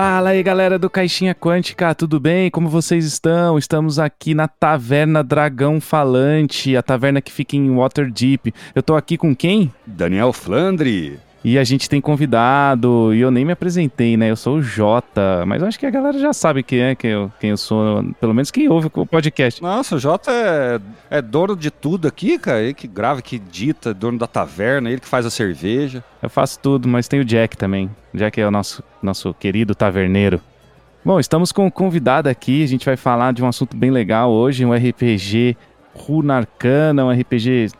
Fala 0.00 0.28
aí, 0.30 0.44
galera 0.44 0.78
do 0.78 0.88
Caixinha 0.88 1.34
Quântica, 1.34 1.92
tudo 1.92 2.20
bem? 2.20 2.52
Como 2.52 2.68
vocês 2.68 3.04
estão? 3.04 3.58
Estamos 3.58 3.98
aqui 3.98 4.32
na 4.32 4.46
Taverna 4.46 5.24
Dragão 5.24 5.80
Falante, 5.80 6.76
a 6.76 6.82
taverna 6.84 7.20
que 7.20 7.32
fica 7.32 7.56
em 7.56 7.68
Waterdeep. 7.68 8.54
Eu 8.76 8.80
tô 8.80 8.94
aqui 8.94 9.18
com 9.18 9.34
quem? 9.34 9.72
Daniel 9.84 10.32
Flandre. 10.32 11.18
E 11.44 11.56
a 11.56 11.62
gente 11.62 11.88
tem 11.88 12.00
convidado, 12.00 13.14
e 13.14 13.20
eu 13.20 13.30
nem 13.30 13.44
me 13.44 13.52
apresentei, 13.52 14.16
né? 14.16 14.28
Eu 14.28 14.36
sou 14.36 14.56
o 14.56 14.62
Jota, 14.62 15.44
mas 15.46 15.62
acho 15.62 15.78
que 15.78 15.86
a 15.86 15.90
galera 15.90 16.18
já 16.18 16.32
sabe 16.32 16.64
quem 16.64 16.80
é, 16.80 16.94
quem 16.96 17.10
eu, 17.10 17.32
quem 17.38 17.50
eu 17.50 17.56
sou, 17.56 18.04
pelo 18.20 18.34
menos 18.34 18.50
quem 18.50 18.68
ouve 18.68 18.90
o 18.92 19.06
podcast. 19.06 19.62
Nossa, 19.62 19.94
o 19.94 19.98
Jota 20.00 20.32
é, 20.32 20.80
é 21.10 21.22
dono 21.22 21.54
de 21.54 21.70
tudo 21.70 22.08
aqui, 22.08 22.38
cara. 22.38 22.60
Ele 22.60 22.74
que 22.74 22.88
grava, 22.88 23.22
que 23.22 23.38
dita, 23.38 23.94
dono 23.94 24.18
da 24.18 24.26
taverna, 24.26 24.90
ele 24.90 25.00
que 25.00 25.06
faz 25.06 25.24
a 25.24 25.30
cerveja. 25.30 26.02
Eu 26.20 26.28
faço 26.28 26.58
tudo, 26.58 26.88
mas 26.88 27.06
tem 27.06 27.20
o 27.20 27.24
Jack 27.24 27.56
também. 27.56 27.88
O 28.12 28.16
Jack 28.16 28.40
é 28.40 28.46
o 28.46 28.50
nosso, 28.50 28.82
nosso 29.00 29.32
querido 29.32 29.76
taverneiro. 29.76 30.40
Bom, 31.04 31.20
estamos 31.20 31.52
com 31.52 31.66
um 31.66 31.70
convidado 31.70 32.28
aqui, 32.28 32.64
a 32.64 32.66
gente 32.66 32.84
vai 32.84 32.96
falar 32.96 33.32
de 33.32 33.42
um 33.42 33.46
assunto 33.46 33.76
bem 33.76 33.90
legal 33.90 34.30
hoje, 34.30 34.64
um 34.64 34.74
RPG 34.74 35.56
Runarcana, 35.94 37.04
um 37.04 37.10
RPG 37.10 37.70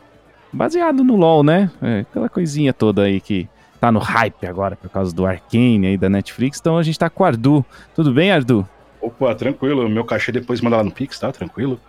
baseado 0.51 1.03
no 1.03 1.15
LoL, 1.15 1.43
né? 1.43 1.69
É, 1.81 1.99
aquela 1.99 2.29
coisinha 2.29 2.73
toda 2.73 3.03
aí 3.03 3.19
que 3.19 3.47
tá 3.79 3.91
no 3.91 3.99
hype 3.99 4.45
agora 4.45 4.75
por 4.75 4.89
causa 4.89 5.13
do 5.15 5.25
Arcane 5.25 5.87
aí 5.87 5.97
da 5.97 6.09
Netflix. 6.09 6.59
Então 6.59 6.77
a 6.77 6.83
gente 6.83 6.99
tá 6.99 7.09
com 7.09 7.23
o 7.23 7.25
Ardu. 7.25 7.65
Tudo 7.95 8.13
bem, 8.13 8.31
Ardu? 8.31 8.67
Opa, 9.01 9.33
tranquilo. 9.35 9.87
Meu 9.87 10.03
cachê 10.03 10.31
depois 10.31 10.61
manda 10.61 10.77
lá 10.77 10.83
no 10.83 10.91
Pix, 10.91 11.19
tá? 11.19 11.31
Tranquilo. 11.31 11.79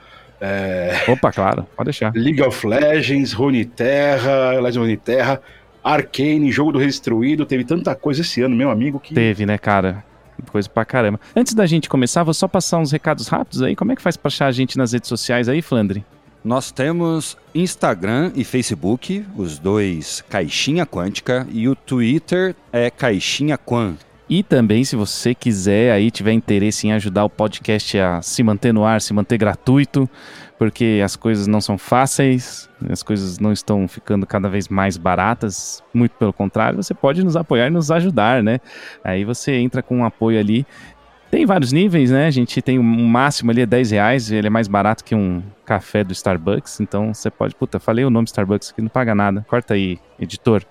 É... 0.40 1.04
Opa, 1.08 1.30
claro, 1.30 1.66
pode 1.76 1.88
deixar. 1.88 2.12
League 2.14 2.40
of 2.40 2.66
Legends, 2.66 3.32
Runeterra, 3.32 4.52
Legends 4.54 4.76
Runeterra, 4.76 5.42
Arcane, 5.84 6.50
Jogo 6.50 6.72
do 6.72 6.78
Redestruído. 6.78 7.44
Teve 7.44 7.64
tanta 7.64 7.94
coisa 7.94 8.22
esse 8.22 8.40
ano, 8.40 8.56
meu 8.56 8.70
amigo, 8.70 8.98
que... 8.98 9.12
Teve, 9.12 9.44
né, 9.44 9.58
cara? 9.58 10.02
Coisa 10.50 10.68
pra 10.68 10.86
caramba. 10.86 11.20
Antes 11.36 11.52
da 11.52 11.66
gente 11.66 11.88
começar, 11.88 12.22
vou 12.22 12.32
só 12.32 12.48
passar 12.48 12.78
uns 12.78 12.90
recados 12.90 13.28
rápidos 13.28 13.62
aí. 13.62 13.76
Como 13.76 13.92
é 13.92 13.96
que 13.96 14.00
faz 14.00 14.16
pra 14.16 14.28
achar 14.28 14.46
a 14.46 14.52
gente 14.52 14.78
nas 14.78 14.92
redes 14.94 15.08
sociais 15.08 15.48
aí, 15.50 15.60
Flandre? 15.60 16.02
Nós 16.42 16.72
temos 16.72 17.36
Instagram 17.54 18.32
e 18.34 18.44
Facebook, 18.44 19.26
os 19.36 19.58
dois 19.58 20.24
Caixinha 20.26 20.86
Quântica, 20.86 21.46
e 21.52 21.68
o 21.68 21.76
Twitter 21.76 22.56
é 22.72 22.90
Caixinha 22.90 23.58
Quan. 23.58 23.96
E 24.26 24.42
também, 24.42 24.82
se 24.82 24.96
você 24.96 25.34
quiser 25.34 25.92
aí, 25.92 26.10
tiver 26.10 26.32
interesse 26.32 26.86
em 26.86 26.92
ajudar 26.92 27.24
o 27.24 27.28
podcast 27.28 27.98
a 27.98 28.22
se 28.22 28.42
manter 28.42 28.72
no 28.72 28.84
ar, 28.84 29.02
se 29.02 29.12
manter 29.12 29.36
gratuito, 29.36 30.08
porque 30.58 31.02
as 31.04 31.14
coisas 31.14 31.46
não 31.46 31.60
são 31.60 31.76
fáceis, 31.76 32.70
as 32.88 33.02
coisas 33.02 33.38
não 33.38 33.52
estão 33.52 33.86
ficando 33.86 34.26
cada 34.26 34.48
vez 34.48 34.66
mais 34.68 34.96
baratas, 34.96 35.82
muito 35.92 36.12
pelo 36.12 36.32
contrário, 36.32 36.82
você 36.82 36.94
pode 36.94 37.22
nos 37.22 37.36
apoiar 37.36 37.66
e 37.66 37.70
nos 37.70 37.90
ajudar, 37.90 38.42
né? 38.42 38.60
Aí 39.04 39.24
você 39.24 39.56
entra 39.56 39.82
com 39.82 39.98
um 39.98 40.04
apoio 40.04 40.40
ali 40.40 40.66
tem 41.30 41.46
vários 41.46 41.70
níveis, 41.70 42.10
né? 42.10 42.26
A 42.26 42.30
gente 42.30 42.60
tem 42.60 42.78
um 42.78 43.06
máximo 43.06 43.52
ali 43.52 43.60
é 43.60 43.66
10 43.66 43.92
reais, 43.92 44.32
ele 44.32 44.48
é 44.48 44.50
mais 44.50 44.66
barato 44.66 45.04
que 45.04 45.14
um 45.14 45.40
café 45.70 46.02
do 46.02 46.12
Starbucks, 46.12 46.80
então 46.80 47.14
você 47.14 47.30
pode. 47.30 47.54
Puta, 47.54 47.78
falei 47.78 48.04
o 48.04 48.10
nome 48.10 48.24
Starbucks 48.24 48.70
aqui, 48.70 48.82
não 48.82 48.88
paga 48.88 49.14
nada. 49.14 49.46
Corta 49.48 49.74
aí, 49.74 50.00
editor. 50.18 50.64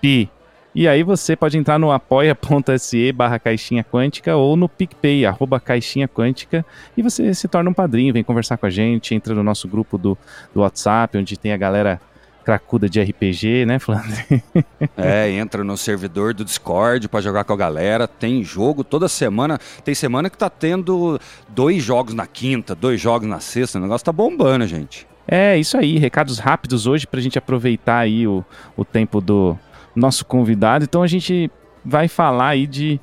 Pi. 0.00 0.30
E 0.72 0.86
aí 0.86 1.02
você 1.02 1.34
pode 1.34 1.58
entrar 1.58 1.76
no 1.76 1.90
apoia.se 1.90 3.10
barra 3.10 3.40
caixinha 3.40 3.82
quântica 3.82 4.36
ou 4.36 4.56
no 4.56 4.68
PicPay, 4.68 5.26
arroba 5.26 5.58
caixinha 5.58 6.06
quântica, 6.06 6.64
e 6.96 7.02
você 7.02 7.34
se 7.34 7.48
torna 7.48 7.68
um 7.68 7.74
padrinho, 7.74 8.12
vem 8.12 8.22
conversar 8.22 8.56
com 8.58 8.66
a 8.66 8.70
gente, 8.70 9.12
entra 9.12 9.34
no 9.34 9.42
nosso 9.42 9.66
grupo 9.66 9.98
do, 9.98 10.16
do 10.54 10.60
WhatsApp, 10.60 11.18
onde 11.18 11.36
tem 11.36 11.52
a 11.52 11.56
galera 11.56 12.00
cracuda 12.48 12.88
de 12.88 12.98
RPG, 12.98 13.66
né, 13.66 13.78
Flandre? 13.78 14.42
é, 14.96 15.30
entra 15.32 15.62
no 15.62 15.76
servidor 15.76 16.32
do 16.32 16.46
Discord 16.46 17.06
para 17.06 17.20
jogar 17.20 17.44
com 17.44 17.52
a 17.52 17.56
galera. 17.56 18.08
Tem 18.08 18.42
jogo 18.42 18.82
toda 18.82 19.06
semana. 19.06 19.58
Tem 19.84 19.94
semana 19.94 20.30
que 20.30 20.38
tá 20.38 20.48
tendo 20.48 21.20
dois 21.50 21.82
jogos 21.82 22.14
na 22.14 22.26
quinta, 22.26 22.74
dois 22.74 22.98
jogos 22.98 23.28
na 23.28 23.38
sexta. 23.38 23.78
O 23.78 23.82
negócio 23.82 24.02
tá 24.02 24.12
bombando, 24.12 24.66
gente. 24.66 25.06
É, 25.26 25.58
isso 25.58 25.76
aí. 25.76 25.98
Recados 25.98 26.38
rápidos 26.38 26.86
hoje 26.86 27.06
pra 27.06 27.20
gente 27.20 27.36
aproveitar 27.38 27.98
aí 27.98 28.26
o, 28.26 28.42
o 28.74 28.82
tempo 28.82 29.20
do 29.20 29.54
nosso 29.94 30.24
convidado. 30.24 30.84
Então 30.84 31.02
a 31.02 31.06
gente 31.06 31.50
vai 31.84 32.08
falar 32.08 32.48
aí 32.48 32.66
de 32.66 32.98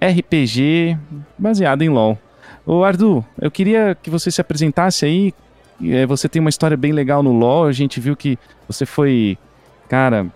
RPG 0.00 0.96
baseado 1.36 1.82
em 1.82 1.88
LoL. 1.88 2.16
Ô 2.64 2.84
Ardu, 2.84 3.24
eu 3.40 3.50
queria 3.50 3.96
que 4.00 4.08
você 4.08 4.30
se 4.30 4.40
apresentasse 4.40 5.04
aí, 5.04 5.34
é, 5.82 6.06
você 6.06 6.28
tem 6.28 6.40
uma 6.40 6.50
história 6.50 6.76
bem 6.76 6.92
legal 6.92 7.22
no 7.22 7.32
LoL. 7.32 7.66
A 7.66 7.72
gente 7.72 8.00
viu 8.00 8.16
que 8.16 8.38
você 8.66 8.84
foi, 8.84 9.38
cara, 9.88 10.26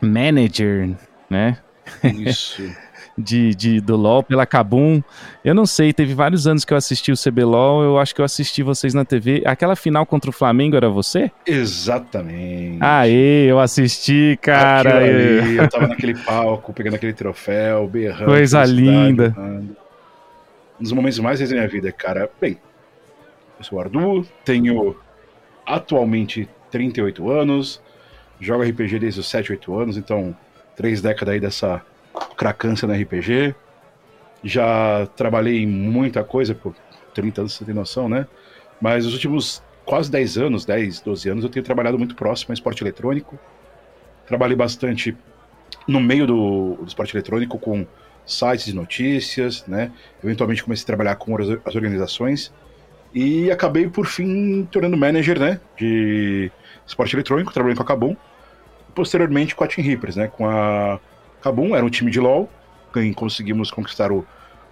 manager, 0.00 0.90
né? 1.28 1.58
Isso. 2.04 2.62
de, 3.16 3.54
de, 3.54 3.80
do 3.80 3.96
LoL 3.96 4.22
pela 4.22 4.46
Kabum. 4.46 5.02
Eu 5.44 5.54
não 5.54 5.66
sei, 5.66 5.92
teve 5.92 6.14
vários 6.14 6.46
anos 6.46 6.64
que 6.64 6.72
eu 6.72 6.76
assisti 6.76 7.12
o 7.12 7.16
CBLOL, 7.16 7.82
eu 7.82 7.98
acho 7.98 8.14
que 8.14 8.20
eu 8.20 8.24
assisti 8.24 8.62
vocês 8.62 8.94
na 8.94 9.04
TV. 9.04 9.42
Aquela 9.44 9.76
final 9.76 10.06
contra 10.06 10.30
o 10.30 10.32
Flamengo 10.32 10.76
era 10.76 10.88
você? 10.88 11.30
Exatamente. 11.46 12.78
Aê, 12.80 13.50
eu 13.50 13.58
assisti, 13.58 14.38
cara. 14.40 14.98
Ali, 14.98 15.56
eu 15.58 15.68
tava 15.68 15.88
naquele 15.88 16.14
palco, 16.14 16.72
pegando 16.72 16.94
aquele 16.94 17.12
troféu, 17.12 17.86
berrando. 17.86 18.26
Coisa 18.26 18.64
linda. 18.64 19.34
Um 19.38 20.82
dos 20.82 20.92
momentos 20.92 21.18
mais 21.18 21.40
da 21.40 21.46
minha 21.46 21.68
vida, 21.68 21.92
cara. 21.92 22.30
Bem, 22.40 22.56
eu 23.60 23.64
sou 23.64 23.78
o 23.78 23.80
Ardu, 23.80 24.26
tenho 24.42 24.96
atualmente 25.66 26.48
38 26.70 27.30
anos, 27.30 27.80
jogo 28.40 28.64
RPG 28.64 28.98
desde 28.98 29.20
os 29.20 29.28
7, 29.28 29.52
8 29.52 29.78
anos, 29.78 29.96
então 29.98 30.34
três 30.74 31.02
décadas 31.02 31.34
aí 31.34 31.40
dessa 31.40 31.82
cracância 32.36 32.88
no 32.88 32.94
RPG. 32.94 33.54
Já 34.42 35.06
trabalhei 35.14 35.62
em 35.62 35.66
muita 35.66 36.24
coisa, 36.24 36.54
por 36.54 36.74
30 37.14 37.42
anos 37.42 37.52
você 37.52 37.64
tem 37.66 37.74
noção, 37.74 38.08
né? 38.08 38.26
Mas 38.80 39.04
os 39.04 39.12
últimos 39.12 39.62
quase 39.84 40.10
10 40.10 40.38
anos, 40.38 40.64
10, 40.64 41.02
12 41.02 41.28
anos, 41.28 41.44
eu 41.44 41.50
tenho 41.50 41.64
trabalhado 41.64 41.98
muito 41.98 42.14
próximo 42.14 42.52
a 42.52 42.54
esporte 42.54 42.82
eletrônico. 42.82 43.38
Trabalhei 44.26 44.56
bastante 44.56 45.14
no 45.86 46.00
meio 46.00 46.26
do, 46.26 46.76
do 46.76 46.86
esporte 46.86 47.14
eletrônico 47.14 47.58
com 47.58 47.86
sites 48.24 48.64
de 48.64 48.74
notícias, 48.74 49.66
né? 49.66 49.92
Eventualmente 50.24 50.64
comecei 50.64 50.84
a 50.84 50.86
trabalhar 50.86 51.16
com 51.16 51.36
as 51.36 51.74
organizações 51.74 52.50
e 53.12 53.50
acabei, 53.50 53.88
por 53.88 54.06
fim, 54.06 54.64
tornando 54.70 54.96
manager, 54.96 55.38
né? 55.38 55.60
De 55.76 56.50
esporte 56.86 57.14
eletrônico, 57.14 57.52
trabalhando 57.52 57.78
com 57.78 57.82
a 57.82 57.86
Kabum. 57.86 58.16
Posteriormente 58.94 59.54
com 59.54 59.64
a 59.64 59.66
Team 59.66 59.86
Reapers, 59.86 60.16
né? 60.16 60.28
Com 60.28 60.48
a 60.48 61.00
Kabum, 61.42 61.74
era 61.74 61.84
um 61.84 61.90
time 61.90 62.10
de 62.10 62.20
LoL. 62.20 62.48
Conseguimos 63.14 63.70
conquistar 63.70 64.12
o, 64.12 64.26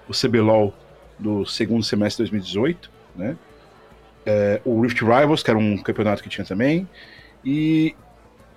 o 0.09 0.13
CBLOL 0.13 0.73
do 1.19 1.45
segundo 1.45 1.83
semestre 1.83 2.25
de 2.25 2.31
2018, 2.31 2.91
né? 3.17 3.37
É, 4.25 4.61
o 4.65 4.81
Rift 4.81 5.01
Rivals, 5.01 5.43
que 5.43 5.51
era 5.51 5.59
um 5.59 5.79
campeonato 5.79 6.23
que 6.23 6.29
tinha 6.29 6.45
também. 6.45 6.89
E 7.45 7.95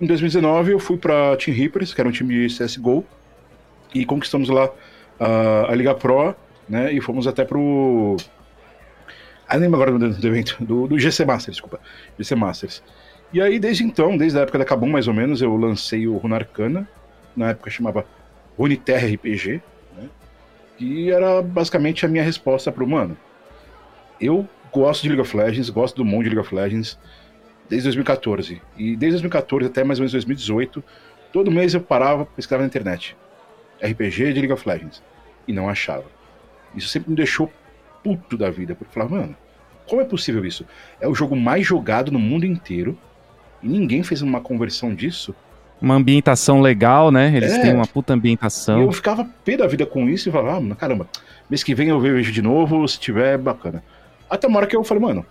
em 0.00 0.06
2019 0.06 0.72
eu 0.72 0.78
fui 0.78 0.96
para 0.96 1.36
Team 1.36 1.56
Reapers, 1.56 1.94
que 1.94 2.00
era 2.00 2.08
um 2.08 2.12
time 2.12 2.46
de 2.46 2.56
CSGO. 2.56 3.04
E 3.94 4.04
conquistamos 4.04 4.48
lá 4.48 4.66
uh, 4.66 5.70
a 5.70 5.74
Liga 5.74 5.94
Pro, 5.94 6.34
né? 6.68 6.92
E 6.92 7.00
fomos 7.00 7.26
até 7.26 7.44
pro 7.44 8.16
ah, 9.52 9.58
lembro 9.58 9.82
agora 9.82 9.98
do, 9.98 10.26
evento, 10.26 10.56
do, 10.64 10.86
do, 10.88 10.98
GC 10.98 11.26
Masters, 11.26 11.56
desculpa. 11.56 11.78
GC 12.18 12.34
Masters. 12.34 12.82
E 13.32 13.40
aí, 13.40 13.58
desde 13.58 13.84
então, 13.84 14.16
desde 14.16 14.38
a 14.38 14.42
época 14.42 14.58
da 14.58 14.64
Kabum, 14.64 14.88
mais 14.88 15.06
ou 15.06 15.12
menos, 15.12 15.42
eu 15.42 15.54
lancei 15.56 16.06
o 16.06 16.16
Runarcana. 16.16 16.88
Na 17.36 17.50
época 17.50 17.70
chamava 17.70 18.06
Runeterra 18.58 19.06
RPG, 19.06 19.60
né? 19.96 20.08
Que 20.78 21.10
era 21.10 21.42
basicamente 21.42 22.06
a 22.06 22.08
minha 22.08 22.22
resposta 22.22 22.72
pro, 22.72 22.86
mano, 22.86 23.14
eu 24.18 24.48
gosto 24.72 25.02
de 25.02 25.08
League 25.08 25.20
of 25.20 25.36
Legends, 25.36 25.68
gosto 25.68 25.96
do 25.96 26.04
mundo 26.04 26.24
de 26.24 26.30
League 26.30 26.40
of 26.40 26.54
Legends 26.54 26.98
desde 27.68 27.88
2014. 27.88 28.62
E 28.78 28.96
desde 28.96 29.20
2014 29.20 29.66
até 29.66 29.84
mais 29.84 29.98
ou 29.98 30.02
menos 30.02 30.12
2018, 30.12 30.82
todo 31.30 31.50
mês 31.50 31.74
eu 31.74 31.80
parava, 31.80 32.24
pesquisava 32.24 32.62
na 32.62 32.68
internet. 32.68 33.16
RPG 33.82 34.32
de 34.32 34.40
League 34.40 34.52
of 34.52 34.66
Legends. 34.66 35.02
E 35.46 35.52
não 35.52 35.68
achava. 35.68 36.04
Isso 36.74 36.88
sempre 36.88 37.10
me 37.10 37.16
deixou 37.16 37.52
puto 38.02 38.36
da 38.36 38.50
vida, 38.50 38.74
porque 38.74 38.92
falava, 38.92 39.16
mano, 39.16 39.36
como 39.92 40.00
é 40.00 40.06
possível 40.06 40.42
isso? 40.46 40.64
É 40.98 41.06
o 41.06 41.14
jogo 41.14 41.36
mais 41.36 41.66
jogado 41.66 42.10
no 42.10 42.18
mundo 42.18 42.46
inteiro 42.46 42.96
e 43.62 43.68
ninguém 43.68 44.02
fez 44.02 44.22
uma 44.22 44.40
conversão 44.40 44.94
disso. 44.94 45.34
Uma 45.82 45.96
ambientação 45.96 46.62
legal, 46.62 47.10
né? 47.10 47.30
Eles 47.36 47.52
é, 47.52 47.58
têm 47.60 47.74
uma 47.74 47.86
puta 47.86 48.14
ambientação. 48.14 48.80
E 48.80 48.86
eu 48.86 48.90
ficava 48.90 49.28
pé 49.44 49.54
da 49.58 49.66
vida 49.66 49.84
com 49.84 50.08
isso 50.08 50.30
e 50.30 50.32
falava, 50.32 50.56
ah, 50.56 50.74
caramba, 50.74 51.06
mês 51.50 51.62
que 51.62 51.74
vem 51.74 51.90
eu 51.90 52.00
vejo 52.00 52.32
de 52.32 52.40
novo, 52.40 52.88
se 52.88 52.98
tiver, 52.98 53.36
bacana. 53.36 53.84
Até 54.30 54.48
uma 54.48 54.60
hora 54.60 54.66
que 54.66 54.74
eu 54.74 54.82
falei, 54.82 55.02
mano, 55.02 55.26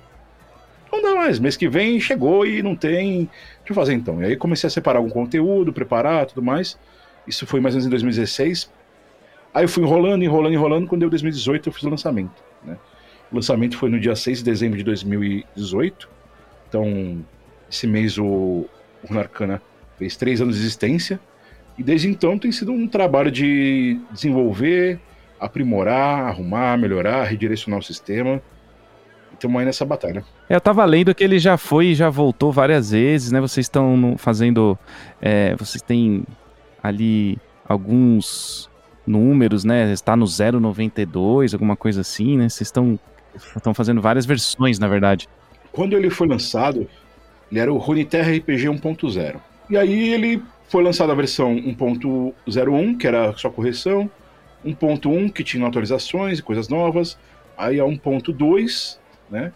não 0.94 1.02
dá 1.02 1.16
mais, 1.16 1.40
mês 1.40 1.58
que 1.58 1.68
vem 1.68 2.00
chegou 2.00 2.46
e 2.46 2.62
não 2.62 2.75
tem. 2.75 3.28
Deixa 3.58 3.72
eu 3.72 3.75
fazer 3.75 3.94
então. 3.94 4.22
E 4.22 4.25
aí 4.28 4.36
comecei 4.36 4.68
a 4.68 4.69
separar 4.69 5.00
algum 5.00 5.10
conteúdo, 5.10 5.74
preparar 5.74 6.28
tudo 6.28 6.44
mais. 6.44 6.78
Isso 7.25 7.48
foi 7.48 7.60
mais 7.60 7.74
ou 7.74 7.80
menos 7.80 7.88
em 7.88 7.90
2016. 7.90 8.72
Aí 9.56 9.63
eu 9.63 9.68
fui 9.68 9.81
enrolando, 9.81 10.24
enrolando, 10.24 10.54
enrolando. 10.54 10.88
Quando 10.88 11.00
deu 11.00 11.10
2018, 11.10 11.68
eu 11.68 11.74
fiz 11.74 11.81
o 11.81 11.90
lançamento. 11.90 12.44
Né? 12.63 12.78
O 13.31 13.36
lançamento 13.36 13.78
foi 13.78 13.89
no 13.89 14.00
dia 14.00 14.16
6 14.16 14.39
de 14.39 14.44
dezembro 14.44 14.78
de 14.78 14.83
2018. 14.83 16.10
Então, 16.68 17.24
esse 17.69 17.88
mês 17.88 18.18
o, 18.18 18.66
o 19.07 19.13
Narcana 19.13 19.62
fez 19.98 20.18
três 20.18 20.42
anos 20.42 20.56
de 20.56 20.62
existência. 20.62 21.19
E 21.78 21.83
desde 21.83 22.10
então 22.10 22.38
tem 22.38 22.51
sido 22.51 22.72
um 22.72 22.88
trabalho 22.88 23.31
de 23.31 24.00
desenvolver, 24.12 25.00
aprimorar, 25.39 26.28
arrumar, 26.28 26.78
melhorar, 26.78 27.24
redirecionar 27.24 27.80
o 27.80 27.83
sistema. 27.83 28.42
Estamos 29.34 29.60
aí 29.60 29.66
nessa 29.66 29.86
batalha. 29.86 30.24
É, 30.50 30.56
eu 30.56 30.62
tava 30.62 30.84
lendo 30.86 31.16
que 31.16 31.24
ele 31.24 31.39
já 31.39 31.57
foi 31.57 31.88
e 31.88 31.95
já 31.95 32.10
voltou 32.10 32.51
várias 32.51 32.92
vezes, 32.92 33.31
né? 33.31 33.39
Vocês 33.39 33.66
estão 33.66 34.16
fazendo. 34.18 34.77
É, 35.22 35.56
vocês 35.56 35.81
têm 35.81 36.24
ali 36.84 37.39
alguns 37.68 38.69
números, 39.07 39.63
né? 39.63 39.92
Está 39.92 40.16
no 40.16 40.25
092, 40.25 41.54
alguma 41.54 41.75
coisa 41.75 42.01
assim, 42.01 42.38
né? 42.38 42.50
Vocês 42.50 42.68
estão 42.68 43.00
estão 43.36 43.74
fazendo 43.74 44.01
várias 44.01 44.25
versões, 44.25 44.80
na 44.80 44.88
verdade. 44.88 45.28
Quando 45.72 45.95
ele 45.95 46.10
foi 46.10 46.28
lançado, 46.28 46.88
ele 47.51 47.60
era 47.60 47.72
o 47.72 47.78
Runeterra 47.78 48.31
RPG 48.31 48.68
1.0. 48.68 49.39
E 49.69 49.78
aí 49.78 50.13
ele 50.13 50.42
foi 50.68 50.83
lançado 50.83 51.12
a 51.12 51.16
versão 51.16 51.56
1.01, 51.56 52.98
que 52.98 53.07
era 53.07 53.33
só 53.38 53.50
correção, 53.50 54.10
1.1, 54.66 55.31
que 55.31 55.44
tinha 55.44 55.66
atualizações 55.68 56.39
e 56.39 56.44
coisas 56.44 56.68
novas, 56.69 57.18
aí 57.57 57.80
a 57.80 57.83
1.2, 57.83 58.98
né? 59.30 59.51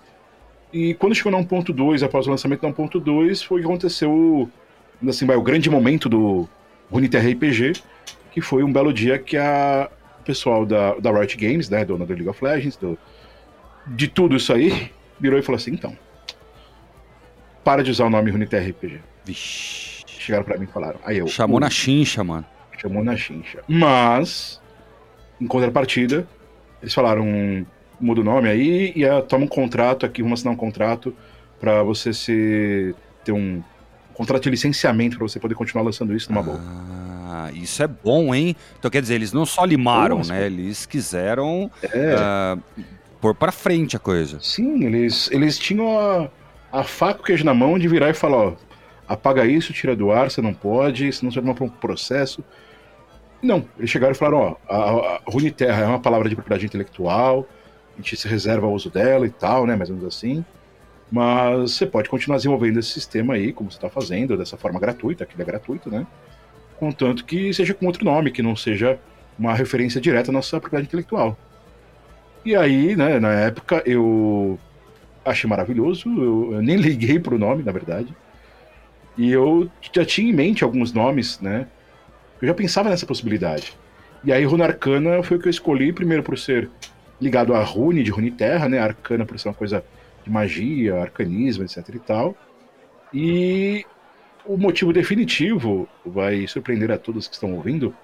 E 0.74 0.94
quando 0.96 1.16
chegou 1.16 1.32
na 1.32 1.38
1.2, 1.38 2.04
após 2.04 2.28
o 2.28 2.32
lançamento 2.32 2.62
da 2.62 2.70
1.2, 2.70 3.46
foi 3.46 3.62
que 3.62 3.66
aconteceu 3.66 4.50
assim, 5.08 5.26
vai, 5.26 5.36
o 5.36 5.42
grande 5.42 5.70
momento 5.70 6.10
do 6.10 6.48
Runeterra 6.92 7.30
RPG, 7.30 7.74
que 8.32 8.42
foi 8.42 8.64
um 8.64 8.72
belo 8.72 8.94
dia 8.94 9.18
que 9.18 9.38
a 9.38 9.90
o 10.20 10.24
pessoal 10.26 10.66
da, 10.66 10.96
da 10.96 11.12
Riot 11.12 11.38
Games, 11.38 11.70
né, 11.70 11.86
dona 11.86 12.04
do 12.04 12.12
League 12.12 12.28
of 12.28 12.44
Legends, 12.44 12.76
do, 12.78 12.98
de 13.88 14.08
tudo 14.08 14.36
isso 14.36 14.52
aí, 14.54 14.92
virou 15.20 15.38
e 15.40 15.42
falou 15.42 15.58
assim, 15.58 15.72
então, 15.72 15.96
para 17.64 17.84
de 17.84 17.92
usar 17.92 18.06
o 18.06 18.10
nome 18.10 18.32
Runeterra 18.32 18.68
RPG. 18.70 19.00
Vixe. 19.24 20.04
Chegaram 20.08 20.44
pra 20.44 20.58
mim 20.58 20.66
e 20.66 20.68
falaram. 20.74 21.00
Aí 21.06 21.18
eu, 21.18 21.28
Chamou 21.28 21.60
na 21.60 21.70
chincha, 21.70 22.24
mano. 22.24 22.46
chamou 22.80 23.04
na 23.04 23.16
chincha. 23.16 23.60
Mas, 23.68 24.60
em 25.40 25.48
contrapartida, 25.48 26.28
eles 26.82 26.94
falaram, 26.94 27.66
muda 28.00 28.22
o 28.22 28.24
nome 28.24 28.50
aí 28.50 28.92
e 28.96 29.06
ah, 29.06 29.22
toma 29.22 29.46
um 29.46 29.48
contrato 29.48 30.06
aqui, 30.06 30.22
vamos 30.22 30.40
assinar 30.40 30.54
um 30.54 30.58
contrato 30.58 31.16
pra 31.60 31.84
você 31.84 32.14
se 32.14 32.94
ter 33.24 33.32
um 33.32 33.62
contrato 34.14 34.44
de 34.44 34.50
licenciamento 34.50 35.18
pra 35.18 35.28
você 35.28 35.40
poder 35.40 35.56
continuar 35.56 35.84
lançando 35.84 36.16
isso 36.16 36.32
numa 36.32 36.42
boa. 36.44 36.60
Ah, 36.62 37.50
isso 37.54 37.82
é 37.84 37.88
bom, 37.88 38.34
hein? 38.34 38.56
Então 38.80 38.90
quer 38.90 39.02
dizer, 39.02 39.16
eles 39.16 39.34
não 39.34 39.46
só 39.46 39.64
limaram, 39.66 40.20
Nossa. 40.20 40.34
né? 40.34 40.46
Eles 40.46 40.86
quiseram 40.86 41.70
É, 41.82 42.16
ah, 42.18 42.58
pôr 43.26 43.34
pra 43.34 43.52
frente 43.52 43.96
a 43.96 44.00
coisa. 44.00 44.38
sim, 44.40 44.86
eles, 44.86 45.32
eles 45.32 45.58
tinham 45.58 46.00
a, 46.00 46.30
a 46.72 46.84
faca 46.84 47.20
e 47.20 47.22
o 47.22 47.26
queijo 47.26 47.44
na 47.44 47.56
mão 47.56 47.80
de 47.80 47.88
virar 47.88 48.12
e 48.12 48.14
falar, 48.14 48.38
ó, 48.38 48.54
apaga 49.08 49.46
isso, 49.46 49.74
tira 49.74 49.96
do 49.96 50.12
ar, 50.12 50.30
você 50.30 50.44
não 50.44 50.54
pode, 50.54 51.12
senão 51.12 51.32
você 51.32 51.42
vai 51.42 51.54
pra 51.56 51.66
um 51.66 51.70
processo. 51.70 52.44
Não, 53.42 53.66
eles 53.80 53.90
chegaram 53.90 54.14
e 54.14 54.16
falaram, 54.16 54.38
ó, 54.38 54.56
a, 54.72 55.16
a 55.16 55.22
Runeterra 55.26 55.84
é 55.84 55.88
uma 55.88 56.00
palavra 56.00 56.30
de 56.30 56.36
propriedade 56.36 56.68
intelectual, 56.68 57.48
a 57.94 57.98
gente 57.98 58.16
se 58.16 58.28
reserva 58.28 58.68
o 58.68 58.74
uso 58.74 58.92
dela 58.92 59.26
e 59.26 59.32
tal, 59.32 59.66
né, 59.66 59.76
mais 59.76 59.90
ou 59.90 59.96
menos 59.96 60.16
assim. 60.16 60.46
Mas 61.12 61.72
você 61.72 61.86
pode 61.88 62.10
continuar 62.10 62.38
desenvolvendo 62.38 62.80
esse 62.80 62.90
sistema 62.90 63.34
aí, 63.34 63.52
como 63.52 63.72
você 63.72 63.78
está 63.78 63.90
fazendo, 63.90 64.38
dessa 64.38 64.56
forma 64.56 64.80
gratuita, 64.80 65.26
que 65.26 65.34
ele 65.34 65.42
é 65.42 65.46
gratuito, 65.46 65.90
né? 65.90 66.06
Contanto 66.78 67.26
que 67.26 67.52
seja 67.54 67.74
com 67.74 67.88
outro 67.88 68.06
nome, 68.06 68.32
que 68.32 68.44
não 68.44 68.56
seja 68.56 69.00
uma 69.38 69.54
referência 69.56 70.00
direta 70.00 70.30
à 70.30 70.34
nossa 70.34 70.60
propriedade 70.60 70.88
intelectual. 70.88 71.36
E 72.46 72.56
aí, 72.56 72.96
né, 72.96 73.20
na 73.20 73.32
época, 73.32 73.82
eu 73.88 74.60
achei 75.26 75.50
maravilhoso, 75.50 76.08
eu, 76.08 76.54
eu 76.54 76.62
nem 76.62 76.78
liguei 76.78 77.20
pro 77.20 77.40
nome, 77.40 77.64
na 77.64 77.72
verdade. 77.72 78.16
E 79.18 79.32
eu 79.32 79.70
já 79.92 80.06
tinha 80.06 80.30
em 80.30 80.34
mente 80.34 80.64
alguns 80.64 80.94
nomes, 80.94 81.40
né? 81.40 81.68
Eu 82.40 82.48
já 82.48 82.54
pensava 82.54 82.90
nessa 82.90 83.06
possibilidade. 83.06 83.74
E 84.24 84.32
aí, 84.32 84.44
Runa 84.46 84.66
Arcana 84.66 85.24
foi 85.24 85.38
o 85.38 85.40
que 85.40 85.48
eu 85.48 85.52
escolhi, 85.52 85.92
primeiro 85.92 86.22
por 86.22 86.38
ser 86.38 86.70
ligado 87.20 87.56
a 87.56 87.64
Rune, 87.64 88.04
de 88.04 88.12
Rune 88.12 88.30
Terra, 88.30 88.70
né? 88.70 88.78
Arcana 88.78 89.26
por 89.26 89.40
ser 89.40 89.48
uma 89.48 89.56
coisa 89.56 89.84
de 90.24 90.30
magia, 90.30 91.02
arcanismo, 91.02 91.64
etc 91.64 91.90
e 91.96 92.00
tal. 92.00 92.38
E 93.12 93.86
o 94.46 94.56
motivo 94.56 94.94
definitivo, 94.94 95.90
vai 96.06 96.46
surpreender 96.46 96.92
a 96.92 96.98
todos 96.98 97.28
que 97.28 97.34
estão 97.34 97.54
ouvindo, 97.54 97.96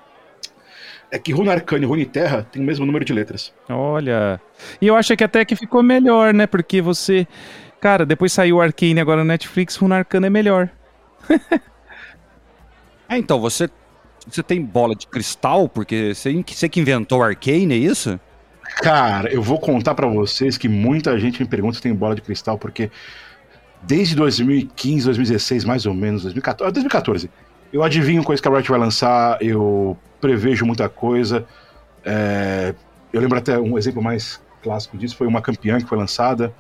é 1.11 1.19
que 1.19 1.33
Rune 1.33 1.49
Arcana 1.49 1.83
e 1.83 1.87
Rune 1.87 2.05
Terra 2.05 2.47
têm 2.49 2.61
o 2.61 2.65
mesmo 2.65 2.85
número 2.85 3.03
de 3.03 3.13
letras. 3.13 3.53
Olha. 3.69 4.39
E 4.81 4.87
eu 4.87 4.95
acho 4.95 5.15
que 5.15 5.23
até 5.23 5.43
que 5.43 5.55
ficou 5.55 5.83
melhor, 5.83 6.33
né? 6.33 6.47
Porque 6.47 6.81
você. 6.81 7.27
Cara, 7.79 8.05
depois 8.05 8.31
saiu 8.31 8.57
o 8.57 8.61
Arcane 8.61 8.99
agora 8.99 9.21
no 9.21 9.27
Netflix, 9.27 9.75
Runa 9.75 9.97
Arcana 9.97 10.27
é 10.27 10.29
melhor. 10.29 10.69
É, 13.09 13.17
então, 13.17 13.41
você, 13.41 13.69
você 14.25 14.41
tem 14.41 14.63
bola 14.63 14.95
de 14.95 15.05
cristal, 15.05 15.67
porque 15.67 16.15
você, 16.15 16.31
você 16.47 16.69
que 16.69 16.79
inventou 16.79 17.19
o 17.19 17.23
Arcane, 17.23 17.73
é 17.73 17.77
isso? 17.77 18.17
Cara, 18.77 19.29
eu 19.29 19.41
vou 19.41 19.59
contar 19.59 19.93
pra 19.95 20.07
vocês 20.07 20.57
que 20.57 20.69
muita 20.69 21.19
gente 21.19 21.41
me 21.41 21.45
pergunta 21.45 21.75
se 21.75 21.81
tem 21.81 21.93
bola 21.93 22.15
de 22.15 22.21
cristal, 22.21 22.57
porque 22.57 22.89
desde 23.83 24.15
2015, 24.15 25.03
2016, 25.03 25.65
mais 25.65 25.85
ou 25.85 25.93
menos, 25.93 26.23
2014, 26.23 26.69
ah, 26.69 26.71
2014, 26.71 27.29
eu 27.71 27.83
adivinho 27.83 28.23
coisa 28.23 28.41
que 28.41 28.47
a 28.47 28.51
Riot 28.51 28.69
vai 28.69 28.79
lançar, 28.79 29.41
eu 29.41 29.97
prevejo 30.19 30.65
muita 30.65 30.88
coisa. 30.89 31.45
é, 32.06 32.73
eu 33.12 33.19
lembro 33.19 33.38
até 33.38 33.59
um 33.59 33.77
exemplo 33.77 34.01
mais 34.01 34.41
clássico 34.63 34.97
disso, 34.97 35.18
foi 35.18 35.27
uma 35.27 35.41
campeã 35.41 35.77
que 35.77 35.85
foi 35.85 35.97
lançada. 35.97 36.53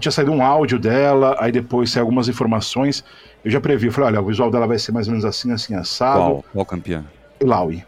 Tinha 0.00 0.10
saído 0.10 0.32
um 0.32 0.42
áudio 0.42 0.78
dela, 0.78 1.36
aí 1.38 1.52
depois 1.52 1.90
saiu 1.90 2.04
algumas 2.04 2.28
informações. 2.28 3.04
Eu 3.44 3.50
já 3.50 3.60
previ, 3.60 3.86
eu 3.86 3.92
falei, 3.92 4.10
olha, 4.10 4.20
o 4.20 4.26
visual 4.26 4.50
dela 4.50 4.66
vai 4.66 4.78
ser 4.78 4.92
mais 4.92 5.06
ou 5.06 5.12
menos 5.12 5.24
assim, 5.24 5.52
assim, 5.52 5.74
assado. 5.74 6.18
Qual? 6.18 6.44
Qual 6.52 6.64
campeã? 6.64 7.04
Laui. 7.42 7.84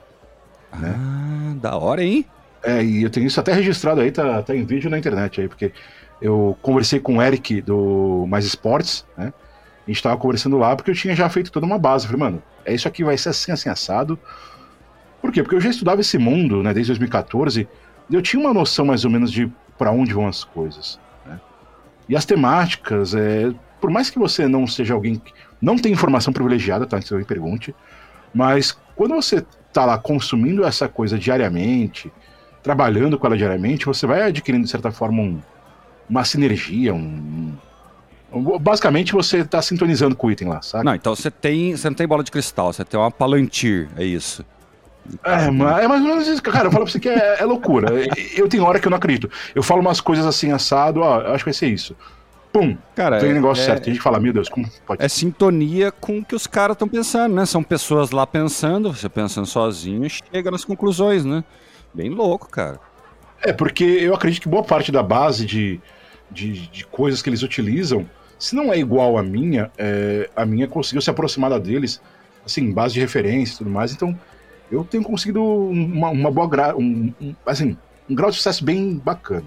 Ah, 0.72 1.54
da 1.56 1.76
hora, 1.76 2.02
hein? 2.02 2.26
É, 2.62 2.84
e 2.84 3.02
eu 3.02 3.10
tenho 3.10 3.26
isso 3.26 3.40
até 3.40 3.52
registrado 3.52 4.00
aí, 4.00 4.10
tá, 4.10 4.42
tá 4.42 4.54
em 4.54 4.64
vídeo 4.64 4.90
na 4.90 4.98
internet 4.98 5.40
aí, 5.40 5.48
porque 5.48 5.72
eu 6.20 6.56
conversei 6.60 7.00
com 7.00 7.16
o 7.16 7.22
Eric 7.22 7.62
do 7.62 8.26
Mais 8.28 8.44
Esportes, 8.44 9.06
né? 9.16 9.32
A 9.88 9.90
gente 9.90 10.02
tava 10.02 10.18
conversando 10.18 10.58
lá 10.58 10.76
porque 10.76 10.90
eu 10.90 10.94
tinha 10.94 11.16
já 11.16 11.30
feito 11.30 11.50
toda 11.50 11.64
uma 11.64 11.78
base. 11.78 12.04
Eu 12.04 12.10
falei, 12.10 12.26
mano, 12.26 12.42
é 12.62 12.74
isso 12.74 12.86
aqui, 12.86 13.02
vai 13.02 13.16
ser 13.16 13.30
assim, 13.30 13.50
assim, 13.50 13.70
assado. 13.70 14.18
Por 15.22 15.32
quê? 15.32 15.42
Porque 15.42 15.56
eu 15.56 15.60
já 15.62 15.70
estudava 15.70 16.02
esse 16.02 16.18
mundo, 16.18 16.62
né, 16.62 16.74
desde 16.74 16.92
2014, 16.92 17.66
e 18.10 18.14
eu 18.14 18.20
tinha 18.20 18.38
uma 18.38 18.52
noção 18.52 18.84
mais 18.84 19.06
ou 19.06 19.10
menos 19.10 19.32
de 19.32 19.50
para 19.78 19.90
onde 19.90 20.12
vão 20.12 20.26
as 20.26 20.44
coisas, 20.44 21.00
né? 21.24 21.40
E 22.06 22.14
as 22.14 22.26
temáticas, 22.26 23.14
é, 23.14 23.50
por 23.80 23.90
mais 23.90 24.10
que 24.10 24.18
você 24.18 24.46
não 24.46 24.66
seja 24.66 24.92
alguém 24.92 25.16
que 25.16 25.32
não 25.60 25.76
tem 25.76 25.92
informação 25.92 26.34
privilegiada, 26.34 26.84
tá? 26.86 26.98
Antes 26.98 27.10
eu 27.10 27.16
me 27.16 27.24
pergunte, 27.24 27.74
mas 28.34 28.78
quando 28.94 29.14
você 29.14 29.42
tá 29.72 29.86
lá 29.86 29.96
consumindo 29.96 30.64
essa 30.66 30.86
coisa 30.86 31.18
diariamente, 31.18 32.12
trabalhando 32.62 33.18
com 33.18 33.26
ela 33.26 33.38
diariamente, 33.38 33.86
você 33.86 34.06
vai 34.06 34.20
adquirindo, 34.20 34.64
de 34.64 34.70
certa 34.70 34.90
forma, 34.92 35.22
um- 35.22 35.40
uma 36.10 36.24
sinergia, 36.24 36.92
um. 36.94 37.54
Um- 38.32 38.58
Basicamente, 38.58 39.12
você 39.12 39.44
tá 39.44 39.60
sintonizando 39.62 40.14
com 40.16 40.26
o 40.26 40.30
item 40.30 40.48
lá, 40.48 40.60
sabe? 40.62 40.84
Não, 40.84 40.94
então 40.94 41.14
você 41.14 41.30
tem. 41.30 41.76
Você 41.76 41.88
não 41.88 41.94
tem 41.94 42.06
bola 42.06 42.22
de 42.22 42.30
cristal, 42.30 42.72
você 42.72 42.84
tem 42.84 42.98
uma 42.98 43.10
Palantir, 43.10 43.88
é 43.96 44.04
isso. 44.04 44.44
É, 45.24 45.50
mas, 45.50 45.78
é 45.84 45.88
mais 45.88 46.02
ou 46.02 46.08
menos 46.08 46.28
isso. 46.28 46.42
Cara, 46.42 46.66
eu 46.66 46.70
falo 46.72 46.84
pra 46.84 46.92
você 46.92 47.00
que 47.00 47.08
é, 47.08 47.36
é 47.40 47.44
loucura. 47.44 47.88
Eu 48.36 48.46
tenho 48.48 48.64
hora 48.64 48.78
que 48.78 48.86
eu 48.86 48.90
não 48.90 48.98
acredito. 48.98 49.30
Eu 49.54 49.62
falo 49.62 49.80
umas 49.80 50.00
coisas 50.00 50.26
assim, 50.26 50.52
assado, 50.52 51.00
ó, 51.00 51.20
eu 51.20 51.28
acho 51.32 51.44
que 51.44 51.50
vai 51.50 51.54
ser 51.54 51.68
isso. 51.68 51.96
Pum, 52.52 52.76
Cara, 52.94 53.18
tem 53.18 53.30
é, 53.30 53.32
negócio 53.34 53.62
é- 53.62 53.66
certo. 53.66 53.84
Tem 53.84 53.92
gente 53.92 54.00
que 54.00 54.04
fala, 54.04 54.18
meu 54.20 54.32
Deus, 54.32 54.48
como 54.48 54.66
pode 54.86 55.02
é 55.02 55.08
sintonia 55.08 55.90
com 55.92 56.18
o 56.18 56.24
que 56.24 56.34
os 56.34 56.46
caras 56.46 56.74
estão 56.74 56.88
pensando, 56.88 57.34
né? 57.34 57.46
São 57.46 57.62
pessoas 57.62 58.10
lá 58.10 58.26
pensando, 58.26 58.92
você 58.92 59.08
pensando 59.08 59.46
sozinho, 59.46 60.08
chega 60.10 60.50
nas 60.50 60.64
conclusões, 60.64 61.24
né? 61.24 61.42
Bem 61.94 62.10
louco, 62.10 62.48
cara. 62.50 62.78
É, 63.42 63.52
porque 63.52 63.84
eu 63.84 64.14
acredito 64.14 64.42
que 64.42 64.48
boa 64.48 64.64
parte 64.64 64.90
da 64.90 65.02
base 65.02 65.46
de, 65.46 65.80
de, 66.30 66.66
de 66.68 66.84
coisas 66.86 67.22
que 67.22 67.28
eles 67.30 67.42
utilizam, 67.42 68.08
se 68.38 68.54
não 68.54 68.72
é 68.72 68.78
igual 68.78 69.18
à 69.18 69.22
minha, 69.22 69.70
é, 69.76 70.28
a 70.36 70.44
minha 70.46 70.68
conseguiu 70.68 71.00
se 71.02 71.10
aproximar 71.10 71.50
da 71.50 71.58
deles, 71.58 72.00
assim, 72.44 72.72
base 72.72 72.94
de 72.94 73.00
referência 73.00 73.54
e 73.54 73.58
tudo 73.58 73.70
mais, 73.70 73.92
então 73.92 74.18
eu 74.70 74.84
tenho 74.84 75.02
conseguido 75.02 75.42
uma, 75.42 76.10
uma 76.10 76.30
boa 76.30 76.48
gra, 76.48 76.76
um, 76.76 77.12
um- 77.20 77.34
assim, 77.46 77.76
um 78.08 78.14
grau 78.14 78.30
de 78.30 78.36
sucesso 78.36 78.64
bem 78.64 78.96
bacana. 78.96 79.44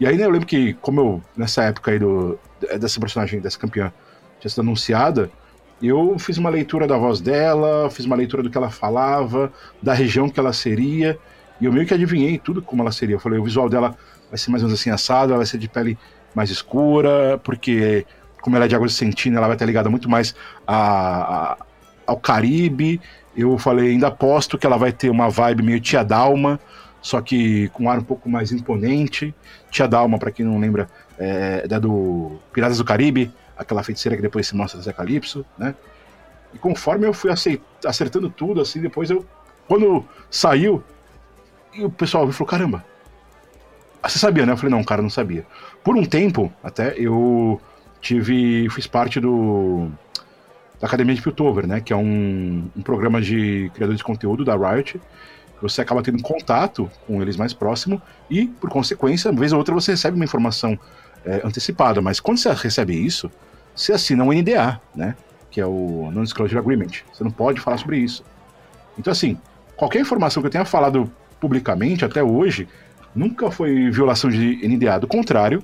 E 0.00 0.06
aí, 0.06 0.16
né, 0.16 0.24
eu 0.24 0.30
lembro 0.30 0.46
que, 0.46 0.74
como 0.74 1.00
eu, 1.00 1.22
nessa 1.36 1.64
época 1.64 1.90
aí 1.90 1.98
do, 1.98 2.38
dessa 2.78 3.00
personagem, 3.00 3.40
dessa 3.40 3.58
campeã, 3.58 3.92
tinha 4.40 4.48
sido 4.50 4.60
anunciada, 4.60 5.30
eu 5.82 6.18
fiz 6.18 6.38
uma 6.38 6.50
leitura 6.50 6.86
da 6.86 6.96
voz 6.96 7.20
dela, 7.20 7.88
fiz 7.90 8.04
uma 8.04 8.16
leitura 8.16 8.42
do 8.42 8.50
que 8.50 8.56
ela 8.58 8.70
falava, 8.70 9.52
da 9.82 9.92
região 9.94 10.28
que 10.28 10.38
ela 10.38 10.52
seria, 10.52 11.18
e 11.60 11.64
eu 11.64 11.72
meio 11.72 11.86
que 11.86 11.94
adivinhei 11.94 12.38
tudo 12.38 12.62
como 12.62 12.82
ela 12.82 12.92
seria. 12.92 13.16
Eu 13.16 13.20
falei, 13.20 13.38
o 13.38 13.44
visual 13.44 13.68
dela 13.68 13.96
vai 14.28 14.38
ser 14.38 14.50
mais 14.50 14.62
ou 14.62 14.68
menos 14.68 14.80
assim 14.80 14.90
assado, 14.90 15.30
ela 15.32 15.38
vai 15.38 15.46
ser 15.46 15.58
de 15.58 15.68
pele 15.68 15.98
mais 16.34 16.50
escura, 16.50 17.40
porque 17.42 18.06
como 18.40 18.56
ela 18.56 18.64
é 18.64 18.68
de 18.68 18.74
água 18.74 18.86
de 18.86 18.94
sentina, 18.94 19.38
ela 19.38 19.46
vai 19.46 19.56
estar 19.56 19.66
ligada 19.66 19.88
muito 19.90 20.08
mais 20.08 20.34
a, 20.66 21.52
a- 21.52 21.56
ao 22.06 22.16
Caribe. 22.18 23.00
Eu 23.36 23.56
falei, 23.58 23.90
ainda 23.92 24.08
aposto 24.08 24.58
que 24.58 24.66
ela 24.66 24.76
vai 24.76 24.92
ter 24.92 25.10
uma 25.10 25.28
vibe 25.28 25.62
meio 25.62 25.80
Tia 25.80 26.02
Dalma, 26.04 26.58
só 27.00 27.20
que 27.20 27.68
com 27.68 27.84
um 27.84 27.90
ar 27.90 27.98
um 27.98 28.04
pouco 28.04 28.28
mais 28.28 28.50
imponente. 28.52 29.34
Tia 29.70 29.86
Dalma, 29.86 30.18
pra 30.18 30.30
quem 30.30 30.44
não 30.44 30.58
lembra, 30.58 30.88
é 31.18 31.66
da 31.68 31.78
do 31.78 32.38
Piratas 32.52 32.78
do 32.78 32.84
Caribe, 32.84 33.30
aquela 33.56 33.82
feiticeira 33.82 34.16
que 34.16 34.22
depois 34.22 34.46
se 34.48 34.56
mostra 34.56 34.80
Zé 34.80 34.92
Calypso, 34.92 35.44
né? 35.56 35.74
E 36.54 36.58
conforme 36.58 37.06
eu 37.06 37.12
fui 37.12 37.30
acertando 37.84 38.30
tudo, 38.30 38.60
assim, 38.60 38.80
depois 38.80 39.10
eu. 39.10 39.24
Quando 39.68 40.04
saiu, 40.30 40.82
E 41.74 41.84
o 41.84 41.90
pessoal 41.90 42.30
falou: 42.32 42.48
caramba, 42.48 42.84
você 44.02 44.18
sabia, 44.18 44.46
né? 44.46 44.52
Eu 44.52 44.56
falei: 44.56 44.70
não, 44.74 44.82
cara, 44.82 45.02
não 45.02 45.10
sabia. 45.10 45.46
Por 45.84 45.96
um 45.96 46.04
tempo, 46.04 46.52
até, 46.62 46.94
eu 46.96 47.60
tive. 48.00 48.68
fiz 48.70 48.86
parte 48.86 49.20
do. 49.20 49.88
da 50.80 50.86
Academia 50.86 51.14
de 51.14 51.22
Piltover, 51.22 51.66
né? 51.66 51.80
Que 51.80 51.92
é 51.92 51.96
um, 51.96 52.70
um 52.76 52.82
programa 52.82 53.20
de 53.20 53.70
criadores 53.74 53.98
de 53.98 54.04
conteúdo 54.04 54.44
da 54.44 54.56
Riot. 54.56 55.00
Você 55.60 55.80
acaba 55.80 56.02
tendo 56.02 56.22
contato 56.22 56.88
com 57.06 57.20
eles 57.20 57.36
mais 57.36 57.52
próximo 57.52 58.00
e, 58.30 58.46
por 58.46 58.70
consequência, 58.70 59.30
uma 59.30 59.40
vez 59.40 59.52
ou 59.52 59.58
outra 59.58 59.74
você 59.74 59.90
recebe 59.92 60.14
uma 60.14 60.24
informação 60.24 60.78
é, 61.24 61.40
antecipada. 61.44 62.00
Mas 62.00 62.20
quando 62.20 62.38
você 62.38 62.52
recebe 62.52 62.94
isso, 62.94 63.30
você 63.74 63.92
assina 63.92 64.22
um 64.22 64.32
NDA, 64.32 64.80
né? 64.94 65.16
Que 65.50 65.60
é 65.60 65.66
o 65.66 66.10
Non-Disclosure 66.12 66.58
Agreement. 66.58 67.02
Você 67.12 67.24
não 67.24 67.30
pode 67.30 67.60
falar 67.60 67.78
sobre 67.78 67.98
isso. 67.98 68.22
Então, 68.98 69.10
assim, 69.10 69.38
qualquer 69.76 70.00
informação 70.00 70.42
que 70.42 70.46
eu 70.46 70.50
tenha 70.50 70.64
falado 70.64 71.10
publicamente 71.40 72.04
até 72.04 72.22
hoje 72.22 72.68
nunca 73.14 73.50
foi 73.50 73.90
violação 73.90 74.30
de 74.30 74.66
NDA. 74.66 74.98
Do 74.98 75.06
contrário, 75.06 75.62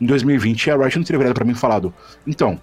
em 0.00 0.06
2020 0.06 0.70
a 0.70 0.76
Riot 0.76 0.96
não 0.96 1.04
teria 1.04 1.18
virado 1.18 1.34
para 1.34 1.44
mim 1.44 1.52
e 1.52 1.56
falado: 1.56 1.92
então, 2.26 2.60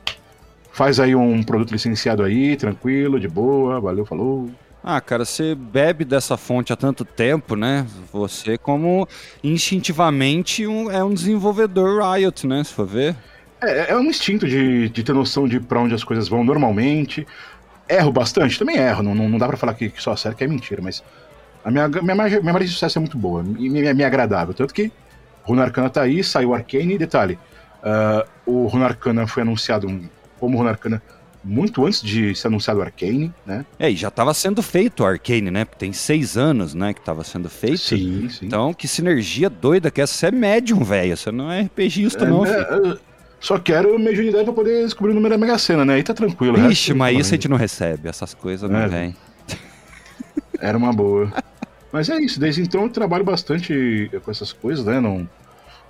faz 0.72 1.00
aí 1.00 1.16
um 1.16 1.44
produto 1.44 1.72
licenciado 1.72 2.24
aí, 2.24 2.56
tranquilo, 2.56 3.20
de 3.20 3.28
boa, 3.28 3.80
valeu, 3.80 4.06
falou. 4.06 4.50
Ah, 4.84 5.00
cara, 5.00 5.24
você 5.24 5.54
bebe 5.54 6.04
dessa 6.04 6.36
fonte 6.38 6.74
há 6.74 6.76
tanto 6.76 7.06
tempo, 7.06 7.56
né? 7.56 7.86
Você, 8.12 8.58
como 8.58 9.08
instintivamente, 9.44 10.66
um, 10.66 10.90
é 10.90 11.04
um 11.04 11.14
desenvolvedor 11.14 12.02
Riot, 12.04 12.48
né? 12.48 12.64
Se 12.64 12.74
for 12.74 12.88
ver. 12.88 13.16
É, 13.62 13.92
é 13.92 13.98
um 13.98 14.06
instinto 14.06 14.48
de, 14.48 14.90
de 14.90 15.04
ter 15.04 15.14
noção 15.14 15.48
de 15.48 15.60
para 15.60 15.80
onde 15.80 15.94
as 15.94 16.04
coisas 16.04 16.28
vão 16.28 16.44
normalmente. 16.44 17.28
Erro 17.88 18.12
bastante? 18.12 18.58
Também 18.58 18.78
erro. 18.78 19.04
Não, 19.04 19.14
não, 19.14 19.30
não 19.30 19.38
dá 19.38 19.48
para 19.48 19.58
falar 19.58 19.76
que, 19.76 19.90
que 19.90 20.02
só 20.02 20.14
acerto 20.14 20.38
que 20.38 20.44
é 20.44 20.48
mentira, 20.48 20.82
mas 20.82 21.04
a 21.64 21.70
minha, 21.70 21.88
minha, 21.88 22.02
minha 22.02 22.16
margem 22.16 22.68
de 22.68 22.74
sucesso 22.74 22.98
é 22.98 23.02
muito 23.02 23.18
boa 23.18 23.44
e 23.60 23.70
me, 23.70 23.94
me, 23.94 24.04
agradável. 24.04 24.54
Tanto 24.54 24.74
que 24.74 24.92
Runa 25.44 25.64
Arcana 25.64 25.90
tá 25.90 26.02
aí, 26.02 26.24
saiu 26.24 26.54
Arcane. 26.54 26.98
Detalhe, 26.98 27.38
uh, 27.84 28.30
o 28.46 28.68
Runa 28.68 28.86
Arcana 28.86 29.28
foi 29.28 29.44
anunciado 29.44 29.88
como 30.40 30.58
Runa 30.58 30.72
Arcana 30.72 31.02
muito 31.44 31.86
antes 31.86 32.02
de 32.02 32.36
ser 32.36 32.48
anunciado 32.48 32.80
o 32.80 32.84
Arcane, 32.84 33.34
né? 33.46 33.66
É, 33.80 33.90
e 33.90 33.96
já 33.96 34.10
estava 34.10 34.34
sendo 34.34 34.62
feito 34.62 35.02
o 35.02 35.06
Arcane, 35.06 35.50
né? 35.50 35.66
Tem 35.66 35.92
seis 35.92 36.38
anos, 36.38 36.76
né, 36.76 36.94
que 36.94 37.00
estava 37.00 37.24
sendo 37.24 37.50
feito. 37.50 37.80
Sim, 37.80 38.30
sim. 38.30 38.46
Então, 38.46 38.74
que 38.74 38.88
sinergia 38.88 39.50
doida 39.50 39.90
que 39.90 40.02
essa. 40.02 40.14
Você 40.14 40.28
é 40.28 40.32
médium, 40.32 40.84
velho. 40.84 41.18
Você 41.18 41.32
não 41.32 41.52
é 41.52 41.62
RPGista, 41.62 42.26
é, 42.26 42.30
não, 42.30 42.44
né, 42.44 42.66
filho. 42.66 43.00
Só 43.40 43.58
quero 43.58 43.98
mediunidade 43.98 44.44
pra 44.44 44.54
poder 44.54 44.84
descobrir 44.84 45.14
o 45.14 45.16
número 45.16 45.34
da 45.34 45.38
Mega 45.40 45.58
Sena, 45.58 45.84
né? 45.84 45.96
Aí 45.96 46.04
tá 46.04 46.14
tranquilo. 46.14 46.60
Ixi, 46.70 46.94
mas 46.94 47.18
isso 47.18 47.34
a 47.34 47.38
gente 47.38 47.48
não 47.48 47.58
recebe. 47.58 48.08
Essas 48.08 48.36
coisas 48.36 48.70
não 48.70 48.82
é. 48.82 48.88
vem. 48.88 49.16
Era 50.60 50.78
uma 50.78 50.94
boa. 50.94 51.34
Mas 51.92 52.10
é 52.10 52.18
isso, 52.18 52.40
desde 52.40 52.62
então 52.62 52.84
eu 52.84 52.90
trabalho 52.90 53.24
bastante 53.24 54.10
com 54.24 54.32
essas 54.32 54.54
coisas, 54.54 54.86
né? 54.86 55.00
Não, 55.00 55.28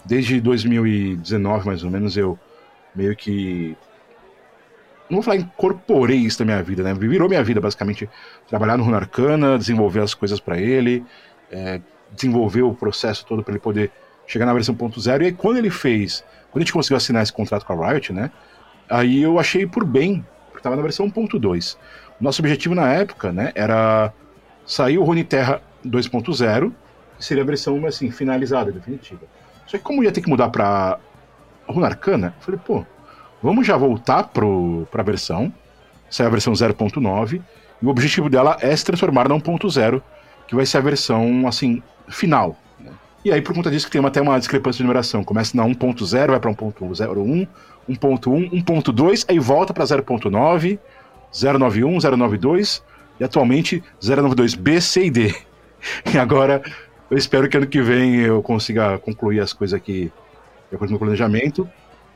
desde 0.04 0.42
2019, 0.42 1.66
mais 1.66 1.84
ou 1.84 1.92
menos, 1.92 2.18
eu 2.18 2.38
meio 2.96 3.16
que. 3.16 3.78
Não 5.10 5.18
vou 5.18 5.24
falar 5.24 5.38
incorporei 5.38 6.18
isso 6.18 6.40
na 6.40 6.46
minha 6.46 6.64
vida, 6.64 6.84
né? 6.84 6.94
Virou 6.94 7.28
minha 7.28 7.44
vida, 7.44 7.60
basicamente. 7.60 8.10
Trabalhar 8.48 8.78
no 8.78 8.84
Runarcana, 8.84 9.58
desenvolver 9.58 10.00
as 10.00 10.14
coisas 10.14 10.40
para 10.40 10.58
ele, 10.58 11.04
é, 11.52 11.82
desenvolver 12.16 12.62
o 12.62 12.74
processo 12.74 13.26
todo 13.26 13.44
para 13.44 13.54
ele 13.54 13.60
poder 13.60 13.92
chegar 14.26 14.46
na 14.46 14.54
versão 14.54 14.74
1.0. 14.74 15.22
E 15.22 15.26
aí, 15.26 15.32
quando 15.32 15.58
ele 15.58 15.70
fez. 15.70 16.24
Quando 16.50 16.64
a 16.64 16.66
gente 16.66 16.74
conseguiu 16.74 16.98
assinar 16.98 17.24
esse 17.24 17.32
contrato 17.32 17.66
com 17.66 17.74
a 17.74 17.92
Riot, 17.92 18.12
né? 18.12 18.32
Aí 18.90 19.22
eu 19.22 19.40
achei 19.40 19.66
por 19.66 19.86
bem, 19.86 20.26
porque 20.50 20.62
tava 20.62 20.76
na 20.76 20.82
versão 20.82 21.10
1.2. 21.10 21.78
Nosso 22.20 22.42
objetivo 22.42 22.76
na 22.76 22.92
época, 22.92 23.32
né, 23.32 23.52
era 23.56 24.14
sair 24.66 24.98
o 24.98 25.04
Runeterra 25.04 25.62
2.0, 25.86 26.72
que 27.18 27.26
seria 27.26 27.44
a 27.44 27.46
versão 27.46 27.86
assim, 27.86 28.12
finalizada, 28.12 28.72
definitiva. 28.72 29.22
Só 29.66 29.78
que 29.78 29.84
como 29.84 30.04
ia 30.04 30.12
ter 30.12 30.22
que 30.22 30.30
mudar 30.30 30.50
para 30.50 31.00
Runa 31.68 31.88
Arcana, 31.88 32.34
eu 32.38 32.44
falei, 32.44 32.60
pô, 32.64 32.86
vamos 33.42 33.66
já 33.66 33.78
voltar 33.78 34.24
para 34.24 34.46
a 34.46 35.04
versão, 35.04 35.52
sai 36.10 36.28
a 36.28 36.30
versão 36.30 36.54
0.9, 36.54 37.42
e 37.82 37.86
o 37.86 37.90
objetivo 37.90 38.30
dela 38.30 38.58
é 38.60 38.76
se 38.76 38.86
transformar 38.86 39.28
na 39.30 39.36
1.0, 39.36 40.02
que 40.48 40.56
vai 40.56 40.66
ser 40.66 40.78
a 40.78 40.82
versão 40.82 41.48
assim 41.48 41.82
final. 42.10 42.58
E 43.24 43.32
aí, 43.32 43.42
por 43.42 43.54
conta 43.54 43.70
disso, 43.70 43.86
que 43.86 43.92
tem 43.92 44.04
até 44.04 44.20
uma 44.20 44.38
discrepância 44.40 44.78
de 44.78 44.84
numeração. 44.84 45.24
Começa 45.24 45.56
na 45.56 45.64
1.0, 45.64 46.28
vai 46.28 46.40
para 46.40 46.52
1.01, 46.52 47.48
1.1, 47.88 48.52
1.2, 48.52 49.26
aí 49.30 49.38
volta 49.38 49.74
para 49.74 49.84
0.9, 49.84 50.80
091, 51.32 52.00
092 52.18 52.84
e 53.20 53.24
atualmente 53.24 53.84
092 54.04 54.56
B, 54.56 54.82
C 54.82 55.06
e 55.06 55.12
D. 55.12 55.36
E 56.14 56.18
agora 56.18 56.62
eu 57.10 57.18
espero 57.18 57.50
que 57.50 57.58
ano 57.58 57.68
que 57.68 57.82
vem 57.82 58.16
eu 58.16 58.42
consiga 58.42 58.98
concluir 59.00 59.40
as 59.40 59.54
coisas 59.54 59.78
aqui 59.78 60.12
de 60.70 60.76
acordo 60.76 60.92
com 60.92 60.96
o 60.96 61.00
planejamento 61.00 61.70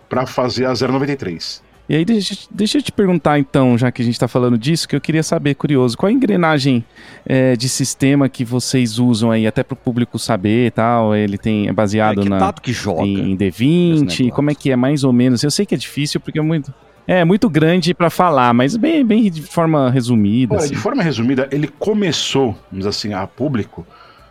para 0.08 0.26
fazer 0.26 0.66
a 0.66 0.74
093. 0.74 1.64
E 1.88 1.96
aí, 1.96 2.04
deixa, 2.04 2.36
deixa, 2.50 2.80
eu 2.80 2.82
te 2.82 2.92
perguntar 2.92 3.38
então, 3.38 3.78
já 3.78 3.92
que 3.92 4.02
a 4.02 4.06
gente 4.06 4.16
está 4.16 4.28
falando 4.28 4.58
disso, 4.58 4.88
que 4.88 4.96
eu 4.96 5.02
queria 5.02 5.22
saber, 5.22 5.54
curioso, 5.54 5.96
qual 5.96 6.10
a 6.10 6.12
engrenagem 6.12 6.84
é, 7.24 7.56
de 7.56 7.70
sistema 7.70 8.28
que 8.28 8.44
vocês 8.44 8.98
usam 8.98 9.30
aí, 9.30 9.46
até 9.46 9.62
para 9.62 9.76
o 9.76 9.78
público 9.78 10.18
saber 10.18 10.66
e 10.66 10.72
tal? 10.72 11.16
Ele 11.16 11.38
tem, 11.38 11.68
é 11.68 11.74
baseado 11.74 12.22
é, 12.22 12.26
na, 12.30 12.54
que 12.54 12.74
joga 12.74 13.04
em, 13.04 13.38
D20, 13.38 14.32
como 14.32 14.50
é 14.50 14.56
que 14.56 14.72
é 14.72 14.76
mais 14.76 15.04
ou 15.04 15.14
menos? 15.14 15.44
Eu 15.44 15.52
sei 15.52 15.64
que 15.64 15.76
é 15.76 15.78
difícil 15.78 16.20
porque 16.20 16.40
é 16.40 16.42
muito... 16.42 16.74
É, 17.08 17.24
muito 17.24 17.48
grande 17.50 17.94
para 17.94 18.10
falar, 18.10 18.52
mas 18.54 18.76
bem, 18.76 19.06
bem 19.06 19.30
de 19.30 19.44
forma 19.44 19.92
resumida. 19.92 20.56
Olha, 20.56 20.64
assim. 20.64 20.74
de 20.74 20.80
forma 20.80 21.04
resumida, 21.04 21.48
ele 21.52 21.68
começou, 21.68 22.58
vamos 22.72 22.88
assim, 22.88 23.14
a 23.14 23.28
público, 23.28 23.86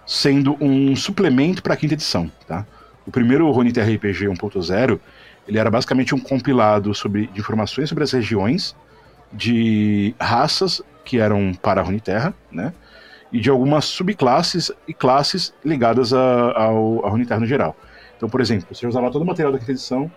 sendo 0.04 0.57
um 0.61 0.97
suplemento 0.97 1.62
para 1.62 1.75
a 1.75 1.76
quinta 1.76 1.95
edição, 1.95 2.31
tá? 2.47 2.66
O 3.07 3.12
primeiro 3.12 3.49
Roniter 3.50 3.85
RPG 3.85 4.26
1.0, 4.26 4.99
ele 5.47 5.59
era 5.59 5.71
basicamente 5.71 6.14
um 6.14 6.19
compilado 6.19 6.93
sobre, 6.95 7.28
de 7.28 7.40
informações 7.40 7.88
sobre 7.88 8.02
as 8.02 8.11
regiões, 8.11 8.75
de 9.33 10.14
raças 10.21 10.83
que 11.04 11.19
eram 11.19 11.52
para 11.54 11.81
a 11.81 11.85
Runeterra, 11.85 12.35
né? 12.50 12.73
E 13.33 13.40
de 13.40 13.50
algumas 13.50 13.85
subclasses 13.85 14.73
e 14.87 14.95
classes 14.95 15.54
ligadas 15.64 16.12
a, 16.12 16.52
ao, 16.57 17.07
a 17.07 17.11
Runeterra 17.11 17.40
no 17.40 17.47
geral. 17.47 17.76
Então, 18.16 18.28
por 18.28 18.40
exemplo, 18.40 18.66
você 18.71 18.87
usava 18.87 19.11
todo 19.11 19.23
o 19.23 19.26
material 19.26 19.52
da 19.52 19.59
quinta 19.59 19.73
edição 19.73 20.11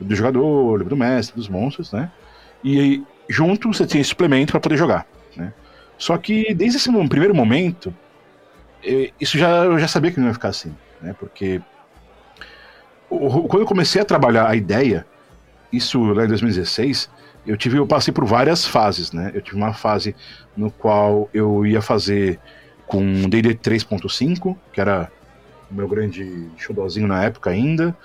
do 0.00 0.14
jogador, 0.14 0.76
livro 0.76 0.90
do 0.90 0.96
mestre, 0.96 1.36
dos 1.36 1.48
monstros, 1.48 1.92
né? 1.92 2.10
E 2.62 2.80
aí, 2.80 3.04
junto 3.28 3.72
você 3.72 3.86
tinha 3.86 4.02
suplemento 4.02 4.52
para 4.52 4.60
poder 4.60 4.76
jogar, 4.76 5.06
né? 5.36 5.52
Só 5.96 6.16
que 6.16 6.54
desde 6.54 6.76
esse 6.76 6.90
primeiro 7.08 7.34
momento, 7.34 7.94
isso 9.20 9.36
já 9.36 9.64
eu 9.64 9.78
já 9.78 9.88
sabia 9.88 10.10
que 10.10 10.20
não 10.20 10.28
ia 10.28 10.34
ficar 10.34 10.48
assim, 10.48 10.74
né? 11.02 11.14
Porque 11.18 11.60
quando 13.08 13.60
eu 13.60 13.66
comecei 13.66 14.00
a 14.00 14.04
trabalhar 14.04 14.48
a 14.48 14.54
ideia, 14.54 15.06
isso 15.72 16.02
lá 16.12 16.24
em 16.24 16.28
2016, 16.28 17.10
eu 17.46 17.56
tive 17.56 17.78
eu 17.78 17.86
passei 17.86 18.12
por 18.12 18.24
várias 18.24 18.66
fases, 18.66 19.12
né? 19.12 19.32
Eu 19.34 19.40
tive 19.40 19.56
uma 19.56 19.72
fase 19.72 20.14
no 20.56 20.70
qual 20.70 21.28
eu 21.32 21.66
ia 21.66 21.82
fazer 21.82 22.38
com 22.86 23.28
D&D 23.28 23.54
3.5, 23.54 24.56
que 24.72 24.80
era 24.80 25.10
o 25.70 25.74
meu 25.74 25.88
grande 25.88 26.48
showzinho 26.56 27.06
na 27.06 27.24
época 27.24 27.50
ainda. 27.50 27.96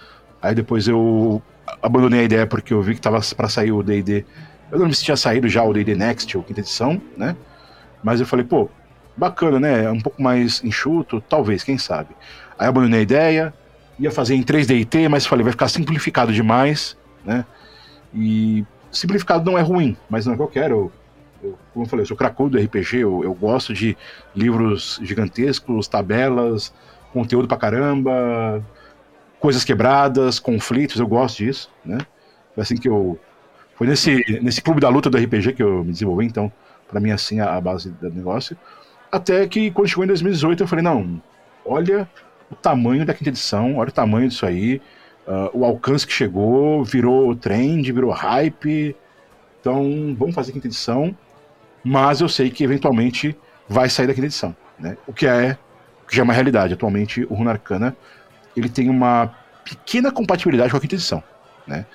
Aí 0.41 0.55
depois 0.55 0.87
eu 0.87 1.41
abandonei 1.81 2.21
a 2.21 2.23
ideia 2.23 2.47
porque 2.47 2.73
eu 2.73 2.81
vi 2.81 2.95
que 2.95 3.01
tava 3.01 3.19
para 3.35 3.49
sair 3.49 3.71
o 3.71 3.83
D&D. 3.83 4.25
Eu 4.71 4.79
não 4.79 4.91
se 4.91 5.03
tinha 5.03 5.17
saído 5.17 5.47
já 5.47 5.63
o 5.63 5.73
D&D 5.73 5.95
Next, 5.95 6.35
ou 6.37 6.43
quinta 6.43 6.61
edição, 6.61 7.01
né? 7.17 7.35
Mas 8.03 8.19
eu 8.19 8.25
falei, 8.25 8.45
pô, 8.45 8.69
bacana, 9.15 9.59
né? 9.59 9.85
É 9.85 9.91
um 9.91 9.99
pouco 9.99 10.21
mais 10.21 10.63
enxuto, 10.63 11.21
talvez, 11.21 11.63
quem 11.63 11.77
sabe. 11.77 12.15
Aí 12.57 12.67
abandonei 12.67 12.99
a 12.99 13.03
ideia, 13.03 13.53
ia 13.99 14.11
fazer 14.11 14.35
em 14.35 14.43
3D 14.43 15.09
mas 15.09 15.25
falei, 15.25 15.43
vai 15.43 15.51
ficar 15.51 15.67
simplificado 15.67 16.33
demais, 16.33 16.97
né? 17.23 17.45
E 18.13 18.65
simplificado 18.91 19.49
não 19.49 19.57
é 19.57 19.61
ruim, 19.61 19.97
mas 20.09 20.25
não 20.25 20.33
é 20.33 20.35
o 20.35 20.37
que 20.37 20.43
eu 20.43 20.47
quero. 20.47 20.91
Eu, 21.41 21.57
como 21.73 21.85
eu 21.85 21.89
falei, 21.89 22.03
eu 22.03 22.07
sou 22.07 22.17
cracudo 22.17 22.57
do 22.57 22.63
RPG, 22.63 22.99
eu, 22.99 23.23
eu 23.23 23.33
gosto 23.33 23.73
de 23.73 23.97
livros 24.35 24.99
gigantescos, 25.03 25.87
tabelas, 25.87 26.73
conteúdo 27.11 27.47
pra 27.47 27.57
caramba, 27.57 28.63
coisas 29.43 29.65
quebradas, 29.65 30.39
conflitos, 30.39 31.01
eu 31.01 31.05
gosto 31.05 31.39
disso, 31.39 31.69
né? 31.83 31.97
Foi 32.55 32.61
assim 32.61 32.77
que 32.77 32.87
eu. 32.87 33.19
Foi 33.75 33.85
nesse, 33.85 34.39
nesse 34.41 34.61
clube 34.61 34.79
da 34.79 34.87
luta 34.87 35.09
do 35.09 35.17
RPG 35.17 35.51
que 35.51 35.61
eu 35.61 35.83
me 35.83 35.91
desenvolvi, 35.91 36.25
então, 36.25 36.49
para 36.87 36.97
mim, 37.01 37.11
assim, 37.11 37.41
a, 37.41 37.53
a, 37.53 37.59
base 37.59 37.89
do 37.89 38.09
negócio. 38.09 38.55
Até 39.11 39.45
que 39.45 39.69
quando 39.69 39.89
chegou 39.89 40.05
em 40.05 40.07
2018, 40.07 40.63
eu 40.63 40.67
falei: 40.67 40.81
não, 40.81 41.21
olha 41.65 42.07
o 42.49 42.55
tamanho 42.55 43.05
da 43.05 43.13
quinta 43.13 43.31
edição, 43.31 43.75
olha 43.75 43.89
o 43.89 43.91
tamanho 43.91 44.29
disso 44.29 44.45
aí, 44.45 44.81
uh, 45.27 45.49
o 45.51 45.65
alcance 45.65 46.07
que 46.07 46.13
chegou, 46.13 46.81
virou 46.85 47.35
trend, 47.35 47.91
virou 47.91 48.11
hype. 48.11 48.95
Então, 49.59 50.15
vamos 50.17 50.33
fazer 50.33 50.53
quinta 50.53 50.67
edição, 50.67 51.13
mas 51.83 52.21
eu 52.21 52.29
sei 52.29 52.49
que 52.49 52.63
eventualmente 52.63 53.35
vai 53.67 53.89
sair 53.89 54.07
da 54.07 54.13
quinta 54.13 54.27
edição, 54.27 54.55
né? 54.79 54.95
O 55.05 55.11
que 55.11 55.27
é, 55.27 55.57
que 56.07 56.15
já 56.15 56.21
é 56.21 56.23
uma 56.23 56.33
realidade. 56.33 56.73
Atualmente, 56.73 57.27
o 57.29 57.33
Runa 57.33 57.51
Arcana 57.51 57.93
ele 58.55 58.69
tem 58.69 58.89
uma 58.89 59.33
pequena 59.63 60.11
compatibilidade 60.11 60.71
com 60.71 60.77
a 60.77 60.79
quinta 60.79 60.95
edição. 60.95 61.23
Né? 61.65 61.85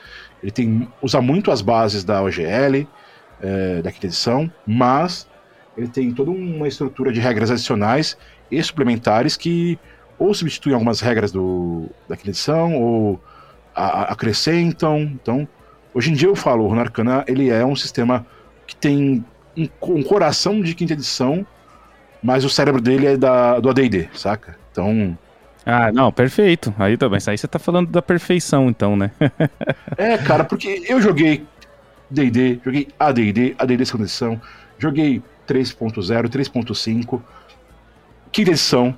Ele 0.42 0.52
tem, 0.52 0.88
usa 1.02 1.20
muito 1.20 1.50
as 1.50 1.60
bases 1.60 2.04
da 2.04 2.22
OGL, 2.22 2.86
é, 3.40 3.82
da 3.82 3.92
quinta 3.92 4.06
edição, 4.06 4.50
mas 4.66 5.28
ele 5.76 5.88
tem 5.88 6.12
toda 6.12 6.30
uma 6.30 6.66
estrutura 6.66 7.12
de 7.12 7.20
regras 7.20 7.50
adicionais 7.50 8.16
e 8.50 8.62
suplementares 8.62 9.36
que 9.36 9.78
ou 10.18 10.34
substituem 10.34 10.74
algumas 10.74 11.00
regras 11.00 11.30
do, 11.30 11.88
daquela 12.08 12.30
edição, 12.30 12.74
ou 12.74 13.20
a, 13.74 13.84
a, 13.84 14.02
acrescentam. 14.12 15.02
Então, 15.02 15.46
hoje 15.94 16.10
em 16.10 16.14
dia 16.14 16.28
eu 16.28 16.34
falo, 16.34 16.64
o 16.64 16.68
Runarcana 16.68 17.24
ele 17.28 17.48
é 17.48 17.64
um 17.64 17.76
sistema 17.76 18.26
que 18.66 18.74
tem 18.74 19.24
um, 19.56 19.68
um, 19.80 20.02
coração 20.02 20.60
de 20.60 20.74
quinta 20.74 20.94
edição, 20.94 21.46
mas 22.20 22.44
o 22.44 22.50
cérebro 22.50 22.80
dele 22.80 23.06
é 23.06 23.16
da, 23.16 23.60
do 23.60 23.70
AD&D, 23.70 24.08
saca? 24.12 24.58
Então... 24.72 25.16
Ah, 25.70 25.92
não, 25.92 26.10
perfeito. 26.10 26.74
Aí 26.78 26.96
também, 26.96 27.20
aí 27.26 27.36
você 27.36 27.46
tá 27.46 27.58
falando 27.58 27.90
da 27.90 28.00
perfeição, 28.00 28.70
então, 28.70 28.96
né? 28.96 29.10
é, 29.98 30.16
cara, 30.16 30.42
porque 30.42 30.82
eu 30.88 30.98
joguei 30.98 31.46
D&D, 32.10 32.58
joguei 32.64 32.88
AD&D, 32.98 33.54
AD&D 33.58 33.84
segunda 33.84 34.04
edição, 34.04 34.40
joguei 34.78 35.22
3.0, 35.46 36.26
3.5, 36.26 37.20
quinta 38.32 38.50
edição, 38.50 38.96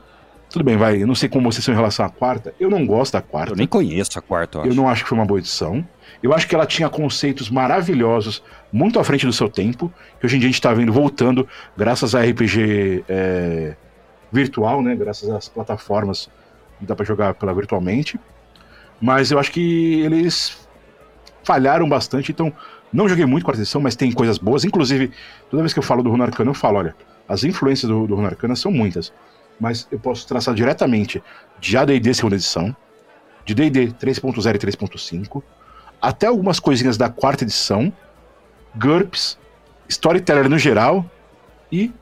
tudo 0.49 0.65
bem, 0.65 0.77
vai. 0.77 1.03
Eu 1.03 1.09
não 1.09 1.15
sei 1.17 1.29
como 1.29 1.50
vocês 1.50 1.65
são 1.65 1.75
em 1.75 1.77
relação 1.77 2.07
à 2.07 2.09
quarta. 2.09 2.55
Eu 2.61 2.71
não 2.71 2.87
gosto 2.87 3.15
da 3.15 3.21
quarta. 3.21 3.53
Eu 3.53 3.57
nem 3.57 3.67
conheço 3.67 4.17
a 4.17 4.23
quarta, 4.23 4.59
eu, 4.59 4.67
eu 4.67 4.75
não 4.75 4.89
acho 4.89 5.03
que 5.03 5.09
foi 5.09 5.19
uma 5.19 5.27
boa 5.27 5.41
edição. 5.41 5.85
Eu 6.23 6.33
acho 6.33 6.47
que 6.47 6.55
ela 6.55 6.67
tinha 6.67 6.89
conceitos 6.89 7.50
maravilhosos, 7.50 8.45
muito 8.73 9.00
à 9.00 9.03
frente 9.03 9.27
do 9.27 9.33
seu 9.33 9.49
tempo, 9.49 9.93
que 10.21 10.27
hoje 10.27 10.37
em 10.37 10.39
dia 10.39 10.47
a 10.47 10.50
gente 10.50 10.61
está 10.61 10.73
vendo 10.73 10.93
voltando, 10.93 11.49
graças 11.77 12.15
a 12.15 12.23
RPG 12.23 13.05
é, 13.09 13.75
virtual, 14.31 14.81
né? 14.83 14.95
Graças 14.95 15.29
às 15.31 15.49
plataformas 15.49 16.27
que 16.27 16.39
dá 16.84 16.94
para 16.94 17.04
jogar 17.04 17.34
pela 17.34 17.52
virtualmente. 17.52 18.18
Mas 19.00 19.30
eu 19.30 19.38
acho 19.38 19.50
que 19.50 20.00
eles 20.00 20.68
falharam 21.42 21.88
bastante, 21.88 22.32
então 22.32 22.52
não 22.92 23.08
joguei 23.08 23.25
muito 23.25 23.44
quarta 23.44 23.60
edição, 23.60 23.80
mas 23.80 23.96
tem 23.96 24.12
coisas 24.12 24.38
boas. 24.38 24.64
Inclusive, 24.64 25.10
toda 25.50 25.62
vez 25.62 25.72
que 25.72 25.78
eu 25.78 25.82
falo 25.82 26.02
do 26.02 26.10
Rune 26.10 26.22
Arcana, 26.22 26.50
eu 26.50 26.54
falo, 26.54 26.78
olha, 26.78 26.94
as 27.28 27.44
influências 27.44 27.88
do, 27.88 28.06
do 28.06 28.14
Rune 28.14 28.26
Arcana 28.26 28.54
são 28.54 28.70
muitas 28.70 29.12
mas 29.60 29.87
eu 29.92 30.00
posso 30.00 30.26
traçar 30.26 30.54
diretamente 30.54 31.22
de 31.60 31.76
AD&D 31.76 32.14
segunda 32.14 32.34
edição, 32.34 32.75
de 33.44 33.54
D&D 33.54 33.88
3.0 33.88 34.54
e 34.54 34.58
3.5, 34.58 35.42
até 36.00 36.26
algumas 36.26 36.58
coisinhas 36.58 36.96
da 36.96 37.10
quarta 37.10 37.44
edição, 37.44 37.92
GURPS, 38.75 39.38
Storyteller 39.87 40.49
no 40.49 40.58
geral 40.58 41.04
e 41.70 41.92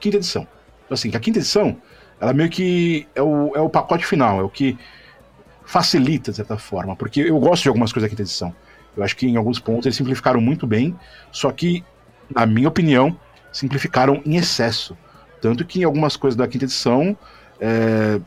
quinta 0.00 0.16
edição. 0.16 0.42
Então, 0.84 0.94
assim, 0.94 1.10
a 1.14 1.20
quinta 1.20 1.38
edição, 1.38 1.76
ela 2.20 2.32
meio 2.32 2.48
que 2.48 3.06
é 3.14 3.22
o, 3.22 3.52
é 3.54 3.60
o 3.60 3.68
pacote 3.68 4.06
final, 4.06 4.40
é 4.40 4.42
o 4.42 4.48
que 4.48 4.78
facilita, 5.64 6.30
de 6.30 6.36
certa 6.36 6.56
forma, 6.56 6.94
porque 6.94 7.20
eu 7.20 7.38
gosto 7.38 7.62
de 7.62 7.68
algumas 7.68 7.92
coisas 7.92 8.08
da 8.08 8.10
quinta 8.10 8.22
edição. 8.22 8.54
Eu 8.96 9.02
acho 9.02 9.16
que 9.16 9.26
em 9.26 9.36
alguns 9.36 9.58
pontos 9.58 9.86
eles 9.86 9.96
simplificaram 9.96 10.40
muito 10.40 10.66
bem, 10.66 10.96
só 11.32 11.50
que, 11.50 11.84
na 12.32 12.46
minha 12.46 12.68
opinião, 12.68 13.18
simplificaram 13.52 14.22
em 14.24 14.36
excesso. 14.36 14.96
Tanto 15.40 15.64
que 15.64 15.80
em 15.80 15.84
algumas 15.84 16.16
coisas 16.16 16.36
da 16.36 16.46
quinta 16.46 16.64
edição, 16.64 17.16
é, 17.60 18.20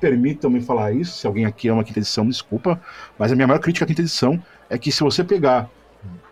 permitam-me 0.00 0.60
falar 0.60 0.92
isso, 0.92 1.18
se 1.18 1.26
alguém 1.26 1.44
aqui 1.44 1.68
ama 1.68 1.82
a 1.82 1.84
quinta 1.84 1.98
edição, 1.98 2.26
desculpa, 2.26 2.80
mas 3.18 3.32
a 3.32 3.34
minha 3.34 3.46
maior 3.46 3.60
crítica 3.60 3.84
à 3.84 3.88
quinta 3.88 4.02
edição 4.02 4.42
é 4.68 4.78
que 4.78 4.92
se 4.92 5.02
você 5.02 5.24
pegar 5.24 5.68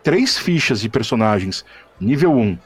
três 0.03 0.37
fichas 0.37 0.79
de 0.79 0.89
personagens 0.89 1.65
nível 1.99 2.31
1 2.31 2.57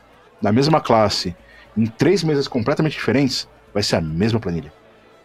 da 0.42 0.52
mesma 0.52 0.82
classe 0.82 1.36
em 1.76 1.86
três 1.86 2.24
mesas 2.24 2.48
completamente 2.48 2.94
diferentes, 2.94 3.48
vai 3.74 3.84
ser 3.84 3.98
a 3.98 4.02
mesma 4.02 4.40
planilha. 4.40 4.72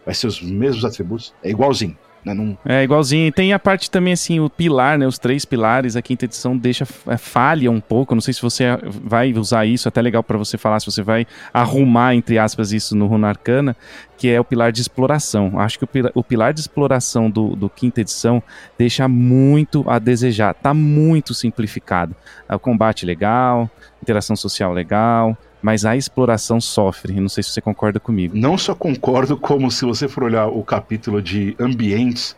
Vai 0.04 0.14
ser 0.14 0.26
os 0.26 0.40
mesmos 0.40 0.84
atributos, 0.84 1.34
é 1.42 1.50
igualzinho. 1.50 1.96
Né? 2.26 2.34
Não... 2.34 2.58
É 2.64 2.82
igualzinho. 2.82 3.30
Tem 3.30 3.52
a 3.52 3.58
parte 3.58 3.88
também, 3.88 4.12
assim, 4.12 4.40
o 4.40 4.50
pilar, 4.50 4.98
né? 4.98 5.06
Os 5.06 5.16
três 5.16 5.44
pilares, 5.44 5.94
a 5.94 6.02
quinta 6.02 6.24
edição 6.24 6.56
deixa 6.56 6.84
é, 7.06 7.16
falha 7.16 7.70
um 7.70 7.80
pouco. 7.80 8.16
Não 8.16 8.20
sei 8.20 8.34
se 8.34 8.42
você 8.42 8.64
vai 8.82 9.32
usar 9.32 9.64
isso, 9.64 9.86
até 9.86 10.02
legal 10.02 10.24
para 10.24 10.36
você 10.36 10.58
falar, 10.58 10.80
se 10.80 10.86
você 10.86 11.02
vai 11.02 11.24
arrumar, 11.54 12.16
entre 12.16 12.36
aspas, 12.36 12.72
isso 12.72 12.96
no 12.96 13.06
Runa 13.06 13.28
Arcana, 13.28 13.76
que 14.18 14.28
é 14.28 14.40
o 14.40 14.44
pilar 14.44 14.72
de 14.72 14.80
exploração. 14.80 15.60
Acho 15.60 15.78
que 15.78 15.84
o 15.84 15.86
pilar, 15.86 16.10
o 16.16 16.24
pilar 16.24 16.52
de 16.52 16.60
exploração 16.60 17.30
do, 17.30 17.54
do, 17.54 17.70
quinta 17.70 18.00
edição 18.00 18.42
deixa 18.76 19.06
muito 19.06 19.88
a 19.88 20.00
desejar. 20.00 20.52
Tá 20.52 20.74
muito 20.74 21.32
simplificado. 21.32 22.16
O 22.48 22.58
combate 22.58 23.06
legal, 23.06 23.70
interação 24.02 24.34
social 24.34 24.72
legal, 24.72 25.38
mas 25.62 25.84
a 25.84 25.96
exploração 25.96 26.60
sofre. 26.60 27.20
Não 27.20 27.28
sei 27.28 27.42
se 27.42 27.50
você 27.50 27.60
concorda 27.60 27.98
comigo. 27.98 28.36
Não 28.36 28.56
só 28.56 28.74
concordo, 28.74 29.36
como 29.36 29.70
se 29.70 29.84
você 29.84 30.08
for 30.08 30.24
olhar 30.24 30.46
o 30.46 30.62
capítulo 30.62 31.20
de 31.20 31.56
ambientes 31.58 32.36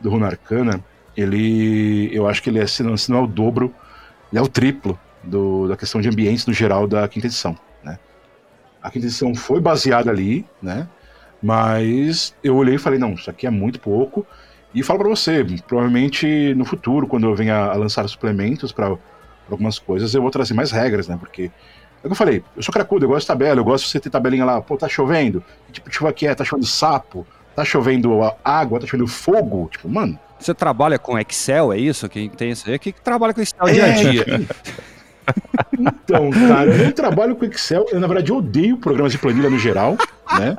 do 0.00 0.10
Runarcana, 0.10 0.82
ele. 1.16 2.10
Eu 2.12 2.28
acho 2.28 2.42
que 2.42 2.50
ele 2.50 2.58
é, 2.58 2.66
se 2.66 2.82
não, 2.82 2.96
se 2.96 3.10
não 3.10 3.18
é 3.18 3.22
o 3.22 3.26
dobro, 3.26 3.74
ele 4.32 4.38
é 4.38 4.42
o 4.42 4.48
triplo 4.48 4.98
do, 5.22 5.68
da 5.68 5.76
questão 5.76 6.00
de 6.00 6.08
ambientes 6.08 6.46
no 6.46 6.52
geral 6.52 6.86
da 6.86 7.06
quinta 7.08 7.26
edição. 7.26 7.56
Né? 7.82 7.98
A 8.82 8.90
quinta 8.90 9.06
edição 9.06 9.34
foi 9.34 9.60
baseada 9.60 10.10
ali, 10.10 10.44
né? 10.62 10.88
Mas 11.42 12.34
eu 12.42 12.56
olhei 12.56 12.74
e 12.74 12.78
falei, 12.78 12.98
não, 12.98 13.14
isso 13.14 13.30
aqui 13.30 13.46
é 13.46 13.50
muito 13.50 13.78
pouco. 13.80 14.26
E 14.74 14.82
falo 14.82 14.98
para 14.98 15.08
você, 15.08 15.44
provavelmente 15.66 16.54
no 16.54 16.64
futuro, 16.64 17.06
quando 17.06 17.26
eu 17.26 17.34
venha 17.34 17.56
a 17.56 17.74
lançar 17.74 18.06
suplementos 18.08 18.72
para 18.72 18.96
algumas 19.50 19.78
coisas, 19.78 20.12
eu 20.14 20.20
vou 20.20 20.30
trazer 20.30 20.54
mais 20.54 20.70
regras, 20.70 21.08
né? 21.08 21.16
Porque 21.18 21.50
é 22.02 22.06
o 22.06 22.08
que 22.08 22.12
eu 22.12 22.16
falei, 22.16 22.44
eu 22.56 22.62
sou 22.62 22.72
cracudo, 22.72 23.04
eu 23.04 23.08
gosto 23.08 23.20
de 23.22 23.26
tabela, 23.26 23.60
eu 23.60 23.64
gosto 23.64 23.84
de 23.84 23.90
você 23.90 24.00
ter 24.00 24.10
tabelinha 24.10 24.44
lá, 24.44 24.60
pô, 24.60 24.76
tá 24.76 24.88
chovendo, 24.88 25.42
que 25.66 25.72
tipo 25.74 25.90
de 25.90 25.96
chuva 25.96 26.12
que 26.12 26.26
é? 26.26 26.34
Tá 26.34 26.44
chovendo 26.44 26.66
sapo, 26.66 27.26
tá 27.54 27.64
chovendo 27.64 28.20
água, 28.44 28.80
tá 28.80 28.86
chovendo 28.86 29.08
fogo, 29.08 29.68
tipo, 29.70 29.88
mano. 29.88 30.18
Você 30.38 30.54
trabalha 30.54 30.98
com 30.98 31.18
Excel, 31.18 31.72
é 31.72 31.78
isso? 31.78 32.08
Quem 32.08 32.28
tem 32.28 32.50
isso 32.52 32.68
aí? 32.68 32.74
É 32.74 32.78
que 32.78 32.92
trabalha 32.92 33.34
com 33.34 33.40
Excel 33.40 33.66
é, 33.66 33.72
dia 33.72 33.84
a 33.84 34.10
dia. 34.10 34.24
Então, 35.78 36.30
cara, 36.30 36.70
eu 36.70 36.84
não 36.86 36.92
trabalho 36.92 37.36
com 37.36 37.44
Excel, 37.44 37.84
eu 37.92 38.00
na 38.00 38.06
verdade 38.06 38.32
odeio 38.32 38.78
programas 38.78 39.12
de 39.12 39.18
planilha 39.18 39.50
no 39.50 39.58
geral, 39.58 39.94
né? 40.38 40.56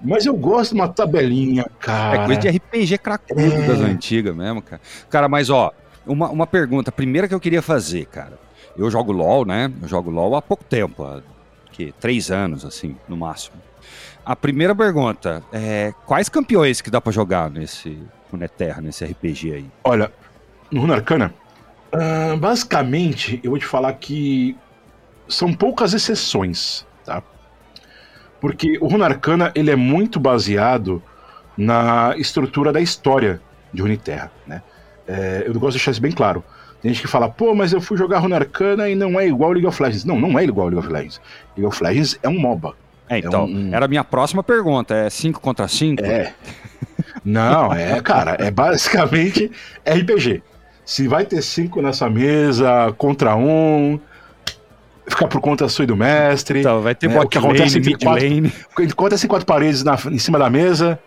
Mas 0.00 0.24
eu 0.24 0.34
gosto 0.36 0.74
de 0.74 0.80
uma 0.80 0.88
tabelinha, 0.88 1.66
cara. 1.80 2.22
É 2.22 2.26
coisa 2.26 2.40
de 2.40 2.48
RPG 2.48 2.98
cracudo 2.98 3.40
é... 3.40 3.66
das 3.66 3.80
antigas 3.80 4.34
mesmo, 4.34 4.62
cara. 4.62 4.80
Cara, 5.10 5.28
mas 5.28 5.50
ó, 5.50 5.72
uma, 6.06 6.30
uma 6.30 6.46
pergunta, 6.46 6.92
primeira 6.92 7.26
que 7.26 7.34
eu 7.34 7.40
queria 7.40 7.60
fazer, 7.60 8.06
cara. 8.06 8.38
Eu 8.78 8.90
jogo 8.90 9.10
LOL, 9.10 9.44
né? 9.44 9.70
Eu 9.82 9.88
jogo 9.88 10.08
LOL 10.08 10.36
há 10.36 10.40
pouco 10.40 10.62
tempo, 10.62 11.04
há 11.04 11.20
que, 11.72 11.92
três 12.00 12.30
anos, 12.30 12.64
assim, 12.64 12.96
no 13.08 13.16
máximo. 13.16 13.56
A 14.24 14.36
primeira 14.36 14.74
pergunta 14.74 15.42
é: 15.52 15.92
quais 16.06 16.28
campeões 16.28 16.80
que 16.80 16.90
dá 16.90 17.00
para 17.00 17.12
jogar 17.12 17.50
nesse 17.50 17.98
Runeterra, 18.30 18.80
nesse 18.80 19.04
RPG 19.04 19.52
aí? 19.52 19.66
Olha, 19.82 20.12
no 20.70 20.82
Rune 20.82 20.92
Arcana, 20.92 21.34
uh, 21.92 22.36
basicamente, 22.36 23.40
eu 23.42 23.50
vou 23.50 23.58
te 23.58 23.66
falar 23.66 23.92
que 23.94 24.56
são 25.28 25.52
poucas 25.52 25.92
exceções, 25.92 26.86
tá? 27.04 27.22
Porque 28.40 28.78
o 28.80 28.86
Rune 28.86 29.02
Arcana, 29.02 29.50
ele 29.54 29.70
é 29.70 29.76
muito 29.76 30.20
baseado 30.20 31.02
na 31.56 32.14
estrutura 32.16 32.72
da 32.72 32.80
história 32.80 33.40
de 33.72 33.82
Runeterra, 33.82 34.30
né? 34.46 34.62
É, 35.06 35.44
eu 35.46 35.54
gosto 35.54 35.72
de 35.72 35.78
deixar 35.78 35.90
isso 35.90 36.02
bem 36.02 36.12
claro. 36.12 36.44
Tem 36.80 36.92
gente 36.92 37.02
que 37.02 37.08
fala, 37.08 37.28
pô, 37.28 37.54
mas 37.54 37.72
eu 37.72 37.80
fui 37.80 37.96
jogar 37.96 38.18
Rune 38.18 38.34
Arcana 38.34 38.88
e 38.88 38.94
não 38.94 39.18
é 39.18 39.26
igual 39.26 39.50
League 39.50 39.66
of 39.66 39.82
Legends. 39.82 40.04
Não, 40.04 40.18
não 40.18 40.38
é 40.38 40.44
igual 40.44 40.68
League 40.68 40.78
of 40.78 40.92
Legends. 40.92 41.20
League 41.56 41.66
of 41.66 41.82
Legends 41.82 42.18
é 42.22 42.28
um 42.28 42.38
MOBA. 42.38 42.74
É, 43.08 43.18
então, 43.18 43.42
é 43.42 43.46
um... 43.46 43.74
era 43.74 43.86
a 43.86 43.88
minha 43.88 44.04
próxima 44.04 44.42
pergunta. 44.42 44.94
É 44.94 45.10
5 45.10 45.40
contra 45.40 45.66
5? 45.66 46.04
É. 46.04 46.32
Não, 47.24 47.72
é, 47.72 48.00
cara, 48.00 48.36
é 48.38 48.50
basicamente 48.50 49.50
RPG. 49.86 50.42
Se 50.84 51.06
vai 51.06 51.26
ter 51.26 51.42
cinco 51.42 51.82
nessa 51.82 52.08
mesa 52.08 52.94
contra 52.96 53.36
um, 53.36 54.00
ficar 55.06 55.28
por 55.28 55.40
conta 55.40 55.68
sua 55.68 55.82
e 55.82 55.86
do 55.86 55.96
mestre. 55.96 56.60
Então, 56.60 56.80
vai 56.80 56.94
ter 56.94 57.08
né, 57.08 57.20
o 57.20 57.28
que 57.28 57.36
acontece 57.36 57.78
lane, 57.78 57.98
quatro, 57.98 58.24
lane. 58.24 58.52
Acontece 58.90 59.26
em 59.26 59.28
quatro 59.28 59.46
paredes 59.46 59.84
na, 59.84 59.98
em 60.10 60.18
cima 60.18 60.38
da 60.38 60.48
mesa 60.48 60.98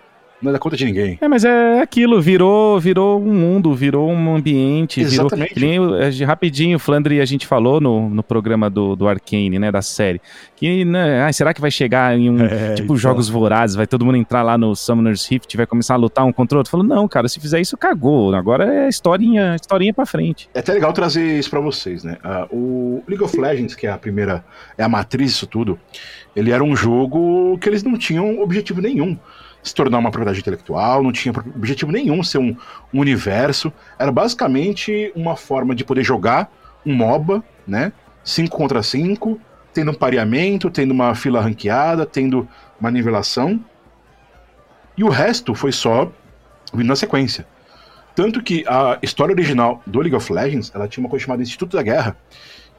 não 0.41 0.51
dá 0.51 0.60
conta 0.60 0.75
de 0.75 0.86
ninguém. 0.86 1.17
É, 1.21 1.27
mas 1.27 1.45
é 1.45 1.82
aquilo, 1.82 2.21
virou, 2.21 2.80
virou 2.80 3.21
um 3.21 3.34
mundo, 3.34 3.73
virou 3.75 4.10
um 4.10 4.36
ambiente. 4.36 5.01
Exatamente. 5.01 5.54
Virou, 5.54 5.97
nem, 5.97 6.23
rapidinho, 6.25 6.80
Flandre, 6.80 7.21
a 7.21 7.25
gente 7.25 7.45
falou 7.45 7.80
no, 7.80 8.10
no 8.10 8.23
programa 8.23 8.69
do, 8.69 8.95
do 8.95 9.08
Arcane, 9.08 9.60
né, 9.60 9.71
da 9.71 9.82
série, 9.82 10.19
que, 10.56 10.84
né, 10.84 11.23
ah, 11.23 11.32
será 11.32 11.54
que 11.54 11.62
vai 11.62 11.69
chegar 11.69 12.17
em 12.17 12.30
um, 12.30 12.41
é, 12.43 12.73
tipo, 12.73 12.86
então. 12.86 12.97
jogos 12.97 13.30
vorazes, 13.30 13.75
vai 13.75 13.86
todo 13.86 14.06
mundo 14.06 14.17
entrar 14.17 14.41
lá 14.41 14.58
no 14.58 14.75
Summoner's 14.75 15.27
Rift, 15.27 15.56
vai 15.56 15.67
começar 15.67 15.93
a 15.93 15.97
lutar 15.97 16.25
um 16.25 16.34
contra 16.34 16.58
o 16.58 16.60
outro? 16.60 16.71
Falou, 16.71 16.86
não, 16.86 17.08
cara, 17.08 17.27
se 17.27 17.39
fizer 17.39 17.62
isso, 17.62 17.77
cagou, 17.77 18.34
agora 18.34 18.86
é 18.86 18.89
historinha, 18.89 19.56
historinha 19.56 19.93
pra 19.93 20.06
frente. 20.06 20.49
É 20.54 20.60
até 20.60 20.73
legal 20.73 20.91
trazer 20.93 21.38
isso 21.38 21.49
pra 21.49 21.60
vocês, 21.60 22.04
né, 22.04 22.17
uh, 22.23 22.56
o 22.56 23.04
League 23.08 23.23
of 23.23 23.39
Legends, 23.39 23.75
que 23.75 23.86
é 23.86 23.91
a 23.91 23.97
primeira, 23.97 24.43
é 24.77 24.84
a 24.84 24.89
matriz 24.89 25.32
disso 25.32 25.45
tudo, 25.45 25.80
ele 26.36 26.51
era 26.51 26.63
um 26.63 26.75
jogo 26.75 27.58
que 27.60 27.69
eles 27.69 27.84
não 27.84 27.97
tinham 27.97 28.39
objetivo 28.39 28.82
nenhum 28.82 29.17
se 29.63 29.76
tornar 29.76 30.00
uma 30.00 30.10
propriedade 30.10 30.39
intelectual, 30.39 31.04
não 31.04 31.12
tinha 31.12 31.34
objetivo 31.56 31.91
nenhum 31.91 32.24
ser 32.24 32.39
um, 32.39 32.56
um 32.93 33.00
universo. 33.00 33.71
Era 33.97 34.12
basicamente 34.12 35.12
uma 35.15 35.36
forma 35.36 35.76
de 35.76 35.84
poder 35.84 36.04
jogar 36.04 36.52
um 36.86 36.93
MOBA, 36.93 37.43
né? 37.67 37.91
5 38.24 38.56
contra 38.56 38.82
5, 38.82 39.39
tendo 39.74 39.91
um 39.91 39.93
pareamento, 39.93 40.69
tendo 40.69 40.91
uma 40.91 41.13
fila 41.15 41.41
ranqueada, 41.41 42.06
tendo 42.06 42.47
uma 42.80 42.91
nivelação. 42.91 43.60
E 44.97 45.04
o 45.04 45.10
resto 45.10 45.56
foi 45.56 45.71
só 45.71 46.12
vindo 46.74 46.88
na 46.88 46.95
sequência. 46.95 47.45
Tanto 48.15 48.41
que 48.41 48.65
a 48.67 49.00
história 49.02 49.34
original 49.34 49.82
do 49.88 50.00
League 50.00 50.15
of 50.15 50.32
Legends, 50.32 50.71
ela 50.76 50.88
tinha 50.88 51.04
uma 51.04 51.10
coisa 51.10 51.26
chamada 51.26 51.41
Instituto 51.41 51.78
da 51.78 51.84
Guerra, 51.84 52.17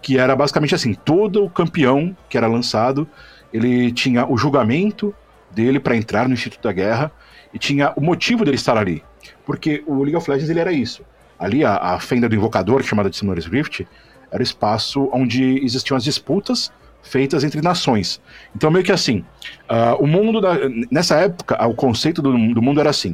que 0.00 0.18
era 0.18 0.36
basicamente 0.36 0.74
assim, 0.74 0.94
todo 0.94 1.44
o 1.44 1.50
campeão 1.50 2.16
que 2.28 2.36
era 2.36 2.46
lançado, 2.46 3.08
ele 3.52 3.92
tinha 3.92 4.26
o 4.26 4.36
julgamento, 4.36 5.14
dele 5.54 5.78
para 5.78 5.96
entrar 5.96 6.28
no 6.28 6.34
Instituto 6.34 6.62
da 6.62 6.72
Guerra 6.72 7.12
e 7.52 7.58
tinha 7.58 7.92
o 7.96 8.00
motivo 8.00 8.44
dele 8.44 8.56
estar 8.56 8.76
ali. 8.76 9.02
Porque 9.44 9.82
o 9.86 10.02
League 10.02 10.16
of 10.16 10.28
Legends 10.30 10.50
ele 10.50 10.60
era 10.60 10.72
isso. 10.72 11.04
Ali, 11.38 11.64
a, 11.64 11.76
a 11.76 12.00
fenda 12.00 12.28
do 12.28 12.34
invocador, 12.34 12.82
chamada 12.82 13.10
de 13.10 13.16
Summoner's 13.16 13.46
Rift, 13.46 13.86
era 14.30 14.40
o 14.40 14.42
espaço 14.42 15.10
onde 15.12 15.64
existiam 15.64 15.96
as 15.96 16.04
disputas 16.04 16.72
feitas 17.02 17.42
entre 17.42 17.60
nações. 17.60 18.20
Então, 18.54 18.70
meio 18.70 18.84
que 18.84 18.92
assim, 18.92 19.24
uh, 19.68 20.00
o 20.02 20.06
mundo, 20.06 20.40
da, 20.40 20.54
nessa 20.90 21.16
época, 21.16 21.62
o 21.66 21.74
conceito 21.74 22.22
do, 22.22 22.32
do 22.54 22.62
mundo 22.62 22.80
era 22.80 22.90
assim: 22.90 23.12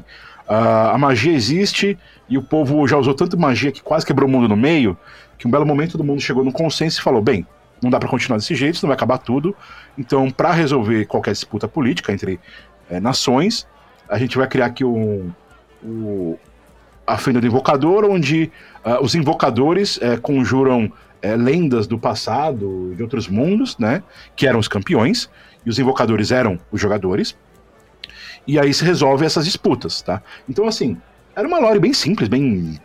uh, 0.49 0.93
a 0.93 0.99
magia 0.99 1.33
existe 1.33 1.99
e 2.29 2.37
o 2.37 2.43
povo 2.43 2.87
já 2.87 2.97
usou 2.97 3.15
tanta 3.15 3.37
magia 3.37 3.73
que 3.73 3.83
quase 3.83 4.05
quebrou 4.05 4.29
o 4.29 4.33
mundo 4.33 4.49
no 4.49 4.57
meio, 4.57 4.97
que 5.39 5.49
um 5.49 5.51
belo 5.51 5.65
momento 5.65 5.93
todo 5.93 6.05
mundo 6.05 6.21
chegou 6.21 6.45
num 6.45 6.53
consenso 6.53 7.01
e 7.01 7.03
falou: 7.03 7.23
bem, 7.23 7.47
não 7.83 7.91
dá 7.91 7.99
para 7.99 8.09
continuar 8.09 8.39
desse 8.39 8.55
jeito, 8.55 8.79
senão 8.79 8.89
vai 8.89 8.97
acabar 8.97 9.19
tudo. 9.19 9.55
Então, 9.97 10.31
para 10.31 10.53
resolver 10.53 11.05
qualquer 11.07 11.33
disputa 11.33 11.69
política 11.69 12.13
entre 12.13 12.41
é, 12.89 13.01
nações, 13.01 13.67
a 14.09 14.19
gente 14.19 14.37
vai 14.37 14.47
criar 14.47 14.67
aqui 14.67 14.85
um, 14.85 15.31
um, 15.85 16.37
a 17.07 17.17
fenda 17.19 17.41
do 17.41 17.47
invocador, 17.47 18.05
onde 18.05 18.51
uh, 18.85 19.03
os 19.03 19.15
invocadores 19.15 19.99
é, 20.01 20.17
conjuram 20.17 20.93
é, 21.21 21.37
lendas 21.37 21.87
do 21.87 21.99
passado, 21.99 22.95
de 22.97 23.03
outros 23.03 23.29
mundos, 23.29 23.77
né? 23.79 24.03
Que 24.37 24.47
eram 24.47 24.59
os 24.59 24.69
campeões, 24.69 25.29
e 25.65 25.71
os 25.71 25.79
invocadores 25.79 26.31
eram 26.31 26.59
os 26.71 26.81
jogadores. 26.81 27.37
E 28.47 28.59
aí 28.59 28.73
se 28.73 28.85
resolve 28.85 29.27
essas 29.27 29.45
disputas, 29.45 30.01
tá? 30.01 30.23
Então, 30.49 30.67
assim, 30.67 30.97
era 31.35 31.47
uma 31.47 31.59
lore 31.59 31.79
bem 31.79 31.93
simples, 31.93 32.29
bem 32.29 32.79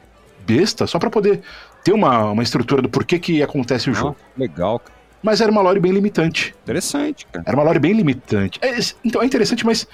besta, 0.46 0.86
só 0.86 1.00
para 1.00 1.10
poder 1.10 1.42
ter 1.84 1.92
uma, 1.92 2.32
uma 2.32 2.44
estrutura 2.44 2.82
do 2.82 2.90
porquê 2.90 3.20
que 3.20 3.44
acontece 3.44 3.90
o 3.90 3.94
jogo. 3.94 4.16
Legal, 4.38 4.82
Mas 5.22 5.42
era 5.42 5.52
uma 5.52 5.62
lore 5.62 5.80
bem 5.80 5.92
limitante. 5.92 6.56
Interessante, 6.64 7.26
cara. 7.32 7.44
Era 7.48 7.56
uma 7.56 7.64
lore 7.64 7.80
bem 7.80 7.94
limitante. 7.94 8.60
É, 8.62 8.78
então 9.04 9.22
é 9.22 9.26
interessante, 9.26 9.66
mas 9.66 9.88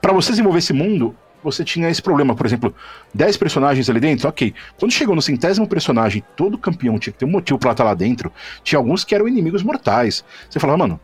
para 0.00 0.12
você 0.12 0.30
desenvolver 0.30 0.58
esse 0.58 0.72
mundo, 0.72 1.14
você 1.42 1.64
tinha 1.64 1.88
esse 1.88 2.02
problema. 2.02 2.34
Por 2.34 2.46
exemplo, 2.46 2.74
10 3.14 3.36
personagens 3.36 3.88
ali 3.88 4.00
dentro, 4.00 4.28
ok. 4.28 4.52
Quando 4.78 4.92
chegou 4.92 5.14
no 5.14 5.22
centésimo 5.22 5.66
personagem, 5.68 6.22
todo 6.34 6.58
campeão 6.58 6.98
tinha 6.98 7.12
que 7.12 7.18
ter 7.18 7.24
um 7.24 7.30
motivo 7.30 7.58
pra 7.58 7.72
estar 7.72 7.84
lá 7.84 7.94
dentro. 7.94 8.32
Tinha 8.62 8.78
alguns 8.78 9.04
que 9.04 9.14
eram 9.14 9.28
inimigos 9.28 9.62
mortais. 9.62 10.24
Você 10.50 10.58
falava, 10.58 10.78
mano, 10.78 11.00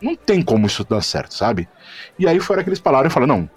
não 0.00 0.14
tem 0.14 0.42
como 0.42 0.66
isso 0.66 0.84
dar 0.84 1.02
certo, 1.02 1.34
sabe? 1.34 1.68
E 2.18 2.26
aí 2.26 2.38
foi 2.38 2.62
que 2.62 2.68
eles 2.68 2.78
falaram 2.78 3.08
e 3.08 3.10
falaram, 3.10 3.36
não, 3.36 3.50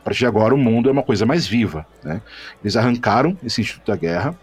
a 0.00 0.04
partir 0.04 0.20
de 0.20 0.26
agora 0.26 0.54
o 0.54 0.58
mundo 0.58 0.88
é 0.88 0.92
uma 0.92 1.02
coisa 1.02 1.24
mais 1.24 1.46
viva, 1.46 1.86
né? 2.02 2.20
Eles 2.62 2.76
arrancaram 2.76 3.38
esse 3.44 3.60
Instituto 3.60 3.90
da 3.90 3.96
Guerra 3.96 4.36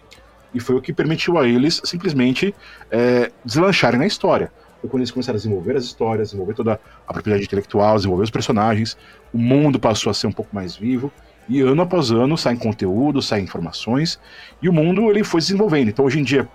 e 0.54 0.60
foi 0.60 0.76
o 0.76 0.80
que 0.80 0.92
permitiu 0.92 1.38
a 1.38 1.46
eles 1.46 1.80
simplesmente 1.84 2.54
é, 2.90 3.30
deslancharem 3.44 3.98
na 3.98 4.06
história. 4.06 4.50
Foi 4.80 4.90
quando 4.90 5.02
eles 5.02 5.10
começaram 5.10 5.36
a 5.36 5.38
desenvolver 5.38 5.76
as 5.76 5.84
histórias, 5.84 6.28
desenvolver 6.28 6.54
toda 6.54 6.80
a 7.06 7.12
propriedade 7.12 7.44
intelectual, 7.44 7.96
desenvolver 7.96 8.24
os 8.24 8.30
personagens, 8.30 8.96
o 9.32 9.38
mundo 9.38 9.78
passou 9.78 10.10
a 10.10 10.14
ser 10.14 10.26
um 10.26 10.32
pouco 10.32 10.54
mais 10.54 10.74
vivo, 10.74 11.12
e 11.48 11.60
ano 11.60 11.82
após 11.82 12.10
ano 12.10 12.36
saem 12.36 12.56
conteúdo, 12.56 13.22
saem 13.22 13.44
informações, 13.44 14.18
e 14.60 14.68
o 14.68 14.72
mundo 14.72 15.10
ele 15.10 15.22
foi 15.22 15.40
desenvolvendo. 15.40 15.88
Então 15.88 16.04
hoje 16.04 16.18
em 16.18 16.24
dia, 16.24 16.48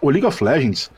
o 0.00 0.08
League 0.08 0.26
of 0.26 0.42
Legends, 0.42 0.90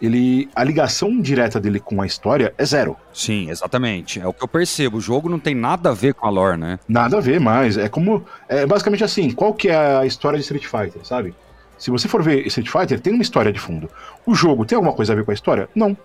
ele 0.00 0.48
a 0.54 0.62
ligação 0.64 1.20
direta 1.20 1.60
dele 1.60 1.80
com 1.80 2.00
a 2.00 2.06
história 2.06 2.54
é 2.56 2.64
zero. 2.64 2.96
Sim, 3.12 3.50
exatamente. 3.50 4.20
É 4.20 4.26
o 4.26 4.32
que 4.32 4.42
eu 4.42 4.48
percebo. 4.48 4.98
O 4.98 5.00
jogo 5.00 5.28
não 5.28 5.38
tem 5.38 5.54
nada 5.54 5.90
a 5.90 5.94
ver 5.94 6.14
com 6.14 6.26
a 6.26 6.30
lore, 6.30 6.56
né? 6.56 6.78
Nada 6.88 7.18
a 7.18 7.20
ver 7.20 7.40
mais. 7.40 7.76
É 7.76 7.88
como 7.88 8.24
é 8.48 8.64
basicamente 8.64 9.04
assim. 9.04 9.30
Qual 9.30 9.52
que 9.52 9.68
é 9.68 9.76
a 9.76 10.06
história 10.06 10.38
de 10.38 10.42
Street 10.42 10.64
Fighter, 10.64 11.04
sabe? 11.04 11.34
Se 11.78 11.90
você 11.90 12.08
for 12.08 12.22
ver 12.22 12.46
Street 12.48 12.68
Fighter, 12.68 13.00
tem 13.00 13.12
uma 13.12 13.22
história 13.22 13.52
de 13.52 13.58
fundo. 13.58 13.88
O 14.26 14.34
jogo 14.34 14.66
tem 14.66 14.76
alguma 14.76 14.92
coisa 14.92 15.12
a 15.12 15.16
ver 15.16 15.24
com 15.24 15.30
a 15.30 15.34
história? 15.34 15.68
Não. 15.74 15.96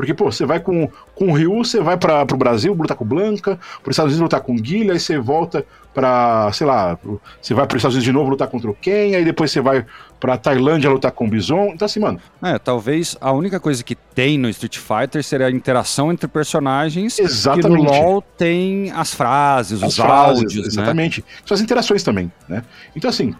Porque, 0.00 0.14
pô, 0.14 0.32
você 0.32 0.46
vai 0.46 0.60
com, 0.60 0.88
com 1.14 1.26
o 1.26 1.32
Ryu, 1.34 1.58
você 1.58 1.78
vai 1.80 1.96
para 1.96 2.24
pro 2.24 2.36
Brasil 2.36 2.72
lutar 2.72 2.96
com 2.96 3.04
o 3.04 3.06
Blanca, 3.06 3.58
para 3.82 3.90
os 3.90 3.94
Estados 3.94 4.12
Unidos 4.12 4.22
lutar 4.22 4.40
com 4.40 4.52
o 4.52 4.56
Guilherme, 4.56 4.92
aí 4.92 4.98
você 4.98 5.18
volta 5.18 5.62
para, 5.92 6.50
sei 6.52 6.66
lá, 6.66 6.96
você 7.38 7.52
vai 7.52 7.66
para 7.66 7.76
os 7.76 7.80
Estados 7.80 7.96
Unidos 7.96 8.04
de 8.04 8.12
novo 8.12 8.30
lutar 8.30 8.48
contra 8.48 8.70
o 8.70 8.74
Ken, 8.74 9.14
aí 9.14 9.24
depois 9.24 9.50
você 9.50 9.60
vai 9.60 9.84
para 10.18 10.38
Tailândia 10.38 10.88
lutar 10.88 11.12
com 11.12 11.26
o 11.26 11.28
Bison. 11.28 11.72
Então, 11.74 11.84
assim, 11.84 12.00
mano. 12.00 12.18
É, 12.42 12.58
talvez 12.58 13.16
a 13.20 13.32
única 13.32 13.60
coisa 13.60 13.84
que 13.84 13.94
tem 13.94 14.38
no 14.38 14.48
Street 14.48 14.78
Fighter 14.78 15.22
seria 15.22 15.48
a 15.48 15.50
interação 15.50 16.10
entre 16.10 16.28
personagens. 16.28 17.18
Exatamente. 17.18 17.68
Que 17.68 17.82
no 17.82 17.82
LoL 17.82 18.22
tem 18.22 18.90
as 18.92 19.12
frases, 19.12 19.82
as 19.82 19.90
os 19.90 19.96
frases, 19.96 20.38
áudios, 20.38 20.54
né? 20.54 20.82
Exatamente. 20.82 21.20
Né? 21.20 21.26
São 21.44 21.54
as 21.54 21.60
interações 21.60 22.02
também, 22.02 22.32
né? 22.48 22.62
Então, 22.96 23.10
assim, 23.10 23.34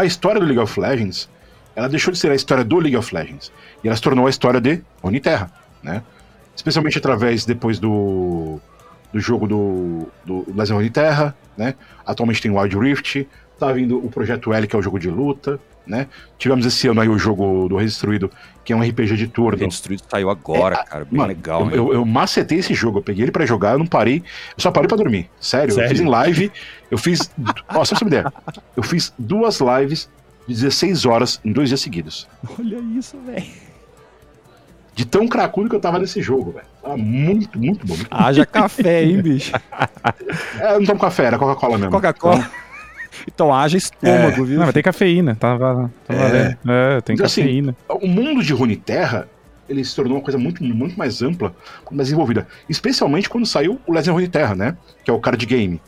a 0.00 0.04
história 0.04 0.40
do 0.40 0.46
League 0.46 0.60
of 0.60 0.80
Legends, 0.80 1.28
ela 1.76 1.88
deixou 1.88 2.12
de 2.12 2.18
ser 2.18 2.30
a 2.30 2.34
história 2.34 2.64
do 2.64 2.78
League 2.78 2.96
of 2.96 3.14
Legends 3.14 3.52
e 3.82 3.88
ela 3.88 3.96
se 3.96 4.02
tornou 4.02 4.26
a 4.26 4.30
história 4.30 4.60
de 4.60 4.82
Uniterra, 5.02 5.50
né? 5.82 6.02
Especialmente 6.54 6.98
através 6.98 7.44
depois 7.44 7.78
do, 7.78 8.58
do 9.12 9.20
jogo 9.20 9.46
do, 9.46 10.08
do 10.24 10.44
Legend 10.48 10.72
of 10.72 10.80
Uniterra, 10.80 11.36
né? 11.56 11.74
Atualmente 12.04 12.42
tem 12.42 12.50
Wild 12.50 12.78
Rift, 12.78 13.26
tá 13.58 13.72
vindo 13.72 13.98
o 14.04 14.10
Projeto 14.10 14.52
L, 14.52 14.66
que 14.66 14.74
é 14.74 14.78
o 14.78 14.82
jogo 14.82 14.98
de 14.98 15.10
luta, 15.10 15.60
né? 15.86 16.06
Tivemos 16.38 16.64
esse 16.64 16.88
ano 16.88 17.00
aí 17.00 17.08
o 17.08 17.18
jogo 17.18 17.68
do 17.68 17.76
Redestruído, 17.76 18.30
que 18.64 18.72
é 18.72 18.76
um 18.76 18.82
RPG 18.82 19.16
de 19.16 19.28
turno. 19.28 19.56
O 19.56 19.60
Redestruído 19.60 20.02
saiu 20.08 20.30
agora, 20.30 20.76
é, 20.76 20.84
cara, 20.84 21.04
bem 21.04 21.18
mano, 21.18 21.28
legal. 21.28 21.70
Eu, 21.70 21.76
eu, 21.76 21.94
eu, 21.94 22.06
macetei 22.06 22.58
esse 22.58 22.74
jogo, 22.74 22.98
eu 22.98 23.02
peguei 23.02 23.24
ele 23.24 23.32
para 23.32 23.44
jogar, 23.46 23.72
eu 23.72 23.78
não 23.78 23.86
parei, 23.86 24.18
eu 24.18 24.62
só 24.62 24.70
parei 24.70 24.88
para 24.88 24.96
dormir. 24.96 25.28
Sério, 25.40 25.74
Sério, 25.74 25.86
eu 25.86 25.90
fiz 25.90 26.00
em 26.00 26.08
live, 26.08 26.52
eu 26.90 26.98
fiz, 26.98 27.30
ó, 27.68 27.84
só 27.84 27.94
pra 27.94 27.98
você 27.98 28.04
uma 28.04 28.08
ideia, 28.08 28.32
eu 28.76 28.82
fiz 28.82 29.12
duas 29.18 29.60
lives 29.60 30.08
de 30.46 30.54
16 30.54 31.06
horas 31.06 31.40
em 31.44 31.52
dois 31.52 31.68
dias 31.68 31.80
seguidos. 31.80 32.28
Olha 32.58 32.78
isso, 32.96 33.16
velho. 33.26 33.46
De 34.94 35.06
tão 35.06 35.26
cracudo 35.26 35.68
que 35.68 35.76
eu 35.76 35.80
tava 35.80 35.98
nesse 35.98 36.20
jogo, 36.20 36.52
velho. 36.52 36.66
Ah, 36.82 36.96
muito, 36.96 37.58
muito 37.58 37.86
bom. 37.86 37.94
Muito 37.94 38.08
Haja 38.10 38.44
café, 38.44 39.04
hein, 39.04 39.22
bicho? 39.22 39.52
é, 40.60 40.72
não 40.74 40.84
tomo 40.84 41.00
café, 41.00 41.24
era 41.24 41.38
Coca-Cola 41.38 41.78
mesmo. 41.78 41.92
Coca-Cola. 41.92 42.38
Então, 42.38 42.69
então 43.26 43.52
haja 43.52 43.76
estômago, 43.76 44.42
é. 44.42 44.44
viu? 44.44 44.58
Não, 44.58 44.66
mas 44.66 44.74
tem 44.74 44.82
cafeína, 44.82 45.34
tá, 45.34 45.58
tá 45.58 45.90
é. 46.08 46.56
é, 46.66 47.00
tem 47.00 47.14
então, 47.14 47.26
cafeína. 47.26 47.76
Assim, 47.88 48.06
o 48.06 48.08
mundo 48.08 48.42
de 48.42 48.52
Runeterra, 48.52 49.28
ele 49.68 49.84
se 49.84 49.94
tornou 49.94 50.16
uma 50.16 50.22
coisa 50.22 50.38
muito, 50.38 50.62
muito 50.62 50.98
mais 50.98 51.22
ampla, 51.22 51.54
mais 51.90 52.08
desenvolvida. 52.08 52.46
Especialmente 52.68 53.28
quando 53.28 53.46
saiu 53.46 53.80
o 53.86 53.92
Legend 53.92 54.12
Runeterra, 54.12 54.54
né? 54.54 54.76
Que 55.04 55.10
é 55.10 55.14
o 55.14 55.20
card 55.20 55.44
game. 55.46 55.80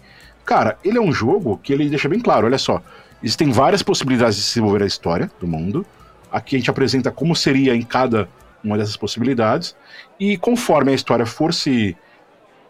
Cara, 0.45 0.77
ele 0.85 0.99
é 0.99 1.01
um 1.01 1.13
jogo 1.13 1.59
que 1.63 1.73
ele 1.73 1.89
deixa 1.89 2.09
bem 2.09 2.21
claro, 2.21 2.47
olha 2.47 2.59
só. 2.59 2.83
Existem 3.23 3.51
várias 3.51 3.83
possibilidades 3.83 4.37
de 4.37 4.43
desenvolver 4.43 4.83
a 4.83 4.87
história 4.87 5.31
do 5.41 5.47
mundo. 5.47 5.87
Aqui 6.31 6.57
a 6.57 6.59
gente 6.59 6.71
apresenta 6.71 7.11
como 7.11 7.37
seria 7.37 7.75
em 7.75 7.83
cada 7.83 8.29
uma 8.65 8.77
dessas 8.77 8.97
possibilidades. 8.97 9.77
E 10.19 10.37
conforme 10.37 10.93
a 10.93 10.95
história 10.95 11.27
for 11.27 11.55
se 11.55 11.97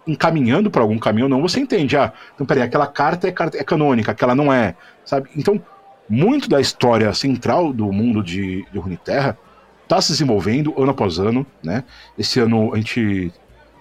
encaminhando 0.07 0.71
para 0.71 0.83
algum 0.83 0.99
caminho 0.99 1.27
ou 1.27 1.31
não, 1.31 1.41
você 1.41 1.61
entende. 1.61 1.97
Ah, 1.97 2.13
então 2.35 2.47
peraí, 2.47 2.63
aquela 2.63 2.87
carta 2.87 3.29
é, 3.29 3.35
é 3.55 3.65
canônica, 3.65 4.11
aquela 4.11 4.35
não 4.35 4.53
é. 4.53 4.75
Sabe? 5.05 5.29
Então, 5.37 5.61
muito 6.09 6.49
da 6.49 6.61
história 6.61 7.13
central 7.15 7.73
do 7.73 7.91
mundo 7.93 8.23
de, 8.23 8.67
de 8.71 8.79
Runeterra 8.79 9.39
está 9.83 10.01
se 10.01 10.13
desenvolvendo 10.13 10.75
ano 10.81 10.91
após 10.91 11.19
ano, 11.19 11.47
né? 11.63 11.85
Esse 12.19 12.41
ano 12.41 12.73
a 12.75 12.77
gente. 12.77 13.33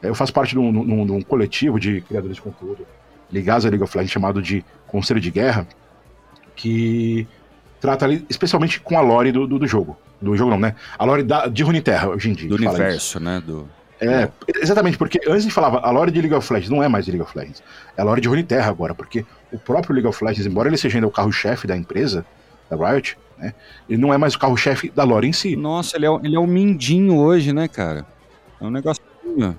Eu 0.01 0.15
faço 0.15 0.33
parte 0.33 0.51
de 0.51 0.59
um, 0.59 0.71
de 0.71 0.91
um, 0.91 1.05
de 1.05 1.11
um 1.11 1.21
coletivo 1.21 1.79
de 1.79 2.01
criadores 2.01 2.35
de 2.35 2.41
conteúdo 2.41 2.85
ligados 3.31 3.65
à 3.65 3.69
League 3.69 3.83
of 3.83 3.95
Legends 3.95 4.11
chamado 4.11 4.41
de 4.41 4.65
Conselho 4.87 5.19
de 5.19 5.31
Guerra, 5.31 5.67
que 6.55 7.27
trata 7.79 8.05
ali 8.05 8.25
especialmente 8.29 8.79
com 8.79 8.97
a 8.97 9.01
lore 9.01 9.31
do, 9.31 9.47
do, 9.47 9.59
do 9.59 9.67
jogo. 9.67 9.97
Do 10.21 10.35
jogo 10.35 10.51
não, 10.51 10.59
né? 10.59 10.75
A 10.97 11.05
lore 11.05 11.23
da, 11.23 11.47
de 11.47 11.63
Runeterra, 11.63 12.09
hoje 12.09 12.29
em 12.29 12.33
dia. 12.33 12.49
Do 12.49 12.55
universo, 12.55 13.19
né? 13.19 13.41
Do... 13.45 13.67
É, 14.01 14.27
exatamente, 14.59 14.97
porque 14.97 15.19
antes 15.27 15.45
de 15.45 15.51
falava 15.51 15.79
a 15.79 15.91
lore 15.91 16.11
de 16.11 16.19
League 16.19 16.33
of 16.33 16.51
Legends 16.51 16.71
não 16.71 16.81
é 16.81 16.87
mais 16.87 17.05
de 17.05 17.11
League 17.11 17.23
of 17.23 17.37
Legends, 17.37 17.61
é 17.95 18.01
a 18.01 18.03
lore 18.03 18.19
de 18.19 18.27
Runeterra 18.27 18.67
agora, 18.69 18.95
porque 18.95 19.23
o 19.51 19.59
próprio 19.59 19.93
League 19.93 20.07
of 20.07 20.23
Legends, 20.23 20.47
embora 20.47 20.67
ele 20.67 20.77
seja 20.77 20.97
ainda 20.97 21.07
o 21.07 21.11
carro-chefe 21.11 21.67
da 21.67 21.77
empresa, 21.77 22.25
da 22.67 22.75
Riot, 22.75 23.15
né, 23.37 23.53
ele 23.87 24.01
não 24.01 24.11
é 24.11 24.17
mais 24.17 24.33
o 24.33 24.39
carro-chefe 24.39 24.89
da 24.89 25.03
lore 25.03 25.27
em 25.27 25.33
si. 25.33 25.55
Nossa, 25.55 25.97
ele 25.97 26.07
é, 26.07 26.19
ele 26.23 26.35
é 26.35 26.39
um 26.39 26.47
mindinho 26.47 27.15
hoje, 27.15 27.53
né, 27.53 27.67
cara? 27.67 28.03
É 28.59 28.65
um 28.65 28.71
negócio 28.71 29.03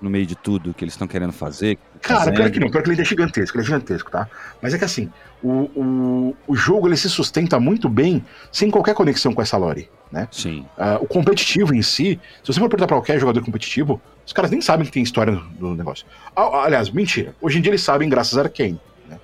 no 0.00 0.10
meio 0.10 0.26
de 0.26 0.34
tudo 0.34 0.74
que 0.74 0.84
eles 0.84 0.94
estão 0.94 1.06
querendo 1.06 1.32
fazer. 1.32 1.78
Cara, 2.00 2.32
pior 2.32 2.50
que 2.50 2.60
não, 2.60 2.68
pior 2.68 2.82
que 2.82 2.90
ele 2.90 3.00
é 3.00 3.04
gigantesco, 3.04 3.56
ele 3.56 3.62
é 3.62 3.66
gigantesco, 3.66 4.10
tá? 4.10 4.28
Mas 4.60 4.74
é 4.74 4.78
que 4.78 4.84
assim, 4.84 5.10
o, 5.42 5.70
o, 5.74 6.36
o 6.48 6.56
jogo 6.56 6.88
ele 6.88 6.96
se 6.96 7.08
sustenta 7.08 7.58
muito 7.60 7.88
bem 7.88 8.24
sem 8.50 8.70
qualquer 8.70 8.94
conexão 8.94 9.32
com 9.32 9.40
essa 9.40 9.56
lore, 9.56 9.88
né? 10.12 10.28
Sim. 10.30 10.66
Uh, 10.76 11.02
o 11.02 11.06
competitivo 11.06 11.74
em 11.74 11.82
si, 11.82 12.20
se 12.44 12.52
você 12.52 12.60
for 12.60 12.68
perguntar 12.68 12.86
pra 12.86 12.96
qualquer 12.96 13.18
jogador 13.18 13.42
competitivo, 13.42 14.00
os 14.26 14.32
caras 14.32 14.50
nem 14.50 14.60
sabem 14.60 14.84
que 14.84 14.92
tem 14.92 15.02
história 15.02 15.40
do 15.58 15.74
negócio. 15.74 16.06
Aliás, 16.36 16.90
mentira. 16.90 17.34
Hoje 17.40 17.58
em 17.58 17.62
dia 17.62 17.70
eles 17.70 17.82
sabem 17.82 18.08
graças 18.08 18.36
a 18.36 18.42
Arkane. 18.42 18.78
Né? 19.08 19.18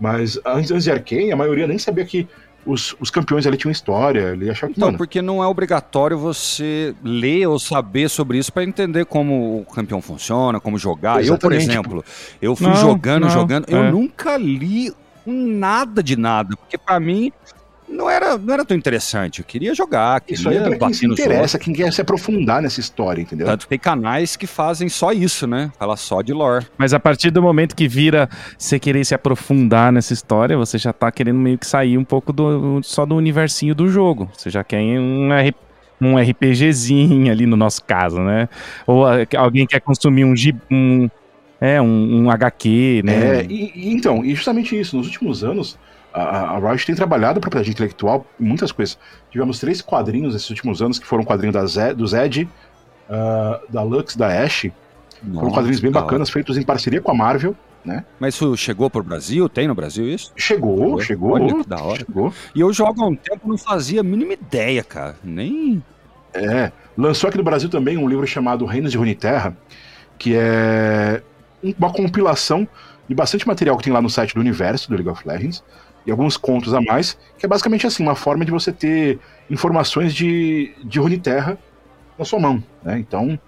Mas 0.00 0.38
antes, 0.44 0.70
antes 0.70 0.84
de 0.84 0.90
Arkane, 0.90 1.30
a 1.30 1.36
maioria 1.36 1.66
nem 1.66 1.78
sabia 1.78 2.04
que 2.04 2.26
os, 2.64 2.94
os 3.00 3.10
campeões 3.10 3.46
ali 3.46 3.56
tinham 3.56 3.70
história. 3.70 4.32
Ele 4.32 4.50
achava 4.50 4.72
que, 4.72 4.78
então, 4.78 4.88
mano, 4.88 4.98
porque 4.98 5.22
não 5.22 5.42
é 5.42 5.46
obrigatório 5.46 6.18
você 6.18 6.94
ler 7.02 7.46
ou 7.46 7.58
saber 7.58 8.08
sobre 8.08 8.38
isso 8.38 8.52
para 8.52 8.64
entender 8.64 9.04
como 9.04 9.60
o 9.60 9.66
campeão 9.66 10.00
funciona, 10.00 10.58
como 10.58 10.78
jogar. 10.78 11.20
Exatamente. 11.20 11.30
Eu, 11.32 11.38
por 11.38 11.52
exemplo, 11.52 12.04
eu 12.40 12.56
fui 12.56 12.66
não, 12.66 12.76
jogando, 12.76 13.24
não, 13.24 13.30
jogando. 13.30 13.66
É. 13.68 13.74
Eu 13.74 13.92
nunca 13.92 14.36
li 14.36 14.92
nada 15.24 16.02
de 16.02 16.16
nada. 16.16 16.56
Porque 16.56 16.76
para 16.76 16.98
mim, 16.98 17.32
não 17.90 18.08
era, 18.08 18.38
não 18.38 18.54
era 18.54 18.64
tão 18.64 18.76
interessante. 18.76 19.40
Eu 19.40 19.44
queria 19.44 19.74
jogar, 19.74 20.20
queria 20.20 20.34
Isso 20.34 20.48
aí 20.48 20.56
é 20.56 20.62
pra 20.62 20.78
quem 20.78 20.92
se 20.92 21.06
interessa, 21.06 21.58
quem 21.58 21.74
quer 21.74 21.92
se 21.92 22.00
aprofundar 22.00 22.62
nessa 22.62 22.80
história, 22.80 23.20
entendeu? 23.20 23.46
Tanto 23.46 23.64
que 23.64 23.68
tem 23.68 23.78
canais 23.78 24.36
que 24.36 24.46
fazem 24.46 24.88
só 24.88 25.12
isso, 25.12 25.46
né? 25.46 25.70
Fala 25.78 25.96
só 25.96 26.22
de 26.22 26.32
lore. 26.32 26.66
Mas 26.78 26.94
a 26.94 27.00
partir 27.00 27.30
do 27.30 27.42
momento 27.42 27.74
que 27.74 27.88
vira 27.88 28.28
você 28.56 28.78
querer 28.78 29.04
se 29.04 29.14
aprofundar 29.14 29.92
nessa 29.92 30.12
história, 30.12 30.56
você 30.56 30.78
já 30.78 30.92
tá 30.92 31.10
querendo 31.10 31.38
meio 31.38 31.58
que 31.58 31.66
sair 31.66 31.98
um 31.98 32.04
pouco 32.04 32.32
do, 32.32 32.80
só 32.82 33.04
do 33.04 33.16
universinho 33.16 33.74
do 33.74 33.88
jogo. 33.88 34.30
Você 34.36 34.50
já 34.50 34.62
quer 34.62 34.80
um, 34.80 35.28
um 36.00 36.16
RPGzinho 36.16 37.30
ali 37.30 37.44
no 37.46 37.56
nosso 37.56 37.84
caso, 37.84 38.20
né? 38.20 38.48
Ou 38.86 39.04
alguém 39.36 39.66
quer 39.66 39.80
consumir 39.80 40.24
um, 40.24 40.34
um 40.70 41.10
é 41.60 41.80
um, 41.80 42.22
um 42.24 42.30
HQ, 42.30 43.02
né? 43.04 43.40
É, 43.40 43.46
e, 43.46 43.70
e 43.74 43.92
então, 43.92 44.24
e 44.24 44.34
justamente 44.34 44.78
isso, 44.78 44.96
nos 44.96 45.06
últimos 45.06 45.44
anos, 45.44 45.78
a, 46.12 46.56
a 46.56 46.58
Riot 46.58 46.86
tem 46.86 46.94
trabalhado 46.94 47.38
a 47.38 47.40
propriedade 47.40 47.70
intelectual 47.70 48.26
em 48.38 48.44
muitas 48.44 48.72
coisas. 48.72 48.98
Tivemos 49.30 49.58
três 49.60 49.80
quadrinhos 49.82 50.32
nesses 50.34 50.50
últimos 50.50 50.82
anos, 50.82 50.98
que 50.98 51.06
foram 51.06 51.24
quadrinhos 51.24 51.54
da 51.54 51.64
Zed, 51.66 51.94
do 51.94 52.06
Zed, 52.06 52.48
ah, 53.08 53.60
da 53.68 53.82
Lux, 53.82 54.16
da 54.16 54.26
Ash. 54.42 54.66
Foram 55.22 55.34
Nossa, 55.34 55.50
quadrinhos 55.54 55.80
bem 55.80 55.90
da 55.90 55.98
hora. 56.00 56.06
bacanas, 56.06 56.30
feitos 56.30 56.56
em 56.56 56.62
parceria 56.62 57.00
com 57.00 57.10
a 57.10 57.14
Marvel. 57.14 57.54
Mas 58.18 58.34
isso 58.34 58.54
chegou 58.58 58.90
pro 58.90 59.02
Brasil? 59.02 59.48
Tem 59.48 59.66
no 59.66 59.74
Brasil 59.74 60.06
isso? 60.06 60.32
Chegou, 60.36 61.00
chegou. 61.00 61.32
olha 61.32 61.64
da 61.66 61.82
hora. 61.82 61.98
Chegou. 62.00 62.32
E 62.54 62.60
eu 62.60 62.70
jogo 62.74 63.02
há 63.02 63.06
um 63.06 63.16
tempo 63.16 63.48
não 63.48 63.56
fazia 63.56 64.00
a 64.00 64.04
mínima 64.04 64.34
ideia, 64.34 64.84
cara. 64.84 65.16
Nem. 65.24 65.82
É, 66.34 66.70
lançou 66.96 67.28
aqui 67.28 67.38
no 67.38 67.42
Brasil 67.44 67.70
também 67.70 67.96
um 67.96 68.06
livro 68.06 68.26
chamado 68.26 68.66
Reinos 68.66 68.92
de 68.92 68.98
Runeterra, 68.98 69.56
que 70.18 70.34
é 70.36 71.22
um- 71.64 71.72
uma 71.78 71.90
compilação 71.90 72.68
de 73.08 73.14
bastante 73.14 73.48
material 73.48 73.76
que 73.78 73.84
tem 73.84 73.92
lá 73.92 74.02
no 74.02 74.10
site 74.10 74.34
do 74.34 74.40
universo 74.40 74.88
do 74.90 74.94
League 74.94 75.08
of 75.08 75.26
Legends 75.26 75.64
e 76.06 76.10
alguns 76.10 76.36
contos 76.36 76.74
a 76.74 76.80
mais, 76.80 77.18
que 77.38 77.44
é 77.44 77.48
basicamente 77.48 77.86
assim, 77.86 78.02
uma 78.02 78.14
forma 78.14 78.44
de 78.44 78.50
você 78.50 78.72
ter 78.72 79.18
informações 79.50 80.14
de, 80.14 80.72
de 80.84 80.98
Runeterra 80.98 81.58
na 82.18 82.24
sua 82.24 82.38
mão, 82.38 82.62
né? 82.82 82.98
Então, 82.98 83.38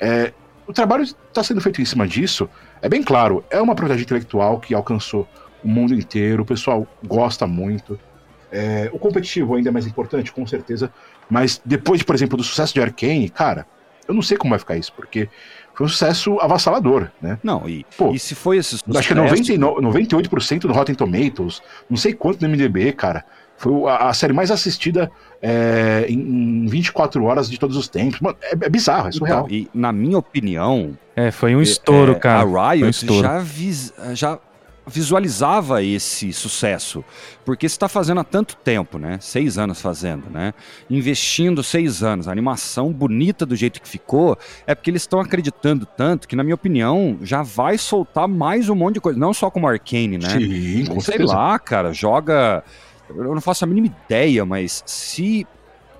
é, 0.00 0.32
o 0.66 0.72
trabalho 0.72 1.02
está 1.02 1.42
sendo 1.42 1.60
feito 1.60 1.80
em 1.80 1.84
cima 1.84 2.06
disso, 2.06 2.48
é 2.80 2.88
bem 2.88 3.02
claro, 3.02 3.44
é 3.50 3.60
uma 3.60 3.74
propriedade 3.74 4.02
intelectual 4.02 4.60
que 4.60 4.74
alcançou 4.74 5.28
o 5.62 5.68
mundo 5.68 5.94
inteiro, 5.94 6.42
o 6.42 6.46
pessoal 6.46 6.86
gosta 7.06 7.46
muito. 7.46 7.98
É, 8.50 8.88
o 8.92 8.98
competitivo 8.98 9.54
ainda 9.54 9.68
é 9.68 9.72
mais 9.72 9.86
importante, 9.86 10.32
com 10.32 10.46
certeza, 10.46 10.92
mas 11.28 11.60
depois, 11.64 12.02
por 12.02 12.14
exemplo, 12.14 12.36
do 12.36 12.44
sucesso 12.44 12.72
de 12.72 12.80
Arkane, 12.80 13.28
cara, 13.28 13.66
eu 14.06 14.14
não 14.14 14.22
sei 14.22 14.38
como 14.38 14.50
vai 14.50 14.58
ficar 14.58 14.76
isso, 14.76 14.92
porque 14.94 15.28
foi 15.78 15.86
um 15.86 15.88
sucesso 15.88 16.40
avassalador, 16.40 17.08
né? 17.22 17.38
Não, 17.40 17.68
e, 17.68 17.86
Pô, 17.96 18.10
e 18.12 18.18
se 18.18 18.34
foi 18.34 18.56
esse 18.56 18.70
sucesso... 18.78 18.98
Acho 18.98 19.06
que 19.06 19.14
é 19.14 19.16
99, 19.16 19.80
98% 19.80 20.64
no 20.64 20.74
Rotten 20.74 20.96
Tomatoes, 20.96 21.62
não 21.88 21.96
sei 21.96 22.12
quanto 22.12 22.42
no 22.42 22.48
MDB, 22.48 22.92
cara. 22.94 23.24
Foi 23.56 23.88
a, 23.88 24.08
a 24.08 24.12
série 24.12 24.32
mais 24.32 24.50
assistida 24.50 25.08
é, 25.40 26.04
em, 26.08 26.18
em 26.18 26.66
24 26.66 27.22
horas 27.24 27.48
de 27.48 27.58
todos 27.58 27.76
os 27.76 27.86
tempos. 27.88 28.18
Mano, 28.20 28.36
é, 28.42 28.52
é 28.60 28.68
bizarro, 28.68 29.06
é 29.08 29.12
surreal. 29.12 29.46
Então, 29.46 29.56
e 29.56 29.68
na 29.72 29.92
minha 29.92 30.18
opinião, 30.18 30.98
É, 31.14 31.30
foi 31.30 31.54
um 31.54 31.62
estouro, 31.62 32.12
é, 32.12 32.14
cara. 32.16 32.42
a 32.42 32.44
um 32.44 32.70
Riot 32.70 32.90
estouro. 32.90 33.22
já, 33.22 33.38
vis- 33.38 33.92
já 34.14 34.38
visualizava 34.88 35.82
esse 35.82 36.32
sucesso. 36.32 37.04
Porque 37.44 37.66
está 37.66 37.88
fazendo 37.88 38.20
há 38.20 38.24
tanto 38.24 38.56
tempo, 38.56 38.98
né? 38.98 39.18
Seis 39.20 39.58
anos 39.58 39.80
fazendo, 39.80 40.30
né? 40.30 40.52
Investindo 40.88 41.62
seis 41.62 42.02
anos, 42.02 42.26
a 42.28 42.32
animação 42.32 42.92
bonita 42.92 43.46
do 43.46 43.54
jeito 43.54 43.80
que 43.80 43.88
ficou, 43.88 44.36
é 44.66 44.74
porque 44.74 44.90
eles 44.90 45.02
estão 45.02 45.20
acreditando 45.20 45.86
tanto 45.86 46.26
que, 46.26 46.34
na 46.34 46.42
minha 46.42 46.54
opinião, 46.54 47.18
já 47.22 47.42
vai 47.42 47.78
soltar 47.78 48.26
mais 48.26 48.68
um 48.68 48.74
monte 48.74 48.94
de 48.94 49.00
coisa. 49.00 49.18
Não 49.18 49.32
só 49.32 49.50
como 49.50 49.68
Arcane, 49.68 50.18
né? 50.18 50.30
Sim, 50.30 50.86
com 50.86 51.00
Sei 51.00 51.14
certeza. 51.14 51.34
lá, 51.34 51.58
cara, 51.58 51.92
joga. 51.92 52.64
Eu 53.08 53.34
não 53.34 53.40
faço 53.40 53.64
a 53.64 53.66
mínima 53.66 53.86
ideia, 53.86 54.44
mas 54.44 54.82
se 54.86 55.46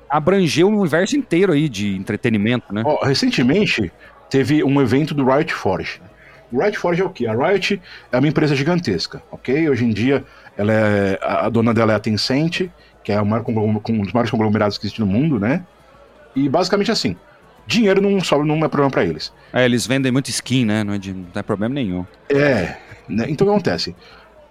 abranger 0.09 0.67
o 0.67 0.71
universo 0.71 1.17
inteiro 1.17 1.53
aí 1.53 1.69
de 1.69 1.97
entretenimento, 1.97 2.73
né? 2.73 2.83
Ó, 2.85 3.05
recentemente 3.05 3.93
teve 4.31 4.63
um 4.63 4.81
evento 4.81 5.15
do 5.15 5.25
Riot 5.25 5.53
Forge. 5.53 6.01
Riot 6.53 6.79
Forge 6.79 7.03
é 7.03 7.05
o 7.05 7.11
quê? 7.11 7.27
A 7.27 7.33
Riot 7.35 7.81
é 8.13 8.19
uma 8.19 8.29
empresa 8.29 8.55
gigantesca, 8.57 9.23
ok? 9.31 9.69
Hoje 9.69 9.85
em 9.85 9.91
dia 9.91 10.25
ela 10.57 10.73
é, 10.73 11.19
a 11.23 11.49
dona 11.49 11.73
dela 11.75 11.93
é 11.93 11.97
a 11.97 12.01
Tencent, 12.01 12.69
que 13.05 13.13
é 13.13 13.21
o 13.21 13.27
maior 13.27 13.45
um 13.49 14.03
dos 14.03 14.13
maiores 14.13 14.31
conglomerados 14.31 14.79
que 14.79 14.85
existe 14.87 15.01
no 15.01 15.07
mundo, 15.07 15.39
né? 15.39 15.65
E 16.35 16.49
basicamente 16.49 16.91
assim, 16.91 17.17
dinheiro 17.67 18.01
não 18.01 18.21
sobra, 18.21 18.47
não 18.47 18.57
é 18.65 18.69
problema 18.69 18.91
para 18.91 19.05
eles. 19.05 19.33
É, 19.53 19.65
eles 19.65 19.87
vendem 19.87 20.11
muito 20.11 20.31
skin, 20.31 20.65
né? 20.65 20.85
Não, 20.85 20.95
é 20.95 20.99
de- 20.99 21.13
não 21.13 21.25
tem 21.25 21.43
problema 21.43 21.75
nenhum. 21.75 22.05
É, 22.31 22.77
né? 23.09 23.27
Então 23.29 23.47
o 23.47 23.51
que 23.51 23.55
acontece? 23.55 23.95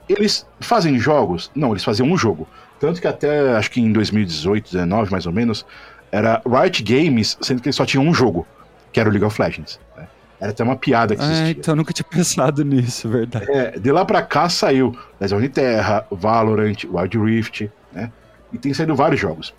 Eles 0.08 0.48
fazem 0.60 0.98
jogos? 0.98 1.52
Não, 1.54 1.72
eles 1.72 1.84
faziam 1.84 2.08
um 2.08 2.18
jogo. 2.18 2.48
Tanto 2.80 3.02
que 3.02 3.08
até, 3.08 3.56
acho 3.58 3.70
que 3.72 3.82
em 3.82 3.92
2018, 3.92 4.72
19 4.72 5.12
mais 5.12 5.26
ou 5.26 5.34
menos, 5.34 5.66
era 6.12 6.42
Riot 6.46 6.82
Games, 6.84 7.38
sendo 7.42 7.62
que 7.62 7.68
eles 7.68 7.76
só 7.76 7.86
tinham 7.86 8.06
um 8.06 8.14
jogo, 8.14 8.48
que 8.94 9.00
era 9.00 9.10
o 9.10 9.12
League 9.12 9.26
of 9.26 9.42
Legends. 9.42 9.80
né? 9.98 10.08
Era 10.40 10.52
até 10.52 10.64
uma 10.64 10.76
piada 10.76 11.16
que 11.16 11.22
Ah, 11.22 11.26
existia. 11.26 11.52
então 11.52 11.72
eu 11.72 11.76
nunca 11.78 11.92
tinha 11.94 12.06
pensado 12.10 12.64
nisso, 12.64 13.10
verdade. 13.10 13.50
É, 13.50 13.72
de 13.80 13.92
lá 13.92 14.06
pra 14.06 14.22
cá 14.22 14.48
saiu 14.50 14.96
Legend 15.20 15.42
de 15.42 15.50
Terra, 15.50 16.06
Valorant, 16.12 16.84
Wild 16.86 17.18
Rift, 17.18 17.72
né? 17.92 18.12
E 18.54 18.58
tem 18.58 18.74
saído 18.74 18.96
vários 18.96 19.20
jogos. 19.20 19.54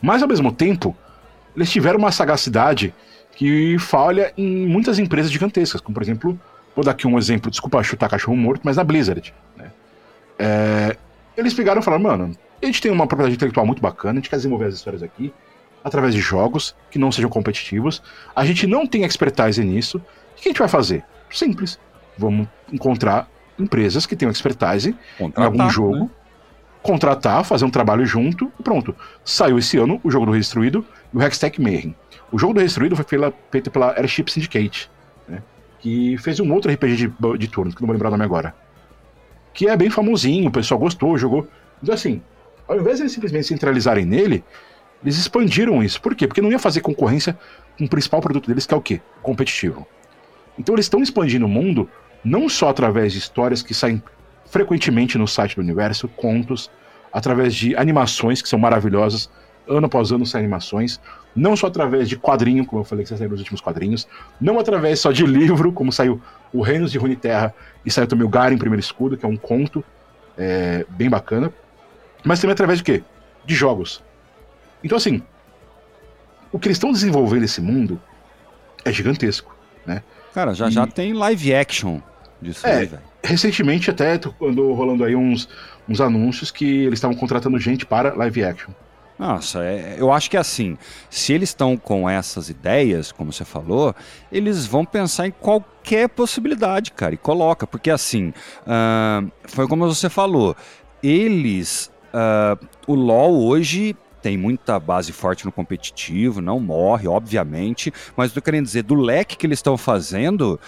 Mas 0.00 0.22
ao 0.22 0.28
mesmo 0.28 0.52
tempo, 0.52 0.94
eles 1.56 1.70
tiveram 1.70 1.98
uma 1.98 2.12
sagacidade 2.12 2.94
que 3.34 3.78
falha 3.78 4.32
em 4.36 4.66
muitas 4.66 4.98
empresas 4.98 5.30
gigantescas, 5.32 5.80
como 5.80 5.94
por 5.94 6.02
exemplo, 6.02 6.38
vou 6.74 6.84
dar 6.84 6.90
aqui 6.92 7.06
um 7.06 7.18
exemplo, 7.18 7.50
desculpa 7.50 7.82
chutar 7.82 8.08
cachorro 8.08 8.36
morto, 8.36 8.60
mas 8.64 8.76
na 8.76 8.84
Blizzard. 8.84 9.32
Né? 9.56 9.70
É, 10.38 10.96
eles 11.36 11.54
pegaram 11.54 11.80
e 11.80 11.84
falaram, 11.84 12.02
mano, 12.02 12.36
a 12.62 12.66
gente 12.66 12.80
tem 12.82 12.90
uma 12.90 13.06
propriedade 13.06 13.36
intelectual 13.36 13.66
muito 13.66 13.80
bacana, 13.82 14.12
a 14.12 14.16
gente 14.16 14.28
quer 14.30 14.36
desenvolver 14.36 14.66
as 14.66 14.74
histórias 14.74 15.02
aqui 15.02 15.32
através 15.86 16.12
de 16.12 16.20
jogos 16.20 16.74
que 16.90 16.98
não 16.98 17.12
sejam 17.12 17.30
competitivos. 17.30 18.02
A 18.34 18.44
gente 18.44 18.66
não 18.66 18.86
tem 18.86 19.04
expertise 19.04 19.62
nisso. 19.64 19.98
O 19.98 20.40
que 20.42 20.48
a 20.48 20.50
gente 20.50 20.58
vai 20.58 20.68
fazer? 20.68 21.04
Simples. 21.30 21.78
Vamos 22.18 22.48
encontrar 22.72 23.28
empresas 23.58 24.04
que 24.04 24.16
tenham 24.16 24.32
expertise 24.32 24.90
em 25.20 25.24
algum 25.24 25.32
Contratar, 25.32 25.70
jogo, 25.70 25.96
né? 25.96 26.10
contratar, 26.82 27.44
fazer 27.44 27.64
um 27.64 27.70
trabalho 27.70 28.04
junto 28.04 28.50
e 28.58 28.62
pronto. 28.62 28.94
Saiu 29.24 29.58
esse 29.58 29.78
ano 29.78 30.00
o 30.02 30.10
jogo 30.10 30.26
do 30.26 30.32
Redestruído 30.32 30.84
e 31.14 31.16
o 31.16 31.22
Hextech 31.22 31.60
Mayhem. 31.62 31.94
O 32.32 32.38
jogo 32.38 32.52
do 32.54 32.58
Redestruído 32.58 32.96
foi 32.96 33.04
pela- 33.04 33.32
feito 33.50 33.70
pela 33.70 33.92
Airship 33.96 34.28
Syndicate, 34.30 34.90
né? 35.28 35.40
que 35.78 36.18
fez 36.18 36.40
um 36.40 36.52
outro 36.52 36.70
RPG 36.72 36.96
de, 36.96 37.12
de 37.38 37.48
turno, 37.48 37.72
que 37.72 37.80
não 37.80 37.86
vou 37.86 37.92
lembrar 37.94 38.08
o 38.08 38.12
nome 38.12 38.24
agora. 38.24 38.54
Que 39.54 39.68
é 39.68 39.76
bem 39.76 39.88
famosinho, 39.88 40.48
o 40.48 40.52
pessoal 40.52 40.80
gostou, 40.80 41.16
jogou. 41.16 41.46
Então, 41.82 41.94
assim, 41.94 42.20
ao 42.68 42.76
invés 42.78 42.96
de 42.96 43.02
eles 43.04 43.12
simplesmente 43.12 43.46
centralizarem 43.46 44.04
nele, 44.04 44.44
eles 45.02 45.18
expandiram 45.18 45.82
isso. 45.82 46.00
Por 46.00 46.14
quê? 46.14 46.26
Porque 46.26 46.40
não 46.40 46.50
ia 46.50 46.58
fazer 46.58 46.80
concorrência 46.80 47.38
com 47.78 47.84
o 47.84 47.88
principal 47.88 48.20
produto 48.20 48.46
deles, 48.46 48.66
que 48.66 48.74
é 48.74 48.76
o 48.76 48.80
quê? 48.80 49.00
Competitivo. 49.22 49.86
Então 50.58 50.74
eles 50.74 50.86
estão 50.86 51.02
expandindo 51.02 51.46
o 51.46 51.48
mundo 51.48 51.88
não 52.24 52.48
só 52.48 52.68
através 52.68 53.12
de 53.12 53.18
histórias 53.18 53.62
que 53.62 53.74
saem 53.74 54.02
frequentemente 54.46 55.18
no 55.18 55.28
site 55.28 55.56
do 55.56 55.62
universo, 55.62 56.08
contos, 56.08 56.70
através 57.12 57.54
de 57.54 57.76
animações 57.76 58.42
que 58.42 58.48
são 58.48 58.58
maravilhosas, 58.58 59.30
ano 59.68 59.86
após 59.86 60.12
ano 60.12 60.24
saem 60.24 60.44
animações, 60.44 61.00
não 61.34 61.56
só 61.56 61.66
através 61.66 62.08
de 62.08 62.16
quadrinho, 62.16 62.64
como 62.64 62.80
eu 62.80 62.84
falei 62.84 63.04
que 63.04 63.10
saíram 63.10 63.30
nos 63.30 63.40
últimos 63.40 63.60
quadrinhos, 63.60 64.08
não 64.40 64.58
através 64.58 65.00
só 65.00 65.12
de 65.12 65.24
livro, 65.24 65.72
como 65.72 65.92
saiu 65.92 66.20
o 66.52 66.62
Reinos 66.62 66.90
de 66.92 66.98
Runeterra 66.98 67.54
e 67.84 67.90
saiu 67.90 68.06
também 68.06 68.26
o 68.26 68.28
Garen 68.28 68.56
Primeiro 68.56 68.80
Escudo, 68.80 69.16
que 69.16 69.24
é 69.24 69.28
um 69.28 69.36
conto 69.36 69.84
é, 70.38 70.86
bem 70.90 71.10
bacana, 71.10 71.52
mas 72.24 72.40
também 72.40 72.52
através 72.52 72.78
de 72.78 72.84
quê? 72.84 73.02
De 73.44 73.54
jogos. 73.54 74.02
Então 74.86 74.96
assim, 74.96 75.20
o 76.52 76.58
que 76.58 76.68
eles 76.68 76.76
estão 76.76 76.92
desenvolvendo 76.92 77.42
esse 77.42 77.60
mundo 77.60 78.00
é 78.84 78.92
gigantesco. 78.92 79.54
Cara, 80.32 80.52
já 80.54 80.68
já 80.68 80.86
tem 80.86 81.12
live 81.14 81.54
action 81.54 81.98
disso 82.42 82.66
É. 82.66 82.76
aí, 82.80 82.86
velho. 82.86 83.02
Recentemente 83.24 83.90
até 83.90 84.20
andou 84.42 84.74
rolando 84.74 85.02
aí 85.02 85.16
uns, 85.16 85.48
uns 85.88 85.98
anúncios 86.00 86.50
que 86.50 86.64
eles 86.84 86.98
estavam 86.98 87.16
contratando 87.16 87.58
gente 87.58 87.86
para 87.86 88.14
live 88.14 88.44
action. 88.44 88.70
Nossa, 89.18 89.64
é- 89.64 89.96
eu 89.98 90.12
acho 90.12 90.30
que 90.30 90.36
assim, 90.36 90.76
se 91.08 91.32
eles 91.32 91.48
estão 91.48 91.74
com 91.74 92.08
essas 92.08 92.50
ideias, 92.50 93.10
como 93.10 93.32
você 93.32 93.46
falou, 93.46 93.94
eles 94.30 94.66
vão 94.66 94.84
pensar 94.84 95.26
em 95.26 95.30
qualquer 95.30 96.06
possibilidade, 96.10 96.92
cara, 96.92 97.14
e 97.14 97.16
coloca, 97.16 97.66
porque 97.66 97.90
assim, 97.90 98.34
ah, 98.66 99.24
foi 99.48 99.66
como 99.66 99.86
você 99.88 100.10
falou, 100.10 100.54
eles, 101.02 101.90
ah, 102.12 102.58
o 102.86 102.94
LoL 102.94 103.42
hoje 103.46 103.96
tem 104.26 104.36
muita 104.36 104.80
base 104.80 105.12
forte 105.12 105.44
no 105.44 105.52
competitivo, 105.52 106.40
não 106.40 106.58
morre, 106.58 107.06
obviamente, 107.06 107.94
mas 108.16 108.30
eu 108.30 108.34
tô 108.34 108.42
querendo 108.42 108.64
dizer, 108.64 108.82
do 108.82 108.96
leque 108.96 109.36
que 109.36 109.46
eles 109.46 109.60
estão 109.60 109.78
fazendo, 109.78 110.58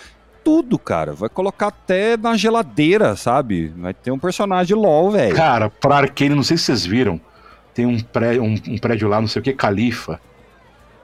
tudo, 0.44 0.78
cara, 0.78 1.12
vai 1.12 1.28
colocar 1.28 1.66
até 1.66 2.16
na 2.16 2.36
geladeira, 2.36 3.16
sabe? 3.16 3.74
Vai 3.76 3.92
ter 3.92 4.12
um 4.12 4.18
personagem 4.18 4.76
LoL, 4.76 5.10
velho. 5.10 5.34
Cara, 5.34 5.68
pra 5.68 5.96
Arcane, 5.96 6.36
não 6.36 6.44
sei 6.44 6.56
se 6.56 6.66
vocês 6.66 6.86
viram, 6.86 7.20
tem 7.74 7.84
um, 7.84 7.98
pré, 7.98 8.38
um, 8.38 8.54
um 8.68 8.78
prédio 8.78 9.08
lá, 9.08 9.20
não 9.20 9.26
sei 9.26 9.40
o 9.40 9.42
que, 9.42 9.52
Califa. 9.52 10.20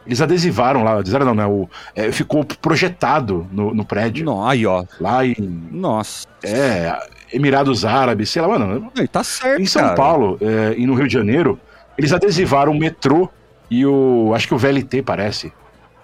Eles 0.07 0.21
adesivaram 0.21 0.85
lá, 0.85 0.99
adesivaram 0.99 1.27
não, 1.27 1.35
né? 1.35 1.47
O, 1.47 1.69
é, 1.97 2.13
ficou 2.13 2.45
projetado 2.45 3.49
no, 3.51 3.75
no 3.75 3.85
prédio. 3.85 4.25
Não, 4.25 4.47
aí, 4.47 4.65
ó. 4.65 4.85
Lá 5.01 5.27
em. 5.27 5.35
Nossa. 5.73 6.29
É, 6.45 6.97
Emirados 7.33 7.85
Árabes, 7.85 8.31
sei 8.31 8.43
lá, 8.43 8.49
mano. 8.49 8.93
Tá 9.11 9.25
certo, 9.25 9.61
Em 9.61 9.67
São 9.67 9.83
cara. 9.83 9.95
Paulo 9.97 10.39
é, 10.41 10.75
e 10.77 10.87
no 10.87 10.95
Rio 10.95 11.09
de 11.09 11.15
Janeiro, 11.15 11.59
eles 11.99 12.13
adesivaram 12.13 12.73
o 12.73 12.79
metrô 12.79 13.29
e 13.71 13.85
o. 13.87 14.33
Acho 14.35 14.49
que 14.49 14.55
o 14.55 14.59
VLT 14.59 15.03
parece. 15.03 15.53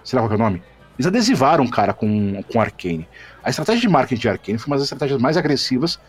Sei 0.03 0.17
lá 0.17 0.23
qual 0.23 0.29
que 0.29 0.33
é 0.35 0.43
o 0.43 0.49
nome. 0.49 0.61
Eles 0.97 1.07
adesivaram, 1.07 1.67
cara, 1.67 1.93
com, 1.93 2.41
com 2.51 2.59
Arcane. 2.61 3.07
A 3.43 3.49
estratégia 3.49 3.81
de 3.81 3.89
marketing 3.89 4.21
de 4.21 4.29
Arcane 4.29 4.57
foi 4.57 4.67
uma 4.71 4.75
das 4.77 4.83
estratégias 4.83 5.21
mais 5.21 5.37
agressivas 5.37 5.99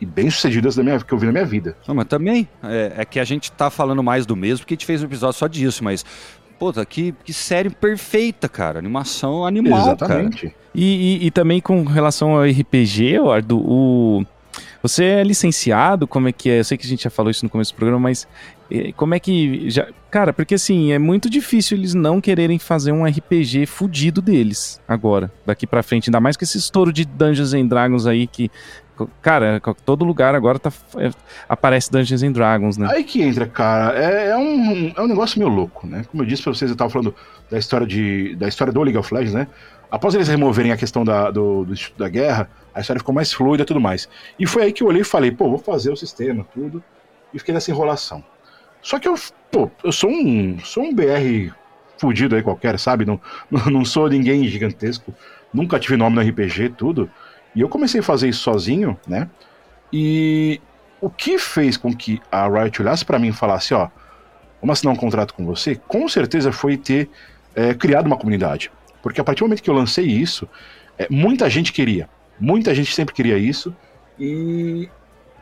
e 0.00 0.06
bem 0.06 0.30
sucedidas 0.30 0.74
da 0.74 0.82
minha, 0.82 0.98
que 0.98 1.12
eu 1.12 1.18
vi 1.18 1.26
na 1.26 1.32
minha 1.32 1.44
vida. 1.44 1.76
Não, 1.86 1.94
mas 1.94 2.06
também 2.06 2.48
é, 2.62 2.92
é 2.98 3.04
que 3.04 3.20
a 3.20 3.24
gente 3.24 3.52
tá 3.52 3.68
falando 3.70 4.02
mais 4.02 4.24
do 4.26 4.34
mesmo, 4.34 4.60
porque 4.60 4.74
a 4.74 4.76
gente 4.76 4.86
fez 4.86 5.02
um 5.02 5.06
episódio 5.06 5.38
só 5.38 5.46
disso, 5.46 5.84
mas. 5.84 6.04
Puta, 6.58 6.84
que, 6.84 7.14
que 7.24 7.32
série 7.32 7.70
perfeita, 7.70 8.48
cara. 8.48 8.78
Animação 8.78 9.46
animal, 9.46 9.96
cara. 9.96 10.14
Exatamente. 10.14 10.54
E, 10.74 11.18
e- 11.22 11.26
e 11.26 11.30
também 11.30 11.58
com 11.60 11.82
relação 11.84 12.36
ao 12.36 12.44
RPG, 12.44 13.16
Ardo, 13.26 13.58
o... 13.58 14.24
você 14.82 15.04
é 15.04 15.22
licenciado? 15.24 16.06
Como 16.06 16.28
é 16.28 16.32
que 16.32 16.50
é? 16.50 16.60
Eu 16.60 16.64
sei 16.64 16.76
que 16.76 16.84
a 16.86 16.88
gente 16.88 17.04
já 17.04 17.10
falou 17.10 17.30
isso 17.30 17.44
no 17.44 17.50
começo 17.50 17.72
do 17.72 17.76
programa, 17.76 17.98
mas 18.00 18.28
como 18.96 19.14
é 19.14 19.20
que. 19.20 19.68
Já... 19.70 19.88
Cara, 20.10 20.32
porque 20.32 20.54
assim, 20.54 20.92
é 20.92 20.98
muito 20.98 21.28
difícil 21.28 21.76
eles 21.76 21.94
não 21.94 22.20
quererem 22.20 22.58
fazer 22.58 22.92
um 22.92 23.04
RPG 23.04 23.66
fudido 23.66 24.20
deles 24.20 24.80
agora, 24.86 25.32
daqui 25.44 25.66
pra 25.66 25.82
frente. 25.82 26.08
Ainda 26.08 26.20
mais 26.20 26.36
com 26.36 26.44
esse 26.44 26.58
estouro 26.58 26.92
de 26.92 27.04
Dungeons 27.04 27.54
and 27.54 27.66
Dragons 27.66 28.06
aí 28.06 28.26
que. 28.26 28.50
Cara, 29.22 29.62
todo 29.86 30.04
lugar 30.04 30.34
agora 30.34 30.58
tá, 30.58 30.70
é, 30.98 31.10
aparece 31.48 31.90
Dungeons 31.90 32.22
and 32.22 32.32
Dragons, 32.32 32.76
né? 32.76 32.86
Aí 32.90 33.02
que 33.02 33.22
entra, 33.22 33.46
cara, 33.46 33.98
é, 33.98 34.28
é 34.28 34.36
um, 34.36 34.92
é 34.94 35.00
um 35.00 35.06
negócio 35.06 35.38
meio 35.38 35.50
louco, 35.50 35.86
né? 35.86 36.04
Como 36.10 36.22
eu 36.22 36.26
disse 36.26 36.42
pra 36.42 36.52
vocês, 36.52 36.70
eu 36.70 36.76
tava 36.76 36.90
falando 36.90 37.14
da 37.50 37.58
história, 37.58 37.86
de, 37.86 38.36
da 38.36 38.46
história 38.46 38.70
do 38.70 38.82
League 38.82 38.98
of 38.98 39.14
Legends, 39.14 39.32
né? 39.32 39.46
Após 39.90 40.14
eles 40.14 40.28
removerem 40.28 40.70
a 40.70 40.76
questão 40.76 41.02
da, 41.02 41.30
do, 41.30 41.64
do 41.64 41.72
Instituto 41.72 41.98
da 41.98 42.10
Guerra, 42.10 42.50
a 42.74 42.80
história 42.80 43.00
ficou 43.00 43.14
mais 43.14 43.32
fluida 43.32 43.62
e 43.62 43.66
tudo 43.66 43.80
mais. 43.80 44.06
E 44.38 44.46
foi 44.46 44.64
aí 44.64 44.72
que 44.72 44.82
eu 44.82 44.86
olhei 44.86 45.00
e 45.00 45.04
falei, 45.04 45.30
pô, 45.30 45.48
vou 45.48 45.58
fazer 45.58 45.90
o 45.90 45.96
sistema, 45.96 46.46
tudo. 46.54 46.82
E 47.32 47.38
fiquei 47.38 47.54
nessa 47.54 47.70
enrolação. 47.70 48.22
Só 48.82 48.98
que 48.98 49.08
eu, 49.08 49.14
pô, 49.50 49.70
eu 49.84 49.92
sou 49.92 50.10
um, 50.10 50.58
sou 50.60 50.84
um 50.84 50.94
BR 50.94 51.52
fudido 51.98 52.34
aí 52.34 52.42
qualquer, 52.42 52.78
sabe? 52.78 53.04
Não, 53.04 53.20
não 53.70 53.84
sou 53.84 54.08
ninguém 54.08 54.44
gigantesco. 54.44 55.14
Nunca 55.52 55.78
tive 55.78 55.96
nome 55.96 56.16
no 56.16 56.22
RPG, 56.22 56.70
tudo. 56.70 57.10
E 57.54 57.60
eu 57.60 57.68
comecei 57.68 58.00
a 58.00 58.02
fazer 58.02 58.28
isso 58.28 58.40
sozinho, 58.40 58.98
né? 59.06 59.28
E 59.92 60.60
o 61.00 61.10
que 61.10 61.38
fez 61.38 61.76
com 61.76 61.94
que 61.94 62.20
a 62.30 62.48
Riot 62.48 62.80
olhasse 62.80 63.04
pra 63.04 63.18
mim 63.18 63.28
e 63.28 63.32
falasse, 63.32 63.74
ó, 63.74 63.88
vamos 64.60 64.78
assinar 64.78 64.94
um 64.94 64.96
contrato 64.96 65.34
com 65.34 65.44
você, 65.44 65.74
com 65.74 66.08
certeza 66.08 66.52
foi 66.52 66.76
ter 66.76 67.10
é, 67.54 67.74
criado 67.74 68.06
uma 68.06 68.16
comunidade. 68.16 68.70
Porque 69.02 69.20
a 69.20 69.24
partir 69.24 69.40
do 69.40 69.46
momento 69.46 69.62
que 69.62 69.70
eu 69.70 69.74
lancei 69.74 70.06
isso, 70.06 70.48
é, 70.98 71.06
muita 71.10 71.48
gente 71.50 71.72
queria. 71.72 72.08
Muita 72.38 72.74
gente 72.74 72.94
sempre 72.94 73.14
queria 73.14 73.36
isso. 73.36 73.74
E 74.18 74.88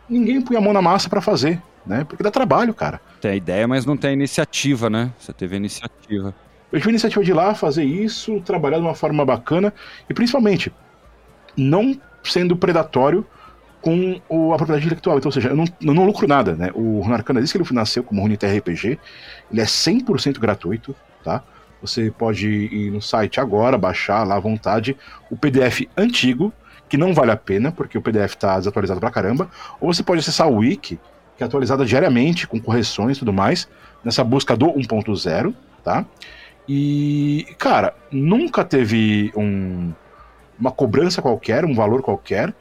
ninguém 0.09 0.41
punha 0.41 0.59
a 0.59 0.63
mão 0.63 0.73
na 0.73 0.81
massa 0.81 1.09
pra 1.09 1.21
fazer, 1.21 1.61
né? 1.85 2.05
Porque 2.05 2.23
dá 2.23 2.31
trabalho, 2.31 2.73
cara. 2.73 3.01
Tem 3.21 3.33
a 3.33 3.37
ideia, 3.37 3.67
mas 3.67 3.85
não 3.85 3.97
tem 3.97 4.11
a 4.11 4.13
iniciativa, 4.13 4.89
né? 4.89 5.13
Você 5.19 5.33
teve 5.33 5.55
a 5.55 5.59
iniciativa. 5.59 6.35
Eu 6.71 6.79
tive 6.79 6.91
a 6.91 6.93
iniciativa 6.93 7.25
de 7.25 7.31
ir 7.31 7.35
lá 7.35 7.55
fazer 7.55 7.85
isso, 7.85 8.41
trabalhar 8.41 8.79
de 8.79 8.85
uma 8.85 8.95
forma 8.95 9.25
bacana 9.25 9.73
e 10.09 10.15
principalmente 10.15 10.73
não 11.57 11.99
sendo 12.23 12.57
predatório 12.57 13.27
com 13.81 14.21
a 14.53 14.57
propriedade 14.57 14.87
intelectual. 14.87 15.19
Então, 15.19 15.29
ou 15.29 15.33
seja, 15.33 15.49
eu 15.49 15.57
não, 15.57 15.65
eu 15.81 15.95
não 15.95 16.05
lucro 16.05 16.27
nada, 16.27 16.55
né? 16.55 16.71
O 16.75 17.01
Runarcana 17.01 17.41
disse 17.41 17.53
que 17.53 17.63
ele 17.63 17.69
nasceu 17.73 18.03
como 18.03 18.21
Runeterra 18.21 18.57
RPG, 18.59 18.99
ele 19.51 19.61
é 19.61 19.65
100% 19.65 20.39
gratuito, 20.39 20.95
tá? 21.25 21.43
Você 21.81 22.11
pode 22.11 22.49
ir 22.49 22.91
no 22.91 23.01
site 23.01 23.41
agora, 23.41 23.79
baixar 23.79 24.25
lá 24.25 24.37
à 24.37 24.41
vontade 24.41 24.97
o 25.31 25.37
PDF 25.37 25.83
antigo, 25.97 26.53
que 26.89 26.97
não 26.97 27.15
vale 27.15 27.31
a 27.31 27.37
pena, 27.37 27.71
porque 27.71 27.97
o 27.97 28.03
PDF 28.03 28.35
tá 28.35 28.59
desatualizado 28.59 28.99
pra 28.99 29.11
caramba, 29.11 29.49
ou 29.81 29.93
você 29.93 30.03
pode 30.03 30.21
acessar 30.21 30.49
o 30.49 30.57
Wiki, 30.57 30.99
que 31.39 31.45
é 31.45 31.47
atualizada 31.47 31.85
diariamente, 31.87 32.49
com 32.49 32.61
correções 32.61 33.17
e 33.17 33.21
tudo 33.21 33.33
mais, 33.33 33.69
nessa 34.05 34.25
busca 34.25 34.57
do 34.57 34.67
1.0, 34.67 35.55
tá? 35.85 36.05
E, 36.69 37.47
cara, 37.57 37.95
nunca 38.11 38.65
teve 38.65 39.33
um, 39.37 39.93
uma 40.59 40.73
cobrança 40.73 41.23
qualquer, 41.23 41.65
um 41.65 41.75
valor 41.75 42.03
qualquer. 42.03 42.53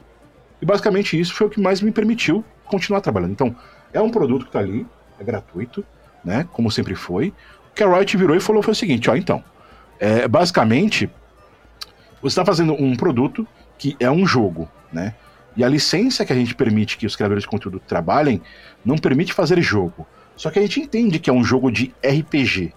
E 0.62 0.64
basicamente 0.64 1.18
isso 1.18 1.34
foi 1.34 1.48
o 1.48 1.50
que 1.50 1.60
mais 1.60 1.82
me 1.82 1.90
permitiu 1.90 2.44
continuar 2.66 3.00
trabalhando. 3.00 3.32
Então, 3.32 3.54
é 3.92 4.00
um 4.00 4.10
produto 4.10 4.46
que 4.46 4.52
tá 4.52 4.60
ali, 4.60 4.86
é 5.18 5.24
gratuito, 5.24 5.84
né? 6.24 6.46
Como 6.52 6.70
sempre 6.70 6.94
foi. 6.94 7.34
O 7.70 7.74
que 7.74 7.82
a 7.82 7.92
Riot 7.92 8.16
virou 8.16 8.36
e 8.36 8.40
falou 8.40 8.62
foi 8.62 8.72
o 8.72 8.76
seguinte, 8.76 9.10
ó, 9.10 9.16
então. 9.16 9.42
É, 9.98 10.28
basicamente, 10.28 11.10
você 12.22 12.28
está 12.28 12.44
fazendo 12.44 12.74
um 12.74 12.94
produto 12.94 13.46
que 13.76 13.96
é 13.98 14.08
um 14.08 14.24
jogo, 14.24 14.68
né? 14.92 15.14
E 15.58 15.64
a 15.64 15.68
licença 15.68 16.24
que 16.24 16.32
a 16.32 16.36
gente 16.36 16.54
permite 16.54 16.96
que 16.96 17.04
os 17.04 17.16
criadores 17.16 17.42
de 17.42 17.48
conteúdo 17.48 17.80
trabalhem 17.80 18.40
não 18.84 18.96
permite 18.96 19.32
fazer 19.32 19.60
jogo. 19.60 20.06
Só 20.36 20.52
que 20.52 20.58
a 20.60 20.62
gente 20.62 20.78
entende 20.78 21.18
que 21.18 21.28
é 21.28 21.32
um 21.32 21.42
jogo 21.42 21.68
de 21.68 21.92
RPG. 22.00 22.72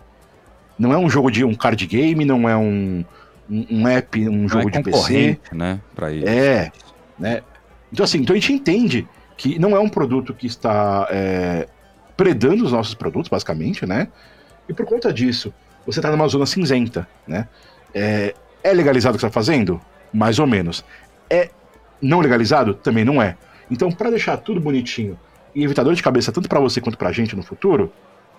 Não 0.80 0.92
é 0.92 0.98
um 0.98 1.08
jogo 1.08 1.30
de 1.30 1.46
um 1.46 1.54
card 1.54 1.86
game, 1.86 2.26
não 2.26 2.50
é 2.50 2.58
um, 2.58 3.06
um, 3.48 3.68
um 3.70 3.88
app, 3.88 4.28
um 4.28 4.32
Não 4.32 4.50
jogo 4.50 4.70
é 4.70 4.72
de 4.72 4.82
PC. 4.82 5.40
né? 5.52 5.80
Pra 5.94 6.12
isso. 6.12 6.28
É, 6.28 6.72
né? 7.20 7.44
Então 7.94 8.04
assim, 8.04 8.18
então 8.18 8.36
a 8.36 8.40
gente 8.40 8.52
entende 8.52 9.08
que 9.38 9.60
não 9.60 9.76
é 9.76 9.80
um 9.80 9.88
produto 9.88 10.34
que 10.34 10.48
está 10.48 11.08
é, 11.12 11.68
predando 12.18 12.66
os 12.66 12.72
nossos 12.72 12.96
produtos, 12.96 13.30
basicamente, 13.30 13.86
né? 13.86 14.08
E 14.68 14.74
por 14.74 14.88
conta 14.88 15.14
disso, 15.14 15.54
você 15.86 16.00
está 16.00 16.10
numa 16.10 16.28
zona 16.28 16.48
cinzenta, 16.48 17.08
né? 17.28 17.48
É, 17.94 18.34
é 18.64 18.74
legalizado 18.74 19.14
o 19.14 19.18
que 19.18 19.22
você 19.22 19.28
está 19.28 19.40
fazendo? 19.40 19.80
Mais 20.12 20.40
ou 20.40 20.48
menos. 20.48 20.84
É 21.30 21.52
não 22.02 22.20
legalizado? 22.20 22.74
Também 22.74 23.06
não 23.06 23.22
é. 23.22 23.38
Então, 23.70 23.92
para 23.92 24.10
deixar 24.10 24.38
tudo 24.38 24.60
bonitinho 24.60 25.18
e 25.56 25.64
evitar 25.64 25.84
dor 25.84 25.94
de 25.96 26.04
cabeça 26.04 26.32
tanto 26.32 26.50
para 26.50 26.60
você 26.60 26.82
quanto 26.82 26.98
para 26.98 27.10
a 27.10 27.12
gente 27.12 27.36
no 27.36 27.44
futuro, 27.44 27.92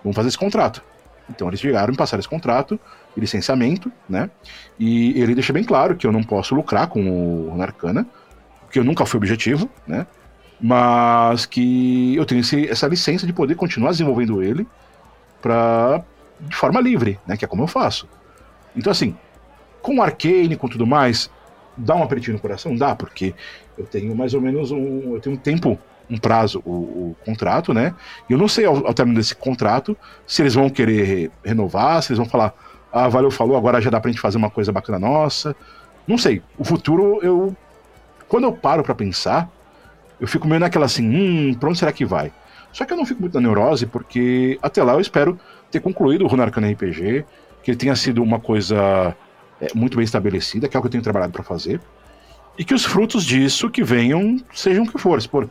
vamos 0.02 0.16
fazer 0.16 0.28
esse 0.28 0.38
contrato. 0.38 0.82
Então 1.30 1.46
eles 1.48 1.60
chegaram 1.60 1.92
e 1.94 1.96
passaram 1.96 2.18
esse 2.20 2.28
contrato 2.28 2.78
de 3.14 3.20
licenciamento, 3.20 3.90
né? 4.08 4.28
E 4.78 5.18
ele 5.20 5.34
deixa 5.34 5.52
bem 5.52 5.62
claro 5.62 5.94
que 5.96 6.06
eu 6.06 6.12
não 6.12 6.22
posso 6.22 6.54
lucrar 6.54 6.88
com 6.88 7.00
o 7.48 7.56
Narcana, 7.56 8.06
porque 8.62 8.78
eu 8.78 8.84
nunca 8.84 9.06
fui 9.06 9.18
objetivo, 9.18 9.70
né? 9.86 10.06
Mas 10.60 11.46
que 11.46 12.14
eu 12.16 12.24
tenho 12.24 12.40
esse- 12.40 12.68
essa 12.68 12.86
licença 12.88 13.26
de 13.26 13.32
poder 13.32 13.54
continuar 13.54 13.90
desenvolvendo 13.90 14.42
ele 14.42 14.66
pra, 15.40 16.02
de 16.40 16.54
forma 16.56 16.80
livre, 16.80 17.18
né? 17.26 17.36
Que 17.36 17.44
é 17.44 17.48
como 17.48 17.62
eu 17.62 17.66
faço. 17.68 18.08
Então, 18.76 18.90
assim, 18.90 19.16
com 19.80 19.96
o 19.98 20.02
Arcane, 20.02 20.56
com 20.56 20.68
tudo 20.68 20.86
mais, 20.86 21.30
dá 21.76 21.94
um 21.94 22.02
aperitivo 22.02 22.34
no 22.36 22.40
coração? 22.40 22.76
Dá, 22.76 22.94
porque 22.94 23.34
eu 23.76 23.84
tenho 23.86 24.14
mais 24.14 24.34
ou 24.34 24.40
menos 24.40 24.70
um. 24.70 25.14
Eu 25.14 25.20
tenho 25.20 25.36
um 25.36 25.38
tempo, 25.38 25.78
um 26.10 26.16
prazo, 26.18 26.62
o, 26.64 26.70
o 26.70 27.16
contrato, 27.24 27.72
né? 27.72 27.94
E 28.28 28.32
eu 28.32 28.38
não 28.38 28.48
sei 28.48 28.64
ao, 28.64 28.86
ao 28.86 28.94
término 28.94 29.18
desse 29.18 29.34
contrato 29.34 29.96
se 30.26 30.42
eles 30.42 30.54
vão 30.54 30.68
querer 30.68 31.02
re- 31.04 31.30
renovar, 31.44 32.02
se 32.02 32.10
eles 32.12 32.18
vão 32.18 32.26
falar, 32.28 32.54
ah, 32.92 33.08
valeu, 33.08 33.30
falou, 33.30 33.56
agora 33.56 33.80
já 33.80 33.90
dá 33.90 34.00
pra 34.00 34.10
gente 34.10 34.20
fazer 34.20 34.36
uma 34.38 34.50
coisa 34.50 34.70
bacana 34.72 34.98
nossa. 34.98 35.54
Não 36.06 36.18
sei. 36.18 36.42
O 36.58 36.64
futuro, 36.64 37.20
eu. 37.22 37.56
Quando 38.28 38.44
eu 38.44 38.52
paro 38.52 38.82
pra 38.82 38.94
pensar, 38.94 39.48
eu 40.20 40.26
fico 40.26 40.46
meio 40.48 40.60
naquela 40.60 40.86
assim, 40.86 41.06
hum, 41.08 41.54
pra 41.54 41.68
onde 41.68 41.78
será 41.78 41.92
que 41.92 42.04
vai? 42.04 42.32
Só 42.72 42.84
que 42.86 42.92
eu 42.92 42.96
não 42.96 43.04
fico 43.04 43.20
muito 43.20 43.34
na 43.34 43.40
neurose, 43.40 43.84
porque 43.86 44.58
até 44.62 44.82
lá 44.82 44.94
eu 44.94 45.00
espero 45.00 45.38
ter 45.70 45.80
concluído 45.80 46.24
o 46.24 46.28
Runarcana 46.28 46.70
RPG, 46.70 47.24
que 47.62 47.70
ele 47.70 47.76
tenha 47.78 47.94
sido 47.94 48.22
uma 48.22 48.40
coisa 48.40 49.14
é, 49.60 49.68
muito 49.74 49.96
bem 49.96 50.04
estabelecida, 50.04 50.68
que 50.68 50.76
é 50.76 50.78
o 50.78 50.82
que 50.82 50.86
eu 50.86 50.90
tenho 50.90 51.02
trabalhado 51.02 51.32
pra 51.32 51.42
fazer, 51.42 51.80
e 52.58 52.64
que 52.64 52.74
os 52.74 52.84
frutos 52.84 53.24
disso 53.24 53.70
que 53.70 53.82
venham 53.82 54.38
sejam 54.52 54.84
o 54.84 54.90
que 54.90 54.98
for, 54.98 55.20
se 55.20 55.28
for 55.28 55.50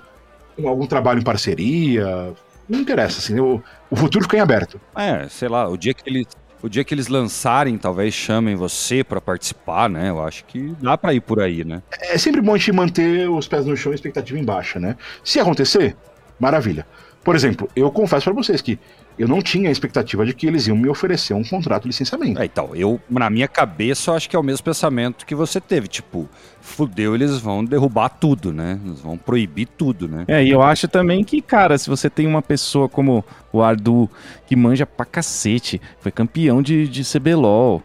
algum 0.64 0.86
trabalho 0.86 1.20
em 1.20 1.24
parceria, 1.24 2.34
não 2.70 2.80
interessa, 2.80 3.20
assim, 3.20 3.40
o, 3.40 3.62
o 3.90 3.96
futuro 3.96 4.24
fica 4.24 4.38
em 4.38 4.42
aberto. 4.42 4.80
É, 4.96 5.28
sei 5.28 5.50
lá, 5.50 5.68
o 5.68 5.78
dia 5.78 5.94
que 5.94 6.08
eles, 6.08 6.28
o 6.62 6.70
dia 6.70 6.84
que 6.84 6.94
eles 6.94 7.08
lançarem, 7.08 7.78
talvez 7.78 8.14
chamem 8.14 8.56
você 8.56 9.04
pra 9.04 9.20
participar, 9.20 9.90
né? 9.90 10.10
Eu 10.10 10.24
acho 10.24 10.46
que 10.46 10.76
dá 10.80 10.98
pra 10.98 11.14
ir 11.14 11.22
por 11.22 11.42
aí, 11.42 11.64
né? 11.64 11.82
É 12.00 12.18
sempre 12.18 12.41
bom 12.41 12.54
a 12.54 12.58
gente 12.58 12.72
manter 12.72 13.30
os 13.30 13.47
pés 13.47 13.66
no 13.66 13.76
chão 13.76 13.91
e 13.91 13.93
a 13.93 13.95
expectativa 13.95 14.39
em 14.39 14.45
baixa, 14.45 14.80
né? 14.80 14.95
Se 15.24 15.39
acontecer, 15.39 15.95
maravilha. 16.39 16.86
Por 17.24 17.36
exemplo, 17.36 17.69
eu 17.76 17.91
confesso 17.91 18.24
pra 18.24 18.34
vocês 18.34 18.61
que 18.61 18.80
eu 19.17 19.28
não 19.28 19.41
tinha 19.41 19.69
a 19.69 19.72
expectativa 19.72 20.26
de 20.26 20.34
que 20.34 20.47
eles 20.47 20.65
iam 20.65 20.76
me 20.76 20.89
oferecer 20.89 21.36
um 21.36 21.43
contrato 21.43 21.84
de 21.84 21.89
licenciamento. 21.89 22.41
É, 22.41 22.45
então, 22.45 22.76
eu, 22.76 22.99
na 23.07 23.30
minha 23.30 23.47
cabeça, 23.47 24.09
eu 24.09 24.15
acho 24.15 24.28
que 24.28 24.36
é 24.36 24.39
o 24.39 24.43
mesmo 24.43 24.63
pensamento 24.63 25.26
que 25.26 25.36
você 25.36 25.61
teve. 25.61 25.88
Tipo, 25.88 26.28
fudeu, 26.59 27.13
eles 27.13 27.38
vão 27.38 27.63
derrubar 27.63 28.09
tudo, 28.09 28.51
né? 28.51 28.80
Eles 28.84 29.01
vão 29.01 29.17
proibir 29.17 29.67
tudo, 29.67 30.07
né? 30.07 30.26
É, 30.28 30.43
e 30.43 30.49
eu 30.49 30.63
acho 30.63 30.88
também 30.88 31.24
que, 31.24 31.41
cara, 31.41 31.78
se 31.78 31.88
você 31.88 32.09
tem 32.09 32.26
uma 32.26 32.41
pessoa 32.41 32.89
como 32.89 33.24
o 33.53 33.61
Ardu, 33.61 34.09
que 34.47 34.55
manja 34.55 34.88
pra 34.88 35.05
cacete, 35.05 35.80
foi 35.99 36.11
campeão 36.11 36.59
de, 36.61 36.88
de 36.88 37.03
CBLOL, 37.03 37.84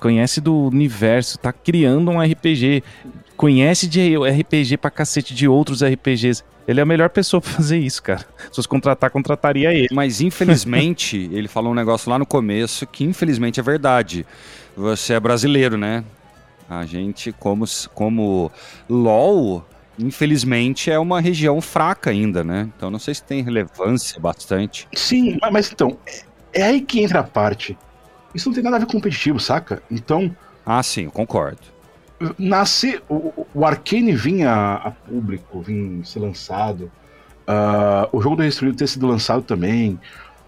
conhece 0.00 0.40
do 0.40 0.66
universo, 0.66 1.38
tá 1.38 1.52
criando 1.52 2.10
um 2.10 2.20
RPG, 2.20 2.82
conhece 3.42 3.88
de 3.88 4.16
RPG 4.16 4.76
pra 4.76 4.88
cacete 4.88 5.34
de 5.34 5.48
outros 5.48 5.82
RPGs. 5.82 6.44
Ele 6.68 6.78
é 6.78 6.84
a 6.84 6.86
melhor 6.86 7.10
pessoa 7.10 7.40
pra 7.40 7.50
fazer 7.50 7.76
isso, 7.76 8.00
cara. 8.00 8.20
Se 8.20 8.54
fosse 8.54 8.68
contratar, 8.68 9.10
contrataria 9.10 9.74
ele. 9.74 9.88
Mas 9.90 10.20
infelizmente, 10.20 11.28
ele 11.34 11.48
falou 11.48 11.72
um 11.72 11.74
negócio 11.74 12.08
lá 12.08 12.20
no 12.20 12.24
começo 12.24 12.86
que 12.86 13.02
infelizmente 13.02 13.58
é 13.58 13.62
verdade. 13.64 14.24
Você 14.76 15.14
é 15.14 15.18
brasileiro, 15.18 15.76
né? 15.76 16.04
A 16.70 16.86
gente, 16.86 17.32
como, 17.32 17.64
como 17.92 18.48
LOL, 18.88 19.66
infelizmente, 19.98 20.88
é 20.88 20.98
uma 21.00 21.20
região 21.20 21.60
fraca 21.60 22.10
ainda, 22.10 22.44
né? 22.44 22.70
Então 22.76 22.92
não 22.92 23.00
sei 23.00 23.12
se 23.12 23.24
tem 23.24 23.42
relevância 23.42 24.20
bastante. 24.20 24.86
Sim, 24.94 25.36
mas, 25.50 25.72
então, 25.72 25.98
é, 26.06 26.60
é 26.60 26.62
aí 26.62 26.80
que 26.80 27.02
entra 27.02 27.18
a 27.18 27.24
parte. 27.24 27.76
Isso 28.32 28.48
não 28.48 28.54
tem 28.54 28.62
nada 28.62 28.76
a 28.76 28.78
ver 28.78 28.86
com 28.86 28.92
competitivo, 28.92 29.40
saca? 29.40 29.82
Então. 29.90 30.32
Ah, 30.64 30.80
sim, 30.80 31.06
eu 31.06 31.10
concordo. 31.10 31.71
Nascer. 32.38 33.02
O, 33.08 33.46
o 33.54 33.66
Arcane 33.66 34.12
vinha 34.12 34.74
a 34.74 34.90
público, 34.90 35.60
vinha 35.60 36.04
ser 36.04 36.20
lançado. 36.20 36.90
Uh, 37.42 38.08
o 38.12 38.20
jogo 38.20 38.36
do 38.36 38.42
Destruído 38.42 38.76
ter 38.76 38.86
sido 38.86 39.06
lançado 39.06 39.42
também. 39.42 39.98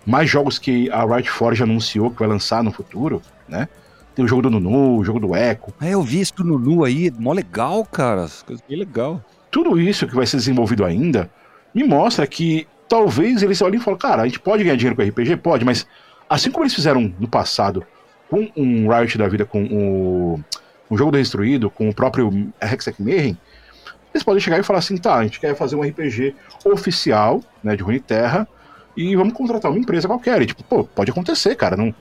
Mais 0.07 0.29
jogos 0.29 0.59
que 0.59 0.91
a 0.91 1.05
Riot 1.05 1.31
Forge 1.31 1.63
anunciou 1.63 2.11
que 2.11 2.19
vai 2.19 2.29
lançar 2.29 2.63
no 2.63 2.71
futuro, 2.71 3.23
né? 3.49 3.69
Tem 4.15 4.25
o 4.25 4.29
jogo 4.29 4.43
do 4.43 4.51
Nunu, 4.51 4.99
o 4.99 5.05
jogo 5.05 5.19
do 5.19 5.35
Echo. 5.35 5.73
É, 5.81 5.91
eu 5.91 6.03
vi 6.03 6.21
esse 6.21 6.35
do 6.35 6.45
Nunu 6.45 6.85
aí, 6.85 7.11
mó 7.19 7.33
legal, 7.33 7.85
cara. 7.85 8.27
Coisa 8.47 8.63
bem 8.69 8.79
legal. 8.79 9.25
Tudo 9.51 9.81
isso 9.81 10.07
que 10.07 10.15
vai 10.15 10.27
ser 10.27 10.37
desenvolvido 10.37 10.85
ainda 10.85 11.31
me 11.75 11.83
mostra 11.83 12.27
que 12.27 12.67
talvez 12.89 13.43
eles 13.43 13.61
olhem 13.61 13.81
e 13.81 13.83
falem, 13.83 13.99
cara, 13.99 14.23
a 14.23 14.27
gente 14.27 14.39
pode 14.39 14.63
ganhar 14.63 14.77
dinheiro 14.77 14.95
com 14.95 15.03
RPG? 15.03 15.37
Pode, 15.39 15.65
mas 15.65 15.87
assim 16.31 16.51
como 16.51 16.65
eles 16.65 16.75
fizeram 16.75 17.13
no 17.19 17.27
passado 17.27 17.85
com 18.31 18.49
um 18.57 18.89
Riot 18.89 19.19
da 19.19 19.29
vida, 19.29 19.45
com 19.45 19.65
o, 19.65 20.41
o 20.89 20.97
jogo 20.97 21.13
do 21.13 21.19
Destruído, 21.19 21.71
com 21.71 21.89
o 21.89 21.95
próprio 21.95 22.53
Hextech 22.61 23.03
Mayhem, 23.03 23.37
eles 24.13 24.23
podem 24.23 24.41
chegar 24.41 24.59
e 24.59 24.63
falar 24.63 24.79
assim, 24.79 24.97
tá, 24.97 25.17
a 25.17 25.25
gente 25.25 25.41
quer 25.41 25.57
fazer 25.57 25.77
um 25.77 25.83
RPG 25.83 26.35
oficial, 26.65 27.43
né, 27.63 27.75
de 27.75 27.83
Runeterra, 27.83 28.47
e 28.97 29.17
vamos 29.17 29.35
contratar 29.35 29.71
uma 29.71 29.81
empresa 29.81 30.07
qualquer. 30.07 30.41
E 30.43 30.47
tipo, 30.47 30.63
pô, 30.63 30.85
pode 30.85 31.11
acontecer, 31.11 31.57
cara, 31.57 31.77
não 31.77 31.93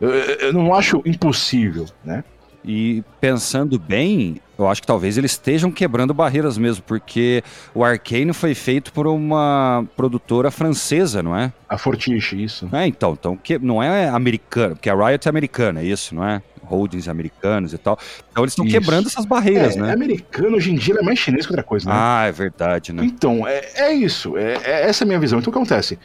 eu, 0.00 0.10
eu 0.10 0.52
não 0.52 0.74
acho 0.74 1.02
impossível, 1.04 1.86
né? 2.04 2.22
E 2.64 3.04
pensando 3.20 3.78
bem, 3.78 4.40
eu 4.58 4.68
acho 4.68 4.80
que 4.80 4.86
talvez 4.86 5.16
eles 5.16 5.32
estejam 5.32 5.70
quebrando 5.70 6.12
barreiras 6.12 6.58
mesmo, 6.58 6.82
porque 6.82 7.42
o 7.72 7.84
Arcane 7.84 8.32
foi 8.32 8.54
feito 8.54 8.92
por 8.92 9.06
uma 9.06 9.86
produtora 9.96 10.50
francesa, 10.50 11.22
não 11.22 11.36
é? 11.36 11.52
A 11.68 11.78
Fortiche, 11.78 12.42
isso. 12.42 12.68
É, 12.72 12.84
então, 12.86 13.12
então 13.12 13.36
que, 13.36 13.56
não 13.58 13.80
é 13.80 14.08
americana, 14.08 14.74
porque 14.74 14.90
a 14.90 14.94
Riot 14.94 15.26
é 15.26 15.30
americana, 15.30 15.80
é 15.80 15.84
isso, 15.84 16.12
não 16.12 16.26
é? 16.26 16.42
Holdings 16.66 17.08
americanos 17.08 17.72
e 17.72 17.78
tal. 17.78 17.98
Então 18.30 18.44
eles 18.44 18.52
estão 18.52 18.66
quebrando 18.66 19.06
essas 19.06 19.24
barreiras, 19.24 19.76
é, 19.76 19.80
né? 19.80 19.90
É 19.90 19.92
americano, 19.92 20.56
hoje 20.56 20.72
em 20.72 20.74
dia, 20.74 20.94
é 20.98 21.02
mais 21.02 21.18
chinês 21.18 21.46
que 21.46 21.52
outra 21.52 21.62
coisa, 21.62 21.88
né? 21.88 21.94
Ah, 21.96 22.24
é 22.26 22.32
verdade, 22.32 22.92
né? 22.92 23.04
Então, 23.04 23.46
é, 23.46 23.64
é 23.74 23.92
isso. 23.92 24.36
É, 24.36 24.54
é, 24.64 24.88
essa 24.88 25.02
é 25.02 25.04
a 25.04 25.08
minha 25.08 25.18
visão. 25.18 25.38
Então 25.38 25.50
o 25.50 25.52
que 25.52 25.58
acontece? 25.58 25.98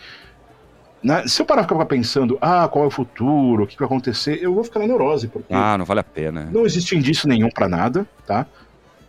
Né? 1.03 1.25
Se 1.27 1.41
eu 1.41 1.45
parar 1.45 1.63
ficar 1.63 1.83
pensando, 1.85 2.37
ah, 2.39 2.67
qual 2.67 2.85
é 2.85 2.87
o 2.87 2.91
futuro, 2.91 3.63
o 3.63 3.67
que 3.67 3.77
vai 3.77 3.87
acontecer, 3.87 4.39
eu 4.41 4.53
vou 4.53 4.63
ficar 4.63 4.79
na 4.79 4.87
neurose. 4.87 5.27
Porque 5.27 5.53
ah, 5.53 5.77
não 5.77 5.85
vale 5.85 5.99
a 5.99 6.03
pena. 6.03 6.47
Não 6.51 6.65
existe 6.65 6.95
indício 6.95 7.27
nenhum 7.27 7.49
para 7.49 7.67
nada, 7.67 8.07
tá? 8.25 8.45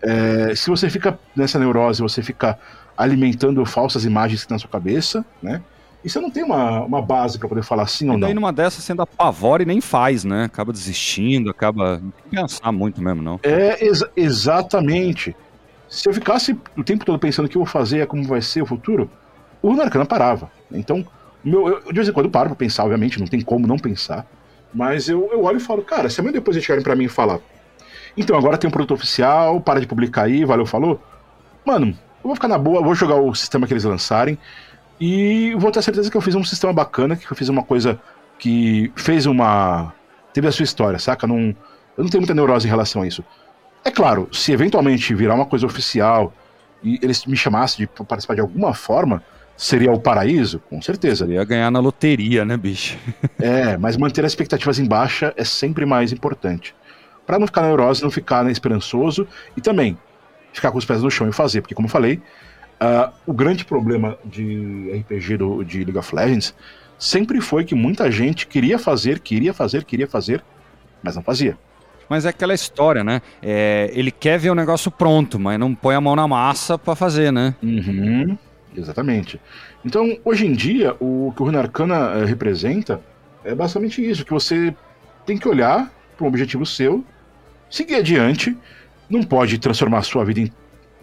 É, 0.01 0.55
se 0.55 0.69
você 0.71 0.89
fica 0.91 1.19
nessa 1.37 1.59
neurose, 1.59 2.01
você 2.01 2.23
fica 2.23 2.59
alimentando 2.97 3.65
falsas 3.65 4.05
imagens 4.05 4.47
na 4.49 4.59
sua 4.59 4.71
cabeça, 4.71 5.25
né? 5.43 5.63
E 6.05 6.11
você 6.11 6.19
não 6.19 6.31
tem 6.31 6.43
uma, 6.43 6.81
uma 6.81 7.01
base 7.01 7.39
para 7.39 7.49
poder 7.49 7.63
falar 7.63 7.87
sim 7.87 8.07
ou 8.09 8.13
não. 8.13 8.19
E 8.19 8.21
daí 8.23 8.35
numa 8.35 8.53
dessas 8.53 8.83
você 8.83 8.93
ainda 8.93 9.05
apavora 9.05 9.63
e 9.63 9.67
nem 9.67 9.81
faz, 9.81 10.25
né? 10.25 10.45
Acaba 10.45 10.73
desistindo, 10.73 11.51
acaba. 11.51 11.99
Não 11.99 12.11
tem 12.11 12.23
que 12.25 12.37
pensar 12.37 12.73
muito 12.73 13.01
mesmo, 13.01 13.23
não. 13.23 13.39
É, 13.43 13.85
ex 13.85 14.03
exatamente. 14.17 15.37
Se 15.89 16.09
eu 16.09 16.15
ficasse 16.15 16.59
o 16.77 16.83
tempo 16.83 17.05
todo 17.05 17.19
pensando 17.19 17.47
o 17.47 17.49
que 17.49 17.57
eu 17.57 17.63
vou 17.63 17.71
fazer, 17.71 18.07
como 18.07 18.25
vai 18.25 18.41
ser 18.41 18.63
o 18.63 18.67
futuro, 18.67 19.11
o 19.61 19.69
Runarcana 19.69 20.05
parava. 20.05 20.51
Então, 20.73 21.07
meu, 21.45 21.69
eu, 21.69 21.81
de 21.85 21.93
vez 21.93 22.09
em 22.09 22.13
quando 22.13 22.27
eu 22.27 22.33
paro 22.33 22.49
pra 22.49 22.57
pensar, 22.57 22.83
obviamente, 22.83 23.21
não 23.21 23.27
tem 23.27 23.41
como 23.41 23.67
não 23.67 23.79
pensar. 23.79 24.27
Mas 24.75 25.09
eu, 25.09 25.29
eu 25.31 25.45
olho 25.45 25.59
e 25.59 25.61
falo, 25.61 25.83
cara, 25.83 26.09
se 26.09 26.19
amanhã 26.21 26.33
depois 26.33 26.57
eles 26.57 26.65
chegarem 26.65 26.83
pra 26.83 26.97
mim 26.97 27.05
e 27.05 27.09
falar, 27.09 27.41
então 28.17 28.37
agora 28.37 28.57
tem 28.57 28.69
um 28.69 28.71
produto 28.71 28.95
oficial, 28.95 29.61
para 29.61 29.81
de 29.81 29.87
publicar 29.87 30.23
aí, 30.23 30.45
valeu, 30.45 30.67
falou. 30.67 31.01
Mano, 31.65 31.89
eu 31.89 32.25
vou 32.25 32.35
ficar 32.35 32.49
na 32.49 32.59
boa, 32.59 32.83
vou 32.83 32.95
jogar 32.95 33.17
o 33.17 33.35
sistema 33.35 33.67
que 33.67 33.73
eles 33.73 33.85
lançarem. 33.85 34.39
E 35.05 35.53
vou 35.57 35.73
ter 35.73 35.83
certeza 35.83 36.09
que 36.09 36.17
eu 36.17 36.21
fiz 36.21 36.37
um 36.37 36.45
sistema 36.45 36.73
bacana, 36.73 37.17
que 37.17 37.29
eu 37.29 37.37
fiz 37.37 37.49
uma 37.49 37.65
coisa 37.65 38.01
que 38.39 38.93
fez 38.95 39.27
uma. 39.27 39.93
teve 40.33 40.47
a 40.47 40.53
sua 40.53 40.63
história, 40.63 40.97
saca? 40.97 41.27
Não, 41.27 41.41
eu 41.97 42.05
não 42.05 42.09
tenho 42.09 42.21
muita 42.21 42.33
neurose 42.33 42.69
em 42.69 42.71
relação 42.71 43.03
a 43.03 43.07
isso. 43.09 43.25
É 43.85 43.91
claro, 43.91 44.29
se 44.31 44.53
eventualmente 44.53 45.13
virar 45.13 45.35
uma 45.35 45.45
coisa 45.45 45.67
oficial 45.67 46.33
e 46.85 47.01
eles 47.03 47.27
me 47.27 47.37
chamassem 47.37 47.85
de 47.85 48.05
participar 48.05 48.35
de 48.35 48.43
alguma 48.43 48.75
forma, 48.75 49.25
seria 49.57 49.91
o 49.91 49.99
paraíso? 49.99 50.61
Com 50.71 50.81
certeza. 50.81 51.27
Ia 51.27 51.43
ganhar 51.43 51.73
na 51.73 51.81
loteria, 51.81 52.45
né, 52.45 52.57
bicho? 52.57 52.97
é, 53.43 53.77
mas 53.77 53.97
manter 53.97 54.25
as 54.25 54.31
expectativas 54.31 54.79
em 54.79 54.87
baixa 54.87 55.35
é 55.37 55.43
sempre 55.43 55.85
mais 55.85 56.13
importante. 56.13 56.77
para 57.27 57.41
não 57.41 57.49
ficar 57.49 57.63
neurose, 57.63 58.05
não 58.05 58.11
ficar 58.11 58.45
né, 58.45 58.53
esperançoso 58.53 59.27
e 59.57 59.61
também 59.61 59.99
ficar 60.53 60.71
com 60.71 60.79
os 60.79 60.85
pés 60.85 61.03
no 61.03 61.11
chão 61.11 61.29
e 61.29 61.33
fazer, 61.33 61.61
porque 61.61 61.75
como 61.75 61.87
eu 61.87 61.91
falei, 61.91 62.23
uh, 62.81 63.13
o 63.27 63.33
grande 63.33 63.65
problema 63.65 64.19
de 64.25 64.91
RPG 65.01 65.37
do, 65.37 65.65
de 65.65 65.85
League 65.85 65.99
of 65.99 66.15
Legends 66.15 66.55
sempre 66.99 67.41
foi 67.41 67.65
que 67.65 67.75
muita 67.75 68.11
gente 68.11 68.47
queria 68.47 68.79
fazer, 68.79 69.19
queria 69.19 69.53
fazer, 69.53 69.85
queria 69.85 70.07
fazer, 70.07 70.43
mas 71.03 71.17
não 71.17 71.23
fazia. 71.23 71.59
Mas 72.09 72.27
é 72.27 72.29
aquela 72.29 72.55
história, 72.55 73.03
né? 73.03 73.23
É, 73.43 73.91
ele 73.95 74.11
quer 74.11 74.39
ver 74.39 74.51
o 74.51 74.55
negócio 74.55 74.91
pronto, 74.91 75.39
mas 75.39 75.59
não 75.59 75.75
põe 75.75 75.95
a 75.95 76.01
mão 76.01 76.15
na 76.15 76.29
massa 76.29 76.77
para 76.77 76.95
fazer, 76.95 77.33
né? 77.33 77.55
Uhum. 77.63 78.37
Exatamente. 78.77 79.41
Então, 79.85 80.17
hoje 80.25 80.47
em 80.47 80.53
dia, 80.53 80.95
o 81.01 81.33
que 81.35 81.43
o 81.43 81.47
Rune 81.47 81.57
Arcana 81.57 82.13
eh, 82.17 82.25
representa 82.25 83.01
é 83.45 83.55
basicamente 83.55 84.09
isso, 84.09 84.25
que 84.25 84.33
você 84.33 84.75
tem 85.27 85.37
que 85.37 85.49
olhar 85.49 85.93
para 86.17 86.25
um 86.25 86.29
objetivo 86.29 86.65
seu, 86.65 87.05
seguir 87.69 87.97
adiante, 87.97 88.57
não 89.09 89.23
pode 89.23 89.59
transformar 89.59 89.99
a 89.99 90.03
sua 90.03 90.25
vida 90.25 90.41
in 90.41 90.51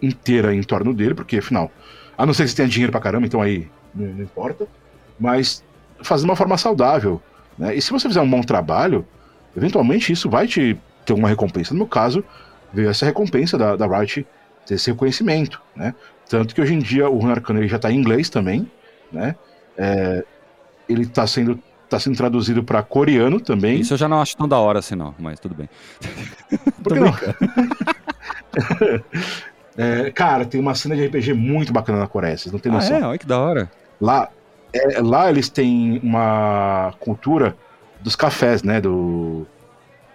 inteira 0.02 0.54
em 0.54 0.62
torno 0.62 0.94
dele, 0.94 1.14
porque 1.14 1.38
afinal, 1.38 1.70
a 2.16 2.26
não 2.26 2.34
ser 2.34 2.44
que 2.44 2.50
você 2.50 2.56
tenha 2.56 2.68
dinheiro 2.68 2.92
pra 2.92 3.00
caramba, 3.00 3.26
então 3.26 3.40
aí 3.40 3.68
não, 3.94 4.22
importa, 4.22 4.66
mas 5.18 5.64
fazer 6.02 6.24
de 6.24 6.30
uma 6.30 6.36
forma 6.36 6.56
saudável. 6.56 7.20
Né? 7.58 7.74
E 7.74 7.82
se 7.82 7.90
você 7.90 8.08
fizer 8.08 8.20
um 8.20 8.30
bom 8.30 8.40
trabalho, 8.42 9.06
eventualmente 9.56 10.12
isso 10.12 10.28
vai 10.28 10.46
te 10.46 10.78
ter 11.04 11.12
uma 11.12 11.28
recompensa. 11.28 11.74
No 11.74 11.78
meu 11.78 11.86
caso, 11.86 12.24
veio 12.72 12.88
essa 12.88 13.04
recompensa 13.04 13.58
da, 13.58 13.76
da 13.76 13.86
Riot 13.86 14.26
ter 14.66 14.74
esse 14.74 14.90
reconhecimento, 14.90 15.60
né? 15.74 15.94
Tanto 16.28 16.54
que 16.54 16.60
hoje 16.60 16.74
em 16.74 16.78
dia 16.78 17.08
o 17.08 17.18
Rune 17.18 17.32
Arcana 17.32 17.66
já 17.66 17.76
está 17.76 17.90
em 17.90 17.96
inglês 17.96 18.30
também, 18.30 18.70
né? 19.10 19.34
É, 19.76 20.24
ele 20.88 21.02
está 21.02 21.26
sendo, 21.26 21.58
tá 21.88 21.98
sendo 21.98 22.16
traduzido 22.16 22.62
para 22.62 22.82
coreano 22.82 23.40
também. 23.40 23.80
Isso 23.80 23.94
eu 23.94 23.98
já 23.98 24.08
não 24.08 24.20
acho 24.20 24.36
tão 24.36 24.46
da 24.46 24.58
hora 24.58 24.78
assim, 24.78 24.94
não, 24.94 25.14
mas 25.18 25.40
tudo 25.40 25.54
bem. 25.54 25.68
Por 26.82 26.92
que 26.92 27.00
não? 27.00 27.12
é, 29.80 30.10
cara, 30.10 30.44
tem 30.44 30.60
uma 30.60 30.74
cena 30.74 30.94
de 30.94 31.06
RPG 31.06 31.32
muito 31.32 31.72
bacana 31.72 31.98
na 31.98 32.06
Coreia, 32.06 32.36
vocês 32.36 32.52
não 32.52 32.60
tem 32.60 32.70
noção. 32.70 32.96
Ah, 32.96 33.00
é? 33.00 33.04
Olha 33.04 33.18
que 33.18 33.26
da 33.26 33.40
hora. 33.40 33.70
Lá, 33.98 34.28
é, 34.74 35.00
lá 35.00 35.30
eles 35.30 35.48
têm 35.48 35.98
uma 36.02 36.92
cultura 37.00 37.56
dos 38.02 38.14
cafés, 38.14 38.62
né? 38.62 38.78
Do... 38.78 39.46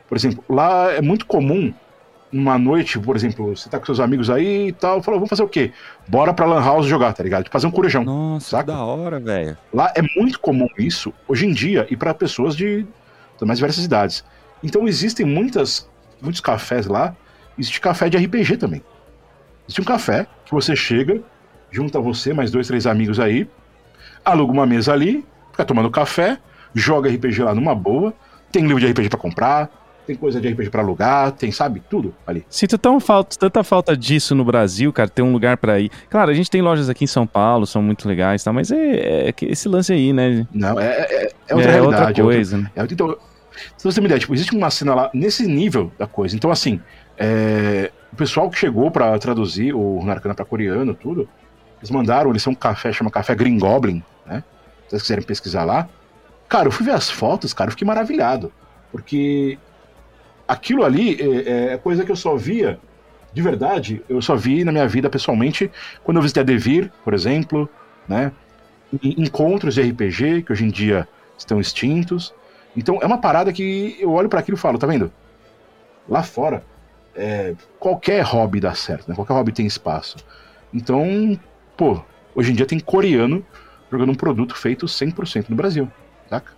Por 0.07 0.15
exemplo, 0.15 0.43
lá 0.47 0.91
é 0.91 1.01
muito 1.01 1.25
comum 1.25 1.73
uma 2.31 2.59
noite, 2.59 2.99
por 2.99 3.15
exemplo, 3.15 3.55
você 3.55 3.67
tá 3.67 3.79
com 3.79 3.85
seus 3.85 3.99
amigos 3.99 4.29
aí 4.29 4.67
e 4.67 4.71
tal, 4.71 5.01
falou, 5.01 5.19
vamos 5.19 5.31
fazer 5.31 5.41
o 5.41 5.47
quê? 5.47 5.71
Bora 6.07 6.31
pra 6.31 6.45
Lan 6.45 6.63
House 6.63 6.85
jogar, 6.85 7.13
tá 7.13 7.23
ligado? 7.23 7.49
Fazer 7.49 7.65
um 7.65 7.71
corujão. 7.71 8.03
Nossa, 8.03 8.51
saca? 8.51 8.71
da 8.71 8.83
hora, 8.83 9.19
velho. 9.19 9.57
Lá 9.73 9.91
é 9.95 10.03
muito 10.15 10.39
comum 10.39 10.67
isso, 10.77 11.11
hoje 11.27 11.47
em 11.47 11.51
dia, 11.51 11.87
e 11.89 11.97
para 11.97 12.13
pessoas 12.13 12.55
de, 12.55 12.85
de 13.39 13.45
mais 13.45 13.57
diversas 13.57 13.83
idades. 13.83 14.23
Então 14.63 14.87
existem 14.87 15.25
muitas, 15.25 15.89
muitos 16.21 16.39
cafés 16.39 16.85
lá, 16.85 17.15
existe 17.57 17.81
café 17.81 18.09
de 18.09 18.17
RPG 18.17 18.57
também. 18.57 18.83
Existe 19.67 19.81
um 19.81 19.85
café 19.85 20.27
que 20.45 20.51
você 20.51 20.75
chega, 20.75 21.21
junta 21.71 21.99
você, 21.99 22.33
mais 22.33 22.51
dois, 22.51 22.67
três 22.67 22.85
amigos 22.85 23.19
aí, 23.19 23.47
aluga 24.23 24.51
uma 24.51 24.65
mesa 24.65 24.93
ali, 24.93 25.25
fica 25.51 25.65
tomando 25.65 25.89
café, 25.89 26.37
joga 26.73 27.09
RPG 27.09 27.43
lá 27.43 27.55
numa 27.55 27.73
boa, 27.73 28.13
tem 28.51 28.65
livro 28.65 28.79
de 28.79 28.87
RPG 28.87 29.09
para 29.09 29.19
comprar, 29.19 29.69
tem 30.05 30.15
coisa 30.15 30.39
de 30.39 30.47
RPG 30.47 30.69
para 30.69 30.81
alugar, 30.81 31.31
tem, 31.31 31.51
sabe, 31.51 31.81
tudo 31.89 32.13
ali. 32.27 32.45
Sinto 32.49 32.77
tão 32.77 32.99
falta, 32.99 33.35
tanta 33.37 33.63
falta 33.63 33.97
disso 33.97 34.35
no 34.35 34.45
Brasil, 34.45 34.93
cara, 34.93 35.09
ter 35.09 35.21
um 35.21 35.31
lugar 35.31 35.57
para 35.57 35.79
ir. 35.79 35.89
Claro, 36.09 36.29
a 36.29 36.33
gente 36.33 36.49
tem 36.49 36.61
lojas 36.61 36.89
aqui 36.89 37.03
em 37.03 37.07
São 37.07 37.25
Paulo, 37.25 37.65
são 37.65 37.81
muito 37.81 38.07
legais, 38.07 38.43
tá, 38.43 38.53
mas 38.53 38.71
é, 38.71 39.29
é 39.29 39.33
esse 39.41 39.67
lance 39.67 39.91
aí, 39.91 40.13
né? 40.13 40.45
Não, 40.53 40.79
é, 40.79 40.85
é, 40.85 41.31
é 41.47 41.55
outra 41.55 41.69
é 41.69 41.73
realidade. 41.73 42.21
Outra 42.21 42.23
coisa, 42.23 42.55
é 42.55 42.57
outra, 42.57 42.57
né? 42.57 42.71
É, 42.75 42.93
então, 42.93 43.17
se 43.77 43.83
você 43.83 44.01
me 44.01 44.07
der, 44.07 44.19
tipo, 44.19 44.33
existe 44.33 44.55
uma 44.55 44.69
cena 44.69 44.93
lá 44.93 45.09
nesse 45.13 45.47
nível 45.47 45.91
da 45.97 46.05
coisa. 46.05 46.35
Então, 46.35 46.51
assim, 46.51 46.79
é, 47.17 47.91
o 48.15 48.17
pessoal 48.17 48.49
que 48.49 48.57
chegou 48.57 48.89
para 48.89 49.19
traduzir 49.19 49.75
o 49.75 50.01
Narcana 50.01 50.33
para 50.33 50.45
coreano, 50.45 50.95
tudo, 50.95 51.27
eles 51.79 51.91
mandaram, 51.91 52.29
eles 52.29 52.41
são 52.41 52.53
um 52.53 52.55
café, 52.55 52.93
chama 52.93 53.11
Café 53.11 53.35
Green 53.35 53.59
Goblin, 53.59 54.01
né? 54.25 54.41
Se 54.85 54.91
vocês 54.91 55.01
quiserem 55.01 55.23
pesquisar 55.25 55.65
lá. 55.65 55.89
Cara, 56.47 56.69
eu 56.69 56.71
fui 56.71 56.85
ver 56.85 56.93
as 56.93 57.09
fotos, 57.09 57.53
cara, 57.53 57.67
eu 57.67 57.71
fiquei 57.71 57.85
maravilhado. 57.85 58.53
Porque 58.89 59.59
aquilo 60.47 60.85
ali 60.85 61.19
é, 61.19 61.73
é, 61.73 61.77
coisa 61.77 62.05
que 62.05 62.11
eu 62.11 62.15
só 62.15 62.37
via, 62.37 62.79
de 63.33 63.41
verdade, 63.41 64.01
eu 64.07 64.21
só 64.21 64.33
vi 64.33 64.63
na 64.63 64.71
minha 64.71 64.87
vida 64.87 65.09
pessoalmente 65.09 65.69
quando 66.01 66.15
eu 66.15 66.21
visitei 66.21 66.41
a 66.41 66.45
Devir, 66.45 66.89
por 67.03 67.13
exemplo, 67.13 67.69
né? 68.07 68.31
Encontros 69.03 69.75
de 69.75 69.81
RPG, 69.81 70.43
que 70.43 70.53
hoje 70.53 70.63
em 70.63 70.69
dia 70.69 71.05
estão 71.37 71.59
extintos. 71.59 72.33
Então 72.77 72.97
é 73.01 73.05
uma 73.05 73.17
parada 73.17 73.51
que 73.51 73.97
eu 73.99 74.13
olho 74.13 74.29
para 74.29 74.39
aquilo 74.39 74.55
e 74.55 74.59
falo, 74.59 74.77
tá 74.77 74.87
vendo? 74.87 75.11
Lá 76.07 76.23
fora, 76.23 76.63
é, 77.15 77.55
qualquer 77.79 78.23
hobby 78.23 78.59
dá 78.59 78.73
certo, 78.73 79.07
né? 79.07 79.15
Qualquer 79.15 79.33
hobby 79.33 79.51
tem 79.51 79.65
espaço. 79.65 80.17
Então, 80.73 81.39
pô, 81.77 82.03
hoje 82.35 82.51
em 82.51 82.55
dia 82.55 82.65
tem 82.65 82.79
coreano 82.79 83.45
jogando 83.91 84.11
um 84.11 84.15
produto 84.15 84.55
feito 84.55 84.85
100% 84.85 85.45
no 85.49 85.55
Brasil, 85.55 85.91
saca? 86.29 86.51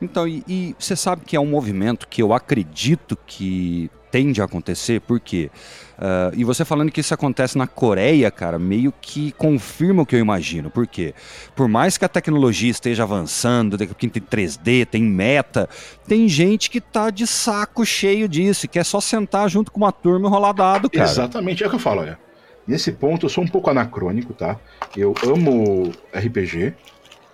Então, 0.00 0.26
e, 0.28 0.44
e 0.46 0.76
você 0.78 0.94
sabe 0.94 1.24
que 1.24 1.36
é 1.36 1.40
um 1.40 1.46
movimento 1.46 2.06
que 2.08 2.22
eu 2.22 2.32
acredito 2.32 3.16
que 3.26 3.90
tende 4.12 4.42
a 4.42 4.44
acontecer, 4.44 5.00
por 5.00 5.18
quê? 5.18 5.50
Uh, 5.96 6.36
e 6.36 6.44
você 6.44 6.64
falando 6.64 6.92
que 6.92 7.00
isso 7.00 7.14
acontece 7.14 7.56
na 7.56 7.66
Coreia, 7.66 8.30
cara, 8.30 8.58
meio 8.58 8.92
que 9.00 9.32
confirma 9.32 10.02
o 10.02 10.06
que 10.06 10.14
eu 10.14 10.20
imagino. 10.20 10.70
Por 10.70 10.86
quê? 10.86 11.14
Por 11.56 11.66
mais 11.66 11.96
que 11.96 12.04
a 12.04 12.08
tecnologia 12.08 12.70
esteja 12.70 13.04
avançando, 13.04 13.78
daqui 13.78 13.94
tem 14.10 14.22
3D, 14.22 14.86
tem 14.86 15.02
meta, 15.02 15.68
tem 16.06 16.28
gente 16.28 16.68
que 16.68 16.80
tá 16.80 17.08
de 17.08 17.26
saco 17.26 17.86
cheio 17.86 18.28
disso, 18.28 18.68
que 18.68 18.78
é 18.78 18.84
só 18.84 19.00
sentar 19.00 19.48
junto 19.48 19.72
com 19.72 19.78
uma 19.78 19.92
turma 19.92 20.28
e 20.28 20.30
rolar 20.30 20.52
dado, 20.52 20.90
cara. 20.90 21.04
Exatamente, 21.04 21.64
é 21.64 21.66
o 21.66 21.70
que 21.70 21.76
eu 21.76 21.80
falo, 21.80 22.02
olha. 22.02 22.18
Nesse 22.64 22.92
ponto 22.92 23.26
eu 23.26 23.30
sou 23.30 23.42
um 23.42 23.48
pouco 23.48 23.70
anacrônico, 23.70 24.32
tá? 24.34 24.56
Eu 24.96 25.14
amo 25.26 25.90
RPG, 26.14 26.68
uh, 26.68 26.74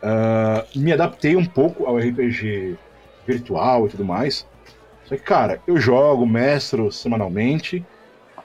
ah, 0.02 0.64
me 0.74 0.90
adaptei 0.90 1.36
um 1.36 1.44
pouco 1.44 1.84
ao 1.84 1.98
RPG 1.98 2.78
virtual 3.26 3.86
e 3.86 3.90
tudo 3.90 4.04
mais. 4.04 4.46
Só 5.08 5.16
que, 5.16 5.22
cara, 5.22 5.60
eu 5.66 5.78
jogo, 5.78 6.26
mestro 6.26 6.92
semanalmente. 6.92 7.84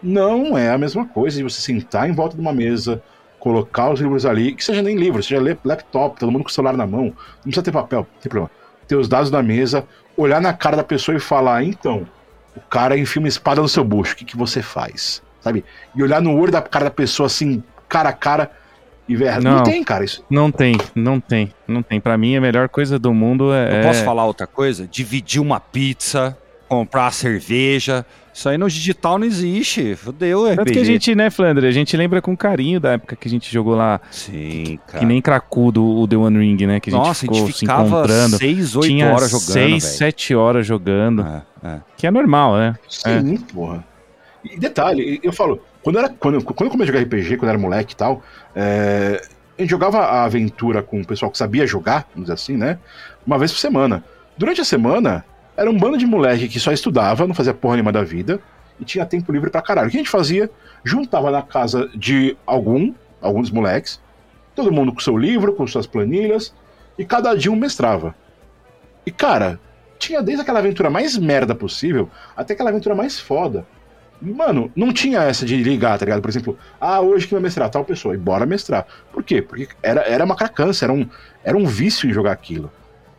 Não 0.02 0.58
é 0.58 0.70
a 0.70 0.78
mesma 0.78 1.06
coisa 1.06 1.38
de 1.38 1.44
você 1.44 1.62
sentar 1.62 2.10
em 2.10 2.14
volta 2.14 2.36
de 2.36 2.42
uma 2.42 2.54
mesa, 2.54 3.04
colocar 3.40 3.90
os 3.90 4.00
livros 4.00 4.26
ali, 4.26 4.56
que 4.56 4.64
seja 4.64 4.82
nem 4.82 4.96
livro, 4.96 5.22
seja 5.22 5.58
laptop, 5.64 6.20
todo 6.20 6.32
mundo 6.32 6.44
com 6.44 6.50
o 6.50 6.54
celular 6.54 6.76
na 6.76 6.88
mão, 6.88 7.06
não 7.06 7.14
precisa 7.44 7.64
ter 7.64 7.72
papel, 7.72 8.00
não 8.00 8.22
tem 8.22 8.30
problema. 8.30 8.52
Ter 8.88 8.96
os 8.96 9.08
dados 9.08 9.30
na 9.30 9.44
mesa, 9.44 9.86
olhar 10.16 10.42
na 10.42 10.54
cara 10.54 10.78
da 10.78 10.84
pessoa 10.84 11.16
e 11.16 11.20
falar, 11.20 11.64
então, 11.64 12.08
o 12.56 12.62
cara 12.62 12.98
enfia 12.98 13.22
uma 13.22 13.28
espada 13.28 13.62
no 13.62 13.68
seu 13.68 13.84
bucho, 13.84 14.14
o 14.14 14.16
que, 14.18 14.26
que 14.26 14.38
você 14.38 14.62
faz? 14.62 15.22
Sabe? 15.42 15.66
E 15.94 16.02
olhar 16.02 16.22
no 16.22 16.38
olho 16.38 16.52
da 16.52 16.62
cara 16.62 16.86
da 16.86 16.92
pessoa 16.92 17.28
assim, 17.28 17.62
cara 17.88 18.10
a 18.10 18.14
cara, 18.14 18.52
e 19.08 19.16
ver. 19.16 19.42
Não, 19.42 19.58
não, 19.58 19.64
tem, 19.64 19.84
cara, 19.84 20.04
isso. 20.04 20.24
Não 20.30 20.52
tem, 20.52 20.78
não 20.96 21.20
tem, 21.20 21.54
não 21.68 21.84
tem. 21.84 22.00
Para 22.00 22.18
mim, 22.18 22.36
a 22.36 22.42
melhor 22.42 22.70
coisa 22.70 22.98
do 22.98 23.14
mundo 23.14 23.54
é. 23.54 23.80
Eu 23.80 23.84
posso 23.88 24.02
é 24.02 24.06
falar 24.06 24.26
outra 24.26 24.48
coisa? 24.48 24.88
Dividir 24.88 25.42
uma 25.42 25.60
pizza, 25.60 26.38
comprar 26.74 27.12
cerveja. 27.12 28.06
Isso 28.34 28.50
aí 28.50 28.58
no 28.58 28.68
digital 28.68 29.20
não 29.20 29.28
existe. 29.28 29.96
Fudeu, 29.96 30.46
RPG. 30.46 30.56
Tanto 30.56 30.74
que 30.74 30.80
a 30.80 30.84
gente, 30.84 31.14
né, 31.14 31.30
Flandre, 31.30 31.68
a 31.68 31.72
gente 31.72 31.96
lembra 31.96 32.20
com 32.20 32.36
carinho 32.36 32.80
da 32.80 32.94
época 32.94 33.16
que 33.16 33.28
a 33.28 33.32
gente 33.32 33.52
jogou 33.52 33.76
lá. 33.76 34.02
Sim, 34.10 34.80
cara. 34.88 35.00
Que 35.00 35.06
nem 35.06 35.22
cracudo 35.22 35.86
o 35.86 36.08
The 36.08 36.18
One 36.18 36.40
Ring, 36.40 36.66
né? 36.66 36.80
Que 36.80 36.90
a 36.90 36.94
gente 36.94 37.08
Nossa, 37.08 37.22
ficou 37.22 37.38
a 37.38 37.46
gente 37.46 37.58
se 37.58 37.66
encontrando. 37.66 38.38
6, 38.38 38.76
8 38.76 38.88
Tinha 38.88 39.14
horas 39.14 39.30
jogando. 39.30 39.54
6, 39.54 39.84
7 39.84 40.36
horas 40.36 40.66
jogando. 40.66 41.22
É, 41.22 41.44
é. 41.64 41.82
Que 41.96 42.08
é 42.08 42.12
normal, 42.12 42.56
né? 42.56 42.76
Sim, 42.90 43.36
é. 43.36 43.54
porra. 43.54 43.86
E 44.44 44.58
detalhe, 44.58 45.20
eu 45.24 45.32
falo, 45.32 45.62
quando, 45.84 46.00
era, 46.00 46.10
quando, 46.10 46.44
quando 46.44 46.66
eu 46.66 46.72
comecei 46.72 46.96
a 46.96 46.98
jogar 46.98 47.08
RPG, 47.08 47.38
quando 47.38 47.44
eu 47.44 47.50
era 47.50 47.58
moleque 47.58 47.94
e 47.94 47.98
tal, 47.98 48.24
é, 48.56 49.22
a 49.58 49.62
gente 49.62 49.70
jogava 49.70 50.00
a 50.00 50.24
aventura 50.24 50.82
com 50.82 51.00
o 51.00 51.06
pessoal 51.06 51.32
que 51.32 51.38
sabia 51.38 51.68
jogar, 51.68 52.08
vamos 52.14 52.24
dizer 52.24 52.34
assim, 52.34 52.58
né? 52.58 52.80
Uma 53.26 53.38
vez 53.38 53.52
por 53.52 53.60
semana. 53.60 54.04
Durante 54.36 54.60
a 54.60 54.66
semana, 54.66 55.24
era 55.56 55.70
um 55.70 55.78
bando 55.78 55.98
de 55.98 56.06
moleque 56.06 56.48
que 56.48 56.60
só 56.60 56.72
estudava, 56.72 57.28
não 57.28 57.36
fazia 57.36 57.54
porra 57.54 57.76
nenhuma 57.76 57.92
da 57.92 58.04
vida, 58.04 58.40
e 58.80 58.86
tinha 58.86 59.06
tempo 59.06 59.32
livre 59.32 59.50
pra 59.50 59.62
caralho. 59.62 59.88
O 59.88 59.92
que 59.92 59.98
a 59.98 60.00
gente 60.00 60.10
fazia? 60.10 60.50
Juntava 60.84 61.30
na 61.32 61.42
casa 61.42 61.90
de 61.96 62.36
algum, 62.46 62.94
alguns 63.22 63.52
moleques, 63.52 64.02
todo 64.56 64.72
mundo 64.72 64.92
com 64.92 65.00
seu 65.00 65.18
livro, 65.18 65.54
com 65.54 65.66
suas 65.68 65.88
planilhas, 65.88 66.54
e 66.98 67.06
cada 67.06 67.36
dia 67.36 67.52
um 67.52 67.56
mestrava. 67.56 68.16
E 69.06 69.12
cara, 69.12 69.60
tinha 69.98 70.22
desde 70.22 70.42
aquela 70.42 70.60
aventura 70.60 70.90
mais 70.90 71.18
merda 71.18 71.56
possível 71.56 72.10
até 72.36 72.54
aquela 72.54 72.70
aventura 72.70 72.96
mais 72.96 73.20
foda. 73.20 73.66
Mano, 74.22 74.72
não 74.76 74.94
tinha 74.94 75.22
essa 75.22 75.46
de 75.46 75.62
ligar, 75.62 76.00
tá 76.00 76.06
ligado? 76.06 76.22
Por 76.22 76.30
exemplo, 76.30 76.58
ah, 76.80 77.02
hoje 77.02 77.28
que 77.28 77.34
vai 77.34 77.44
mestrar 77.44 77.70
tal 77.70 77.84
pessoa, 77.84 78.16
e 78.16 78.18
bora 78.18 78.46
mestrar. 78.46 78.86
Por 79.12 79.22
quê? 79.22 79.42
Porque 79.42 79.68
era, 79.82 80.02
era 80.02 80.24
uma 80.24 80.36
cracança, 80.36 80.86
era 80.86 80.94
um, 80.94 81.08
era 81.44 81.58
um 81.58 81.66
vício 81.66 82.10
em 82.10 82.14
jogar 82.14 82.32
aquilo. 82.32 82.72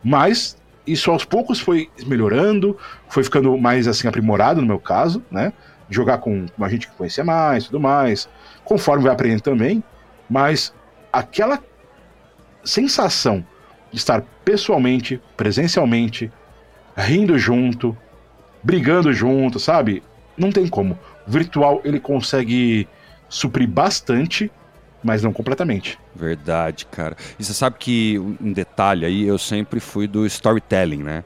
Mas 0.03 0.57
isso 0.85 1.11
aos 1.11 1.25
poucos 1.25 1.59
foi 1.59 1.89
melhorando, 2.05 2.77
foi 3.09 3.23
ficando 3.23 3.57
mais 3.57 3.87
assim 3.87 4.07
aprimorado 4.07 4.61
no 4.61 4.67
meu 4.67 4.79
caso, 4.79 5.23
né? 5.31 5.53
Jogar 5.89 6.17
com 6.19 6.45
uma 6.57 6.69
gente 6.69 6.87
que 6.87 6.95
conhecia 6.95 7.23
mais, 7.23 7.65
tudo 7.65 7.79
mais, 7.79 8.27
conforme 8.63 9.03
vai 9.03 9.13
aprendendo 9.13 9.41
também, 9.41 9.83
mas 10.29 10.73
aquela 11.11 11.61
sensação 12.63 13.45
de 13.91 13.97
estar 13.97 14.23
pessoalmente, 14.43 15.21
presencialmente, 15.37 16.31
rindo 16.97 17.37
junto, 17.37 17.95
brigando 18.63 19.13
junto, 19.13 19.59
sabe? 19.59 20.01
Não 20.37 20.51
tem 20.51 20.67
como. 20.67 20.97
O 21.27 21.31
virtual 21.31 21.81
ele 21.83 21.99
consegue 21.99 22.87
suprir 23.29 23.67
bastante 23.67 24.51
mas 25.05 25.21
não 25.21 25.31
completamente. 25.31 25.99
Verdade, 26.15 26.87
cara. 26.87 27.15
E 27.37 27.43
você 27.43 27.53
sabe 27.53 27.77
que 27.77 28.17
um 28.17 28.51
detalhe 28.51 29.05
aí, 29.05 29.23
eu 29.23 29.37
sempre 29.37 29.79
fui 29.79 30.07
do 30.07 30.25
storytelling, 30.25 31.03
né? 31.03 31.23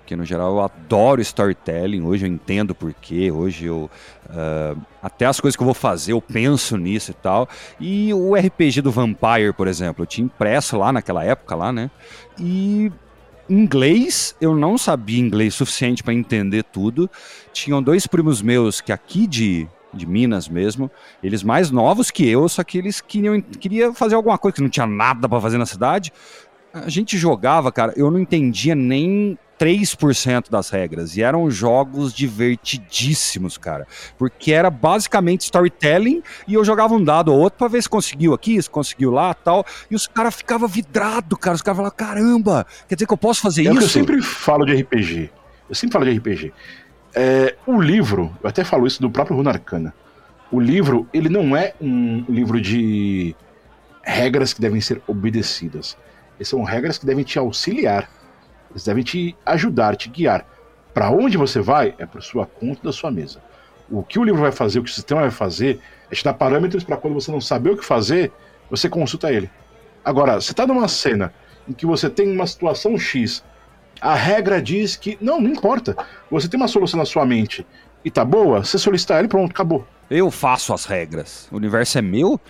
Porque 0.00 0.16
no 0.16 0.24
geral 0.24 0.54
eu 0.54 0.60
adoro 0.60 1.20
storytelling, 1.20 2.02
hoje 2.02 2.26
eu 2.26 2.28
entendo 2.28 2.74
porquê, 2.74 3.30
hoje 3.30 3.66
eu. 3.66 3.88
Uh, 4.28 4.80
até 5.00 5.26
as 5.26 5.38
coisas 5.38 5.54
que 5.54 5.62
eu 5.62 5.66
vou 5.66 5.74
fazer, 5.74 6.10
eu 6.10 6.20
penso 6.20 6.76
nisso 6.76 7.12
e 7.12 7.14
tal. 7.14 7.48
E 7.78 8.12
o 8.12 8.34
RPG 8.34 8.80
do 8.82 8.90
Vampire, 8.90 9.52
por 9.56 9.68
exemplo, 9.68 10.02
eu 10.02 10.06
tinha 10.06 10.24
impresso 10.24 10.76
lá 10.76 10.92
naquela 10.92 11.22
época 11.22 11.54
lá, 11.54 11.72
né? 11.72 11.88
E 12.36 12.90
inglês, 13.48 14.34
eu 14.40 14.56
não 14.56 14.76
sabia 14.76 15.20
inglês 15.20 15.54
suficiente 15.54 16.02
para 16.02 16.12
entender 16.12 16.64
tudo. 16.64 17.08
Tinham 17.52 17.80
dois 17.80 18.08
primos 18.08 18.42
meus 18.42 18.80
que 18.80 18.90
aqui 18.90 19.28
de 19.28 19.68
de 19.92 20.06
Minas 20.06 20.48
mesmo. 20.48 20.90
Eles 21.22 21.42
mais 21.42 21.70
novos 21.70 22.10
que 22.10 22.28
eu, 22.28 22.48
só 22.48 22.62
que 22.64 22.78
eles 22.78 23.00
queriam, 23.00 23.40
queria 23.40 23.92
fazer 23.92 24.14
alguma 24.14 24.38
coisa 24.38 24.56
que 24.56 24.62
não 24.62 24.68
tinha 24.68 24.86
nada 24.86 25.28
para 25.28 25.40
fazer 25.40 25.58
na 25.58 25.66
cidade. 25.66 26.12
A 26.72 26.88
gente 26.88 27.18
jogava, 27.18 27.72
cara, 27.72 27.92
eu 27.96 28.10
não 28.10 28.18
entendia 28.18 28.74
nem 28.74 29.36
3% 29.60 30.50
das 30.50 30.70
regras. 30.70 31.16
E 31.16 31.22
eram 31.22 31.50
jogos 31.50 32.14
divertidíssimos, 32.14 33.58
cara. 33.58 33.86
Porque 34.16 34.52
era 34.52 34.70
basicamente 34.70 35.42
storytelling 35.42 36.22
e 36.48 36.54
eu 36.54 36.64
jogava 36.64 36.94
um 36.94 37.04
dado 37.04 37.30
ou 37.30 37.38
outro 37.38 37.58
pra 37.58 37.68
ver 37.68 37.82
se 37.82 37.88
conseguiu 37.88 38.32
aqui, 38.32 38.60
se 38.60 38.70
conseguiu 38.70 39.10
lá 39.10 39.34
tal. 39.34 39.66
E 39.90 39.94
os 39.94 40.06
caras 40.06 40.34
ficavam 40.34 40.66
vidrados, 40.66 41.38
cara. 41.38 41.56
Os 41.56 41.62
caras 41.62 41.76
falavam, 41.76 41.96
caramba, 41.96 42.66
quer 42.88 42.94
dizer 42.94 43.06
que 43.06 43.12
eu 43.12 43.18
posso 43.18 43.42
fazer 43.42 43.66
é 43.66 43.72
isso? 43.72 43.82
eu 43.82 43.88
sempre 43.88 44.22
falo 44.22 44.64
de 44.64 44.80
RPG. 44.80 45.30
Eu 45.68 45.74
sempre 45.74 45.92
falo 45.92 46.04
de 46.06 46.18
RPG. 46.18 46.52
É, 47.14 47.56
o 47.66 47.80
livro, 47.80 48.36
eu 48.42 48.48
até 48.48 48.64
falo 48.64 48.86
isso 48.86 49.00
do 49.00 49.10
próprio 49.10 49.36
Runarcana. 49.36 49.92
O 50.50 50.60
livro, 50.60 51.08
ele 51.12 51.28
não 51.28 51.56
é 51.56 51.74
um 51.80 52.24
livro 52.28 52.60
de 52.60 53.34
regras 54.02 54.52
que 54.52 54.60
devem 54.60 54.80
ser 54.80 55.00
obedecidas. 55.06 55.96
são 56.42 56.62
regras 56.62 56.98
que 56.98 57.06
devem 57.06 57.24
te 57.24 57.38
auxiliar. 57.38 58.08
Eles 58.70 58.84
devem 58.84 59.02
te 59.02 59.36
ajudar, 59.44 59.96
te 59.96 60.08
guiar. 60.08 60.46
Para 60.94 61.10
onde 61.10 61.36
você 61.36 61.60
vai 61.60 61.94
é 61.98 62.06
para 62.06 62.20
sua 62.20 62.46
conta 62.46 62.82
da 62.84 62.92
sua 62.92 63.10
mesa. 63.10 63.40
O 63.88 64.02
que 64.02 64.18
o 64.18 64.24
livro 64.24 64.40
vai 64.40 64.52
fazer, 64.52 64.78
o 64.78 64.84
que 64.84 64.90
o 64.90 64.94
sistema 64.94 65.22
vai 65.22 65.30
fazer, 65.30 65.80
é 66.10 66.14
te 66.14 66.24
dar 66.24 66.34
parâmetros 66.34 66.84
para 66.84 66.96
quando 66.96 67.14
você 67.14 67.30
não 67.30 67.40
saber 67.40 67.70
o 67.70 67.76
que 67.76 67.84
fazer, 67.84 68.32
você 68.68 68.88
consulta 68.88 69.32
ele. 69.32 69.50
Agora, 70.04 70.40
você 70.40 70.52
está 70.52 70.66
numa 70.66 70.88
cena 70.88 71.32
em 71.68 71.72
que 71.72 71.84
você 71.84 72.08
tem 72.08 72.32
uma 72.32 72.46
situação 72.46 72.96
X 72.96 73.44
a 74.00 74.14
regra 74.14 74.60
diz 74.62 74.96
que. 74.96 75.18
Não, 75.20 75.40
não 75.40 75.50
importa. 75.50 75.96
Você 76.30 76.48
tem 76.48 76.58
uma 76.58 76.68
solução 76.68 76.98
na 76.98 77.04
sua 77.04 77.26
mente 77.26 77.66
e 78.04 78.10
tá 78.10 78.24
boa, 78.24 78.64
você 78.64 78.78
solicitar 78.78 79.18
ele 79.18 79.28
pronto, 79.28 79.50
acabou. 79.50 79.86
Eu 80.10 80.30
faço 80.30 80.72
as 80.72 80.84
regras. 80.84 81.48
O 81.52 81.56
universo 81.56 81.98
é 81.98 82.02
meu? 82.02 82.40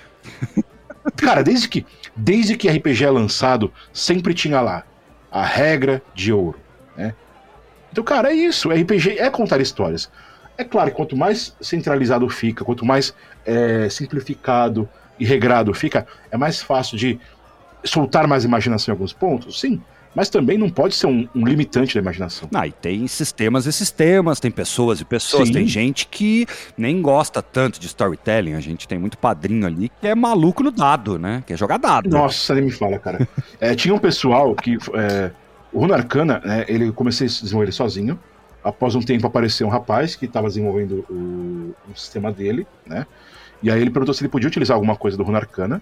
Cara, 1.17 1.43
desde 1.43 1.69
que, 1.69 1.85
desde 2.15 2.57
que 2.57 2.69
RPG 2.69 3.05
é 3.05 3.11
lançado, 3.11 3.73
sempre 3.93 4.35
tinha 4.35 4.61
lá 4.61 4.85
a 5.31 5.45
regra 5.45 6.03
de 6.15 6.33
ouro. 6.33 6.59
Né? 6.97 7.15
Então, 7.91 8.05
cara, 8.05 8.31
é 8.31 8.35
isso. 8.35 8.69
RPG 8.69 9.19
é 9.19 9.31
contar 9.31 9.61
histórias. 9.61 10.11
É 10.59 10.65
claro 10.65 10.91
que 10.91 10.97
quanto 10.97 11.17
mais 11.17 11.57
centralizado 11.61 12.29
fica, 12.29 12.65
quanto 12.65 12.85
mais 12.85 13.15
é, 13.47 13.89
simplificado 13.89 14.89
e 15.19 15.25
regrado 15.25 15.73
fica, 15.73 16.07
é 16.31 16.37
mais 16.37 16.61
fácil 16.61 16.99
de 16.99 17.19
soltar 17.83 18.27
mais 18.27 18.45
imaginação 18.45 18.93
em 18.93 18.95
alguns 18.95 19.15
pontos, 19.15 19.59
sim 19.59 19.83
mas 20.15 20.29
também 20.29 20.59
não 20.59 20.69
pode 20.69 20.95
ser 20.95 21.07
um, 21.07 21.29
um 21.35 21.47
limitante 21.47 21.95
da 21.95 22.01
imaginação. 22.01 22.49
Ah, 22.55 22.67
e 22.67 22.73
tem 22.73 23.07
sistemas 23.07 23.67
e 23.67 23.73
sistemas, 23.73 24.41
tem 24.41 24.51
pessoas 24.51 25.01
e 25.01 25.05
pessoas, 25.05 25.49
Sim. 25.49 25.55
tem 25.55 25.67
gente 25.67 26.07
que 26.07 26.47
nem 26.77 27.01
gosta 27.01 27.43
tanto 27.43 27.79
de 27.79 27.87
storytelling, 27.87 28.55
a 28.55 28.61
gente 28.61 28.89
tem 28.89 28.99
muito 28.99 29.17
padrinho 29.17 29.67
ali 29.67 29.89
que 30.01 30.07
é 30.07 30.15
maluco 30.15 30.63
no 30.63 30.71
dado, 30.71 31.19
né? 31.19 31.43
Quer 31.47 31.57
jogar 31.57 31.79
dado. 31.79 32.09
Nossa, 32.09 32.55
nem 32.55 32.65
me 32.65 32.71
fala, 32.71 32.99
cara. 32.99 33.29
é, 33.61 33.75
tinha 33.75 33.95
um 33.95 33.99
pessoal 33.99 34.55
que. 34.55 34.77
É, 34.95 35.31
o 35.73 35.81
Runa 35.81 35.95
Arcana, 35.95 36.43
né, 36.45 36.65
ele 36.69 36.91
comecei 36.91 37.27
a 37.27 37.31
desenvolver 37.31 37.67
ele 37.67 37.73
sozinho. 37.73 38.19
Após 38.63 38.95
um 38.95 39.01
tempo 39.01 39.27
apareceu 39.27 39.67
um 39.67 39.71
rapaz 39.71 40.17
que 40.17 40.27
estava 40.27 40.49
desenvolvendo 40.49 41.05
o, 41.09 41.75
o, 41.91 41.97
sistema 41.97 42.31
dele, 42.31 42.67
né? 42.85 43.07
E 43.63 43.71
aí 43.71 43.81
ele 43.81 43.91
perguntou 43.91 44.13
se 44.13 44.23
ele 44.23 44.29
podia 44.29 44.49
utilizar 44.49 44.75
alguma 44.75 44.97
coisa 44.97 45.17
do 45.17 45.23
Runa 45.23 45.39
Arcana, 45.39 45.81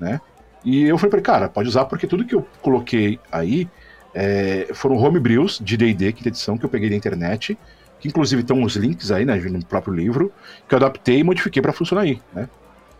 né? 0.00 0.20
E 0.66 0.82
eu 0.82 0.98
falei 0.98 1.10
pra 1.10 1.18
ele, 1.18 1.24
cara, 1.24 1.48
pode 1.48 1.68
usar, 1.68 1.84
porque 1.84 2.08
tudo 2.08 2.24
que 2.24 2.34
eu 2.34 2.44
coloquei 2.60 3.20
aí 3.30 3.68
é, 4.12 4.66
foram 4.74 4.96
homebrews 4.96 5.60
de 5.62 5.76
D&D, 5.76 6.12
quinta 6.12 6.28
edição, 6.28 6.58
que 6.58 6.64
eu 6.64 6.68
peguei 6.68 6.90
da 6.90 6.96
internet, 6.96 7.56
que 8.00 8.08
inclusive 8.08 8.42
estão 8.42 8.60
os 8.64 8.74
links 8.74 9.12
aí, 9.12 9.24
né, 9.24 9.36
no 9.36 9.64
próprio 9.64 9.94
livro, 9.94 10.32
que 10.68 10.74
eu 10.74 10.78
adaptei 10.78 11.20
e 11.20 11.24
modifiquei 11.24 11.62
para 11.62 11.72
funcionar 11.72 12.02
aí, 12.02 12.20
né? 12.34 12.48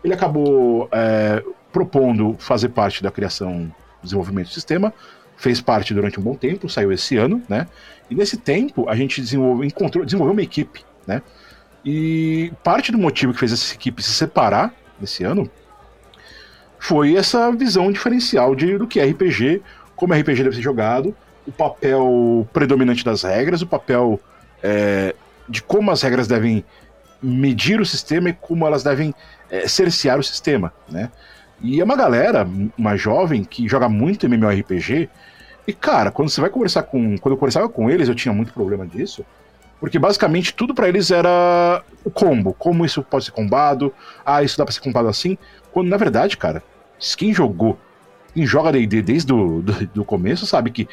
ele 0.03 0.13
acabou 0.13 0.87
é, 0.91 1.43
propondo 1.71 2.35
fazer 2.39 2.69
parte 2.69 3.03
da 3.03 3.11
criação, 3.11 3.69
desenvolvimento 4.01 4.47
do 4.47 4.53
sistema, 4.53 4.93
fez 5.35 5.59
parte 5.59 5.93
durante 5.93 6.19
um 6.19 6.23
bom 6.23 6.35
tempo, 6.35 6.69
saiu 6.69 6.91
esse 6.91 7.17
ano, 7.17 7.43
né? 7.49 7.67
E 8.09 8.15
nesse 8.15 8.37
tempo 8.37 8.89
a 8.89 8.95
gente 8.95 9.21
desenvolveu, 9.21 9.65
encontrou, 9.65 10.05
desenvolveu 10.05 10.33
uma 10.33 10.41
equipe, 10.41 10.85
né? 11.05 11.21
E 11.85 12.51
parte 12.63 12.91
do 12.91 12.97
motivo 12.97 13.33
que 13.33 13.39
fez 13.39 13.51
essa 13.51 13.73
equipe 13.75 14.01
se 14.01 14.11
separar 14.11 14.73
nesse 14.99 15.23
ano 15.23 15.49
foi 16.87 17.17
essa 17.17 17.51
visão 17.51 17.91
diferencial 17.91 18.55
de, 18.55 18.77
do 18.77 18.87
que 18.87 18.97
é 18.97 19.05
RPG, 19.05 19.61
como 19.93 20.13
RPG 20.13 20.43
deve 20.43 20.55
ser 20.55 20.61
jogado, 20.61 21.13
o 21.45 21.51
papel 21.51 22.47
predominante 22.53 23.03
das 23.03 23.23
regras, 23.23 23.61
o 23.61 23.67
papel 23.67 24.17
é, 24.63 25.13
de 25.49 25.61
como 25.61 25.91
as 25.91 26.01
regras 26.01 26.27
devem 26.27 26.63
medir 27.21 27.81
o 27.81 27.85
sistema 27.85 28.29
e 28.29 28.33
como 28.33 28.65
elas 28.65 28.83
devem 28.83 29.13
é, 29.51 29.67
cercear 29.67 30.17
o 30.17 30.23
sistema, 30.23 30.71
né? 30.87 31.11
E 31.59 31.81
é 31.81 31.83
uma 31.83 31.97
galera, 31.97 32.47
uma 32.77 32.95
jovem, 32.95 33.43
que 33.43 33.67
joga 33.67 33.89
muito 33.89 34.25
MMORPG. 34.25 35.09
E, 35.67 35.73
cara, 35.73 36.09
quando 36.09 36.29
você 36.29 36.39
vai 36.39 36.49
conversar 36.49 36.83
com. 36.83 37.17
Quando 37.17 37.33
eu 37.33 37.37
conversava 37.37 37.67
com 37.67 37.89
eles, 37.89 38.07
eu 38.07 38.15
tinha 38.15 38.33
muito 38.33 38.53
problema 38.53 38.85
disso. 38.85 39.25
Porque 39.79 39.99
basicamente 39.99 40.53
tudo 40.53 40.73
para 40.73 40.87
eles 40.87 41.11
era 41.11 41.83
o 42.05 42.09
combo. 42.11 42.53
Como 42.53 42.85
isso 42.85 43.03
pode 43.03 43.25
ser 43.25 43.31
combado. 43.31 43.93
Ah, 44.25 44.41
isso 44.41 44.57
dá 44.57 44.63
pra 44.63 44.73
ser 44.73 44.81
combado 44.81 45.07
assim. 45.07 45.37
Quando 45.71 45.89
na 45.89 45.97
verdade, 45.97 46.37
cara, 46.37 46.63
quem 47.17 47.33
jogou, 47.33 47.77
quem 48.33 48.45
joga 48.45 48.71
DD 48.71 49.01
desde 49.01 49.33
o 49.33 49.61
do, 49.61 49.87
do 49.87 50.05
começo, 50.05 50.45
sabe 50.45 50.71
que 50.71 50.87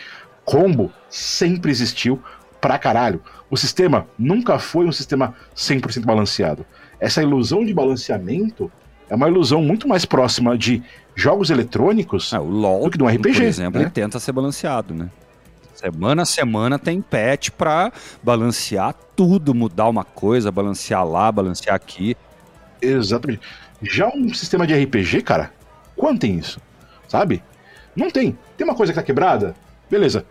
combo 0.45 0.93
sempre 1.09 1.71
existiu 1.71 2.23
pra 2.61 2.79
caralho. 2.79 3.21
O 3.51 3.57
sistema 3.57 4.07
nunca 4.19 4.59
foi 4.59 4.87
um 4.87 4.93
sistema 4.93 5.35
100% 5.55 6.05
balanceado. 6.05 6.65
Essa 6.99 7.23
ilusão 7.23 7.65
de 7.65 7.75
balanceamento 7.75 8.71
é 9.09 9.15
uma 9.15 9.29
ilusão 9.29 9.63
muito 9.63 9.87
mais 9.87 10.05
próxima 10.05 10.57
de 10.57 10.83
jogos 11.15 11.51
eletrônicos 11.51 12.33
é, 12.33 12.39
o 12.39 12.45
LoL, 12.45 12.85
do 12.85 12.91
que 12.91 12.99
de 12.99 13.05
um 13.05 13.09
RPG. 13.09 13.33
Por 13.35 13.43
exemplo, 13.43 13.79
né? 13.79 13.87
ele 13.87 13.91
tenta 13.91 14.19
ser 14.19 14.33
balanceado, 14.33 14.95
né? 14.95 15.11
Semana 15.75 16.23
a 16.23 16.25
semana 16.25 16.79
tem 16.79 17.03
patch 17.03 17.51
pra 17.51 17.93
balancear 18.23 18.95
tudo, 19.15 19.55
mudar 19.55 19.89
uma 19.89 20.05
coisa, 20.05 20.51
balancear 20.51 21.07
lá, 21.07 21.31
balancear 21.31 21.75
aqui. 21.75 22.17
Exatamente. 22.81 23.43
Já 23.83 24.09
um 24.09 24.33
sistema 24.33 24.67
de 24.67 24.75
RPG, 24.75 25.21
cara, 25.23 25.53
quando 25.97 26.21
tem 26.21 26.37
isso? 26.37 26.61
Sabe? 27.09 27.43
Não 27.95 28.11
tem. 28.11 28.37
Tem 28.57 28.67
uma 28.67 28.75
coisa 28.75 28.93
que 28.93 28.99
tá 28.99 29.03
quebrada? 29.03 29.55
Beleza. 29.91 30.25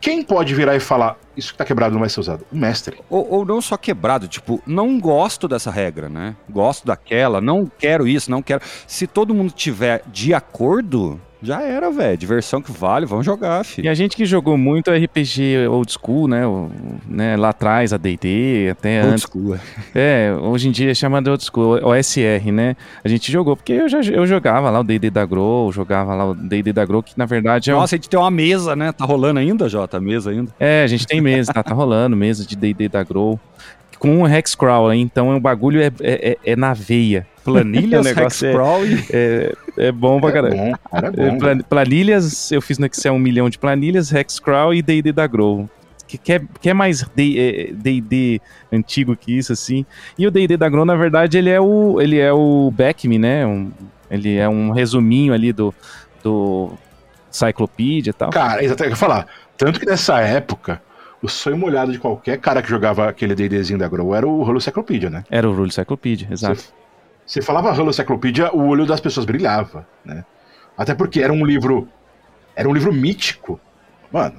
Quem 0.00 0.22
pode 0.22 0.54
virar 0.54 0.74
e 0.74 0.80
falar, 0.80 1.18
isso 1.36 1.52
que 1.52 1.58
tá 1.58 1.64
quebrado 1.64 1.92
não 1.92 2.00
vai 2.00 2.08
ser 2.08 2.20
usado? 2.20 2.46
O 2.50 2.56
mestre. 2.56 2.98
Ou, 3.10 3.30
ou, 3.30 3.44
não 3.44 3.60
só 3.60 3.76
quebrado, 3.76 4.26
tipo, 4.28 4.62
não 4.66 4.98
gosto 4.98 5.46
dessa 5.46 5.70
regra, 5.70 6.08
né? 6.08 6.34
Gosto 6.48 6.86
daquela, 6.86 7.38
não 7.38 7.66
quero 7.66 8.08
isso, 8.08 8.30
não 8.30 8.40
quero. 8.40 8.62
Se 8.86 9.06
todo 9.06 9.34
mundo 9.34 9.52
tiver 9.52 10.02
de 10.06 10.32
acordo, 10.32 11.20
já 11.42 11.62
era, 11.62 11.90
velho. 11.90 12.16
Diversão 12.16 12.60
que 12.60 12.70
vale, 12.70 13.06
vamos 13.06 13.24
jogar, 13.24 13.64
filho. 13.64 13.86
E 13.86 13.88
a 13.88 13.94
gente 13.94 14.16
que 14.16 14.26
jogou 14.26 14.56
muito 14.58 14.90
RPG 14.90 15.68
old 15.68 15.90
school, 15.90 16.28
né? 16.28 16.46
O, 16.46 16.70
né 17.08 17.36
lá 17.36 17.50
atrás, 17.50 17.92
a 17.92 17.96
D&D, 17.96 18.68
até 18.70 19.00
old 19.00 19.12
antes. 19.12 19.22
School. 19.24 19.58
É, 19.94 20.34
hoje 20.40 20.68
em 20.68 20.70
dia 20.70 20.90
é 20.90 20.94
chamado 20.94 21.30
old 21.30 21.42
school, 21.42 21.80
OSR, 21.82 22.52
né? 22.52 22.76
A 23.02 23.08
gente 23.08 23.32
jogou, 23.32 23.56
porque 23.56 23.72
eu, 23.72 23.88
já, 23.88 24.00
eu 24.00 24.26
jogava 24.26 24.70
lá 24.70 24.80
o 24.80 24.84
D&D 24.84 25.10
da 25.10 25.24
Grow, 25.24 25.72
jogava 25.72 26.14
lá 26.14 26.26
o 26.26 26.34
D&D 26.34 26.72
da 26.72 26.84
Grow, 26.84 27.02
que 27.02 27.18
na 27.18 27.26
verdade 27.26 27.70
é... 27.70 27.74
Nossa, 27.74 27.94
a 27.94 27.98
gente 27.98 28.08
tem 28.08 28.20
uma 28.20 28.30
mesa, 28.30 28.76
né? 28.76 28.92
Tá 28.92 29.04
rolando 29.04 29.40
ainda, 29.40 29.68
Jota? 29.68 30.00
Mesa 30.00 30.30
ainda? 30.30 30.52
É, 30.60 30.82
a 30.84 30.86
gente 30.86 31.06
tem 31.06 31.20
mesa, 31.20 31.52
tá, 31.52 31.62
tá 31.62 31.74
rolando, 31.74 32.16
mesa 32.16 32.44
de 32.44 32.54
D&D 32.54 32.88
da 32.88 33.02
Grow. 33.02 33.38
Com 33.98 34.22
o 34.22 34.26
Hexcrawl, 34.26 34.94
então 34.94 35.36
o 35.36 35.40
bagulho 35.40 35.82
é, 35.82 35.92
é, 36.00 36.38
é 36.42 36.56
na 36.56 36.72
veia. 36.72 37.26
Planilhas, 37.44 38.00
O 38.06 38.08
negócio 38.14 38.46
é- 38.46 38.50
Hexcrawl 38.50 38.86
e... 38.86 39.04
É, 39.12 39.54
é 39.76 39.92
bom 39.92 40.20
pra 40.20 40.32
caralho. 40.32 40.56
bom, 40.56 40.72
cara, 40.90 41.12
é 41.16 41.26
É, 41.26 41.30
bom. 41.30 41.38
plan- 41.38 41.58
planilhas, 41.60 42.50
eu 42.52 42.60
fiz 42.60 42.78
no 42.78 42.86
Excel 42.86 43.14
um 43.14 43.18
milhão 43.18 43.48
de 43.48 43.58
planilhas, 43.58 44.12
Hexcrawl 44.12 44.74
e 44.74 44.82
D&D 44.82 45.12
da 45.12 45.26
Grow. 45.26 45.68
Que 46.06 46.18
quer, 46.18 46.42
quer 46.60 46.74
mais 46.74 47.02
é, 47.16 47.70
D&D 47.72 48.40
antigo 48.72 49.14
que 49.16 49.36
isso, 49.38 49.52
assim. 49.52 49.86
E 50.18 50.26
o 50.26 50.30
D&D 50.30 50.56
da 50.56 50.68
Grow, 50.68 50.84
na 50.84 50.96
verdade, 50.96 51.38
ele 51.38 51.48
é 51.48 51.60
o, 51.60 52.00
ele 52.00 52.18
é 52.18 52.32
o 52.32 52.70
Backme, 52.76 53.18
né? 53.18 53.46
Um- 53.46 53.70
ele 54.10 54.36
é 54.36 54.48
um 54.48 54.72
resuminho 54.72 55.32
ali 55.32 55.52
do, 55.52 55.72
do 56.22 56.72
Cyclopedia 57.30 58.10
e 58.10 58.12
tal. 58.12 58.30
Cara, 58.30 58.62
exatamente, 58.62 58.90
eu 58.90 58.94
ia 58.94 58.96
falar. 58.96 59.26
Tanto 59.56 59.78
que 59.78 59.86
nessa 59.86 60.18
época, 60.20 60.82
o 61.22 61.28
sonho 61.28 61.56
molhado 61.56 61.92
de 61.92 61.98
qualquer 61.98 62.38
cara 62.38 62.60
que 62.60 62.68
jogava 62.68 63.08
aquele 63.08 63.34
D&Dzinho 63.34 63.78
da 63.78 63.86
Grow 63.88 64.14
era 64.14 64.26
o 64.26 64.42
Halo 64.42 64.60
Cyclopedia, 64.60 65.08
né? 65.10 65.22
Era 65.30 65.48
o 65.48 65.54
Rule 65.54 65.70
Cyclopedia, 65.70 66.26
exato. 66.30 66.56
Você, 66.60 66.68
você 67.30 67.40
falava 67.40 67.70
Halo 67.70 67.92
Cyclopedia, 67.92 68.52
o 68.52 68.66
olho 68.66 68.84
das 68.84 68.98
pessoas 68.98 69.24
brilhava, 69.24 69.86
né? 70.04 70.24
Até 70.76 70.96
porque 70.96 71.20
era 71.20 71.32
um 71.32 71.46
livro. 71.46 71.86
Era 72.56 72.68
um 72.68 72.74
livro 72.74 72.92
mítico. 72.92 73.60
Mano, 74.12 74.34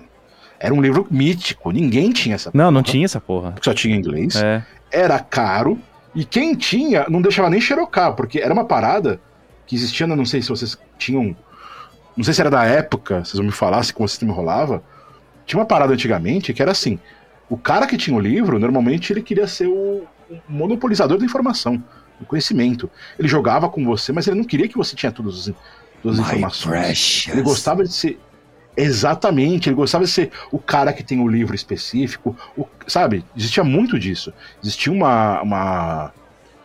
era 0.60 0.74
um 0.74 0.82
livro 0.82 1.08
mítico. 1.10 1.72
Ninguém 1.72 2.12
tinha 2.12 2.36
essa 2.36 2.52
Não, 2.54 2.70
não 2.70 2.82
porra, 2.82 2.92
tinha 2.92 3.06
essa 3.06 3.22
porra. 3.22 3.52
Porque 3.54 3.64
só 3.64 3.74
tinha 3.74 3.96
inglês. 3.96 4.36
É. 4.36 4.62
Era 4.92 5.18
caro. 5.20 5.80
E 6.14 6.26
quem 6.26 6.54
tinha 6.54 7.06
não 7.08 7.22
deixava 7.22 7.50
nem 7.50 7.62
xerocar, 7.62 8.14
porque 8.14 8.40
era 8.40 8.54
uma 8.54 8.66
parada 8.66 9.22
que 9.66 9.74
existia, 9.74 10.06
não 10.06 10.26
sei 10.26 10.42
se 10.42 10.50
vocês 10.50 10.78
tinham. 10.98 11.34
Não 12.18 12.26
sei 12.26 12.34
se 12.34 12.42
era 12.42 12.50
da 12.50 12.66
época, 12.66 13.24
vocês 13.24 13.36
vão 13.36 13.46
me 13.46 13.54
falar 13.54 13.82
se 13.84 13.94
como 13.94 14.06
o 14.06 14.10
sistema 14.10 14.34
rolava. 14.34 14.84
Tinha 15.46 15.62
uma 15.62 15.66
parada 15.66 15.94
antigamente 15.94 16.52
que 16.54 16.62
era 16.62 16.72
assim: 16.72 17.00
o 17.50 17.56
cara 17.56 17.88
que 17.88 17.96
tinha 17.96 18.18
o 18.18 18.20
livro, 18.20 18.60
normalmente 18.60 19.14
ele 19.14 19.22
queria 19.22 19.48
ser 19.48 19.68
o 19.68 20.04
monopolizador 20.46 21.18
da 21.18 21.24
informação, 21.24 21.82
conhecimento. 22.26 22.90
Ele 23.18 23.28
jogava 23.28 23.70
com 23.70 23.84
você, 23.86 24.12
mas 24.12 24.28
ele 24.28 24.38
não 24.38 24.44
queria 24.46 24.68
que 24.68 24.78
você 24.78 24.96
tinha 24.96 25.12
todas 25.12 25.48
as, 25.50 25.56
todas 26.02 26.20
as 26.20 26.26
informações. 26.28 26.80
precious. 26.86 27.28
Ele 27.34 27.42
gostava 27.44 27.84
de 27.84 27.94
ser. 27.94 28.20
Exatamente, 28.76 29.68
ele 29.68 29.76
gostava 29.76 30.06
de 30.06 30.10
ser 30.10 30.32
o 30.52 30.58
cara 30.58 30.94
que 30.94 31.04
tem 31.04 31.20
o 31.20 31.28
livro 31.28 31.54
específico, 31.54 32.36
o- 32.58 32.66
sabe? 32.88 33.26
Existia 33.36 33.64
muito 33.64 34.00
disso. 34.00 34.34
Existia 34.64 34.92
uma, 34.94 35.42
uma- 35.42 36.14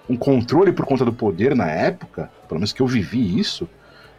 um 0.08 0.16
controle 0.16 0.72
por 0.72 0.86
conta 0.86 1.04
do 1.04 1.12
poder 1.12 1.54
na 1.56 1.66
época, 1.68 2.30
pelo 2.48 2.60
menos 2.60 2.72
que 2.72 2.80
eu 2.80 2.86
vivi 2.86 3.38
isso. 3.38 3.68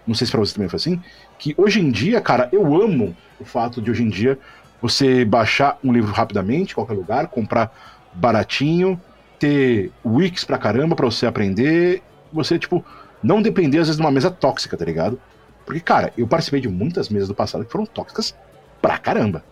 Não 0.06 0.14
sei 0.14 0.26
se 0.28 0.32
pra 0.32 0.40
você 0.42 0.54
também 0.54 0.68
foi 0.70 0.78
assim. 0.78 1.02
Que 1.40 1.56
hoje 1.58 1.80
em 1.80 1.90
dia, 1.90 2.20
cara, 2.20 2.50
eu 2.52 2.66
amo 2.82 3.16
o 3.40 3.46
fato 3.46 3.82
de 3.82 3.90
hoje 3.90 4.04
em 4.04 4.10
dia 4.10 4.38
você 4.82 5.24
baixar 5.26 5.78
um 5.84 5.92
livro 5.94 6.12
rapidamente, 6.12 6.72
em 6.74 6.76
qualquer 6.76 6.94
lugar, 6.94 7.28
comprar 7.28 7.74
baratinho, 8.14 9.00
ter 9.40 9.92
wikis 10.06 10.44
pra 10.44 10.58
caramba 10.58 10.96
pra 10.96 11.06
você 11.06 11.26
aprender, 11.26 12.02
você, 12.32 12.58
tipo, 12.58 12.84
não 13.22 13.42
depender 13.42 13.80
às 13.80 13.88
vezes 13.88 13.98
de 13.98 14.02
uma 14.02 14.12
mesa 14.12 14.30
tóxica, 14.30 14.78
tá 14.78 14.86
ligado? 14.86 15.20
Porque, 15.66 15.80
cara, 15.80 16.14
eu 16.18 16.28
participei 16.28 16.62
de 16.62 16.68
muitas 16.68 17.10
mesas 17.10 17.28
do 17.28 17.36
passado 17.36 17.66
que 17.66 17.72
foram 17.72 17.86
tóxicas 17.86 18.36
pra 18.82 18.98
caramba. 18.98 19.44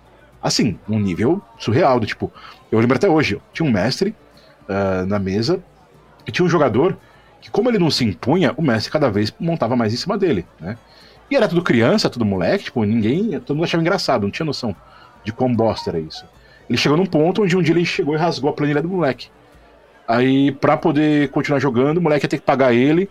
Assim, 0.41 0.79
num 0.88 0.99
nível 0.99 1.41
surreal, 1.57 1.99
do 1.99 2.05
tipo, 2.05 2.31
eu 2.71 2.79
lembro 2.79 2.95
até 2.95 3.09
hoje, 3.09 3.41
tinha 3.51 3.67
um 3.67 3.71
mestre 3.71 4.15
ah, 4.69 5.05
na 5.05 5.19
mesa 5.19 5.59
e 6.25 6.31
tinha 6.31 6.45
um 6.45 6.49
jogador 6.49 6.97
que, 7.41 7.49
como 7.49 7.69
ele 7.69 7.79
não 7.79 7.91
se 7.91 8.05
impunha, 8.05 8.53
o 8.55 8.61
mestre 8.61 8.91
cada 8.91 9.09
vez 9.09 9.33
montava 9.39 9.75
mais 9.75 9.93
em 9.93 9.97
cima 9.97 10.17
dele, 10.17 10.45
né? 10.59 10.77
E 11.29 11.36
era 11.36 11.47
tudo 11.47 11.63
criança, 11.63 12.09
tudo 12.09 12.23
moleque, 12.23 12.65
tipo, 12.65 12.83
ninguém, 12.83 13.39
todo 13.39 13.57
mundo 13.57 13.65
achava 13.65 13.81
engraçado, 13.81 14.23
não 14.23 14.31
tinha 14.31 14.45
noção 14.45 14.75
de 15.23 15.33
quão 15.33 15.53
bosta 15.53 15.89
era 15.89 15.99
isso. 15.99 16.25
Ele 16.69 16.77
chegou 16.77 16.97
num 16.97 17.05
ponto 17.05 17.43
onde 17.43 17.57
um 17.57 17.61
dia 17.61 17.73
ele 17.73 17.86
chegou 17.86 18.13
e 18.15 18.17
rasgou 18.17 18.49
a 18.49 18.53
planilha 18.53 18.81
do 18.81 18.89
moleque. 18.89 19.29
Aí, 20.08 20.51
pra 20.51 20.78
poder 20.78 21.30
continuar 21.30 21.60
jogando, 21.60 21.97
o 21.97 22.01
moleque 22.01 22.26
ia 22.26 22.30
ter 22.30 22.38
que 22.38 22.43
pagar 22.45 22.74
ele 22.74 23.10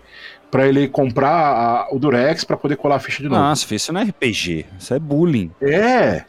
pra 0.51 0.67
ele 0.69 0.87
comprar 0.87 1.31
a- 1.31 1.89
o 1.91 1.99
Durex 1.99 2.45
pra 2.45 2.57
poder 2.57 2.77
colar 2.77 2.97
a 2.97 3.01
ficha 3.01 3.23
de 3.23 3.29
novo. 3.29 3.41
Nossa, 3.41 3.67
filho, 3.67 3.77
isso 3.77 3.93
não 3.93 4.01
é 4.01 4.05
RPG, 4.05 4.67
isso 4.79 4.95
é 4.95 4.99
bullying. 4.99 5.51
É. 5.61 6.25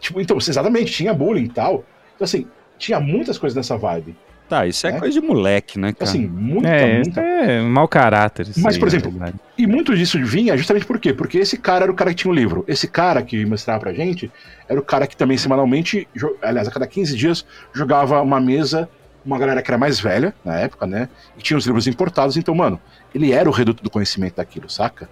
Tipo, 0.00 0.20
então, 0.20 0.36
exatamente, 0.38 0.92
tinha 0.92 1.12
bullying 1.12 1.44
e 1.44 1.48
tal. 1.48 1.84
Então, 2.14 2.24
assim, 2.24 2.46
tinha 2.78 3.00
muitas 3.00 3.36
coisas 3.38 3.56
nessa 3.56 3.76
vibe. 3.76 4.14
Tá, 4.48 4.64
isso 4.64 4.86
é, 4.86 4.90
É? 4.90 4.98
coisa 5.00 5.20
de 5.20 5.26
moleque, 5.26 5.76
né, 5.76 5.92
cara? 5.92 6.08
Assim, 6.08 6.24
muita, 6.24 6.68
É, 6.68 6.94
muita. 6.98 7.20
é 7.20 7.60
mau 7.62 7.88
caráter. 7.88 8.46
isso 8.46 8.60
Mas, 8.62 8.74
aí, 8.76 8.78
por 8.80 8.86
exemplo. 8.86 9.12
E 9.58 9.66
muito 9.66 9.96
disso 9.96 10.24
vinha 10.24 10.56
justamente 10.56 10.86
por 10.86 11.00
quê? 11.00 11.12
Porque 11.12 11.38
esse 11.38 11.58
cara 11.58 11.86
era 11.86 11.90
o 11.90 11.96
cara 11.96 12.10
que 12.10 12.16
tinha 12.18 12.30
o 12.30 12.34
livro. 12.34 12.64
Esse 12.68 12.86
cara 12.86 13.20
que 13.22 13.44
mostrava 13.44 13.80
pra 13.80 13.92
gente 13.92 14.30
era 14.68 14.78
o 14.78 14.84
cara 14.84 15.08
que 15.08 15.16
também 15.16 15.36
semanalmente, 15.36 16.06
aliás, 16.40 16.68
a 16.68 16.70
cada 16.70 16.86
15 16.86 17.16
dias, 17.16 17.44
jogava 17.72 18.22
uma 18.22 18.40
mesa, 18.40 18.88
uma 19.26 19.38
galera 19.38 19.60
que 19.60 19.70
era 19.70 19.76
mais 19.76 19.98
velha 19.98 20.34
na 20.44 20.56
época, 20.58 20.86
né? 20.86 21.08
E 21.36 21.42
tinha 21.42 21.56
os 21.56 21.66
livros 21.66 21.86
importados. 21.86 22.36
Então, 22.36 22.54
mano, 22.54 22.80
ele 23.14 23.32
era 23.32 23.48
o 23.48 23.52
reduto 23.52 23.82
do 23.82 23.90
conhecimento 23.90 24.36
daquilo, 24.36 24.70
saca? 24.70 25.08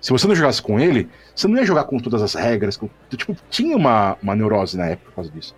Se 0.00 0.10
você 0.12 0.28
não 0.28 0.34
jogasse 0.34 0.62
com 0.62 0.78
ele, 0.78 1.08
você 1.34 1.48
não 1.48 1.56
ia 1.56 1.64
jogar 1.64 1.84
com 1.84 1.98
todas 1.98 2.22
as 2.22 2.34
regras. 2.34 2.76
Com, 2.76 2.88
tipo, 3.10 3.36
tinha 3.50 3.76
uma, 3.76 4.16
uma 4.22 4.36
neurose 4.36 4.76
na 4.76 4.86
época 4.86 5.10
por 5.10 5.16
causa 5.16 5.30
disso. 5.30 5.56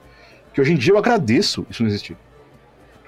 Que 0.54 0.60
hoje 0.60 0.72
em 0.72 0.76
dia 0.76 0.94
eu 0.94 0.98
agradeço 0.98 1.66
isso 1.68 1.82
não 1.82 1.90
existir. 1.90 2.16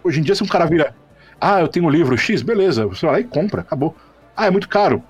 Hoje 0.05 0.21
em 0.21 0.23
dia, 0.23 0.35
se 0.35 0.43
um 0.43 0.47
cara 0.47 0.67
vira, 0.67 0.95
ah, 1.41 1.61
eu 1.61 1.69
tenho 1.69 1.87
um 1.87 1.91
livro 1.91 2.17
X, 2.17 2.43
beleza, 2.43 2.87
você 2.87 3.07
vai 3.07 3.15
lá 3.15 3.21
e 3.21 3.25
compra, 3.25 3.63
acabou. 3.63 3.97
Ah, 4.37 4.47
é 4.47 4.51
muito 4.51 4.69
caro. 4.69 5.03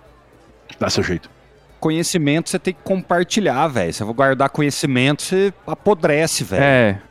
Dá 0.79 0.89
seu 0.89 1.03
jeito. 1.03 1.29
Conhecimento 1.81 2.49
você 2.49 2.59
tem 2.59 2.73
que 2.73 2.83
compartilhar, 2.83 3.67
velho. 3.69 3.93
Se 3.93 4.03
eu 4.03 4.07
vou 4.07 4.15
guardar 4.15 4.49
conhecimento, 4.51 5.23
você 5.23 5.53
apodrece, 5.67 6.45
velho. 6.45 6.63
É. 6.63 7.03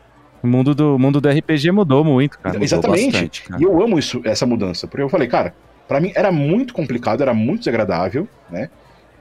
O 0.43 0.47
mundo 0.47 0.73
do, 0.73 0.97
mundo 0.97 1.21
do 1.21 1.29
RPG 1.29 1.71
mudou 1.71 2.03
muito, 2.03 2.39
cara. 2.39 2.53
Mudou 2.53 2.65
Exatamente. 2.65 3.11
bastante, 3.11 3.43
cara. 3.43 3.61
E 3.61 3.63
eu 3.63 3.81
amo 3.81 3.99
isso, 3.99 4.21
essa 4.23 4.45
mudança. 4.45 4.87
Porque 4.87 5.03
eu 5.03 5.09
falei, 5.09 5.27
cara, 5.27 5.53
Para 5.87 5.99
mim 5.99 6.11
era 6.15 6.31
muito 6.31 6.73
complicado, 6.73 7.21
era 7.21 7.33
muito 7.33 7.59
desagradável, 7.59 8.27
né? 8.49 8.69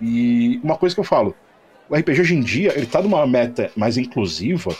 E 0.00 0.60
uma 0.62 0.76
coisa 0.76 0.94
que 0.94 1.00
eu 1.00 1.04
falo, 1.04 1.34
o 1.88 1.96
RPG 1.96 2.20
hoje 2.20 2.34
em 2.36 2.40
dia, 2.40 2.72
ele 2.76 2.86
tá 2.86 3.02
numa 3.02 3.26
meta 3.26 3.70
mais 3.76 3.98
inclusiva, 3.98 4.74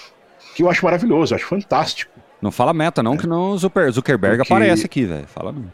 que 0.54 0.62
eu 0.62 0.70
acho 0.70 0.84
maravilhoso, 0.84 1.34
eu 1.34 1.36
acho 1.36 1.46
fantástico. 1.46 2.12
Não 2.40 2.52
fala 2.52 2.72
meta, 2.72 3.02
não, 3.02 3.14
é. 3.14 3.16
que 3.16 3.26
não 3.26 3.50
o 3.50 3.58
Zuckerberg 3.58 4.38
Porque... 4.38 4.52
aparece 4.52 4.86
aqui, 4.86 5.04
velho. 5.04 5.26
Fala 5.26 5.52
não. 5.52 5.64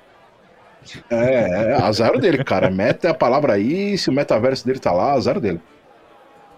É, 1.10 1.72
é, 1.72 1.82
azar 1.82 2.18
dele, 2.18 2.42
cara. 2.42 2.70
Meta 2.70 3.08
é 3.08 3.10
a 3.10 3.14
palavra 3.14 3.52
aí, 3.52 3.98
se 3.98 4.08
o 4.08 4.12
metaverso 4.12 4.66
dele 4.66 4.78
tá 4.78 4.92
lá, 4.92 5.12
azar 5.12 5.38
dele. 5.38 5.60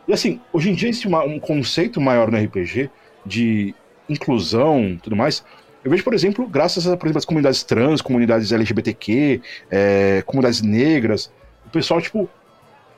E 0.07 0.13
assim, 0.13 0.41
hoje 0.53 0.71
em 0.71 0.75
dia 0.75 0.89
existe 0.89 1.07
uma, 1.07 1.25
um 1.25 1.39
conceito 1.39 2.01
maior 2.01 2.31
no 2.31 2.39
RPG 2.39 2.91
de 3.27 3.75
inclusão 4.09 4.99
tudo 5.03 5.17
mais. 5.17 5.45
Eu 5.85 5.91
vejo, 5.91 6.03
por 6.03 6.15
exemplo, 6.15 6.47
graças 6.47 6.87
a, 6.87 6.97
por 6.97 7.07
exemplo, 7.07 7.19
as 7.19 7.25
comunidades 7.25 7.63
trans, 7.63 8.03
comunidades 8.03 8.53
LGBTQ, 8.53 9.41
é, 9.71 10.23
comunidades 10.27 10.61
negras, 10.61 11.33
o 11.67 11.71
pessoal, 11.71 12.01
tipo, 12.01 12.29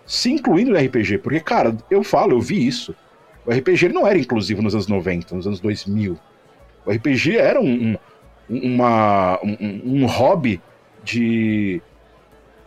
se 0.07 0.31
incluindo 0.31 0.73
no 0.73 0.79
RPG. 0.79 1.19
Porque, 1.19 1.41
cara, 1.41 1.77
eu 1.91 2.03
falo, 2.03 2.33
eu 2.33 2.41
vi 2.41 2.67
isso. 2.67 2.95
O 3.47 3.53
RPG 3.53 3.91
não 3.91 4.07
era 4.07 4.19
inclusivo 4.19 4.63
nos 4.63 4.75
anos 4.75 4.87
90, 4.87 5.37
nos 5.37 5.47
anos 5.47 5.61
2000. 5.61 6.19
O 6.85 6.91
RPG 6.91 7.37
era 7.37 7.61
um, 7.61 7.97
um, 8.49 8.75
uma, 8.75 9.39
um, 9.43 10.03
um 10.03 10.07
hobby 10.07 10.61
de, 11.05 11.83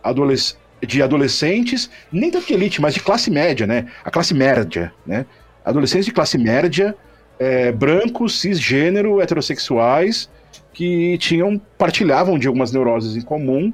adolesc 0.02 0.56
de 0.86 1.02
adolescentes, 1.02 1.90
nem 2.12 2.30
de 2.30 2.52
elite, 2.52 2.80
mas 2.80 2.94
de 2.94 3.00
classe 3.00 3.30
média, 3.30 3.66
né? 3.66 3.90
A 4.04 4.10
classe 4.10 4.34
média, 4.34 4.92
né? 5.06 5.24
Adolescentes 5.64 6.04
de 6.04 6.12
classe 6.12 6.36
média, 6.36 6.94
é, 7.38 7.72
brancos, 7.72 8.40
cisgênero, 8.40 9.20
heterossexuais, 9.20 10.30
que 10.72 11.16
tinham, 11.18 11.60
partilhavam 11.78 12.38
de 12.38 12.46
algumas 12.46 12.72
neuroses 12.72 13.16
em 13.16 13.20
comum. 13.20 13.72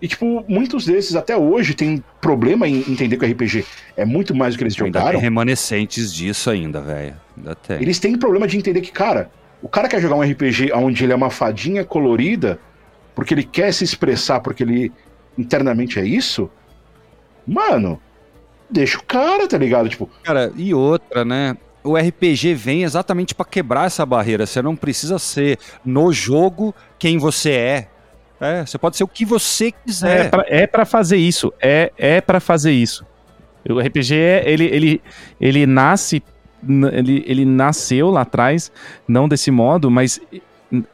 E, 0.00 0.08
tipo, 0.08 0.44
muitos 0.48 0.84
desses 0.84 1.16
até 1.16 1.36
hoje 1.36 1.74
têm 1.74 2.02
problema 2.20 2.68
em 2.68 2.78
entender 2.80 3.16
que 3.16 3.24
o 3.24 3.30
RPG 3.30 3.64
é 3.96 4.04
muito 4.04 4.34
mais 4.34 4.54
do 4.54 4.58
que 4.58 4.64
eles 4.64 4.74
ainda 4.74 4.98
jogaram. 4.98 5.12
Tem 5.12 5.20
remanescentes 5.20 6.12
disso 6.12 6.50
ainda, 6.50 6.80
velho. 6.80 7.14
Eles 7.80 7.98
têm 7.98 8.18
problema 8.18 8.46
de 8.46 8.56
entender 8.58 8.80
que, 8.80 8.92
cara, 8.92 9.30
o 9.62 9.68
cara 9.68 9.88
quer 9.88 10.00
jogar 10.00 10.16
um 10.16 10.22
RPG 10.22 10.72
onde 10.74 11.04
ele 11.04 11.12
é 11.12 11.16
uma 11.16 11.30
fadinha 11.30 11.84
colorida 11.84 12.58
porque 13.14 13.32
ele 13.32 13.44
quer 13.44 13.72
se 13.72 13.84
expressar, 13.84 14.40
porque 14.40 14.62
ele 14.62 14.92
internamente 15.38 15.98
é 15.98 16.04
isso, 16.04 16.50
mano, 17.46 18.00
deixa 18.68 18.98
o 18.98 19.04
cara, 19.04 19.46
tá 19.46 19.56
ligado? 19.56 19.88
Tipo. 19.88 20.10
Cara, 20.22 20.52
e 20.56 20.74
outra, 20.74 21.24
né? 21.24 21.56
O 21.84 21.96
RPG 21.96 22.54
vem 22.54 22.82
exatamente 22.82 23.34
para 23.34 23.44
quebrar 23.44 23.86
essa 23.86 24.04
barreira. 24.06 24.46
Você 24.46 24.62
não 24.62 24.74
precisa 24.74 25.18
ser 25.18 25.58
no 25.84 26.12
jogo 26.12 26.74
quem 26.98 27.18
você 27.18 27.50
é. 27.50 27.88
É, 28.40 28.66
você 28.66 28.78
pode 28.78 28.96
ser 28.96 29.04
o 29.04 29.08
que 29.08 29.24
você 29.24 29.70
quiser. 29.70 30.30
É 30.48 30.66
para 30.66 30.82
é 30.82 30.86
fazer 30.86 31.16
isso. 31.16 31.52
É, 31.60 31.92
é 31.96 32.20
para 32.20 32.40
fazer 32.40 32.72
isso. 32.72 33.06
O 33.68 33.78
RPG, 33.78 34.14
ele, 34.44 34.64
ele, 34.64 35.02
ele 35.40 35.66
nasce. 35.66 36.22
Ele, 36.66 37.22
ele 37.26 37.44
nasceu 37.44 38.10
lá 38.10 38.22
atrás, 38.22 38.72
não 39.06 39.28
desse 39.28 39.50
modo, 39.50 39.90
mas 39.90 40.18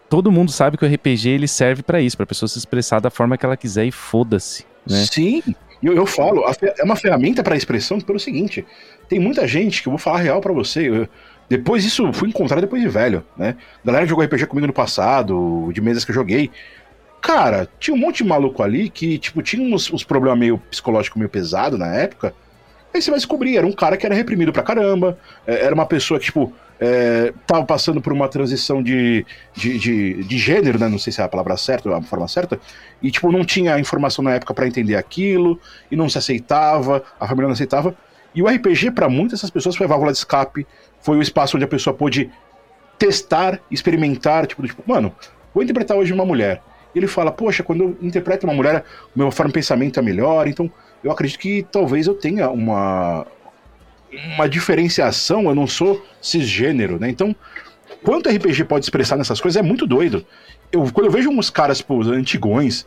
todo 0.09 0.33
mundo 0.33 0.51
sabe 0.51 0.77
que 0.77 0.85
o 0.85 0.89
RPG 0.89 1.29
ele 1.29 1.47
serve 1.47 1.81
para 1.81 2.01
isso, 2.01 2.17
para 2.17 2.27
pessoa 2.27 2.49
se 2.49 2.59
expressar 2.59 3.01
da 3.01 3.09
forma 3.09 3.39
que 3.39 3.47
ela 3.47 3.57
quiser 3.57 3.85
e 3.85 3.93
foda-se. 3.93 4.67
Né? 4.85 5.05
Sim, 5.05 5.43
eu, 5.83 5.95
eu 5.95 6.07
falo, 6.07 6.45
é 6.79 6.85
uma 6.85 6.97
ferramenta 6.97 7.43
para 7.43 7.57
expressão 7.57 8.01
pelo 8.01 8.21
seguinte: 8.21 8.65
tem 9.09 9.19
muita 9.19 9.47
gente 9.47 9.83
que 9.83 9.89
eu 9.89 9.93
vou 9.93 9.99
falar 9.99 10.19
real 10.19 10.41
para 10.41 10.53
você. 10.53 10.89
Eu, 10.89 11.09
depois 11.49 11.85
isso 11.85 12.13
fui 12.13 12.29
encontrar 12.29 12.61
depois 12.61 12.81
de 12.81 12.89
velho, 12.89 13.25
né? 13.37 13.57
Galera 13.85 14.07
jogou 14.07 14.25
RPG 14.25 14.47
comigo 14.47 14.69
no 14.69 14.73
passado, 14.73 15.71
de 15.73 15.81
mesas 15.81 16.05
que 16.05 16.13
eu 16.13 16.15
joguei. 16.15 16.51
Cara, 17.21 17.69
tinha 17.79 17.95
um 17.95 17.99
monte 17.99 18.19
de 18.19 18.25
maluco 18.25 18.63
ali 18.63 18.89
que, 18.89 19.19
tipo, 19.19 19.43
tinha 19.43 19.63
uns, 19.63 19.93
uns 19.93 20.05
problemas 20.05 20.39
meio 20.39 20.59
psicológicos 20.71 21.19
meio 21.19 21.29
pesado 21.29 21.77
na 21.77 21.95
época. 21.95 22.33
Aí 22.95 23.03
você 23.03 23.11
vai 23.11 23.19
descobrir, 23.19 23.57
era 23.57 23.67
um 23.67 23.73
cara 23.73 23.97
que 23.97 24.07
era 24.07 24.15
reprimido 24.15 24.53
pra 24.53 24.63
caramba, 24.63 25.19
é, 25.47 25.65
era 25.65 25.75
uma 25.75 25.87
pessoa 25.87 26.19
que, 26.19 26.27
tipo, 26.27 26.53
é, 26.81 27.35
tava 27.47 27.65
passando 27.67 28.01
por 28.01 28.11
uma 28.11 28.27
transição 28.27 28.83
de, 28.83 29.27
de, 29.53 29.79
de, 29.79 30.25
de, 30.25 30.39
gênero, 30.39 30.79
né? 30.79 30.89
Não 30.89 30.99
sei 30.99 31.13
se 31.13 31.21
é 31.21 31.25
a 31.25 31.29
palavra 31.29 31.55
certa, 31.59 31.95
a 31.95 32.01
forma 32.01 32.27
certa. 32.27 32.59
E, 33.03 33.11
tipo, 33.11 33.31
não 33.31 33.45
tinha 33.45 33.79
informação 33.79 34.25
na 34.25 34.33
época 34.33 34.55
para 34.55 34.67
entender 34.67 34.97
aquilo, 34.97 35.61
e 35.91 35.97
não 35.97 36.09
se 36.09 36.17
aceitava, 36.17 37.03
a 37.21 37.29
família 37.29 37.49
não 37.49 37.53
aceitava. 37.53 37.95
E 38.35 38.43
o 38.43 38.47
RPG, 38.47 38.93
para 38.93 39.11
muitas 39.11 39.41
dessas 39.41 39.51
pessoas, 39.51 39.77
foi 39.77 39.85
a 39.85 39.89
válvula 39.89 40.11
de 40.11 40.19
escape, 40.19 40.67
foi 41.01 41.19
o 41.19 41.23
espaço 41.23 41.57
onde 41.57 41.65
a 41.65 41.69
pessoa 41.69 41.93
pôde 41.93 42.31
testar, 42.99 43.61
experimentar, 43.71 44.47
tipo, 44.47 44.67
tipo 44.67 44.83
mano, 44.87 45.15
vou 45.53 45.63
interpretar 45.63 45.99
hoje 45.99 46.15
uma 46.15 46.25
mulher. 46.25 46.63
E 46.95 46.99
ele 46.99 47.07
fala, 47.07 47.31
poxa, 47.31 47.63
quando 47.63 47.85
eu 47.85 47.99
interpreto 48.01 48.47
uma 48.47 48.55
mulher, 48.55 48.85
meu 49.15 49.31
forma 49.31 49.49
de 49.49 49.55
pensamento 49.55 50.01
é 50.01 50.03
melhor, 50.03 50.49
então 50.49 50.71
eu 51.05 51.11
acredito 51.11 51.39
que 51.39 51.67
talvez 51.71 52.07
eu 52.07 52.15
tenha 52.15 52.51
uma, 52.51 53.27
uma 54.35 54.49
diferenciação, 54.49 55.45
eu 55.45 55.55
não 55.55 55.67
sou 55.67 56.05
cisgênero, 56.21 56.99
né? 56.99 57.09
Então, 57.09 57.35
quanto 58.03 58.29
RPG 58.29 58.65
pode 58.65 58.85
expressar 58.85 59.17
nessas 59.17 59.41
coisas 59.41 59.59
é 59.59 59.63
muito 59.63 59.87
doido. 59.87 60.25
Eu, 60.73 60.91
quando 60.93 61.07
eu 61.07 61.13
vejo 61.13 61.31
uns 61.31 61.51
caras, 61.51 61.79
tipo, 61.79 62.03
antigões, 62.03 62.87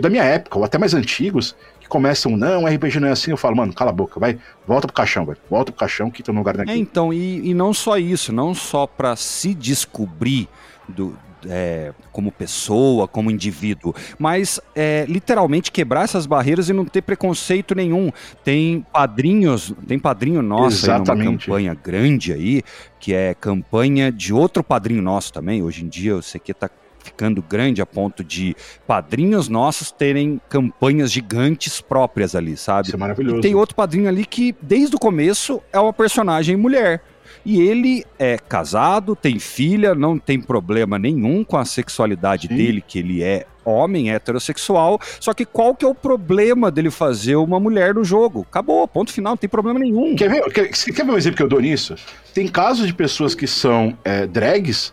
da 0.00 0.10
minha 0.10 0.24
época, 0.24 0.58
ou 0.58 0.64
até 0.64 0.78
mais 0.78 0.94
antigos, 0.94 1.54
que 1.80 1.88
começam, 1.88 2.36
não, 2.36 2.66
RPG 2.66 2.98
não 2.98 3.08
é 3.08 3.12
assim, 3.12 3.30
eu 3.30 3.36
falo, 3.36 3.56
mano, 3.56 3.72
cala 3.72 3.90
a 3.90 3.94
boca, 3.94 4.18
vai, 4.18 4.38
volta 4.66 4.86
pro 4.86 4.94
caixão, 4.94 5.24
velho. 5.24 5.38
Volta 5.48 5.70
pro 5.70 5.78
caixão 5.78 6.10
que 6.10 6.22
tá 6.22 6.32
no 6.32 6.38
lugar 6.38 6.56
daqui. 6.56 6.70
É, 6.70 6.76
então, 6.76 7.12
e, 7.12 7.50
e 7.50 7.54
não 7.54 7.72
só 7.72 7.96
isso, 7.98 8.32
não 8.32 8.54
só 8.54 8.86
para 8.86 9.14
se 9.16 9.54
descobrir 9.54 10.48
do, 10.88 11.16
é, 11.48 11.92
como 12.12 12.30
pessoa, 12.30 13.08
como 13.08 13.30
indivíduo, 13.30 13.94
mas 14.18 14.60
é, 14.74 15.04
literalmente 15.08 15.70
quebrar 15.70 16.04
essas 16.04 16.26
barreiras 16.26 16.68
e 16.68 16.72
não 16.72 16.84
ter 16.84 17.02
preconceito 17.02 17.74
nenhum. 17.74 18.10
Tem 18.42 18.84
padrinhos, 18.92 19.72
tem 19.86 19.98
padrinho 19.98 20.42
nosso 20.42 20.90
aí 20.90 20.98
numa 20.98 21.16
campanha 21.16 21.74
grande 21.74 22.32
aí, 22.32 22.62
que 22.98 23.14
é 23.14 23.34
campanha 23.34 24.10
de 24.10 24.32
outro 24.32 24.62
padrinho 24.62 25.02
nosso 25.02 25.32
também. 25.32 25.62
Hoje 25.62 25.84
em 25.84 25.88
dia 25.88 26.16
o 26.16 26.22
CQ 26.22 26.54
tá 26.54 26.70
ficando 27.04 27.42
grande 27.42 27.82
a 27.82 27.86
ponto 27.86 28.24
de 28.24 28.56
padrinhos 28.86 29.48
nossos 29.48 29.92
terem 29.92 30.40
campanhas 30.48 31.12
gigantes 31.12 31.80
próprias 31.80 32.34
ali, 32.34 32.56
sabe? 32.56 32.88
Isso 32.88 32.96
é 32.96 32.98
maravilhoso. 32.98 33.38
E 33.38 33.40
tem 33.42 33.54
outro 33.54 33.74
padrinho 33.76 34.08
ali 34.08 34.24
que, 34.24 34.54
desde 34.60 34.96
o 34.96 34.98
começo, 34.98 35.62
é 35.70 35.78
uma 35.78 35.92
personagem 35.92 36.56
mulher. 36.56 37.02
E 37.44 37.60
ele 37.60 38.04
é 38.18 38.38
casado, 38.38 39.14
tem 39.14 39.38
filha, 39.38 39.94
não 39.94 40.18
tem 40.18 40.40
problema 40.40 40.98
nenhum 40.98 41.44
com 41.44 41.58
a 41.58 41.64
sexualidade 41.64 42.48
Sim. 42.48 42.56
dele, 42.56 42.84
que 42.86 42.98
ele 42.98 43.22
é 43.22 43.46
homem 43.64 44.10
heterossexual. 44.10 44.98
Só 45.20 45.34
que 45.34 45.44
qual 45.44 45.74
que 45.74 45.84
é 45.84 45.88
o 45.88 45.94
problema 45.94 46.70
dele 46.70 46.90
fazer 46.90 47.36
uma 47.36 47.60
mulher 47.60 47.94
no 47.94 48.04
jogo? 48.04 48.46
Acabou, 48.48 48.86
ponto 48.88 49.12
final, 49.12 49.32
não 49.32 49.36
tem 49.36 49.48
problema 49.48 49.78
nenhum. 49.78 50.14
Quer 50.16 50.30
ver, 50.30 50.42
quer, 50.52 50.68
quer 50.68 51.04
ver 51.04 51.12
um 51.12 51.16
exemplo 51.16 51.36
que 51.36 51.42
eu 51.42 51.48
dou 51.48 51.60
nisso? 51.60 51.94
Tem 52.32 52.48
casos 52.48 52.86
de 52.86 52.94
pessoas 52.94 53.34
que 53.34 53.46
são 53.46 53.96
é, 54.04 54.26
drags 54.26 54.92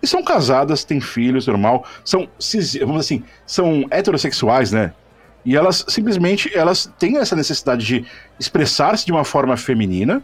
e 0.00 0.06
são 0.06 0.22
casadas, 0.22 0.84
têm 0.84 1.00
filhos, 1.00 1.46
normal, 1.46 1.84
são, 2.04 2.28
vamos 2.80 3.00
assim, 3.00 3.24
são 3.44 3.84
heterossexuais, 3.90 4.70
né? 4.70 4.92
E 5.44 5.56
elas 5.56 5.84
simplesmente 5.88 6.56
elas 6.56 6.92
têm 6.98 7.16
essa 7.16 7.34
necessidade 7.34 7.84
de 7.84 8.04
expressar-se 8.38 9.06
de 9.06 9.12
uma 9.12 9.24
forma 9.24 9.56
feminina, 9.56 10.22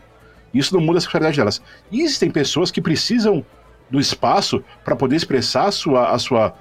isso 0.58 0.74
não 0.74 0.80
muda 0.80 0.98
a 0.98 1.00
sexualidade 1.00 1.36
delas. 1.36 1.60
E 1.90 2.02
existem 2.02 2.30
pessoas 2.30 2.70
que 2.70 2.80
precisam 2.80 3.44
do 3.90 4.00
espaço 4.00 4.62
para 4.84 4.96
poder 4.96 5.16
expressar 5.16 5.66
a 5.66 5.72
sua, 5.72 6.10
a 6.10 6.18
sua, 6.18 6.54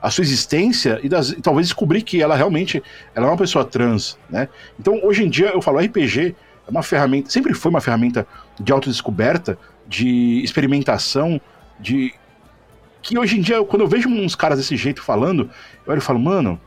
a 0.00 0.10
sua 0.10 0.22
existência 0.22 0.98
e, 1.02 1.08
das, 1.08 1.30
e, 1.30 1.40
talvez 1.40 1.66
descobrir 1.66 2.02
que 2.02 2.22
ela 2.22 2.36
realmente 2.36 2.82
ela 3.14 3.26
é 3.26 3.30
uma 3.30 3.36
pessoa 3.36 3.64
trans, 3.64 4.18
né? 4.28 4.48
Então, 4.78 5.00
hoje 5.02 5.24
em 5.24 5.30
dia, 5.30 5.48
eu 5.48 5.62
falo, 5.62 5.78
RPG 5.78 6.34
é 6.66 6.70
uma 6.70 6.82
ferramenta, 6.82 7.30
sempre 7.30 7.54
foi 7.54 7.70
uma 7.70 7.80
ferramenta 7.80 8.26
de 8.58 8.72
autodescoberta, 8.72 9.58
de 9.86 10.42
experimentação, 10.42 11.40
de... 11.78 12.12
Que 13.00 13.16
hoje 13.16 13.38
em 13.38 13.40
dia, 13.40 13.62
quando 13.64 13.82
eu 13.82 13.88
vejo 13.88 14.08
uns 14.08 14.34
caras 14.34 14.58
desse 14.58 14.76
jeito 14.76 15.02
falando, 15.02 15.48
eu 15.86 15.92
olho 15.92 15.98
e 15.98 16.02
falo, 16.02 16.18
mano, 16.18 16.60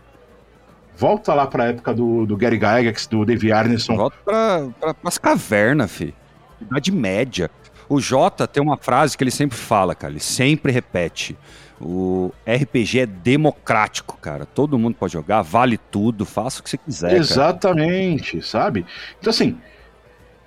volta 0.97 1.33
lá 1.33 1.45
pra 1.45 1.65
época 1.65 1.93
do, 1.93 2.25
do 2.25 2.37
Gary 2.37 2.55
Gygax, 2.55 3.05
do 3.05 3.25
Dave 3.25 3.51
Arneson. 3.51 3.95
Volta 3.95 4.17
pra, 4.23 4.67
pra, 4.79 4.93
pras 4.93 5.17
cavernas, 5.17 5.91
fi. 5.91 6.15
Idade 6.61 6.91
média. 6.91 7.49
O 7.89 7.99
Jota 7.99 8.47
tem 8.47 8.63
uma 8.63 8.77
frase 8.77 9.17
que 9.17 9.23
ele 9.23 9.31
sempre 9.31 9.57
fala, 9.57 9.93
cara, 9.93 10.13
ele 10.13 10.19
sempre 10.19 10.71
repete. 10.71 11.37
O 11.79 12.31
RPG 12.47 12.99
é 12.99 13.05
democrático, 13.05 14.17
cara. 14.17 14.45
Todo 14.45 14.77
mundo 14.77 14.95
pode 14.95 15.13
jogar, 15.13 15.41
vale 15.41 15.77
tudo, 15.77 16.25
faça 16.25 16.61
o 16.61 16.63
que 16.63 16.69
você 16.69 16.77
quiser. 16.77 17.13
Exatamente, 17.13 18.33
cara. 18.33 18.45
sabe? 18.45 18.85
Então, 19.19 19.31
assim, 19.31 19.57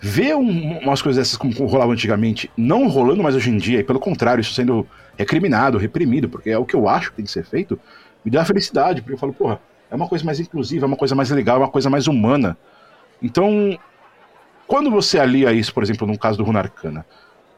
ver 0.01 0.37
um, 0.37 0.79
umas 0.79 1.03
coisas 1.03 1.23
dessas 1.23 1.37
como 1.37 1.53
rolava 1.67 1.93
antigamente, 1.93 2.51
não 2.57 2.89
rolando 2.89 3.23
mais 3.23 3.35
hoje 3.35 3.51
em 3.51 3.57
dia, 3.57 3.81
e 3.81 3.85
pelo 3.85 3.99
contrário, 3.99 4.41
isso 4.41 4.55
sendo 4.55 4.87
recriminado, 5.17 5.79
reprimido, 5.79 6.29
porque 6.29 6.51
é 6.51 6.59
o 6.59 6.65
que 6.65 6.75
eu 6.75 6.89
acho 6.89 7.11
que 7.11 7.17
tem 7.17 7.25
que 7.25 7.31
ser 7.31 7.45
feito, 7.45 7.79
me 8.25 8.31
dá 8.31 8.45
felicidade, 8.45 9.01
porque 9.03 9.15
eu 9.15 9.19
falo, 9.19 9.33
porra, 9.33 9.61
é 9.91 9.95
uma 9.95 10.09
coisa 10.09 10.25
mais 10.25 10.39
inclusiva, 10.39 10.85
é 10.85 10.89
uma 10.89 10.97
coisa 10.97 11.15
mais 11.15 11.31
legal, 11.31 11.57
é 11.57 11.61
uma 11.61 11.71
coisa 11.71 11.91
mais 11.91 12.07
humana. 12.07 12.57
Então, 13.23 13.79
quando 14.67 14.91
você 14.91 15.19
alia 15.19 15.53
isso, 15.53 15.73
por 15.73 15.83
exemplo, 15.83 16.07
no 16.07 16.19
caso 16.19 16.39
do 16.39 16.45
Runa 16.45 16.61
Arcana, 16.61 17.05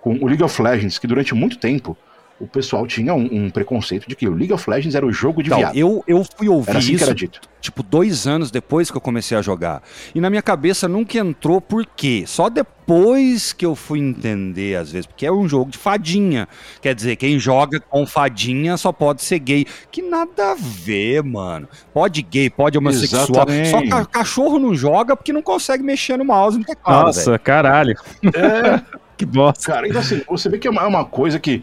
com 0.01 0.15
o 0.17 0.27
League 0.27 0.43
of 0.43 0.63
Legends, 0.63 0.99
que 0.99 1.07
durante 1.07 1.35
muito 1.35 1.59
tempo 1.59 1.97
o 2.39 2.47
pessoal 2.47 2.87
tinha 2.87 3.14
um, 3.14 3.28
um, 3.32 3.51
preconceito 3.51 4.07
de 4.07 4.14
que 4.14 4.28
o 4.28 4.34
League 4.34 4.53
of 4.53 4.68
Legends 4.68 4.95
era 4.95 5.07
o 5.07 5.12
jogo 5.12 5.43
de 5.43 5.49
então, 5.49 5.59
viado. 5.59 5.76
Eu, 5.76 6.05
eu 6.07 6.22
fui 6.37 6.49
ouvir 6.49 6.70
era 6.70 6.78
assim 6.78 6.93
isso, 6.93 7.14
dito. 7.14 7.41
tipo, 7.62 7.82
dois 7.82 8.26
anos 8.26 8.51
depois 8.51 8.91
que 8.91 8.97
eu 8.97 9.01
comecei 9.01 9.37
a 9.39 9.41
jogar. 9.41 9.82
E 10.14 10.20
na 10.20 10.28
minha 10.28 10.43
cabeça 10.43 10.87
nunca 10.87 11.16
entrou 11.18 11.62
por 11.62 11.87
quê? 11.87 12.24
Só 12.26 12.51
depois 12.51 13.55
que 13.55 13.64
eu 13.64 13.74
fui 13.74 14.01
entender, 14.01 14.76
às 14.76 14.93
vezes, 14.93 15.07
porque 15.07 15.24
é 15.24 15.32
um 15.32 15.49
jogo 15.49 15.70
de 15.70 15.78
fadinha. 15.78 16.47
Quer 16.82 16.95
dizer, 16.95 17.16
quem 17.16 17.39
joga 17.39 17.80
com 17.80 18.07
fadinha 18.07 18.76
só 18.76 18.93
pode 18.93 19.22
ser 19.22 19.39
gay. 19.39 19.66
Que 19.91 20.03
nada 20.03 20.53
a 20.53 20.55
ver, 20.55 21.22
mano. 21.22 21.66
Pode 21.95 22.20
gay, 22.20 22.51
pode 22.51 22.76
homossexual. 22.76 23.49
Exatamente. 23.49 23.70
Só 23.70 23.89
ca 23.89 24.05
cachorro 24.05 24.59
não 24.59 24.74
joga 24.74 25.16
porque 25.16 25.32
não 25.32 25.43
consegue 25.43 25.82
mexer 25.82 26.18
no 26.18 26.24
mouse 26.24 26.59
no 26.59 26.64
teclado. 26.64 27.07
Nossa, 27.07 27.30
véio. 27.30 27.41
caralho. 27.41 27.95
É. 28.24 28.82
que 29.16 29.24
bosta. 29.24 29.72
Cara, 29.72 29.89
então 29.89 30.01
assim, 30.03 30.22
você 30.28 30.51
vê 30.51 30.59
que 30.59 30.68
é 30.68 30.70
uma, 30.70 30.82
é 30.82 30.87
uma 30.87 31.05
coisa 31.05 31.41
que 31.41 31.62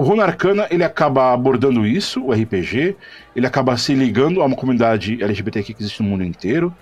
o 0.00 0.02
Runa 0.02 0.24
Arcana, 0.24 0.66
ele 0.70 0.82
acaba 0.82 1.30
abordando 1.30 1.86
isso, 1.86 2.24
o 2.24 2.32
RPG, 2.32 2.96
ele 3.36 3.46
acaba 3.46 3.76
se 3.76 3.92
ligando 3.92 4.40
a 4.40 4.46
uma 4.46 4.56
comunidade 4.56 5.22
LGBTQ 5.22 5.74
que 5.74 5.82
existe 5.82 6.02
no 6.02 6.08
mundo 6.08 6.24
inteiro, 6.24 6.74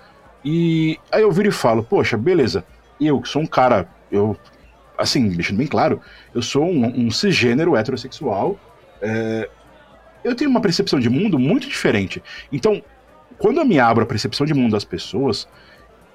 e 0.43 0.97
aí 1.11 1.21
eu 1.21 1.29
viro 1.29 1.49
e 1.49 1.51
falo, 1.51 1.83
poxa, 1.83 2.15
beleza, 2.15 2.63
eu 2.97 3.19
que 3.19 3.27
sou 3.27 3.41
um 3.41 3.45
cara, 3.45 3.89
eu, 4.09 4.37
assim, 4.97 5.27
deixando 5.27 5.57
bem 5.57 5.67
claro, 5.67 5.99
eu 6.33 6.41
sou 6.41 6.63
um, 6.63 7.07
um 7.07 7.11
cisgênero 7.11 7.75
heterossexual, 7.75 8.57
é, 9.01 9.49
eu 10.23 10.33
tenho 10.33 10.49
uma 10.49 10.61
percepção 10.61 10.97
de 10.97 11.09
mundo 11.09 11.37
muito 11.37 11.67
diferente. 11.67 12.23
Então, 12.53 12.81
quando 13.37 13.59
eu 13.59 13.65
me 13.65 13.81
abro 13.81 14.05
a 14.05 14.07
percepção 14.07 14.45
de 14.45 14.53
mundo 14.53 14.71
das 14.71 14.85
pessoas, 14.85 15.45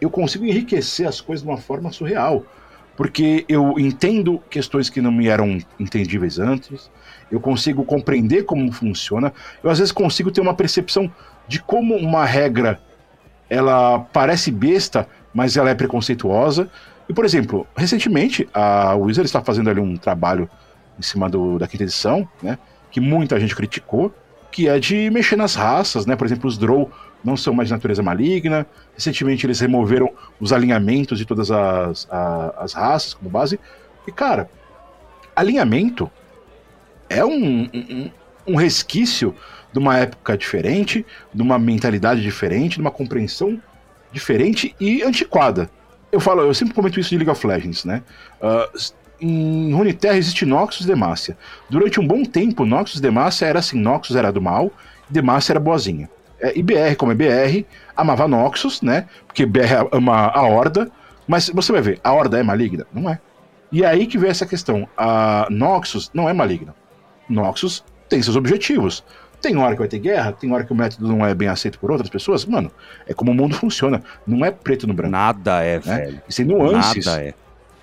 eu 0.01 0.09
consigo 0.09 0.47
enriquecer 0.47 1.07
as 1.07 1.21
coisas 1.21 1.45
de 1.45 1.51
uma 1.51 1.59
forma 1.59 1.93
surreal 1.93 2.47
porque 2.97 3.45
eu 3.49 3.79
entendo 3.79 4.41
questões 4.51 4.89
que 4.89 5.01
não 5.01 5.13
me 5.13 5.29
eram 5.29 5.59
entendíveis 5.79 6.39
antes, 6.39 6.91
eu 7.31 7.41
consigo 7.41 7.85
compreender 7.85 8.45
como 8.45 8.71
funciona, 8.71 9.33
eu 9.63 9.71
às 9.71 9.79
vezes 9.79 9.93
consigo 9.93 10.31
ter 10.31 10.41
uma 10.41 10.55
percepção 10.55 11.11
de 11.49 11.61
como 11.61 11.97
uma 11.97 12.25
regra 12.25 12.81
ela 13.49 14.01
parece 14.13 14.51
besta, 14.51 15.07
mas 15.33 15.57
ela 15.57 15.71
é 15.71 15.75
preconceituosa. 15.75 16.69
E, 17.09 17.13
por 17.13 17.25
exemplo, 17.25 17.67
recentemente 17.77 18.49
a 18.55 18.95
Wizard 18.95 19.27
está 19.27 19.43
fazendo 19.43 19.69
ali 19.69 19.81
um 19.81 19.97
trabalho 19.97 20.49
em 20.99 21.03
cima 21.03 21.29
do, 21.29 21.59
da 21.59 21.67
quinta 21.67 21.85
edição, 21.85 22.27
né, 22.43 22.59
que 22.91 23.01
muita 23.01 23.39
gente 23.39 23.55
criticou, 23.55 24.15
que 24.51 24.69
é 24.69 24.79
de 24.79 25.11
mexer 25.11 25.37
nas 25.37 25.55
raças, 25.55 26.07
né? 26.07 26.15
Por 26.15 26.25
exemplo, 26.25 26.49
os 26.49 26.57
Drow 26.57 26.91
não 27.25 27.37
são 27.37 27.55
mais 27.55 27.69
de 27.69 27.75
natureza 27.75 28.03
maligna. 28.03 28.67
Recentemente 28.95 29.47
eles 29.47 29.59
removeram 29.61 30.13
os 30.39 30.53
alinhamentos 30.53 31.19
de 31.19 31.25
todas 31.25 31.51
as, 31.51 32.07
a, 32.11 32.55
as 32.59 32.73
raças 32.73 33.15
como 33.15 33.31
base. 33.31 33.59
E, 34.07 34.13
cara, 34.13 34.51
alinhamento 35.35 36.11
é 37.09 37.25
um, 37.25 37.69
um, 37.73 38.11
um, 38.47 38.57
resquício 38.57 39.35
de 39.73 39.79
uma 39.79 39.99
época 39.99 40.37
diferente, 40.37 41.05
de 41.33 41.43
uma 41.43 41.59
mentalidade 41.59 42.23
diferente, 42.23 42.75
de 42.75 42.81
uma 42.81 42.91
compreensão 42.91 43.61
diferente 44.13 44.75
e 44.79 45.03
antiquada. 45.03 45.71
Eu 46.13 46.21
falo, 46.21 46.43
eu 46.43 46.55
sempre 46.55 46.75
comento 46.75 47.01
isso 47.01 47.11
de 47.11 47.17
League 47.17 47.31
of 47.31 47.45
Legends, 47.45 47.85
né? 47.85 48.03
Uh, 48.41 48.95
em 49.21 49.73
Runeterra 49.73 50.17
existe 50.17 50.45
Noxus 50.45 50.85
e 50.85 50.89
Demacia. 50.89 51.37
Durante 51.69 51.99
um 51.99 52.07
bom 52.07 52.25
tempo, 52.25 52.65
Noxus 52.65 52.99
e 52.99 53.03
Demacia 53.03 53.49
era 53.49 53.59
assim, 53.59 53.81
Noxus 53.81 54.17
era 54.17 54.31
do 54.31 54.41
mal, 54.41 54.73
Demacia 55.09 55.55
era 55.55 55.61
boazinha. 55.61 56.09
É, 56.41 56.59
IBR, 56.59 56.97
como 56.97 57.13
é 57.13 57.15
BR, 57.15 57.65
amava 57.97 58.29
Noxus, 58.29 58.83
né? 58.83 59.07
Porque 59.27 59.47
BR 59.47 59.89
ama 59.93 60.29
a 60.29 60.43
Horda. 60.43 60.91
Mas 61.27 61.49
você 61.49 61.73
vai 61.73 61.81
ver, 61.81 62.01
a 62.05 62.13
Horda 62.13 62.39
é 62.39 62.43
maligna? 62.43 62.87
Não 62.93 63.09
é. 63.09 63.19
E 63.73 63.83
é 63.83 63.87
aí 63.87 64.07
que 64.07 64.19
vem 64.19 64.31
essa 64.31 64.47
questão. 64.47 64.89
A 64.97 65.47
Noxus 65.51 66.11
não 66.15 66.29
é 66.29 66.33
maligna. 66.33 66.75
Noxus 67.29 67.85
tem 68.09 68.23
seus 68.23 68.37
objetivos. 68.37 69.05
Tem 69.41 69.57
hora 69.57 69.73
que 69.73 69.79
vai 69.81 69.89
ter 69.89 69.99
guerra, 69.99 70.33
tem 70.33 70.51
hora 70.53 70.65
que 70.65 70.73
o 70.73 70.77
método 70.77 71.07
não 71.07 71.25
é 71.25 71.35
bem 71.35 71.49
aceito 71.49 71.79
por 71.79 71.91
outras 71.91 72.09
pessoas. 72.09 72.47
Mano, 72.47 72.71
é 73.07 73.13
como 73.13 73.31
o 73.31 73.35
mundo 73.35 73.55
funciona. 73.59 74.03
Não 74.27 74.45
é 74.45 74.51
preto 74.51 74.87
no 74.87 74.95
branco. 74.95 75.13
Nada 75.13 75.63
é, 75.63 75.75
né? 75.85 75.99
velho. 75.99 76.23
E 76.29 76.33
sem 76.33 76.45
nuances. 76.45 77.05
Nada 77.05 77.23
é. 77.23 77.35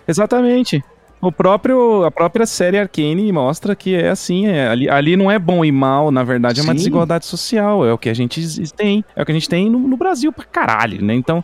Exatamente. 0.08 0.84
O 1.22 1.32
próprio, 1.32 2.04
a 2.04 2.10
própria 2.10 2.48
série 2.48 2.80
Arcane 2.80 3.32
mostra 3.32 3.76
que 3.76 3.94
é 3.94 4.10
assim, 4.10 4.48
é, 4.48 4.68
ali, 4.68 4.90
ali 4.90 5.16
não 5.16 5.30
é 5.30 5.38
bom 5.38 5.64
e 5.64 5.72
mal, 5.72 6.10
na 6.10 6.24
verdade 6.24 6.60
é 6.60 6.64
uma 6.64 6.72
Sim. 6.72 6.78
desigualdade 6.78 7.28
social, 7.28 7.86
é 7.86 7.94
o 7.94 7.98
que 7.98 8.10
a 8.10 8.14
gente 8.14 8.42
tem, 8.72 9.06
é 9.16 9.22
o 9.22 9.26
que 9.26 9.32
a 9.32 9.36
gente 9.36 9.48
tem 9.48 9.70
no, 9.70 9.78
no 9.80 9.96
Brasil 9.96 10.34
pra 10.34 10.46
caralho, 10.46 11.04
né? 11.04 11.14
Então, 11.14 11.44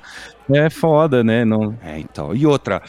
é 0.51 0.69
foda, 0.69 1.23
né? 1.23 1.45
Não... 1.45 1.75
É, 1.83 1.99
então. 1.99 2.35
E 2.35 2.47
outra, 2.47 2.81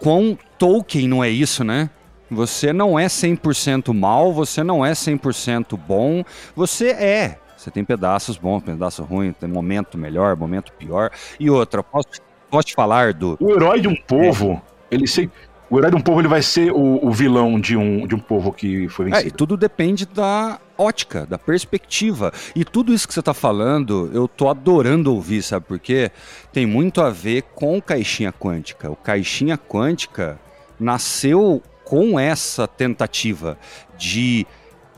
com 0.00 0.36
Tolkien 0.58 1.06
não 1.06 1.22
é 1.22 1.30
isso, 1.30 1.62
né? 1.62 1.88
Você 2.28 2.72
não 2.72 2.98
é 2.98 3.06
100% 3.06 3.94
mal, 3.94 4.32
você 4.32 4.64
não 4.64 4.84
é 4.84 4.92
100% 4.92 5.78
bom, 5.78 6.24
você 6.56 6.88
é. 6.88 7.38
Você 7.56 7.70
tem 7.70 7.84
pedaços 7.84 8.36
bons, 8.36 8.62
pedaços 8.62 9.06
ruins, 9.06 9.36
tem 9.38 9.48
momento 9.48 9.96
melhor, 9.96 10.34
momento 10.34 10.72
pior. 10.72 11.10
E 11.38 11.48
outra, 11.48 11.82
posso, 11.82 12.08
posso 12.50 12.66
te 12.66 12.74
falar 12.74 13.12
do. 13.12 13.36
O 13.38 13.52
herói 13.52 13.80
de 13.80 13.86
um 13.86 13.94
povo, 13.94 14.60
ele 14.90 15.06
se. 15.06 15.30
O 15.72 15.78
herói 15.78 15.90
de 15.90 15.96
um 15.96 16.02
povo 16.02 16.20
ele 16.20 16.28
vai 16.28 16.42
ser 16.42 16.70
o, 16.70 16.98
o 17.02 17.10
vilão 17.10 17.58
de 17.58 17.78
um, 17.78 18.06
de 18.06 18.14
um 18.14 18.18
povo 18.18 18.52
que 18.52 18.90
foi 18.90 19.06
É, 19.06 19.08
e 19.08 19.12
vencido. 19.12 19.36
tudo 19.38 19.56
depende 19.56 20.04
da 20.04 20.60
ótica, 20.76 21.24
da 21.24 21.38
perspectiva. 21.38 22.30
E 22.54 22.62
tudo 22.62 22.92
isso 22.92 23.08
que 23.08 23.14
você 23.14 23.22
tá 23.22 23.32
falando, 23.32 24.10
eu 24.12 24.28
tô 24.28 24.50
adorando 24.50 25.14
ouvir, 25.14 25.40
sabe 25.42 25.64
por 25.64 25.78
quê? 25.78 26.10
Tem 26.52 26.66
muito 26.66 27.00
a 27.00 27.08
ver 27.08 27.44
com 27.54 27.80
caixinha 27.80 28.30
quântica. 28.30 28.90
O 28.90 28.96
caixinha 28.96 29.56
quântica 29.56 30.38
nasceu 30.78 31.62
com 31.86 32.20
essa 32.20 32.68
tentativa 32.68 33.56
de 33.96 34.46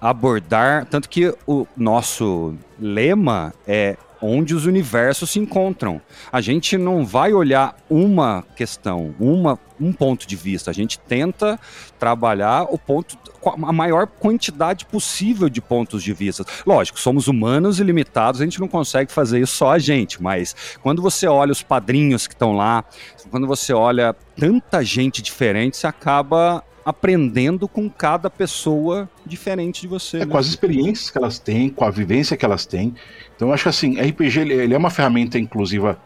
abordar, 0.01 0.87
tanto 0.87 1.09
que 1.09 1.33
o 1.47 1.69
nosso 1.77 2.57
lema 2.81 3.55
é 3.65 3.97
onde 4.25 4.55
os 4.55 4.67
universos 4.67 5.31
se 5.31 5.39
encontram. 5.39 6.01
A 6.33 6.41
gente 6.41 6.79
não 6.79 7.05
vai 7.05 7.33
olhar 7.33 7.77
uma 7.91 8.43
questão, 8.57 9.15
uma, 9.21 9.59
um 9.81 9.93
ponto 9.93 10.27
de 10.27 10.37
vista. 10.37 10.71
A 10.71 10.75
gente 10.75 10.99
tenta 10.99 11.59
trabalhar 11.99 12.63
o 12.71 12.79
ponto, 12.79 13.19
a 13.45 13.73
maior 13.73 14.07
quantidade 14.07 14.87
possível 14.87 15.49
de 15.49 15.61
pontos 15.61 16.03
de 16.03 16.13
vista. 16.13 16.45
Lógico, 16.67 16.99
somos 16.99 17.29
humanos 17.29 17.79
e 17.79 17.85
limitados, 17.85 18.41
a 18.41 18.45
gente 18.45 18.61
não 18.61 18.69
consegue 18.69 19.13
fazer 19.13 19.41
isso 19.41 19.57
só 19.57 19.73
a 19.73 19.79
gente, 19.79 20.23
mas 20.23 20.55
quando 20.83 21.03
você 21.03 21.27
olha 21.27 21.53
os 21.53 21.63
padrinhos 21.63 22.27
que 22.27 22.35
estão 22.35 22.53
lá, 22.53 22.85
quando 23.31 23.47
você 23.47 23.73
olha 23.73 24.15
tanta 24.37 24.83
gente 24.83 25.21
diferente, 25.21 25.77
você 25.77 25.87
acaba 25.87 26.65
aprendendo 26.85 27.67
com 27.67 27.89
cada 27.89 28.29
pessoa 28.29 29.09
diferente 29.25 29.83
de 29.83 29.89
você. 29.89 30.19
É 30.19 30.21
né? 30.21 30.27
com 30.27 30.37
as 30.37 30.47
experiências 30.47 31.11
que 31.11 31.17
elas 31.17 31.39
têm, 31.39 31.71
com 31.71 31.85
a 31.85 31.91
vivência 31.91 32.37
que 32.37 32.45
elas 32.45 32.67
têm. 32.67 32.95
Então 33.35 33.49
eu 33.49 33.55
acho 33.55 33.63
que 33.63 33.69
assim, 33.69 34.01
RPG 34.01 34.41
ele, 34.41 34.75
é 34.75 34.79
uma 34.79 34.91
ferramenta 34.91 35.39
inclusiva. 35.39 35.99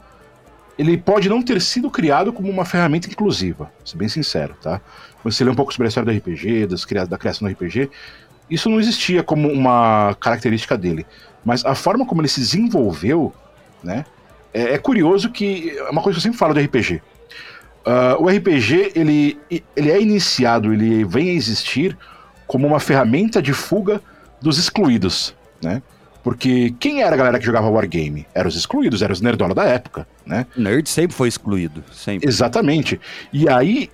Ele 0.78 0.96
pode 0.96 1.28
não 1.28 1.42
ter 1.42 1.60
sido 1.60 1.90
criado 1.90 2.32
como 2.32 2.48
uma 2.48 2.64
ferramenta 2.64 3.08
inclusiva, 3.08 3.72
ser 3.84 3.96
bem 3.96 4.08
sincero, 4.08 4.54
tá? 4.62 4.80
Você 5.24 5.42
lê 5.42 5.50
um 5.50 5.54
pouco 5.54 5.72
sobre 5.72 5.86
a 5.86 5.88
história 5.88 6.12
do 6.12 6.16
RPG, 6.16 6.66
das, 6.66 6.86
da 7.08 7.18
criação 7.18 7.48
do 7.48 7.52
RPG, 7.52 7.90
isso 8.48 8.70
não 8.70 8.78
existia 8.78 9.22
como 9.22 9.50
uma 9.50 10.16
característica 10.20 10.78
dele. 10.78 11.04
Mas 11.44 11.64
a 11.64 11.74
forma 11.74 12.06
como 12.06 12.20
ele 12.20 12.28
se 12.28 12.40
desenvolveu, 12.40 13.34
né? 13.82 14.04
É, 14.52 14.74
é 14.74 14.78
curioso 14.78 15.30
que. 15.30 15.76
É 15.76 15.90
uma 15.90 16.02
coisa 16.02 16.16
que 16.16 16.20
eu 16.20 16.22
sempre 16.22 16.38
falo 16.38 16.54
do 16.54 16.60
RPG. 16.60 17.02
Ah, 17.90 18.16
o 18.18 18.28
RPG, 18.28 18.92
ele, 18.94 19.38
ele 19.74 19.90
é 19.90 20.00
iniciado, 20.00 20.72
ele 20.74 21.04
vem 21.04 21.30
a 21.30 21.32
existir 21.32 21.96
como 22.46 22.66
uma 22.66 22.78
ferramenta 22.80 23.40
de 23.40 23.52
fuga 23.54 24.00
dos 24.42 24.58
excluídos, 24.58 25.34
né? 25.62 25.82
Porque 26.22 26.74
quem 26.78 27.02
era 27.02 27.14
a 27.14 27.16
galera 27.18 27.38
que 27.38 27.46
jogava 27.46 27.70
Wargame? 27.70 28.26
Eram 28.34 28.48
os 28.48 28.56
excluídos, 28.56 29.00
eram 29.00 29.12
os 29.14 29.20
nerdola 29.22 29.54
da 29.54 29.64
época, 29.64 30.06
né? 30.26 30.44
Nerd 30.54 30.86
sempre 30.88 31.16
foi 31.16 31.28
excluído, 31.28 31.82
sempre. 31.92 32.28
Exatamente. 32.28 33.00
E 33.32 33.48
aí 33.48 33.88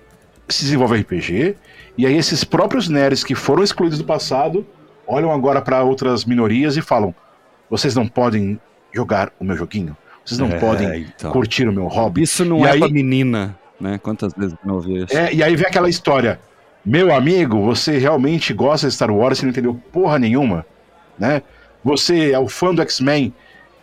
se 0.49 0.63
desenvolve 0.63 0.97
RPG, 0.99 1.55
e 1.97 2.05
aí 2.05 2.17
esses 2.17 2.43
próprios 2.43 2.89
nerds 2.89 3.23
que 3.23 3.33
foram 3.35 3.63
excluídos 3.63 3.97
do 3.97 4.03
passado 4.03 4.65
olham 5.07 5.31
agora 5.31 5.61
para 5.61 5.81
outras 5.83 6.25
minorias 6.25 6.75
e 6.75 6.81
falam: 6.81 7.15
vocês 7.69 7.95
não 7.95 8.07
podem 8.07 8.59
jogar 8.93 9.31
o 9.39 9.45
meu 9.45 9.55
joguinho, 9.55 9.95
vocês 10.25 10.37
não 10.39 10.47
É, 10.47 10.59
podem 10.59 11.01
então. 11.17 11.31
curtir 11.31 11.67
o 11.67 11.71
meu 11.71 11.87
hobby. 11.87 12.23
Isso 12.23 12.43
não 12.43 12.59
E 12.59 12.63
é 12.63 12.71
aí- 12.71 12.79
pra 12.79 12.89
menina, 12.89 13.57
né? 13.79 13.99
Quantas 14.01 14.33
vezes 14.33 14.53
eu 14.53 14.59
não 14.67 14.75
ouvi 14.75 15.03
isso? 15.03 15.15
É, 15.17 15.33
e 15.33 15.43
aí 15.43 15.55
vem 15.55 15.65
aquela 15.67 15.89
história: 15.89 16.39
meu 16.85 17.13
amigo, 17.13 17.61
você 17.63 17.97
realmente 17.97 18.53
gosta 18.53 18.87
de 18.87 18.93
Star 18.93 19.11
Wars 19.11 19.39
e 19.39 19.43
não 19.43 19.49
entendeu 19.51 19.73
porra 19.91 20.17
nenhuma, 20.19 20.65
né? 21.17 21.41
Você 21.83 22.31
é 22.31 22.39
o 22.39 22.47
fã 22.47 22.73
do 22.73 22.81
X-Men 22.81 23.33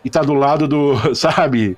e 0.04 0.10
tá 0.10 0.20
do 0.22 0.34
lado 0.34 0.66
do, 0.66 0.94
sabe, 1.14 1.76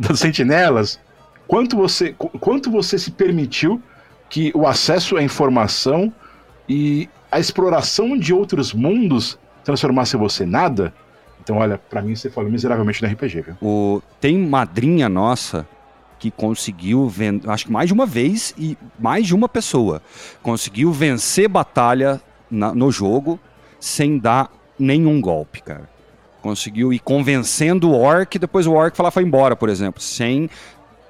dos 0.00 0.20
sentinelas. 0.20 1.00
Quanto 1.46 1.76
você, 1.76 2.12
qu- 2.12 2.38
quanto 2.38 2.70
você 2.70 2.98
se 2.98 3.10
permitiu 3.10 3.80
que 4.28 4.50
o 4.54 4.66
acesso 4.66 5.16
à 5.16 5.22
informação 5.22 6.12
e 6.68 7.08
a 7.30 7.38
exploração 7.38 8.16
de 8.18 8.32
outros 8.32 8.72
mundos 8.72 9.38
transformasse 9.64 10.16
você 10.16 10.44
nada? 10.46 10.92
Então, 11.42 11.58
olha, 11.58 11.76
pra 11.78 12.00
mim 12.00 12.16
você 12.16 12.30
falou 12.30 12.50
miseravelmente 12.50 13.02
no 13.02 13.08
RPG, 13.08 13.42
viu? 13.42 13.54
O, 13.60 14.02
tem 14.20 14.38
madrinha 14.38 15.08
nossa 15.10 15.66
que 16.24 16.30
conseguiu 16.30 17.12
acho 17.46 17.66
que 17.66 17.72
mais 17.72 17.88
de 17.88 17.92
uma 17.92 18.06
vez 18.06 18.54
e 18.56 18.78
mais 18.98 19.26
de 19.26 19.34
uma 19.34 19.46
pessoa 19.46 20.00
conseguiu 20.42 20.90
vencer 20.90 21.48
batalha 21.48 22.18
na- 22.50 22.74
no 22.74 22.90
jogo 22.90 23.38
sem 23.78 24.16
dar 24.18 24.50
nenhum 24.78 25.20
golpe, 25.20 25.62
cara. 25.62 25.86
Conseguiu 26.40 26.94
ir 26.94 26.98
convencendo 26.98 27.90
o 27.90 28.00
orc, 28.00 28.38
depois 28.38 28.66
o 28.66 28.72
orc 28.72 28.96
falar 28.96 29.10
foi 29.10 29.22
embora, 29.22 29.54
por 29.54 29.68
exemplo, 29.68 30.00
sem 30.00 30.48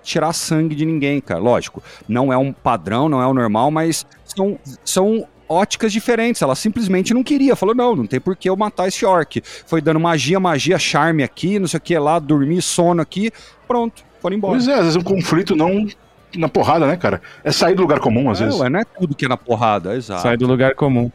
tirar 0.03 0.33
sangue 0.33 0.75
de 0.75 0.85
ninguém, 0.85 1.21
cara. 1.21 1.39
Lógico, 1.41 1.81
não 2.09 2.33
é 2.33 2.37
um 2.37 2.53
padrão, 2.53 3.09
não 3.09 3.23
é 3.23 3.27
o 3.27 3.33
normal, 3.35 3.71
mas 3.71 4.05
são, 4.25 4.59
são 4.85 5.29
óticas 5.49 5.93
diferentes. 5.93 6.43
Ela 6.43 6.57
simplesmente 6.57 7.15
não 7.15 7.23
queria, 7.23 7.55
falou: 7.55 7.75
não, 7.75 7.95
não 7.95 8.07
tem 8.07 8.21
por 8.21 8.35
que 8.35 8.49
eu 8.51 8.57
matar 8.57 8.89
esse 8.89 9.07
orc. 9.07 9.41
Foi 9.67 9.81
dando 9.81 10.01
magia, 10.01 10.41
magia, 10.41 10.77
charme 10.79 11.23
aqui, 11.23 11.61
não 11.61 11.69
sei 11.69 11.79
o 11.79 11.81
que 11.81 11.97
lá, 11.99 12.19
dormir, 12.19 12.63
sono 12.63 13.01
aqui, 13.01 13.31
pronto, 13.69 14.05
foram 14.25 14.37
embora. 14.39 14.55
Pois 14.55 14.67
é, 14.67 14.73
às 14.75 14.81
vezes 14.81 14.97
um 14.97 15.03
conflito 15.03 15.55
não 15.55 15.87
na 16.35 16.49
porrada, 16.49 16.87
né, 16.87 16.97
cara? 16.97 17.21
É 17.45 17.53
sair 17.53 17.75
do 17.75 17.83
lugar 17.83 18.01
comum, 18.01 18.31
às 18.31 18.41
É, 18.41 18.47
vezes. 18.47 18.59
ué, 18.59 18.69
não 18.71 18.81
é 18.81 18.85
tudo 18.85 19.15
que 19.15 19.27
é 19.27 19.29
na 19.29 19.37
porrada, 19.37 19.95
exato. 19.95 20.23
Sai 20.23 20.37
do 20.39 20.47
lugar 20.47 20.75
comum. 20.75 21.11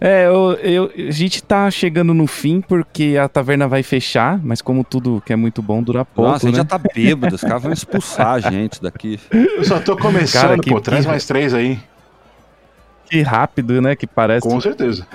É, 0.00 0.26
eu, 0.26 0.52
eu- 0.54 0.90
a 1.08 1.10
gente 1.12 1.40
tá 1.40 1.70
chegando 1.70 2.12
no 2.12 2.26
fim 2.26 2.60
porque 2.60 3.16
a 3.22 3.28
taverna 3.28 3.68
vai 3.68 3.84
fechar, 3.84 4.40
mas 4.42 4.60
como 4.60 4.82
tudo 4.82 5.22
que 5.24 5.32
é 5.32 5.36
muito 5.36 5.62
bom 5.62 5.80
dura 5.80 6.04
pouco, 6.04 6.28
Nossa, 6.32 6.44
a 6.44 6.50
gente 6.50 6.58
né? 6.58 6.62
já 6.68 6.78
tá 6.78 6.80
bêbado, 6.92 7.32
os 7.36 7.40
caras 7.40 7.62
vão 7.62 7.72
expulsar 7.72 8.30
a 8.32 8.40
gente 8.40 8.82
daqui. 8.82 9.20
Eu 9.30 9.62
só 9.62 9.78
tô 9.78 9.96
começando, 9.96 10.42
Cara, 10.42 10.58
que 10.58 10.70
pô. 10.70 10.80
Traz 10.80 11.06
mais 11.06 11.24
três 11.24 11.54
aí. 11.54 11.78
Que 13.12 13.20
rápido, 13.20 13.82
né, 13.82 13.94
que 13.94 14.06
parece. 14.06 14.48
Com 14.48 14.58
certeza. 14.58 15.06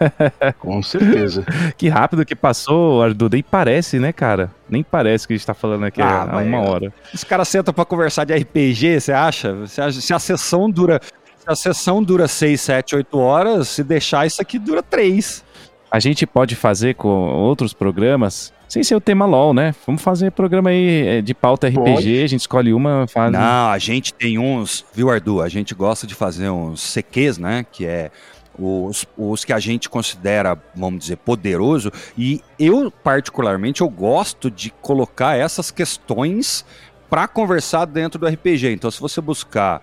Com 0.60 0.82
certeza. 0.82 1.42
Que 1.78 1.88
rápido 1.88 2.22
que 2.26 2.36
passou, 2.36 3.02
Ardu. 3.02 3.30
Nem 3.32 3.42
parece, 3.42 3.98
né, 3.98 4.12
cara? 4.12 4.50
Nem 4.68 4.82
parece 4.82 5.26
que 5.26 5.32
a 5.32 5.36
gente 5.38 5.46
tá 5.46 5.54
falando 5.54 5.84
aqui 5.86 6.02
Ah, 6.02 6.28
há 6.32 6.36
uma 6.42 6.58
é- 6.58 6.68
hora. 6.68 6.92
Os 7.14 7.24
caras 7.24 7.48
sentam 7.48 7.72
pra 7.72 7.86
conversar 7.86 8.24
de 8.24 8.34
RPG, 8.34 9.00
você 9.00 9.10
acha? 9.10 9.54
Você 9.54 9.80
acha? 9.80 9.98
Se 10.02 10.12
a 10.12 10.18
sessão 10.18 10.68
dura. 10.70 11.00
Se 11.02 11.46
a 11.50 11.54
sessão 11.54 12.02
dura 12.02 12.28
6, 12.28 12.60
7, 12.60 12.94
8 12.94 13.18
horas, 13.18 13.68
se 13.68 13.82
deixar 13.82 14.26
isso 14.26 14.42
aqui 14.42 14.58
dura 14.58 14.82
3. 14.82 15.42
A 15.90 15.98
gente 15.98 16.26
pode 16.26 16.54
fazer 16.54 16.94
com 16.94 17.08
outros 17.08 17.72
programas, 17.72 18.52
sem 18.68 18.82
ser 18.82 18.94
o 18.94 19.00
tema 19.00 19.26
LOL, 19.26 19.54
né? 19.54 19.74
Vamos 19.86 20.02
fazer 20.02 20.32
programa 20.32 20.70
aí 20.70 21.06
é, 21.06 21.22
de 21.22 21.34
pauta 21.34 21.68
RPG, 21.68 21.94
Pode. 21.94 22.22
a 22.22 22.26
gente 22.26 22.40
escolhe 22.40 22.72
uma, 22.72 23.06
faz. 23.06 23.32
Não, 23.32 23.68
a 23.68 23.78
gente 23.78 24.12
tem 24.12 24.38
uns, 24.38 24.84
viu, 24.92 25.10
Ardu? 25.10 25.40
A 25.40 25.48
gente 25.48 25.74
gosta 25.74 26.06
de 26.06 26.14
fazer 26.14 26.50
uns 26.50 26.94
CQs, 26.94 27.38
né? 27.38 27.64
Que 27.70 27.86
é 27.86 28.10
os, 28.58 29.06
os 29.16 29.44
que 29.44 29.52
a 29.52 29.58
gente 29.58 29.88
considera, 29.88 30.58
vamos 30.74 31.00
dizer, 31.00 31.16
poderoso. 31.16 31.92
E 32.16 32.40
eu, 32.58 32.90
particularmente, 32.90 33.82
eu 33.82 33.88
gosto 33.88 34.50
de 34.50 34.70
colocar 34.70 35.36
essas 35.36 35.70
questões 35.70 36.64
para 37.08 37.28
conversar 37.28 37.84
dentro 37.84 38.18
do 38.18 38.26
RPG. 38.26 38.72
Então, 38.72 38.90
se 38.90 39.00
você 39.00 39.20
buscar 39.20 39.82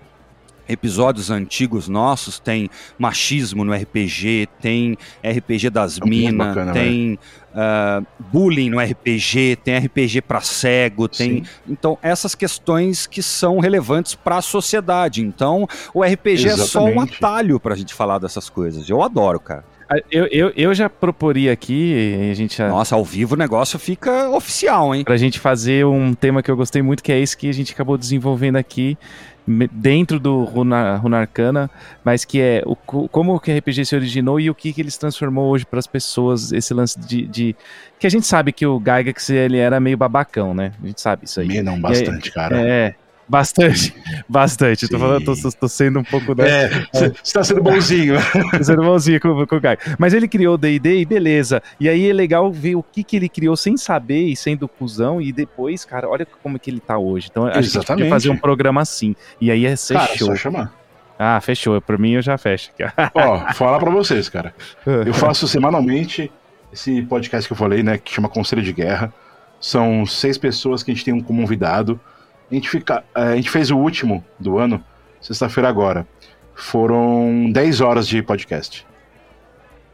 episódios 0.68 1.30
antigos 1.30 1.88
nossos, 1.88 2.38
tem 2.38 2.68
machismo 2.98 3.64
no 3.64 3.72
RPG, 3.72 4.48
tem 4.60 4.96
RPG 5.22 5.70
das 5.70 5.98
É 5.98 6.00
muito 6.00 6.10
minas, 6.10 6.46
bacana, 6.48 6.72
tem 6.72 7.18
ah, 7.54 8.02
bullying 8.18 8.70
no 8.70 8.80
RPG, 8.80 9.56
tem 9.62 9.78
RPG 9.78 10.22
para 10.22 10.40
cego, 10.40 11.08
tem 11.08 11.44
Sim. 11.44 11.50
então, 11.68 11.96
essas 12.02 12.34
questões 12.34 13.06
que 13.06 13.22
são 13.22 13.60
relevantes 13.60 14.14
para 14.14 14.38
a 14.38 14.42
sociedade. 14.42 15.22
Então, 15.22 15.68
o 15.92 16.02
RPG 16.02 16.48
é 16.48 16.56
só 16.56 16.84
um 16.84 16.88
Exatamente. 16.88 17.14
atalho 17.16 17.60
para 17.60 17.74
a 17.74 17.76
gente 17.76 17.94
falar 17.94 18.18
dessas 18.18 18.50
coisas. 18.50 18.88
Eu 18.88 19.02
adoro, 19.02 19.38
cara. 19.38 19.64
Ah, 19.88 19.98
Eu, 20.10 20.26
eu, 20.32 20.52
eu 20.56 20.74
já 20.74 20.88
proporia 20.88 21.52
aqui, 21.52 22.16
e 22.18 22.30
a 22.30 22.34
gente 22.34 22.56
já. 22.56 22.68
Nossa, 22.68 22.94
ao 22.94 23.04
vivo 23.04 23.34
o 23.34 23.38
negócio 23.38 23.78
fica 23.78 24.30
oficial, 24.30 24.94
hein? 24.94 25.04
Pra 25.04 25.16
gente 25.16 25.38
fazer 25.38 25.84
um 25.84 26.14
tema 26.14 26.42
que 26.42 26.50
eu 26.50 26.56
gostei 26.56 26.82
muito, 26.82 27.02
que 27.02 27.12
é 27.12 27.20
esse 27.20 27.36
que 27.36 27.48
a 27.48 27.52
gente 27.52 27.72
acabou 27.72 27.96
desenvolvendo 27.98 28.56
aqui 28.56 28.96
dentro 29.46 30.18
do 30.18 30.42
Runar, 30.44 31.00
Runarcana, 31.02 31.70
mas 32.02 32.24
que 32.24 32.40
é 32.40 32.62
o, 32.64 32.74
co- 32.74 33.08
como 33.08 33.38
que 33.38 33.52
o 33.52 33.56
RPG 33.58 33.84
se 33.84 33.94
originou 33.94 34.40
e 34.40 34.48
o 34.48 34.54
que, 34.54 34.72
que 34.72 34.80
ele 34.80 34.90
se 34.90 34.98
transformou 34.98 35.50
hoje 35.50 35.66
para 35.66 35.78
as 35.78 35.86
pessoas, 35.86 36.50
esse 36.52 36.72
lance 36.72 36.98
de, 36.98 37.26
de- 37.26 37.56
Que 37.98 38.06
a 38.06 38.10
gente 38.10 38.26
sabe 38.26 38.52
que 38.52 38.66
o 38.66 38.78
Gygax 38.78 39.28
ele 39.30 39.58
era 39.58 39.78
meio 39.78 39.96
babacão, 39.96 40.54
né? 40.54 40.72
A 40.82 40.86
gente 40.86 41.00
sabe 41.00 41.26
isso 41.26 41.40
aí. 41.40 41.48
Me 41.48 41.62
não 41.62 41.80
bastante, 41.80 42.30
cara. 42.32 42.58
É, 42.60 42.94
bastante, 43.28 43.94
bastante. 44.28 44.88
Tô, 44.88 44.98
falando, 44.98 45.24
tô, 45.24 45.50
tô 45.52 45.68
sendo 45.68 45.98
um 46.00 46.04
pouco 46.04 46.34
da, 46.34 46.46
É, 46.46 46.68
você 46.92 47.32
tá 47.32 47.44
sendo 47.44 47.62
bonzinho. 47.62 48.20
Fazendo 48.50 48.82
mãozinha 48.82 49.20
com, 49.20 49.46
com 49.46 49.56
o 49.56 49.60
Gaio. 49.60 49.78
Mas 49.98 50.14
ele 50.14 50.28
criou 50.28 50.54
o 50.54 50.58
D&D 50.58 51.00
e 51.00 51.04
beleza. 51.04 51.62
E 51.78 51.88
aí 51.88 52.10
é 52.10 52.12
legal 52.12 52.50
ver 52.52 52.74
o 52.76 52.82
que, 52.82 53.02
que 53.02 53.16
ele 53.16 53.28
criou 53.28 53.56
sem 53.56 53.76
saber 53.76 54.24
e 54.26 54.36
sendo 54.36 54.68
cuzão. 54.68 55.20
E 55.20 55.32
depois, 55.32 55.84
cara, 55.84 56.08
olha 56.08 56.26
como 56.42 56.58
que 56.58 56.70
ele 56.70 56.80
tá 56.80 56.98
hoje. 56.98 57.28
Então 57.30 57.44
acho 57.46 57.52
que 57.52 57.58
a 57.58 57.62
gente 57.62 57.72
podia 57.72 57.80
Exatamente. 57.80 58.10
fazer 58.10 58.30
um 58.30 58.36
programa 58.36 58.80
assim. 58.80 59.14
E 59.40 59.50
aí 59.50 59.66
é 59.66 59.76
ser 59.76 59.94
Cara, 59.94 60.16
show. 60.16 60.28
só 60.28 60.36
chamar. 60.36 60.72
Ah, 61.18 61.40
fechou. 61.40 61.80
Por 61.80 61.98
mim 61.98 62.12
eu 62.12 62.22
já 62.22 62.36
fecho. 62.36 62.70
Ó, 63.14 63.52
falar 63.52 63.78
pra 63.78 63.90
vocês, 63.90 64.28
cara. 64.28 64.54
Eu 65.06 65.14
faço 65.14 65.46
semanalmente 65.46 66.30
esse 66.72 67.02
podcast 67.02 67.46
que 67.48 67.52
eu 67.52 67.56
falei, 67.56 67.84
né, 67.84 67.98
que 67.98 68.12
chama 68.12 68.28
Conselho 68.28 68.60
de 68.60 68.72
Guerra. 68.72 69.14
São 69.60 70.04
seis 70.04 70.36
pessoas 70.36 70.82
que 70.82 70.90
a 70.90 70.94
gente 70.94 71.04
tem 71.04 71.14
um 71.14 71.20
como 71.20 71.40
convidado. 71.40 72.00
A 72.50 72.54
gente, 72.54 72.68
fica, 72.68 73.02
eh, 73.14 73.20
a 73.22 73.36
gente 73.36 73.50
fez 73.50 73.70
o 73.70 73.76
último 73.76 74.24
do 74.38 74.58
ano, 74.58 74.82
sexta-feira 75.20 75.68
agora. 75.68 76.06
Foram 76.54 77.50
10 77.52 77.80
horas 77.80 78.06
de 78.06 78.22
podcast. 78.22 78.86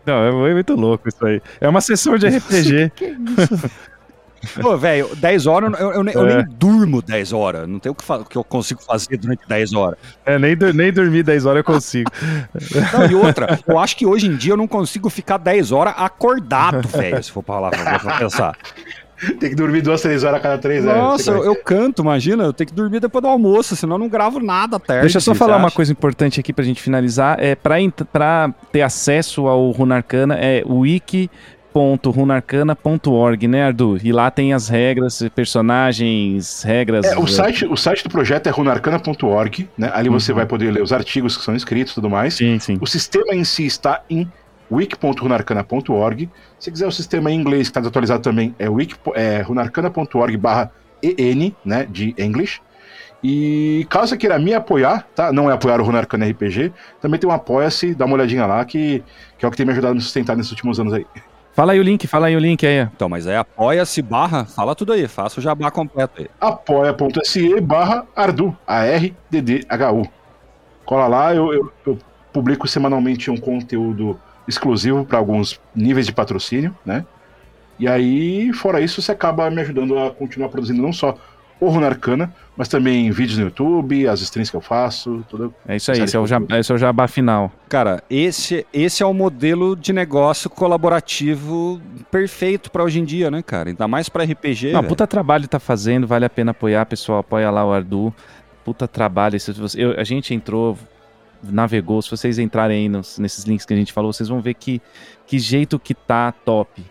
Não, 0.05 0.25
é 0.25 0.33
muito 0.33 0.75
louco 0.75 1.09
isso 1.09 1.25
aí. 1.25 1.41
É 1.61 1.69
uma 1.69 1.81
sessão 1.81 2.17
de 2.19 2.27
RPG. 2.37 2.93
Pô, 4.61 4.77
velho, 4.79 5.15
10 5.17 5.47
horas, 5.47 5.79
eu, 5.79 5.93
eu 5.93 6.03
nem- 6.03 6.15
eu 6.15 6.27
É. 6.29 6.37
nem 6.37 6.47
durmo 6.57 7.01
10 7.03 7.33
horas. 7.33 7.69
Não 7.69 7.79
tem 7.79 7.93
o 7.93 7.95
que, 7.95 8.05
que 8.29 8.37
eu 8.37 8.45
consigo 8.45 8.83
fazer 8.83 9.17
durante 9.17 9.47
10 9.47 9.73
horas. 9.75 9.99
é, 10.27 10.39
nem, 10.39 10.57
nem 10.75 10.93
dormir 10.93 11.23
10 11.23 11.47
horas 11.47 11.59
eu 11.59 11.65
consigo. 11.65 12.11
Não, 12.93 13.07
e 13.11 13.15
outra, 13.15 13.59
eu 13.67 13.79
acho 13.79 13.97
que 13.97 14.05
hoje 14.07 14.27
em 14.27 14.37
dia 14.37 14.53
eu 14.53 14.57
não 14.57 14.67
consigo 14.69 15.09
ficar 15.11 15.37
10 15.39 15.71
horas 15.73 15.95
acordado, 15.97 16.87
velho, 16.89 17.23
se 17.23 17.31
for 17.31 17.43
pra 17.43 17.55
falar 17.55 17.71
pra, 17.71 17.99
pra 17.99 18.19
pensar. 18.19 18.57
Tem 19.39 19.51
que 19.51 19.55
dormir 19.55 19.83
duas, 19.83 20.01
três 20.01 20.25
horas 20.25 20.39
a 20.39 20.41
cada 20.41 20.57
três 20.59 20.85
né? 20.85 20.95
Nossa, 20.95 21.31
eu, 21.31 21.45
eu 21.45 21.55
canto, 21.57 22.01
imagina, 22.03 22.45
eu 22.45 22.53
tenho 22.53 22.69
que 22.69 22.75
dormir 22.75 23.01
depois 23.01 23.23
do 23.23 23.29
almoço, 23.29 23.77
senão 23.77 23.97
eu 23.97 24.01
não 24.01 24.09
gravo 24.09 24.41
nada 24.41 24.77
à 24.77 24.81
tarde. 24.81 25.03
Deixa 25.03 25.19
eu 25.19 25.21
só 25.21 25.35
você 25.35 25.39
falar 25.39 25.57
uma 25.59 25.67
acha? 25.67 25.77
coisa 25.77 25.93
importante 25.93 26.41
aqui 26.41 26.53
pra 26.53 26.65
gente 26.65 26.81
finalizar. 26.81 27.37
É, 27.39 27.55
pra, 27.55 27.77
pra 28.13 28.53
ter 28.73 28.81
acesso 28.83 29.47
ao 29.47 29.71
Runarcana, 29.73 30.35
é 30.37 30.63
wiki.runarcana.org, 30.67 33.49
né, 33.49 33.65
Ardu? 33.65 33.99
E 34.03 34.13
lá 34.13 34.31
tem 34.31 34.53
as 34.53 34.69
regras, 34.69 35.23
personagens, 35.35 36.63
regras. 36.63 37.05
É, 37.07 37.19
o, 37.19 37.27
site, 37.27 37.65
o 37.67 37.77
site 37.77 38.05
do 38.05 38.11
projeto 38.11 38.47
é 38.47 38.51
runarcana.org, 38.51 39.69
né? 39.77 39.91
Ali 39.95 40.09
você 40.09 40.33
Uhum. 40.33 40.37
vai 40.37 40.47
poder 40.47 40.71
ler 40.71 40.83
os 40.83 40.93
artigos 40.93 41.37
que 41.37 41.45
são 41.45 41.55
escritos 41.55 41.93
e 41.93 41.95
tudo 41.97 42.09
mais. 42.11 42.35
Sim, 42.35 42.59
sim. 42.59 42.79
O 42.81 42.87
sistema 42.87 43.35
em 43.35 43.45
si 43.45 43.67
está 43.67 44.03
em 44.09 44.31
wiki.runarcana.org. 44.71 46.29
Se 46.59 46.71
quiser 46.71 46.87
o 46.87 46.93
sistema 46.93 47.31
em 47.31 47.35
inglês 47.41 47.63
que 47.69 47.71
está 47.71 47.81
desatualizado 47.81 48.23
também, 48.23 48.55
é, 48.59 48.69
wiki, 48.69 48.95
é 49.15 49.41
runarcana.org 49.43 50.37
barra 50.37 50.71
EN, 51.03 51.53
né, 51.65 51.87
de 51.89 52.15
English. 52.19 52.61
E 53.23 53.87
caso 53.91 54.09
você 54.09 54.17
queira 54.17 54.39
me 54.39 54.55
apoiar, 54.55 55.07
tá? 55.15 55.31
Não 55.31 55.51
é 55.51 55.53
apoiar 55.53 55.79
o 55.79 55.85
Runarcana 55.85 56.27
RPG, 56.31 56.73
também 57.03 57.21
tem 57.21 57.29
um 57.29 57.33
Apoia-se, 57.33 57.95
dá 57.95 58.07
uma 58.07 58.15
olhadinha 58.15 58.47
lá, 58.47 58.65
que, 58.65 59.05
que 59.37 59.45
é 59.45 59.49
o 59.49 59.51
que 59.51 59.59
tem 59.59 59.67
me 59.67 59.73
ajudado 59.73 59.93
a 59.93 59.95
me 59.95 60.01
sustentar 60.01 60.35
nesses 60.37 60.51
últimos 60.53 60.81
anos 60.81 60.95
aí. 60.95 61.07
Fala 61.53 61.73
aí 61.73 61.81
o 61.81 61.83
link, 61.83 62.07
fala 62.07 62.29
aí 62.29 62.37
o 62.37 62.39
link 62.39 62.67
aí. 62.67 62.79
Então, 62.95 63.11
mas 63.11 63.27
aí 63.27 63.37
apoia-se 63.37 64.01
barra, 64.01 64.47
fala 64.47 64.75
tudo 64.75 64.95
aí, 64.95 65.07
faça 65.07 65.39
o 65.39 65.43
jabá 65.43 65.71
completo 65.71 66.23
aí. 66.23 66.29
apoia.se 66.41 67.61
barra 67.61 68.07
Ardu, 68.17 68.57
A-R-D-D-H-U. 68.67 70.03
Cola 70.87 71.07
lá, 71.07 71.35
eu, 71.35 71.53
eu- 71.53 71.73
eu 71.87 71.99
publico 72.33 72.67
semanalmente 72.67 73.31
um 73.31 73.37
conteúdo 73.37 74.19
exclusivo 74.51 75.05
para 75.05 75.19
alguns 75.19 75.59
níveis 75.75 76.05
de 76.07 76.13
patrocínio, 76.13 76.77
né? 76.85 77.05
E 77.79 77.89
aí, 77.89 78.53
fora 78.53 78.81
isso, 78.81 79.01
você 79.01 79.13
acaba 79.13 79.49
me 79.51 79.61
ajudando 79.63 79.99
a 79.99 80.11
continuar 80.11 80.51
produzindo 80.51 80.83
não 80.83 80.93
só 80.93 81.17
o 81.59 81.69
Runarcana, 81.69 82.35
mas 82.57 82.69
também 82.69 83.11
vídeos 83.11 83.39
no 83.39 83.45
YouTube, 83.45 84.07
as 84.09 84.21
streams 84.23 84.51
que 84.51 84.57
eu 84.57 84.61
faço, 84.63 85.25
tudo. 85.29 85.55
É 85.69 85.77
isso 85.77 85.91
aí, 85.93 86.01
esse 86.01 86.17
é, 86.17 86.21
o 86.21 86.27
jabá, 86.27 86.59
esse 86.59 86.73
é 86.73 86.75
o 86.75 86.79
jabá 86.79 87.07
final. 87.07 87.51
Cara, 87.69 88.03
esse, 88.09 88.67
esse 88.73 89.03
é 89.03 89.07
o 89.07 89.13
modelo 89.15 89.77
de 89.77 89.93
negócio 89.93 90.49
colaborativo 90.51 91.81
perfeito 92.11 92.71
pra 92.71 92.83
hoje 92.85 93.01
em 93.01 93.05
dia, 93.05 93.31
né, 93.31 93.43
cara? 93.43 93.69
Ainda 93.71 93.87
mais 93.89 94.09
pra 94.09 94.25
RPG. 94.25 94.73
Não, 94.73 94.85
puta 94.85 95.07
trabalho 95.07 95.47
tá 95.49 95.59
fazendo, 95.59 96.07
vale 96.07 96.25
a 96.25 96.31
pena 96.31 96.51
apoiar, 96.51 96.85
pessoal. 96.87 97.19
Apoia 97.21 97.51
lá 97.51 97.65
o 97.65 97.73
Ardu. 97.73 98.13
Puta 98.65 98.87
trabalho. 98.89 99.37
Eu- 99.77 99.99
a 99.99 100.05
gente 100.05 100.35
entrou, 100.35 100.79
navegou. 101.43 102.01
Se 102.03 102.11
vocês 102.11 102.39
entrarem 102.39 102.83
aí 102.83 102.89
nos- 102.89 103.19
nesses 103.19 103.45
links 103.45 103.65
que 103.67 103.73
a 103.75 103.77
gente 103.77 103.93
falou, 103.93 104.13
vocês 104.13 104.29
vão 104.29 104.41
ver 104.41 104.55
que, 104.55 104.81
que 105.27 105.39
jeito 105.39 105.79
que 105.79 105.95
tá 105.95 106.33
top. 106.33 106.83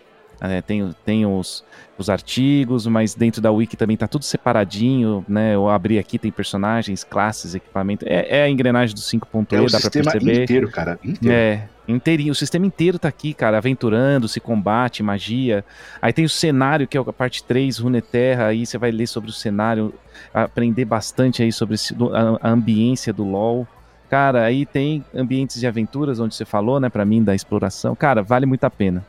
É, 0.42 0.62
tem 0.62 0.94
tem 1.04 1.26
os, 1.26 1.62
os 1.98 2.08
artigos, 2.08 2.86
mas 2.86 3.14
dentro 3.14 3.42
da 3.42 3.52
wiki 3.52 3.76
também 3.76 3.94
tá 3.94 4.08
tudo 4.08 4.24
separadinho, 4.24 5.22
né? 5.28 5.54
Eu 5.54 5.68
abri 5.68 5.98
aqui, 5.98 6.18
tem 6.18 6.30
personagens, 6.32 7.04
classes, 7.04 7.54
equipamento. 7.54 8.06
É, 8.08 8.38
é 8.38 8.42
a 8.44 8.48
engrenagem 8.48 8.94
do 8.94 9.02
5.E, 9.02 9.54
É 9.56 9.60
o 9.60 9.64
dá 9.66 9.70
pra 9.72 9.80
sistema 9.80 10.10
perceber. 10.12 10.42
inteiro, 10.44 10.70
cara. 10.70 10.98
Inteiro. 11.04 11.34
É, 11.36 11.68
inteirinho. 11.86 12.32
O 12.32 12.34
sistema 12.34 12.64
inteiro 12.64 12.98
tá 12.98 13.06
aqui, 13.08 13.34
cara, 13.34 13.58
aventurando, 13.58 14.26
se 14.28 14.40
combate, 14.40 15.02
magia. 15.02 15.62
Aí 16.00 16.10
tem 16.10 16.24
o 16.24 16.28
cenário, 16.30 16.88
que 16.88 16.96
é 16.96 17.00
a 17.02 17.12
parte 17.12 17.44
3, 17.44 17.76
Runeterra, 17.76 18.46
aí 18.46 18.64
você 18.64 18.78
vai 18.78 18.90
ler 18.90 19.08
sobre 19.08 19.28
o 19.28 19.32
cenário, 19.34 19.92
aprender 20.32 20.86
bastante 20.86 21.42
aí 21.42 21.52
sobre 21.52 21.76
a, 22.14 22.48
a 22.48 22.50
ambiência 22.50 23.12
do 23.12 23.24
LoL. 23.24 23.68
Cara, 24.10 24.42
aí 24.44 24.66
tem 24.66 25.04
ambientes 25.14 25.60
de 25.60 25.66
aventuras, 25.66 26.18
onde 26.18 26.34
você 26.34 26.44
falou, 26.44 26.80
né, 26.80 26.88
pra 26.88 27.04
mim, 27.04 27.22
da 27.22 27.34
exploração. 27.34 27.94
Cara, 27.94 28.22
vale 28.22 28.44
muito 28.44 28.64
a 28.64 28.70
pena. 28.70 29.06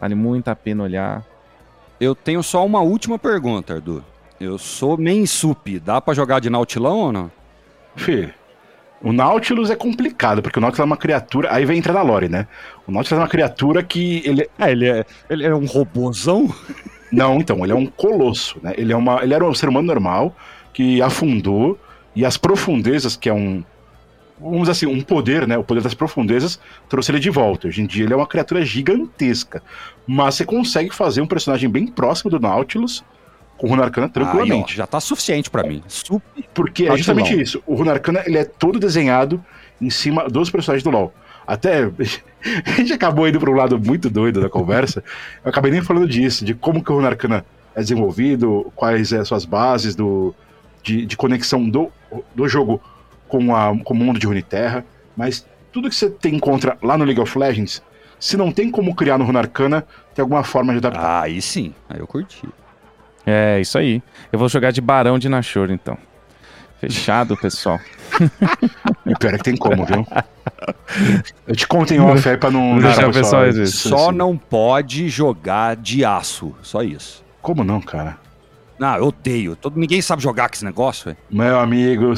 Vale 0.00 0.14
muito 0.14 0.48
a 0.48 0.56
pena 0.56 0.82
olhar. 0.82 1.24
Eu 2.00 2.14
tenho 2.14 2.42
só 2.42 2.66
uma 2.66 2.80
última 2.80 3.18
pergunta, 3.18 3.74
Ardu. 3.74 4.04
Eu 4.40 4.58
sou 4.58 4.98
main 4.98 5.24
sup, 5.26 5.78
dá 5.78 6.00
pra 6.00 6.14
jogar 6.14 6.40
de 6.40 6.50
nautilão 6.50 6.98
ou 6.98 7.12
não? 7.12 7.30
Fê, 7.94 8.32
o 9.02 9.12
Nautilus 9.12 9.70
é 9.70 9.76
complicado, 9.76 10.42
porque 10.42 10.58
o 10.58 10.62
Nautilus 10.62 10.80
é 10.80 10.84
uma 10.84 10.96
criatura. 10.96 11.52
Aí 11.52 11.64
vem 11.64 11.78
entrar 11.78 11.94
na 11.94 12.02
lore, 12.02 12.28
né? 12.28 12.46
O 12.86 12.92
Nautilus 12.92 13.18
é 13.18 13.22
uma 13.22 13.28
criatura 13.28 13.82
que. 13.82 14.22
Ele... 14.24 14.48
É, 14.58 14.70
ele 14.70 14.88
é, 14.88 15.06
ele 15.28 15.46
é 15.46 15.54
um 15.54 15.64
robôzão? 15.64 16.52
Não, 17.10 17.38
então, 17.38 17.64
ele 17.64 17.72
é 17.72 17.74
um 17.74 17.86
colosso, 17.86 18.58
né? 18.62 18.72
Ele, 18.76 18.92
é 18.92 18.96
uma, 18.96 19.22
ele 19.22 19.34
era 19.34 19.44
um 19.44 19.54
ser 19.54 19.68
humano 19.68 19.86
normal 19.86 20.34
que 20.72 21.02
afundou 21.02 21.78
e 22.14 22.24
as 22.24 22.36
profundezas, 22.36 23.16
que 23.16 23.28
é 23.28 23.34
um. 23.34 23.64
Vamos 24.40 24.60
dizer 24.60 24.72
assim, 24.72 24.86
um 24.86 25.02
poder, 25.02 25.46
né? 25.46 25.58
O 25.58 25.64
poder 25.64 25.82
das 25.82 25.94
profundezas 25.94 26.58
trouxe 26.88 27.10
ele 27.10 27.20
de 27.20 27.30
volta. 27.30 27.68
Hoje 27.68 27.82
em 27.82 27.86
dia 27.86 28.04
ele 28.04 28.14
é 28.14 28.16
uma 28.16 28.26
criatura 28.26 28.64
gigantesca. 28.64 29.62
Mas 30.06 30.36
você 30.36 30.44
consegue 30.44 30.94
fazer 30.94 31.20
um 31.20 31.26
personagem 31.26 31.68
bem 31.68 31.86
próximo 31.86 32.30
do 32.30 32.40
Nautilus 32.40 33.04
com 33.58 33.66
o 33.66 33.70
Runarcana 33.70 34.08
tranquilamente. 34.08 34.72
Aí, 34.72 34.74
ó, 34.74 34.76
já 34.78 34.86
tá 34.86 34.98
suficiente 34.98 35.50
para 35.50 35.62
mim. 35.62 35.82
Super 35.86 36.44
Porque 36.54 36.86
é 36.86 36.96
justamente 36.96 37.38
isso. 37.38 37.62
O 37.66 37.74
Runarcana 37.74 38.22
ele 38.24 38.38
é 38.38 38.44
todo 38.44 38.78
desenhado 38.78 39.44
em 39.80 39.90
cima 39.90 40.28
dos 40.28 40.48
personagens 40.48 40.82
do 40.82 40.90
LoL. 40.90 41.12
Até 41.46 41.82
a 42.64 42.70
gente 42.72 42.92
acabou 42.92 43.28
indo 43.28 43.38
para 43.38 43.50
um 43.50 43.54
lado 43.54 43.78
muito 43.78 44.08
doido 44.08 44.40
da 44.40 44.48
conversa. 44.48 45.04
Eu 45.44 45.50
acabei 45.50 45.70
nem 45.70 45.82
falando 45.82 46.08
disso, 46.08 46.44
de 46.44 46.54
como 46.54 46.82
que 46.82 46.90
o 46.90 46.94
Runarcana 46.94 47.44
é 47.74 47.80
desenvolvido, 47.80 48.72
quais 48.74 49.08
são 49.08 49.20
as 49.20 49.28
suas 49.28 49.44
bases 49.44 49.94
do, 49.94 50.34
de, 50.82 51.04
de 51.04 51.16
conexão 51.16 51.68
do, 51.68 51.92
do 52.34 52.48
jogo 52.48 52.80
com, 53.30 53.54
a, 53.54 53.74
com 53.82 53.94
o 53.94 53.96
mundo 53.96 54.18
de 54.18 54.26
Runeterra. 54.26 54.84
Mas 55.16 55.46
tudo 55.72 55.88
que 55.88 55.94
você 55.94 56.10
tem 56.10 56.38
contra 56.38 56.76
lá 56.82 56.98
no 56.98 57.04
League 57.04 57.20
of 57.20 57.38
Legends, 57.38 57.82
se 58.18 58.36
não 58.36 58.52
tem 58.52 58.70
como 58.70 58.94
criar 58.94 59.16
no 59.16 59.24
Runarcana, 59.24 59.86
tem 60.14 60.22
alguma 60.22 60.42
forma 60.42 60.72
de 60.72 60.78
adaptar. 60.78 61.02
Ah, 61.02 61.22
aí 61.22 61.40
sim. 61.40 61.74
Aí 61.88 62.00
eu 62.00 62.06
curti. 62.06 62.46
É, 63.24 63.60
isso 63.60 63.78
aí. 63.78 64.02
Eu 64.32 64.38
vou 64.38 64.48
jogar 64.48 64.72
de 64.72 64.80
Barão 64.80 65.18
de 65.18 65.28
Nashor, 65.28 65.70
então. 65.70 65.96
Fechado, 66.80 67.36
pessoal. 67.36 67.78
E 69.06 69.14
pior 69.18 69.34
é 69.34 69.38
que 69.38 69.44
tem 69.44 69.56
como, 69.56 69.84
viu? 69.84 70.06
Eu 71.46 71.56
te 71.56 71.66
conto 71.66 71.92
em 71.92 71.98
off 71.98 72.28
aí 72.28 72.36
pra 72.36 72.50
não... 72.50 72.74
Não 72.74 72.82
deixar 72.82 73.08
o 73.08 73.12
pessoal. 73.12 73.42
Só 73.52 73.62
isso. 73.62 74.12
não 74.12 74.36
pode 74.36 75.08
jogar 75.08 75.74
de 75.74 76.04
aço. 76.04 76.54
Só 76.62 76.82
isso. 76.82 77.24
Como 77.42 77.64
não, 77.64 77.80
cara? 77.80 78.18
Não, 78.80 78.96
eu 78.96 79.08
odeio. 79.08 79.54
Todo, 79.54 79.78
ninguém 79.78 80.00
sabe 80.00 80.22
jogar 80.22 80.48
com 80.48 80.54
esse 80.54 80.64
negócio, 80.64 81.04
velho. 81.04 81.18
Meu 81.30 81.60
amigo, 81.60 82.14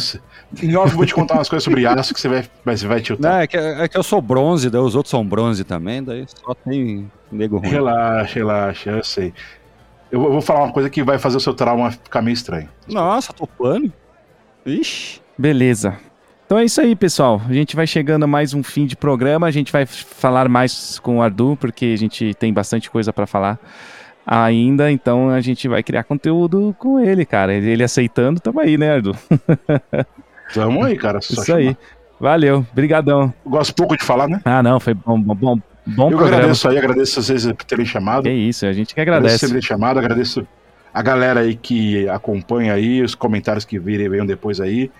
em 0.62 0.76
off 0.76 0.92
eu 0.92 0.96
vou 0.96 1.04
te 1.04 1.12
contar 1.12 1.34
umas 1.34 1.48
coisas 1.48 1.64
sobre 1.64 1.84
aço 1.84 2.14
que 2.14 2.20
você 2.20 2.28
vai, 2.28 2.44
vai, 2.64 2.76
você 2.76 2.86
vai 2.86 3.00
tiltar. 3.00 3.32
Não, 3.32 3.40
é 3.40 3.46
que, 3.48 3.56
é 3.56 3.88
que 3.88 3.98
eu 3.98 4.02
sou 4.04 4.22
bronze, 4.22 4.70
daí 4.70 4.80
os 4.80 4.94
outros 4.94 5.10
são 5.10 5.26
bronze 5.26 5.64
também, 5.64 6.00
daí 6.04 6.24
só 6.28 6.54
tem 6.54 7.10
nego 7.32 7.58
ruim. 7.58 7.68
Relaxa, 7.68 8.34
relaxa, 8.34 8.90
eu 8.90 9.02
sei. 9.02 9.34
Eu 10.08 10.22
eu 10.22 10.30
vou 10.30 10.40
falar 10.40 10.62
uma 10.62 10.72
coisa 10.72 10.88
que 10.88 11.02
vai 11.02 11.18
fazer 11.18 11.36
o 11.36 11.40
seu 11.40 11.52
trauma 11.52 11.90
ficar 11.90 12.22
meio 12.22 12.34
estranho. 12.34 12.68
Nossa, 12.86 13.32
topando. 13.32 13.92
Ixi. 14.64 15.20
Beleza. 15.36 15.98
Então 16.46 16.58
é 16.58 16.64
isso 16.64 16.80
aí, 16.80 16.94
pessoal. 16.94 17.42
A 17.48 17.52
gente 17.52 17.74
vai 17.74 17.88
chegando 17.88 18.22
a 18.22 18.26
mais 18.28 18.54
um 18.54 18.62
fim 18.62 18.86
de 18.86 18.94
programa. 18.94 19.48
A 19.48 19.50
gente 19.50 19.72
vai 19.72 19.84
falar 19.84 20.48
mais 20.48 21.00
com 21.00 21.18
o 21.18 21.22
Ardu, 21.22 21.56
porque 21.58 21.86
a 21.86 21.98
gente 21.98 22.34
tem 22.34 22.52
bastante 22.52 22.88
coisa 22.88 23.12
pra 23.12 23.26
falar 23.26 23.58
ainda. 24.26 24.90
Então 24.90 25.28
a 25.30 25.40
gente 25.40 25.68
vai 25.68 25.82
criar 25.82 26.04
conteúdo 26.04 26.74
com 26.78 26.98
ele, 26.98 27.24
cara. 27.24 27.52
Ele 27.54 27.82
aceitando, 27.82 28.40
tamo 28.40 28.60
aí, 28.60 28.76
né, 28.78 28.94
Ardu? 28.94 29.16
Tamo 30.52 30.84
aí, 30.84 30.96
cara. 30.98 31.18
Isso 31.18 31.44
chamar. 31.44 31.58
aí. 31.60 31.76
Valeu. 32.20 32.66
Brigadão. 32.74 33.32
Eu 33.44 33.50
Gosto 33.50 33.74
pouco 33.74 33.96
de 33.96 34.04
falar, 34.04 34.28
né? 34.28 34.40
Ah, 34.44 34.62
não, 34.62 34.78
foi 34.78 34.92
bom, 34.94 35.18
bom, 35.20 35.34
bom, 35.34 35.60
bom 35.86 36.10
eu 36.10 36.16
programa. 36.16 36.36
agradeço 36.36 36.68
aí, 36.68 36.78
agradeço 36.78 37.22
vocês 37.22 37.46
por 37.46 37.64
terem 37.64 37.86
chamado. 37.86 38.28
É 38.28 38.32
isso, 38.32 38.66
a 38.66 38.72
gente 38.72 38.94
que 38.94 39.00
Agradeço 39.00 39.36
agradece. 39.36 39.46
por 39.46 39.48
terem 39.52 39.62
chamado, 39.62 39.98
agradeço 39.98 40.46
a 40.92 41.02
galera 41.02 41.40
aí 41.40 41.54
que 41.56 42.06
acompanha 42.08 42.74
aí, 42.74 43.02
os 43.02 43.14
comentários 43.14 43.64
que 43.64 43.78
virem 43.78 44.08
venham 44.08 44.26
depois 44.26 44.60
aí. 44.60 44.90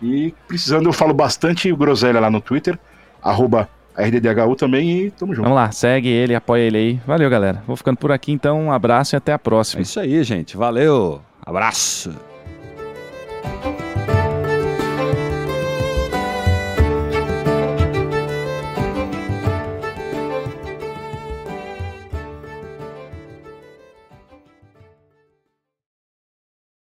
E 0.00 0.32
precisando, 0.46 0.88
eu 0.88 0.92
falo 0.92 1.12
bastante 1.12 1.70
groselha 1.72 2.20
lá 2.20 2.30
no 2.30 2.40
Twitter, 2.40 2.78
arroba 3.22 3.68
RDDHU 4.00 4.56
também 4.56 5.06
e 5.06 5.10
tamo 5.10 5.34
junto. 5.34 5.44
Vamos 5.44 5.56
lá, 5.56 5.70
segue 5.72 6.08
ele, 6.08 6.34
apoia 6.34 6.62
ele 6.62 6.76
aí. 6.78 7.00
Valeu, 7.06 7.28
galera. 7.30 7.62
Vou 7.66 7.76
ficando 7.76 7.96
por 7.98 8.10
aqui, 8.12 8.32
então. 8.32 8.60
Um 8.60 8.72
abraço 8.72 9.14
e 9.14 9.16
até 9.16 9.32
a 9.32 9.36
É 9.36 9.38
próxima. 9.38 9.82
isso 9.82 9.98
aí, 10.00 10.22
gente. 10.24 10.56
Valeu. 10.56 11.20
Abraço. 11.44 12.10